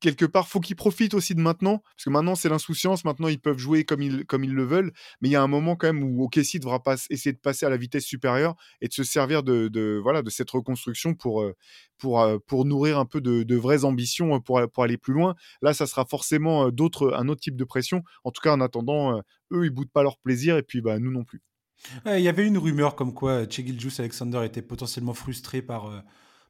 quelque 0.00 0.24
part, 0.24 0.48
faut 0.48 0.60
qu'ils 0.60 0.76
profitent 0.76 1.14
aussi 1.14 1.34
de 1.34 1.40
maintenant, 1.40 1.78
parce 1.78 2.04
que 2.04 2.10
maintenant 2.10 2.34
c'est 2.34 2.48
l'insouciance, 2.48 3.04
maintenant 3.04 3.28
ils 3.28 3.40
peuvent 3.40 3.58
jouer 3.58 3.84
comme 3.84 4.02
ils, 4.02 4.24
comme 4.26 4.44
ils 4.44 4.54
le 4.54 4.64
veulent, 4.64 4.92
mais 5.20 5.28
il 5.28 5.32
y 5.32 5.36
a 5.36 5.42
un 5.42 5.48
moment 5.48 5.76
quand 5.76 5.92
même 5.92 6.02
où 6.02 6.24
OKC 6.24 6.58
devra 6.60 6.82
pas, 6.82 6.96
essayer 7.10 7.32
de 7.32 7.38
passer 7.38 7.66
à 7.66 7.70
la 7.70 7.76
vitesse 7.76 8.04
supérieure 8.04 8.54
et 8.80 8.88
de 8.88 8.92
se 8.92 9.04
servir 9.04 9.42
de, 9.42 10.00
voilà, 10.02 10.22
de 10.22 10.30
cette 10.30 10.50
reconstruction 10.50 11.14
pour, 11.14 11.42
euh, 11.42 11.54
pour, 11.98 12.20
euh, 12.20 12.38
pour 12.46 12.64
nourrir 12.64 12.98
un 12.98 13.06
peu 13.06 13.20
de, 13.20 13.56
vraies 13.56 13.84
ambitions 13.84 14.36
euh, 14.36 14.40
pour, 14.40 14.60
pour 14.70 14.84
aller 14.84 14.98
plus 14.98 15.14
loin. 15.14 15.34
Là, 15.62 15.74
ça 15.74 15.86
sera 15.86 16.04
forcément 16.04 16.70
d'autres, 16.70 17.14
un 17.14 17.28
autre 17.28 17.40
type 17.40 17.56
de 17.56 17.64
pression. 17.64 18.02
En 18.24 18.30
tout 18.30 18.40
cas, 18.40 18.52
en 18.52 18.60
attendant, 18.60 19.20
eux, 19.52 19.64
ils 19.64 19.70
boudent 19.70 19.90
pas 19.90 20.02
leur 20.02 20.18
plaisir 20.18 20.56
et 20.56 20.62
puis 20.62 20.80
bah, 20.80 20.98
nous 20.98 21.10
non 21.10 21.24
plus. 21.24 21.42
Il 22.06 22.20
y 22.20 22.28
avait 22.28 22.46
une 22.46 22.58
rumeur 22.58 22.96
comme 22.96 23.14
quoi 23.14 23.48
Juice 23.48 24.00
Alexander 24.00 24.42
était 24.44 24.62
potentiellement 24.62 25.14
frustré 25.14 25.62
par 25.62 26.02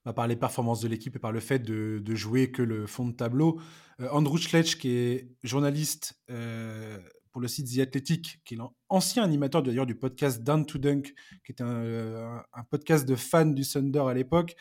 bah, 0.05 0.13
par 0.13 0.27
les 0.27 0.37
performances 0.37 0.81
de 0.81 0.89
l'équipe 0.89 1.17
et 1.17 1.19
par 1.19 1.33
le 1.33 1.41
fait 1.41 1.59
de, 1.59 2.15
jouer 2.15 2.51
que 2.51 2.63
le 2.63 2.87
fond 2.87 3.07
de 3.07 3.13
tableau. 3.13 3.61
Euh, 4.01 4.09
Andrew 4.11 4.39
Schletch, 4.39 4.77
qui 4.77 4.91
est 4.91 5.29
journaliste 5.43 6.19
euh, 6.31 6.99
pour 7.33 7.41
le 7.41 7.49
site 7.49 7.75
The 7.75 7.81
Athletic, 7.81 8.41
qui 8.45 8.55
est 8.55 8.59
l'ancien 8.91 9.25
animateur 9.25 9.63
d'ailleurs 9.63 9.87
du 9.87 9.95
podcast 9.95 10.43
Down 10.43 10.67
to 10.67 10.79
Dunk, 10.79 11.15
qui 11.45 11.53
était 11.53 11.65
un, 11.65 12.43
podcast 12.71 13.07
de 13.07 13.17
fans 13.17 13.47
du 13.47 13.67
Thunder 13.67 14.05
à 14.09 14.15
l'époque, 14.15 14.57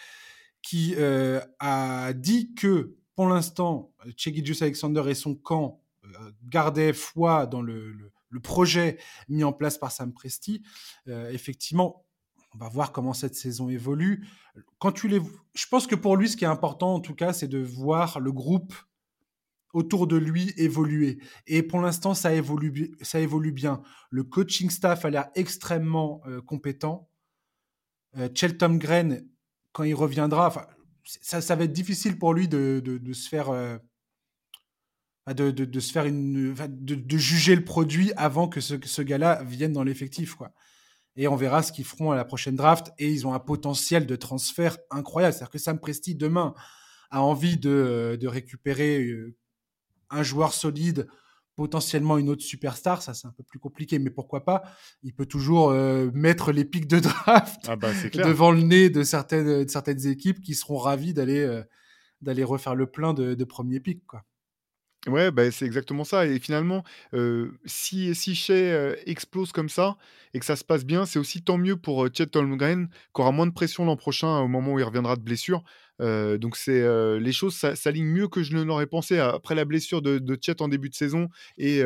qui 0.62 0.96
euh, 0.98 1.40
a 1.60 2.14
dit 2.14 2.54
que 2.54 2.96
pour 3.16 3.28
l'instant, 3.28 3.92
Chegidjus 4.16 4.62
Alexander 4.62 5.04
et 5.08 5.16
son 5.16 5.36
camp 5.36 5.82
gardaient 6.44 6.94
foi 6.94 7.48
dans 7.48 7.62
le, 7.62 8.12
projet 8.44 9.00
mis 9.30 9.44
en 9.44 9.52
place 9.52 9.78
par 9.78 9.92
Sam 9.92 10.14
Presti. 10.14 10.62
effectivement, 11.08 12.07
on 12.60 12.64
va 12.64 12.70
voir 12.70 12.92
comment 12.92 13.14
cette 13.14 13.36
saison 13.36 13.70
évolue. 13.70 14.26
Quand 14.80 14.92
tu 14.92 15.08
les, 15.08 15.22
je 15.54 15.66
pense 15.68 15.86
que 15.86 15.96
pour 15.96 16.16
lui, 16.18 16.30
ce 16.30 16.38
qui 16.38 16.44
est 16.44 16.48
important 16.48 16.96
en 16.96 17.00
tout 17.00 17.14
cas, 17.14 17.34
c'est 17.34 17.48
de 17.48 17.60
voir 17.60 18.20
le 18.20 18.32
groupe 18.32 18.74
autour 19.74 20.08
de 20.08 20.16
lui 20.18 20.54
évoluer. 20.58 21.20
Et 21.46 21.62
pour 21.62 21.82
l'instant, 21.82 22.14
ça 22.16 22.34
évolue, 22.34 22.72
bien. 23.52 23.82
Le 24.10 24.24
coaching 24.24 24.70
staff 24.72 25.06
a 25.06 25.10
l'air 25.10 25.28
extrêmement 25.36 26.22
euh, 26.26 26.42
compétent. 26.42 27.10
Euh, 28.18 28.30
Chelton 28.34 28.76
Gren, 28.76 29.24
quand 29.74 29.84
il 29.84 29.94
reviendra, 29.94 30.68
ça, 31.04 31.42
ça 31.42 31.56
va 31.56 31.66
être 31.66 31.74
difficile 31.74 32.18
pour 32.18 32.34
lui 32.34 32.48
de, 32.48 32.82
se 33.14 33.30
faire. 33.30 33.50
Euh, 33.50 33.78
de, 35.28 35.80
se 35.80 35.92
faire 35.92 36.06
une 36.06 36.56
de, 36.56 37.18
juger 37.18 37.56
le 37.56 37.64
produit 37.64 38.14
avant 38.16 38.48
que 38.48 38.62
ce, 38.62 38.76
ce 38.84 39.02
gars-là 39.04 39.44
vienne 39.44 39.74
dans 39.74 39.84
l'effectif 39.84 40.36
quoi 40.36 40.54
et 41.18 41.28
on 41.28 41.36
verra 41.36 41.64
ce 41.64 41.72
qu'ils 41.72 41.86
feront 41.86 42.12
à 42.12 42.16
la 42.16 42.24
prochaine 42.24 42.56
draft. 42.56 42.92
Et 43.00 43.10
ils 43.10 43.26
ont 43.28 43.34
un 43.34 43.40
potentiel 43.40 44.06
de 44.06 44.16
transfert 44.16 44.78
incroyable. 44.92 45.34
C'est-à-dire 45.34 45.50
que 45.50 45.58
Sam 45.58 45.80
Presti, 45.80 46.16
demain, 46.16 46.54
a 47.10 47.22
envie 47.22 47.58
de, 47.58 48.28
récupérer 48.28 49.02
euh, 49.02 49.36
un 50.10 50.24
joueur 50.24 50.54
solide, 50.54 51.08
potentiellement 51.56 52.20
une 52.20 52.30
autre 52.30 52.44
superstar. 52.44 53.02
Ça, 53.02 53.16
c'est 53.16 53.28
un 53.28 53.32
peu 53.32 53.44
plus 53.44 53.60
compliqué, 53.60 53.98
mais 53.98 54.12
pourquoi 54.12 54.46
pas 54.46 54.64
Il 55.02 55.14
peut 55.14 55.26
toujours 55.26 55.72
euh, 55.72 56.12
mettre 56.14 56.52
les 56.52 56.66
pics 56.66 56.88
de 56.88 57.00
draft 57.00 57.62
ah 57.68 57.76
bah, 57.76 57.92
devant 58.14 58.52
le 58.52 58.62
nez 58.62 58.90
de 58.90 59.04
certaines, 59.04 59.68
certaines 59.68 60.06
équipes 60.06 60.42
qui 60.42 60.54
seront 60.54 60.78
ravies 60.78 61.14
d'aller 61.14 61.40
euh, 61.40 61.64
d'aller 62.22 62.44
refaire 62.44 62.74
le 62.74 62.88
plein 62.88 63.14
de, 63.14 63.36
de 63.36 63.44
premiers 63.44 63.80
pics. 63.80 64.06
Quoi. 64.08 64.24
Ouais, 65.08 65.32
bah, 65.32 65.50
c'est 65.52 65.66
exactement 65.66 66.04
ça 66.04 66.26
et 66.26 66.38
finalement, 66.38 66.84
si 67.66 68.14
si 68.14 68.36
explose 69.06 69.54
comme 69.54 69.70
ça 69.70 69.96
et 70.34 70.40
que 70.40 70.46
ça 70.46 70.58
se 70.58 70.66
passe 70.66 70.84
bien, 70.86 71.06
c'est 71.06 71.18
aussi 71.18 71.42
tant 71.44 71.58
mieux 71.58 71.78
pour, 71.78 72.04
heu, 72.06 72.10
Chet 72.14 72.36
Holmgren 72.36 72.90
qui 73.16 73.22
aura 73.22 73.32
moins 73.32 73.48
de 73.48 73.54
pression 73.54 73.86
l'an 73.86 73.96
prochain 73.96 74.40
au 74.40 74.48
moment 74.50 74.74
où 74.74 74.80
il 74.80 74.84
reviendra 74.84 75.16
de 75.16 75.22
blessure. 75.22 75.64
donc 76.00 76.58
les 76.68 77.32
choses 77.32 77.56
s'alignent 77.56 78.06
mieux 78.12 78.28
que 78.28 78.44
je 78.44 78.54
ne 78.58 78.64
l'aurais 78.64 78.86
pensé 78.88 79.18
après 79.20 79.56
la 79.56 79.64
blessure 79.66 80.02
de 80.02 80.20
de 80.20 80.36
en 80.62 80.68
début 80.68 80.90
de 80.90 80.96
saison 80.96 81.30
et 81.58 81.82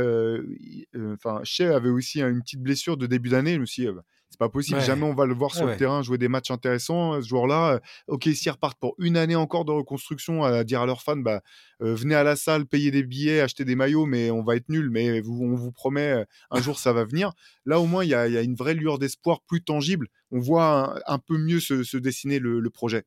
enfin 1.14 1.42
Shea 1.44 1.76
avait 1.76 1.90
aussi, 1.90 2.22
une 2.22 2.42
petite 2.42 2.62
blessure 2.62 2.98
de 2.98 3.06
début 3.08 3.30
d'année. 3.30 3.54
Je 3.56 3.60
me 3.60 3.66
dit: 3.66 3.88
«Bah, 3.88 4.04
c'est 4.32 4.40
pas 4.40 4.50
possible, 4.50 4.80
jamais 4.82 5.04
on 5.04 5.14
va 5.14 5.26
le 5.26 5.34
voir 5.34 5.54
sur 5.54 5.66
le 5.66 5.76
terrain 5.76 6.02
jouer 6.02 6.18
des 6.18 6.30
matchs 6.30 6.52
intéressants, 6.52 7.22
ce 7.22 7.28
joueur-là». 7.28 7.82
OK, 8.08 8.30
s'ils 8.34 8.52
repartent 8.52 8.80
pour 8.80 8.96
une 8.98 9.18
année 9.18 9.36
encore 9.36 9.66
de 9.66 9.72
reconstruction 9.72 10.44
à 10.44 10.64
dire 10.64 10.82
à 10.82 10.86
leurs 10.86 11.02
fans: 11.02 11.18
«Bah, 11.18 11.42
venez 11.80 12.16
à 12.16 12.24
la 12.24 12.38
salle, 12.38 12.66
payez 12.66 12.92
des 12.92 13.04
billets, 13.04 13.42
achetez 13.42 13.66
des 13.66 13.76
maillots, 13.76 14.06
mais 14.06 14.32
on 14.32 14.42
va 14.42 14.56
être 14.56 14.70
nuls, 14.70 14.90
mais 14.90 15.22
on 15.28 15.56
vous 15.56 15.72
promet, 15.72 16.26
un 16.50 16.62
jour 16.62 16.80
ça 16.80 16.94
va 16.94 17.04
venir». 17.04 17.34
Là, 17.66 17.80
au 17.80 17.86
moins, 17.86 18.04
il 18.04 18.10
y 18.10 18.16
a, 18.16 18.42
une 18.42 18.56
vraie 18.56 18.74
lueur 18.74 18.98
d'espoir 18.98 19.42
plus 19.42 19.64
tangible. 19.64 20.08
On 20.32 20.40
voit 20.40 21.00
un, 21.06 21.20
peu 21.20 21.38
mieux 21.38 21.60
se, 21.60 21.98
dessiner 21.98 22.40
le, 22.40 22.70
projet. 22.70 23.04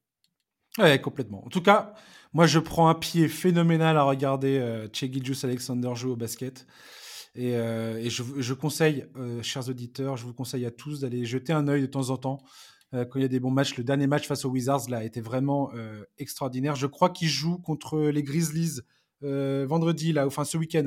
Ouais, 0.78 1.00
complètement. 1.00 1.44
En 1.44 1.48
tout 1.48 1.62
cas, 1.62 1.94
moi, 2.32 2.46
je 2.46 2.58
prends 2.58 2.88
un 2.88 2.94
pied 2.94 3.28
phénoménal 3.28 3.96
à 3.96 4.02
regarder 4.02 4.58
euh, 4.58 4.88
Alexander 5.42 5.90
jouer 5.94 6.12
au 6.12 6.16
basket. 6.16 6.66
Et, 7.34 7.56
euh, 7.56 8.08
je, 8.08 8.54
conseille, 8.54 9.06
euh, 9.16 9.42
chers 9.42 9.68
auditeurs, 9.68 10.16
je 10.16 10.24
vous 10.24 10.34
conseille 10.34 10.66
à 10.66 10.70
tous 10.70 11.00
d'aller 11.00 11.24
jeter 11.24 11.52
un 11.52 11.66
œil 11.68 11.82
de 11.82 11.86
temps 11.86 12.10
en 12.10 12.16
temps 12.16 12.42
euh, 12.92 13.04
quand 13.04 13.18
il 13.18 13.22
y 13.22 13.24
a 13.24 13.28
des 13.28 13.40
bons 13.40 13.50
matchs. 13.50 13.76
Le 13.76 13.84
dernier 13.84 14.06
match 14.06 14.26
face 14.26 14.44
aux 14.44 14.50
Wizards 14.50 14.88
là, 14.88 14.98
a 14.98 15.04
été 15.04 15.20
vraiment 15.20 15.70
extraordinaire. 16.18 16.76
Je 16.76 16.86
crois 16.86 17.10
qu'ils 17.10 17.28
jouent 17.28 17.58
contre 17.58 17.98
les 17.98 18.22
Grizzlies 18.22 18.80
euh, 19.24 19.64
vendredi, 19.66 20.12
là, 20.12 20.26
enfin 20.26 20.44
ce 20.44 20.58
week-end, 20.58 20.86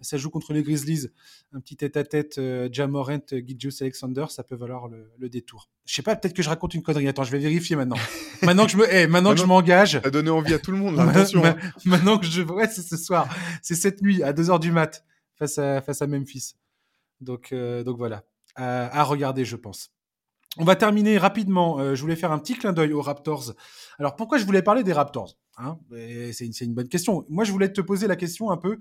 ça 0.00 0.16
joue 0.16 0.30
contre 0.30 0.52
les 0.52 0.62
Grizzlies. 0.62 1.08
Un 1.52 1.60
petit 1.60 1.76
tête-à-tête, 1.76 2.38
euh, 2.38 2.68
Jamorant, 2.72 3.20
Gidjus 3.30 3.74
Alexander, 3.80 4.26
ça 4.28 4.42
peut 4.42 4.56
valoir 4.56 4.88
le, 4.88 5.28
détour. 5.28 5.68
Je 5.84 5.94
sais 5.94 6.02
pas, 6.02 6.16
peut-être 6.16 6.34
que 6.34 6.42
je 6.42 6.48
raconte 6.48 6.74
une 6.74 6.82
connerie. 6.82 7.06
Attends, 7.06 7.22
je 7.22 7.30
vais 7.30 7.38
vérifier 7.38 7.76
maintenant. 7.76 7.96
maintenant 8.42 8.66
que 8.66 8.72
je 8.72 8.76
me, 8.76 8.92
eh, 8.92 9.06
maintenant 9.06 9.34
que 9.34 9.40
je 9.40 9.44
m'engage. 9.44 10.00
A 10.02 10.10
donné 10.10 10.30
envie 10.30 10.54
à 10.54 10.58
tout 10.58 10.72
le 10.72 10.78
monde. 10.78 10.98
attention. 10.98 11.44
Hein. 11.44 11.56
maintenant 11.84 12.18
que 12.18 12.26
je, 12.26 12.42
ouais, 12.42 12.68
c'est 12.68 12.82
ce 12.82 12.96
soir, 12.96 13.28
c'est 13.62 13.76
cette 13.76 14.02
nuit 14.02 14.22
à 14.22 14.32
2 14.32 14.42
h 14.44 14.58
du 14.58 14.72
mat 14.72 15.04
face 15.36 15.58
à 15.58 15.80
face 15.82 16.02
à 16.02 16.06
Memphis. 16.06 16.54
Donc 17.20 17.52
euh, 17.52 17.84
donc 17.84 17.96
voilà, 17.96 18.24
à 18.56 19.02
regarder, 19.04 19.44
je 19.44 19.56
pense. 19.56 19.90
On 20.58 20.64
va 20.64 20.76
terminer 20.76 21.18
rapidement. 21.18 21.78
Euh, 21.78 21.94
je 21.94 22.00
voulais 22.00 22.16
faire 22.16 22.32
un 22.32 22.38
petit 22.38 22.54
clin 22.54 22.72
d'œil 22.72 22.92
aux 22.92 23.02
Raptors. 23.02 23.52
Alors 23.98 24.16
pourquoi 24.16 24.38
je 24.38 24.44
voulais 24.44 24.62
parler 24.62 24.82
des 24.82 24.92
Raptors 24.92 25.36
hein? 25.58 25.78
C'est 26.32 26.46
une, 26.62 26.74
bonne 26.74 26.88
question. 26.88 27.26
Moi, 27.28 27.44
je 27.44 27.52
voulais 27.52 27.70
te 27.72 27.80
poser 27.80 28.06
la 28.06 28.16
question 28.16 28.50
un 28.50 28.56
peu. 28.56 28.78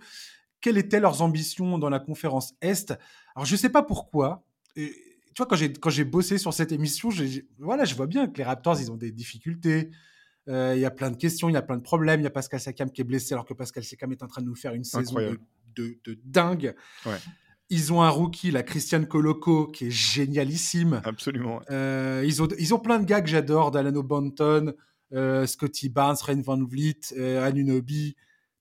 Quelles 0.62 0.78
étaient 0.78 1.01
leurs 1.01 1.22
ambitions 1.22 1.78
dans 1.78 1.89
la 1.89 1.99
conférence 1.99 2.53
Est? 2.62 2.93
Alors 3.36 3.45
je 3.45 3.53
ne 3.53 3.58
sais 3.58 3.70
pas 3.70 3.84
pourquoi. 3.84 4.45
tu 4.76 4.91
vois, 5.38 5.47
quand 5.47 5.89
j'ai 5.89 6.06
bossé 6.06 6.38
sur 6.38 6.53
cette 6.53 6.72
émission, 6.72 7.10
voilà, 7.60 7.84
je 7.84 7.95
vois 7.95 8.08
bien 8.08 8.28
que 8.28 8.38
les 8.38 8.45
Raptors, 8.45 8.80
ils 8.80 8.91
ont 8.91 8.97
des 8.97 9.12
difficultés. 9.12 9.91
Euh, 10.47 10.74
il 10.76 10.80
y 10.80 10.86
a 10.86 10.91
plein 10.91 11.10
de 11.10 11.18
questions, 11.18 11.49
il 11.49 11.53
y 11.53 11.58
a 11.58 11.62
plein 11.62 11.78
de 11.78 11.82
problèmes. 11.82 12.22
Il 12.22 12.24
y 12.24 12.28
a 12.28 12.32
Pascal 12.32 12.60
Siakam 12.60 12.91
qui 12.91 13.01
est 13.01 13.06
blessé 13.06 13.34
alors 13.34 13.45
que 13.45 13.53
Pascal 13.53 13.84
Siakam 13.84 14.12
est 14.12 14.24
en 14.24 14.28
train 14.28 14.41
de 14.41 14.47
nous 14.47 14.56
faire 14.56 14.74
une 14.74 14.84
saison 14.84 15.16
de, 15.16 15.39
de, 15.76 16.19
dingue. 16.23 16.76
Ouais. 17.05 17.17
Ils 17.69 17.91
ont 17.91 18.01
un 18.01 18.09
rookie, 18.09 18.51
la 18.51 18.63
Christian 18.63 19.05
Coloco, 19.05 19.67
qui 19.67 19.88
est 19.88 19.91
génialissime. 19.91 21.01
Absolument. 21.03 21.61
Euh, 21.71 22.23
ils, 22.26 22.43
ont, 22.43 22.47
ils 22.59 22.73
ont 22.73 22.80
plein 22.80 22.99
de 22.99 23.05
gars 23.05 23.21
que 23.21 23.30
j'adore, 23.30 23.71
Dalano 23.71 24.03
Banton, 24.03 24.73
euh, 25.13 25.47
Scotty 25.47 25.89
Barnes, 25.89 26.17
Ren 26.21 26.41
Van 26.41 26.63
Vliet, 26.63 26.99
euh, 27.17 27.43
Anunobi. 27.43 28.15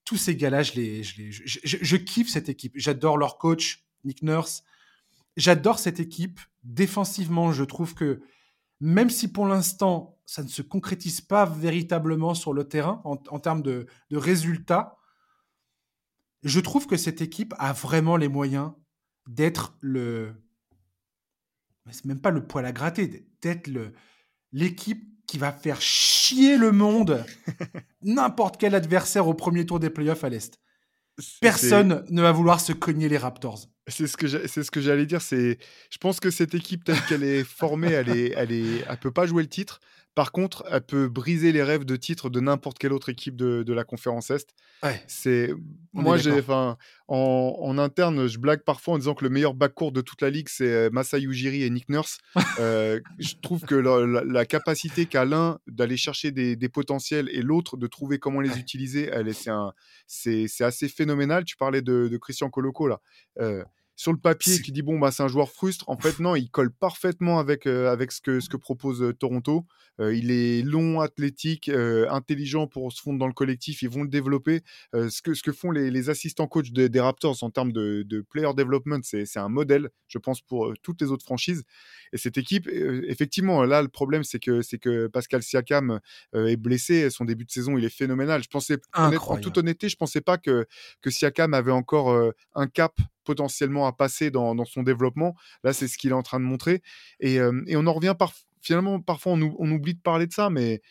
Tous 0.05 0.17
ces 0.17 0.35
gars-là, 0.35 0.63
je, 0.63 0.73
les, 0.73 1.03
je, 1.03 1.21
les, 1.21 1.31
je, 1.31 1.59
je, 1.63 1.97
kiffe 1.97 2.29
cette 2.29 2.49
équipe. 2.49 2.73
J'adore 2.75 3.17
leur 3.17 3.37
coach, 3.37 3.85
Nick 4.03 4.21
Nurse. 4.21 4.63
J'adore 5.37 5.79
cette 5.79 5.99
équipe. 5.99 6.39
Défensivement, 6.63 7.51
je 7.51 7.63
trouve 7.63 7.93
que 7.93 8.21
même 8.79 9.09
si 9.09 9.31
pour 9.31 9.47
l'instant, 9.47 10.17
ça 10.25 10.43
ne 10.43 10.47
se 10.47 10.61
concrétise 10.61 11.21
pas 11.21 11.45
véritablement 11.45 12.33
sur 12.33 12.53
le 12.53 12.67
terrain 12.67 13.01
en, 13.03 13.17
en 13.29 13.39
termes 13.39 13.61
de, 13.61 13.85
de 14.09 14.17
résultats, 14.17 14.97
je 16.45 16.59
trouve 16.59 16.87
que 16.87 16.95
cette 16.95 17.21
équipe 17.21 17.53
a 17.57 17.73
vraiment 17.73 18.15
les 18.15 18.29
moyens 18.29 18.71
d'être 19.27 19.75
le. 19.81 20.33
C'est 21.91 22.05
même 22.05 22.21
pas 22.21 22.31
le 22.31 22.45
poil 22.45 22.65
à 22.65 22.71
gratter, 22.71 23.27
d'être 23.41 23.67
le 23.67 23.91
l'équipe 24.51 25.03
qui 25.27 25.37
va 25.37 25.51
faire 25.51 25.81
chier 25.81 26.57
le 26.57 26.71
monde, 26.71 27.25
n'importe 28.01 28.57
quel 28.57 28.75
adversaire 28.75 29.27
au 29.27 29.33
premier 29.33 29.65
tour 29.65 29.79
des 29.79 29.89
playoffs 29.89 30.23
à 30.23 30.29
l'Est. 30.29 30.59
Personne 31.41 32.05
ne 32.09 32.21
va 32.21 32.31
vouloir 32.31 32.59
se 32.59 32.73
cogner 32.73 33.09
les 33.09 33.17
Raptors. 33.17 33.67
C'est 33.87 34.07
ce 34.07 34.17
que 34.17 34.27
c'est 34.47 34.63
ce 34.63 34.71
que 34.71 34.81
j'allais 34.81 35.05
dire. 35.05 35.21
C'est, 35.21 35.57
je 35.89 35.97
pense 35.97 36.19
que 36.19 36.29
cette 36.29 36.53
équipe 36.53 36.83
telle 36.83 37.01
qu'elle 37.07 37.23
est 37.23 37.43
formée, 37.43 37.91
elle 37.91 38.09
est, 38.09 38.33
elle 38.35 38.51
est, 38.51 38.83
elle 38.87 38.97
peut 38.97 39.11
pas 39.11 39.25
jouer 39.25 39.41
le 39.43 39.49
titre. 39.49 39.79
Par 40.15 40.31
contre, 40.31 40.63
elle 40.71 40.81
peut 40.81 41.09
briser 41.09 41.51
les 41.51 41.61
rêves 41.61 41.83
de 41.83 41.97
titre 41.97 42.29
de 42.29 42.39
n'importe 42.39 42.79
quelle 42.79 42.93
autre 42.93 43.09
équipe 43.09 43.35
de, 43.35 43.73
la 43.73 43.83
conférence 43.83 44.31
Est. 44.31 44.55
C'est 45.07 45.51
moi, 45.91 46.15
j'ai, 46.15 46.31
enfin, 46.31 46.77
en, 47.09 47.77
interne, 47.77 48.27
je 48.27 48.39
blague 48.39 48.63
parfois 48.63 48.93
en 48.93 48.97
disant 48.97 49.13
que 49.13 49.25
le 49.25 49.29
meilleur 49.29 49.53
backcourt 49.53 49.91
de 49.91 49.99
toute 49.99 50.21
la 50.21 50.29
ligue, 50.29 50.47
c'est 50.47 50.71
euh, 50.71 50.89
Masai 50.89 51.21
Ujiri 51.21 51.63
et 51.63 51.69
Nick 51.69 51.89
Nurse. 51.89 52.19
Euh, 52.57 53.01
je 53.19 53.33
trouve 53.41 53.63
que 53.63 53.75
la, 53.75 54.45
capacité 54.45 55.07
qu'a 55.07 55.25
l'un 55.25 55.59
d'aller 55.67 55.97
chercher 55.97 56.31
des, 56.31 56.69
potentiels 56.69 57.27
et 57.33 57.41
l'autre 57.41 57.75
de 57.75 57.85
trouver 57.85 58.17
comment 58.17 58.39
les 58.39 58.57
utiliser, 58.57 59.09
elle 59.11 59.27
est, 59.27 59.49
c'est, 60.07 60.47
c'est, 60.47 60.63
assez 60.63 60.87
phénoménal. 60.87 61.43
Tu 61.43 61.57
parlais 61.57 61.81
de, 61.81 62.17
Christian 62.21 62.49
Coloco 62.49 62.87
là. 62.87 63.01
Euh, 63.41 63.65
sur 63.95 64.11
le 64.11 64.17
papier 64.17 64.61
qui 64.61 64.71
dit 64.71 64.81
bon 64.81 64.99
bah 64.99 65.11
c'est 65.11 65.23
un 65.23 65.27
joueur 65.27 65.49
frustre. 65.49 65.85
En 65.87 65.97
fait 65.97 66.19
non, 66.19 66.35
il 66.35 66.49
colle 66.49 66.71
parfaitement 66.71 67.39
avec 67.39 67.65
euh, 67.65 67.91
avec 67.91 68.11
ce 68.11 68.21
que 68.21 68.39
ce 68.39 68.49
que 68.49 68.57
propose 68.57 69.01
euh, 69.01 69.13
Toronto. 69.13 69.65
Euh, 70.01 70.13
il 70.13 70.29
est 70.31 70.61
long, 70.61 70.99
athlétique, 70.99 71.69
intelligent 71.69 72.67
pour 72.67 72.91
se 72.91 73.01
fondre 73.01 73.17
dans 73.17 73.27
le 73.27 73.33
collectif. 73.33 73.81
Ils 73.81 73.89
vont 73.89 74.03
le 74.03 74.09
développer. 74.09 74.61
ce 74.93 75.21
que 75.21 75.33
ce 75.33 75.41
que 75.41 75.53
font 75.53 75.71
les, 75.71 75.89
les 75.89 76.09
assistants 76.09 76.47
coachs 76.47 76.71
des 76.71 76.99
Raptors 76.99 77.41
en 77.43 77.49
termes 77.49 77.71
de, 77.71 78.03
de 78.03 78.19
player 78.21 78.53
development, 78.53 78.99
c'est 79.03 79.37
un 79.37 79.47
modèle, 79.47 79.89
je 80.09 80.17
pense 80.17 80.41
pour 80.41 80.73
toutes 80.83 81.01
les 81.01 81.11
autres 81.11 81.23
franchises. 81.23 81.63
Et 82.11 82.17
cette 82.17 82.37
équipe, 82.37 82.67
effectivement, 82.67 83.63
là 83.63 83.81
le 83.81 83.87
problème 83.87 84.25
c'est 84.25 84.39
que 84.39 84.61
c'est 84.61 84.79
que 84.79 85.07
Pascal 85.07 85.41
Siakam 85.41 86.01
est 86.33 86.57
blessé. 86.57 87.09
Son 87.09 87.23
début 87.23 87.45
de 87.45 87.51
saison 87.51 87.77
il 87.77 87.85
est 87.85 87.89
phénoménal. 87.89 88.43
Je 88.43 88.49
pensais 88.49 88.77
en 88.93 89.37
toute 89.37 89.57
honnêteté, 89.57 89.87
je 89.87 89.95
pensais 89.95 90.21
pas 90.21 90.37
que 90.37 90.65
que 91.01 91.09
Siakam 91.09 91.53
avait 91.53 91.71
encore 91.71 92.13
un 92.53 92.67
cap 92.67 92.99
potentiellement 93.25 93.87
à 93.87 93.93
passer 93.93 94.31
dans, 94.31 94.63
son 94.65 94.83
développement. 94.83 95.35
Là, 95.63 95.73
c'est 95.73 95.87
ce 95.87 95.97
qu'il 95.97 96.11
est 96.11 96.13
en 96.13 96.23
train 96.23 96.39
de 96.39 96.45
montrer. 96.45 96.81
Et, 97.19 97.39
euh, 97.39 97.63
on 97.69 97.87
en 97.87 97.93
revient 97.93 98.15
par, 98.17 98.33
finalement, 98.61 99.01
parfois 99.01 99.33
on, 99.33 99.71
oublie 99.71 99.95
de 99.95 100.01
parler 100.01 100.27
de 100.27 100.33
ça, 100.33 100.49
mais 100.49 100.81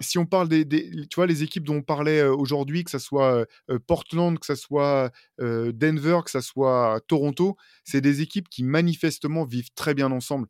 si 0.00 0.18
on 0.18 0.26
parle 0.26 0.48
des, 0.48 0.66
tu 0.66 1.14
vois, 1.16 1.26
les 1.26 1.42
équipes 1.42 1.64
dont 1.64 1.76
on 1.76 1.82
parlait 1.82 2.20
euh, 2.20 2.34
aujourd'hui, 2.34 2.84
que 2.84 2.90
ce 2.90 2.98
soit 2.98 3.46
euh, 3.70 3.78
Portland, 3.86 4.38
que 4.38 4.46
ce 4.46 4.54
soit 4.54 5.10
Denver, 5.38 6.20
que 6.24 6.30
ce 6.30 6.40
soit 6.40 7.00
Toronto, 7.06 7.56
c'est 7.84 8.00
des 8.00 8.20
équipes 8.20 8.48
qui 8.48 8.64
manifestement 8.64 9.44
vivent 9.44 9.70
très 9.74 9.94
bien 9.94 10.10
ensemble 10.12 10.48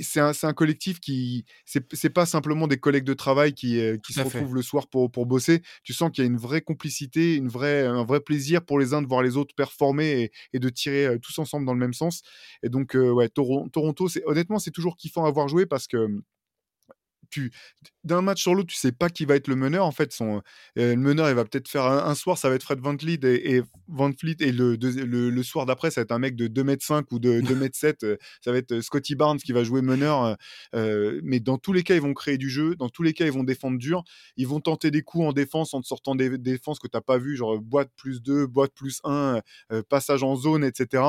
c'est 0.00 0.20
un, 0.20 0.32
un, 0.42 0.52
collectif 0.52 1.00
qui 1.00 1.44
c'est 1.64 2.10
pas 2.10 2.26
simplement 2.26 2.66
des 2.66 2.78
collègues 2.78 3.04
de 3.04 3.14
travail 3.14 3.52
qui, 3.52 3.80
euh, 3.80 3.96
qui 3.98 4.12
se 4.12 4.20
retrouvent 4.20 4.54
le 4.54 4.62
soir 4.62 4.88
pour, 4.88 5.10
pour 5.10 5.26
bosser. 5.26 5.62
Tu 5.82 5.92
sens 5.92 6.10
qu'il 6.10 6.24
y 6.24 6.26
a 6.26 6.30
une 6.30 6.38
vraie 6.38 6.62
complicité, 6.62 7.34
une 7.36 7.48
vraie, 7.48 7.84
un 7.84 8.04
vrai 8.04 8.20
plaisir 8.20 8.64
pour 8.64 8.78
les 8.78 8.94
uns 8.94 9.02
de 9.02 9.06
voir 9.06 9.22
les 9.22 9.36
autres 9.36 9.54
performer 9.54 10.30
et, 10.52 10.58
de 10.58 10.68
tirer 10.68 11.06
euh, 11.06 11.18
tous 11.18 11.38
ensemble 11.38 11.66
dans 11.66 11.74
le 11.74 11.80
même 11.80 11.92
sens. 11.92 12.22
Et 12.62 12.68
donc, 12.68 12.96
euh, 12.96 13.10
ouais, 13.10 13.28
Toronto, 13.28 14.08
c'est 14.08 14.24
honnêtement, 14.26 14.58
c'est 14.58 14.70
toujours 14.70 14.96
kiffant 14.96 15.24
à 15.24 15.30
voir 15.30 15.48
jouer 15.48 15.66
parce 15.66 15.86
que 15.86 16.08
d'un 18.08 18.22
match 18.22 18.42
sur 18.42 18.54
l'autre, 18.54 18.70
tu 18.70 18.76
sais 18.76 18.92
pas 18.92 19.08
qui 19.10 19.24
va 19.24 19.36
être 19.36 19.48
le 19.48 19.56
meneur. 19.56 19.84
En 19.84 19.92
fait, 19.92 20.12
son, 20.12 20.42
euh, 20.78 20.94
le 20.94 20.96
meneur, 20.96 21.28
il 21.28 21.34
va 21.34 21.44
peut-être 21.44 21.68
faire 21.68 21.84
un, 21.84 22.14
soir, 22.14 22.38
ça 22.38 22.48
va 22.48 22.56
être 22.56 22.62
Fred 22.62 22.80
Van 22.80 22.96
Vliet 22.96 23.20
et, 23.22 23.56
et, 23.56 23.62
Van 23.86 24.10
et 24.10 24.52
le, 24.52 24.76
le, 24.76 25.42
soir 25.42 25.66
d'après, 25.66 25.90
ça 25.90 26.00
va 26.00 26.02
être 26.02 26.12
un 26.12 26.18
mec 26.18 26.34
de 26.34 26.48
2m5 26.48 27.04
ou 27.12 27.18
de 27.18 27.40
2m7. 27.40 27.96
Euh, 28.08 28.16
ça 28.42 28.52
va 28.52 28.58
être 28.58 28.72
euh, 28.72 28.80
Scotty 28.80 29.16
Barnes 29.16 29.38
qui 29.38 29.52
va 29.52 29.64
jouer 29.64 29.82
meneur. 29.82 30.36
mais 30.72 31.40
dans 31.40 31.58
tous 31.58 31.72
les 31.72 31.82
cas, 31.82 31.94
ils 31.94 32.00
vont 32.00 32.14
créer 32.14 32.38
du 32.38 32.48
jeu. 32.48 32.76
Dans 32.76 32.88
tous 32.88 33.02
les 33.02 33.12
cas, 33.12 33.26
ils 33.26 33.32
vont 33.32 33.44
défendre 33.44 33.76
dur. 33.76 34.04
Ils 34.36 34.46
vont 34.46 34.60
tenter 34.60 34.90
des 34.90 35.02
coups 35.02 35.26
en 35.26 35.32
défense 35.32 35.74
en 35.74 35.80
te 35.80 35.86
sortant 35.86 36.14
des, 36.14 36.38
défenses 36.38 36.78
que 36.78 36.86
tu 36.86 36.96
n'as 36.96 37.00
pas 37.00 37.18
vu, 37.18 37.36
genre 37.36 37.58
boîte 37.60 37.90
plus 37.96 38.22
2, 38.22 38.46
boîte 38.46 38.72
plus 38.72 39.00
1, 39.04 39.40
passage 39.88 40.22
en 40.22 40.36
zone, 40.36 40.64
etc. 40.64 41.02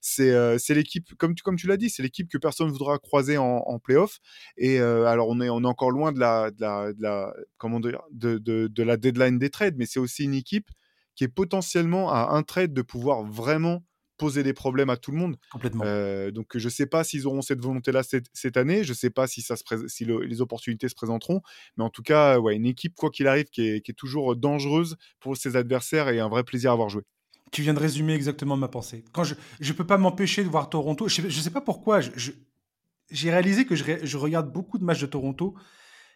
C'est 0.00 0.74
l'équipe, 0.74 1.14
comme 1.16 1.34
tu, 1.34 1.42
comme 1.42 1.56
tu 1.56 1.66
l'as 1.66 1.78
dit, 1.78 1.88
c'est 1.88 2.02
l'équipe 2.02 2.28
que 2.28 2.38
personne 2.38 2.68
voudra 2.68 2.98
croiser 2.98 3.38
en, 3.38 3.62
en 3.66 3.78
playoff. 3.78 4.20
Et 4.56 4.78
alors, 4.78 5.28
on 5.28 5.40
est, 5.40 5.48
on 5.48 5.63
encore 5.66 5.90
loin 5.90 6.12
de 6.12 6.20
la, 6.20 6.50
de 6.50 6.60
la, 6.60 6.92
de 6.92 7.02
la 7.02 7.34
comment 7.58 7.80
dire, 7.80 8.02
de, 8.10 8.38
de, 8.38 8.68
de, 8.68 8.82
la 8.82 8.96
deadline 8.96 9.38
des 9.38 9.50
trades, 9.50 9.76
mais 9.76 9.86
c'est 9.86 10.00
aussi 10.00 10.24
une 10.24 10.34
équipe 10.34 10.70
qui 11.14 11.24
est 11.24 11.28
potentiellement 11.28 12.10
à 12.10 12.34
un 12.34 12.42
trade 12.42 12.72
de 12.72 12.82
pouvoir 12.82 13.22
vraiment 13.22 13.84
poser 14.16 14.42
des 14.42 14.52
problèmes 14.52 14.90
à 14.90 14.96
tout 14.96 15.10
le 15.10 15.18
monde. 15.18 15.36
Complètement. 15.50 15.84
Euh, 15.86 16.30
donc 16.30 16.56
je 16.56 16.64
ne 16.64 16.70
sais 16.70 16.86
pas 16.86 17.04
s'ils 17.04 17.26
auront 17.26 17.42
cette 17.42 17.60
volonté-là 17.60 18.02
cette, 18.02 18.26
cette, 18.32 18.56
année, 18.56 18.84
je 18.84 18.90
ne 18.90 18.96
sais 18.96 19.10
pas 19.10 19.26
si, 19.26 19.42
ça 19.42 19.56
se 19.56 19.64
si 19.88 20.04
les 20.04 20.40
opportunités 20.40 20.88
se 20.88 20.94
présenteront, 20.94 21.40
mais 21.76 21.84
en 21.84 21.90
tout 21.90 22.02
cas, 22.02 22.38
ouais, 22.38 22.54
une 22.54 22.66
équipe, 22.66 22.94
quoi 22.94 23.10
qu'il 23.10 23.26
arrive, 23.26 23.46
qui 23.46 23.68
est, 23.68 23.80
qui 23.80 23.90
est, 23.90 23.94
toujours 23.94 24.36
dangereuse 24.36 24.96
pour 25.20 25.36
ses 25.36 25.56
adversaires 25.56 26.08
et 26.08 26.20
un 26.20 26.28
vrai 26.28 26.44
plaisir 26.44 26.70
à 26.70 26.74
avoir 26.74 26.88
joué. 26.88 27.02
Tu 27.52 27.62
viens 27.62 27.74
de 27.74 27.78
résumer 27.78 28.14
exactement 28.14 28.56
ma 28.56 28.68
pensée. 28.68 29.04
Quand 29.12 29.24
je 29.24 29.34
ne 29.60 29.72
peux 29.72 29.86
pas 29.86 29.98
m'empêcher 29.98 30.42
de 30.42 30.48
voir 30.48 30.68
Toronto, 30.68 31.08
je 31.08 31.22
ne 31.22 31.30
sais, 31.30 31.50
pas 31.50 31.60
pourquoi, 31.60 32.00
je, 32.00 32.32
j'ai 33.10 33.30
réalisé 33.30 33.66
que 33.66 33.74
je, 33.74 34.16
regarde 34.16 34.52
beaucoup 34.52 34.78
de 34.78 34.84
matchs 34.84 35.00
de 35.00 35.06
Toronto, 35.06 35.54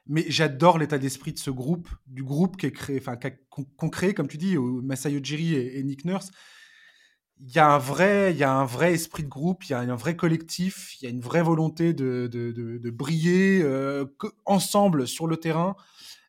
mais 0.06 0.24
j'adore 0.28 0.78
l'état 0.78 0.98
d'esprit 0.98 1.32
de 1.32 1.38
ce 1.38 1.50
groupe, 1.50 1.88
du 2.06 2.24
groupe 2.24 2.56
qui 2.56 2.70
créé, 2.72 2.98
enfin, 2.98 3.16
qu'on 3.50 3.90
crée, 3.90 4.14
comme 4.14 4.28
tu 4.28 4.38
dis, 4.38 4.56
Masayo 4.56 5.20
Jiri 5.22 5.54
et, 5.54 5.82
Nick 5.82 6.04
Nurse. 6.04 6.30
Il 7.40 7.52
y 7.52 7.58
a 7.60 7.68
un 7.68 7.78
vrai, 7.78 8.32
il 8.32 8.38
y 8.38 8.42
a 8.42 8.52
un 8.52 8.64
vrai 8.64 8.94
esprit 8.94 9.22
de 9.22 9.28
groupe, 9.28 9.64
il 9.66 9.70
y 9.70 9.74
a 9.74 9.78
un 9.78 9.94
vrai 9.94 10.16
collectif, 10.16 10.96
il 11.00 11.04
y 11.04 11.06
a 11.06 11.10
une 11.10 11.20
vraie 11.20 11.42
volonté 11.42 11.92
de, 11.92 12.90
briller 12.90 13.62
euh, 13.62 14.06
ensemble 14.44 15.06
sur 15.06 15.26
le 15.26 15.36
terrain. 15.36 15.76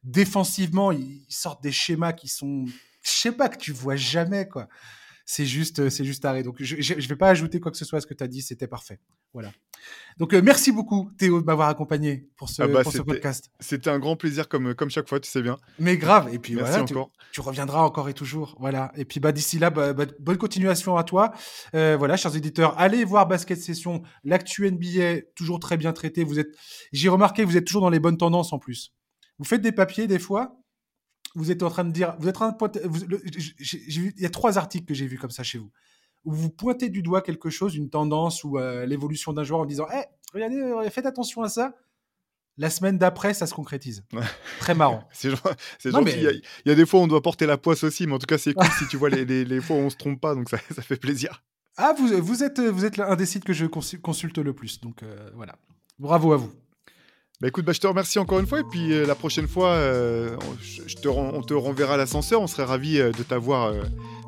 Défensivement, 0.03 0.91
ils 0.91 1.25
sortent 1.29 1.63
des 1.63 1.71
schémas 1.71 2.13
qui 2.13 2.27
sont, 2.27 2.65
je 3.01 3.09
sais 3.09 3.31
pas, 3.31 3.49
que 3.49 3.57
tu 3.57 3.71
vois 3.71 3.95
jamais, 3.95 4.47
quoi 4.47 4.67
c'est 5.29 5.45
juste, 5.45 5.89
juste 6.03 6.25
arrêt. 6.25 6.41
Donc, 6.41 6.55
je 6.59 6.75
ne 6.75 7.07
vais 7.07 7.15
pas 7.15 7.29
ajouter 7.29 7.59
quoi 7.59 7.71
que 7.71 7.77
ce 7.77 7.85
soit 7.85 7.99
à 7.99 8.01
ce 8.01 8.07
que 8.07 8.15
tu 8.15 8.23
as 8.23 8.27
dit, 8.27 8.41
c'était 8.41 8.67
parfait. 8.67 8.99
Voilà. 9.31 9.51
Donc 10.19 10.33
euh, 10.33 10.41
merci 10.41 10.73
beaucoup 10.73 11.09
Théo 11.17 11.39
de 11.39 11.45
m'avoir 11.45 11.69
accompagné 11.69 12.27
pour 12.35 12.49
ce, 12.49 12.61
Ah 12.61 12.67
bah, 12.67 12.83
pour 12.83 12.91
ce 12.91 13.01
podcast. 13.01 13.49
C'était 13.61 13.89
un 13.89 13.99
grand 13.99 14.17
plaisir 14.17 14.49
comme, 14.49 14.75
comme 14.75 14.89
chaque 14.89 15.07
fois, 15.07 15.19
tu 15.21 15.29
sais 15.29 15.41
bien. 15.41 15.57
Mais 15.79 15.97
grave. 15.97 16.29
Et 16.33 16.39
puis 16.39 16.55
Merci 16.55 16.71
voilà, 16.71 16.85
tu, 16.85 16.93
encore. 16.93 17.11
tu 17.31 17.39
reviendras 17.39 17.81
encore 17.81 18.09
et 18.09 18.13
toujours. 18.13 18.57
Voilà. 18.59 18.91
Et 18.97 19.05
puis 19.05 19.21
bah 19.21 19.31
d'ici 19.31 19.59
là, 19.59 19.69
bah, 19.69 19.93
bah, 19.93 20.05
bonne 20.19 20.37
continuation 20.37 20.97
à 20.97 21.05
toi. 21.05 21.31
Euh, 21.73 21.95
voilà, 21.97 22.17
chers 22.17 22.35
éditeurs, 22.35 22.77
allez 22.77 23.05
voir 23.05 23.27
Basket 23.27 23.59
Session, 23.59 24.01
l'actu 24.25 24.69
NBA 24.69 25.21
toujours 25.35 25.59
très 25.59 25.77
bien 25.77 25.93
traité. 25.93 26.25
Vous 26.25 26.37
êtes, 26.37 26.53
j'ai 26.91 27.07
remarqué, 27.07 27.43
que 27.43 27.47
vous 27.47 27.57
êtes 27.57 27.65
toujours 27.65 27.81
dans 27.81 27.89
les 27.89 28.01
bonnes 28.01 28.17
tendances 28.17 28.51
en 28.51 28.59
plus. 28.59 28.93
Vous 29.37 29.45
faites 29.45 29.61
des 29.61 29.71
papiers 29.71 30.07
des 30.07 30.19
fois. 30.19 30.57
Vous 31.35 31.51
êtes 31.51 31.63
en 31.63 31.69
train 31.69 31.85
de 31.85 31.91
dire, 31.91 32.15
vous 32.19 32.27
êtes 32.27 32.41
en 32.41 32.51
train 32.51 32.67
de 32.67 32.81
il 33.95 34.21
y 34.21 34.25
a 34.25 34.29
trois 34.29 34.57
articles 34.57 34.85
que 34.85 34.93
j'ai 34.93 35.07
vus 35.07 35.17
comme 35.17 35.29
ça 35.29 35.43
chez 35.43 35.59
vous. 35.59 35.71
Où 36.25 36.33
vous 36.33 36.49
pointez 36.49 36.89
du 36.89 37.01
doigt 37.01 37.21
quelque 37.21 37.49
chose, 37.49 37.75
une 37.75 37.89
tendance 37.89 38.43
ou 38.43 38.57
euh, 38.59 38.85
l'évolution 38.85 39.31
d'un 39.33 39.43
joueur 39.43 39.61
en 39.61 39.65
disant, 39.65 39.87
Eh, 39.93 40.03
regardez, 40.33 40.57
euh, 40.57 40.89
faites 40.89 41.05
attention 41.05 41.41
à 41.43 41.49
ça. 41.49 41.73
La 42.57 42.69
semaine 42.69 42.97
d'après, 42.97 43.33
ça 43.33 43.47
se 43.47 43.53
concrétise. 43.53 44.03
Ouais. 44.11 44.21
Très 44.59 44.75
marrant. 44.75 45.07
C'est 45.13 45.29
gentil. 45.31 45.55
mais- 46.03 46.13
Il 46.17 46.23
y, 46.23 46.27
a- 46.27 46.31
il 46.31 46.41
y 46.65 46.71
a 46.71 46.75
des 46.75 46.85
fois 46.85 46.99
où 46.99 47.03
on 47.03 47.07
doit 47.07 47.21
porter 47.21 47.45
la 47.45 47.57
poisse 47.57 47.83
aussi, 47.85 48.05
mais 48.05 48.13
en 48.13 48.19
tout 48.19 48.25
cas, 48.27 48.37
c'est 48.37 48.53
cool 48.53 48.67
si 48.77 48.85
tu 48.87 48.97
vois 48.97 49.09
les, 49.09 49.23
les, 49.23 49.45
les 49.45 49.61
fois 49.61 49.77
où 49.77 49.79
on 49.79 49.89
se 49.89 49.95
trompe 49.95 50.19
pas, 50.19 50.35
donc 50.35 50.49
ça, 50.49 50.57
ça 50.75 50.81
fait 50.81 50.97
plaisir. 50.97 51.41
Ah, 51.77 51.93
vous, 51.97 52.07
vous 52.21 52.43
êtes, 52.43 52.59
vous 52.59 52.83
êtes 52.83 52.99
un 52.99 53.15
des 53.15 53.25
sites 53.25 53.45
que 53.45 53.53
je 53.53 53.65
consu- 53.65 54.01
consulte 54.01 54.37
le 54.39 54.51
plus. 54.53 54.81
Donc 54.81 55.03
euh, 55.03 55.29
voilà. 55.35 55.55
Bravo 55.99 56.33
à 56.33 56.37
vous. 56.37 56.51
Bah 57.41 57.47
écoute, 57.47 57.63
bah, 57.63 57.71
je 57.71 57.79
te 57.79 57.87
remercie 57.87 58.19
encore 58.19 58.39
une 58.39 58.47
fois, 58.47 58.59
et 58.59 58.63
puis 58.65 58.91
euh, 58.91 59.05
la 59.05 59.15
prochaine 59.15 59.47
fois, 59.47 59.69
euh, 59.69 60.35
on, 60.41 60.57
je- 60.61 60.95
te 60.95 61.07
ren- 61.07 61.31
on 61.33 61.41
te 61.41 61.53
renverra 61.53 61.95
l'ascenseur. 61.95 62.41
On 62.41 62.47
serait 62.47 62.65
ravis 62.65 62.99
euh, 62.99 63.11
de 63.13 63.23
t'avoir 63.23 63.67
euh, 63.67 63.83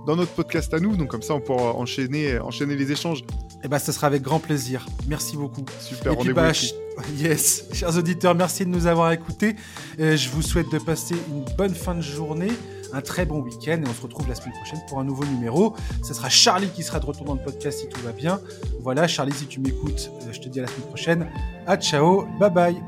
dans 0.07 0.15
notre 0.15 0.31
podcast 0.31 0.73
à 0.73 0.79
nous, 0.79 0.95
donc 0.95 1.09
comme 1.09 1.21
ça, 1.21 1.33
on 1.33 1.41
pourra 1.41 1.73
enchaîner, 1.75 2.39
enchaîner 2.39 2.77
les 2.77 2.89
échanges. 2.93 3.23
Et 3.65 3.67
bah, 3.67 3.79
ça 3.79 3.91
sera 3.91 4.07
avec 4.07 4.21
grand 4.21 4.39
plaisir. 4.39 4.85
Merci 5.09 5.35
beaucoup. 5.35 5.65
Super, 5.81 6.13
Et 6.13 6.15
puis, 6.15 6.33
bah, 6.33 6.53
ch- 6.53 6.73
yes, 7.17 7.65
chers 7.73 7.97
auditeurs, 7.97 8.33
merci 8.33 8.63
de 8.65 8.69
nous 8.69 8.87
avoir 8.87 9.11
écoutés. 9.11 9.57
Je 9.99 10.29
vous 10.29 10.41
souhaite 10.41 10.71
de 10.71 10.79
passer 10.79 11.15
une 11.29 11.43
bonne 11.57 11.75
fin 11.75 11.95
de 11.95 12.01
journée, 12.01 12.51
un 12.93 13.01
très 13.01 13.25
bon 13.25 13.41
week-end, 13.41 13.81
et 13.85 13.89
on 13.89 13.93
se 13.93 14.01
retrouve 14.03 14.29
la 14.29 14.35
semaine 14.35 14.53
prochaine 14.53 14.79
pour 14.87 14.99
un 14.99 15.03
nouveau 15.03 15.25
numéro. 15.25 15.75
Ce 16.01 16.13
sera 16.13 16.29
Charlie 16.29 16.69
qui 16.69 16.81
sera 16.83 17.01
de 17.01 17.05
retour 17.05 17.25
dans 17.25 17.35
le 17.35 17.41
podcast 17.43 17.79
si 17.79 17.89
tout 17.89 17.99
va 18.05 18.13
bien. 18.13 18.39
Voilà, 18.79 19.05
Charlie, 19.09 19.33
si 19.33 19.47
tu 19.47 19.59
m'écoutes, 19.59 20.09
je 20.31 20.39
te 20.39 20.47
dis 20.47 20.59
à 20.59 20.61
la 20.63 20.67
semaine 20.69 20.87
prochaine. 20.87 21.27
À 21.67 21.75
ciao, 21.75 22.25
bye 22.39 22.49
bye. 22.49 22.81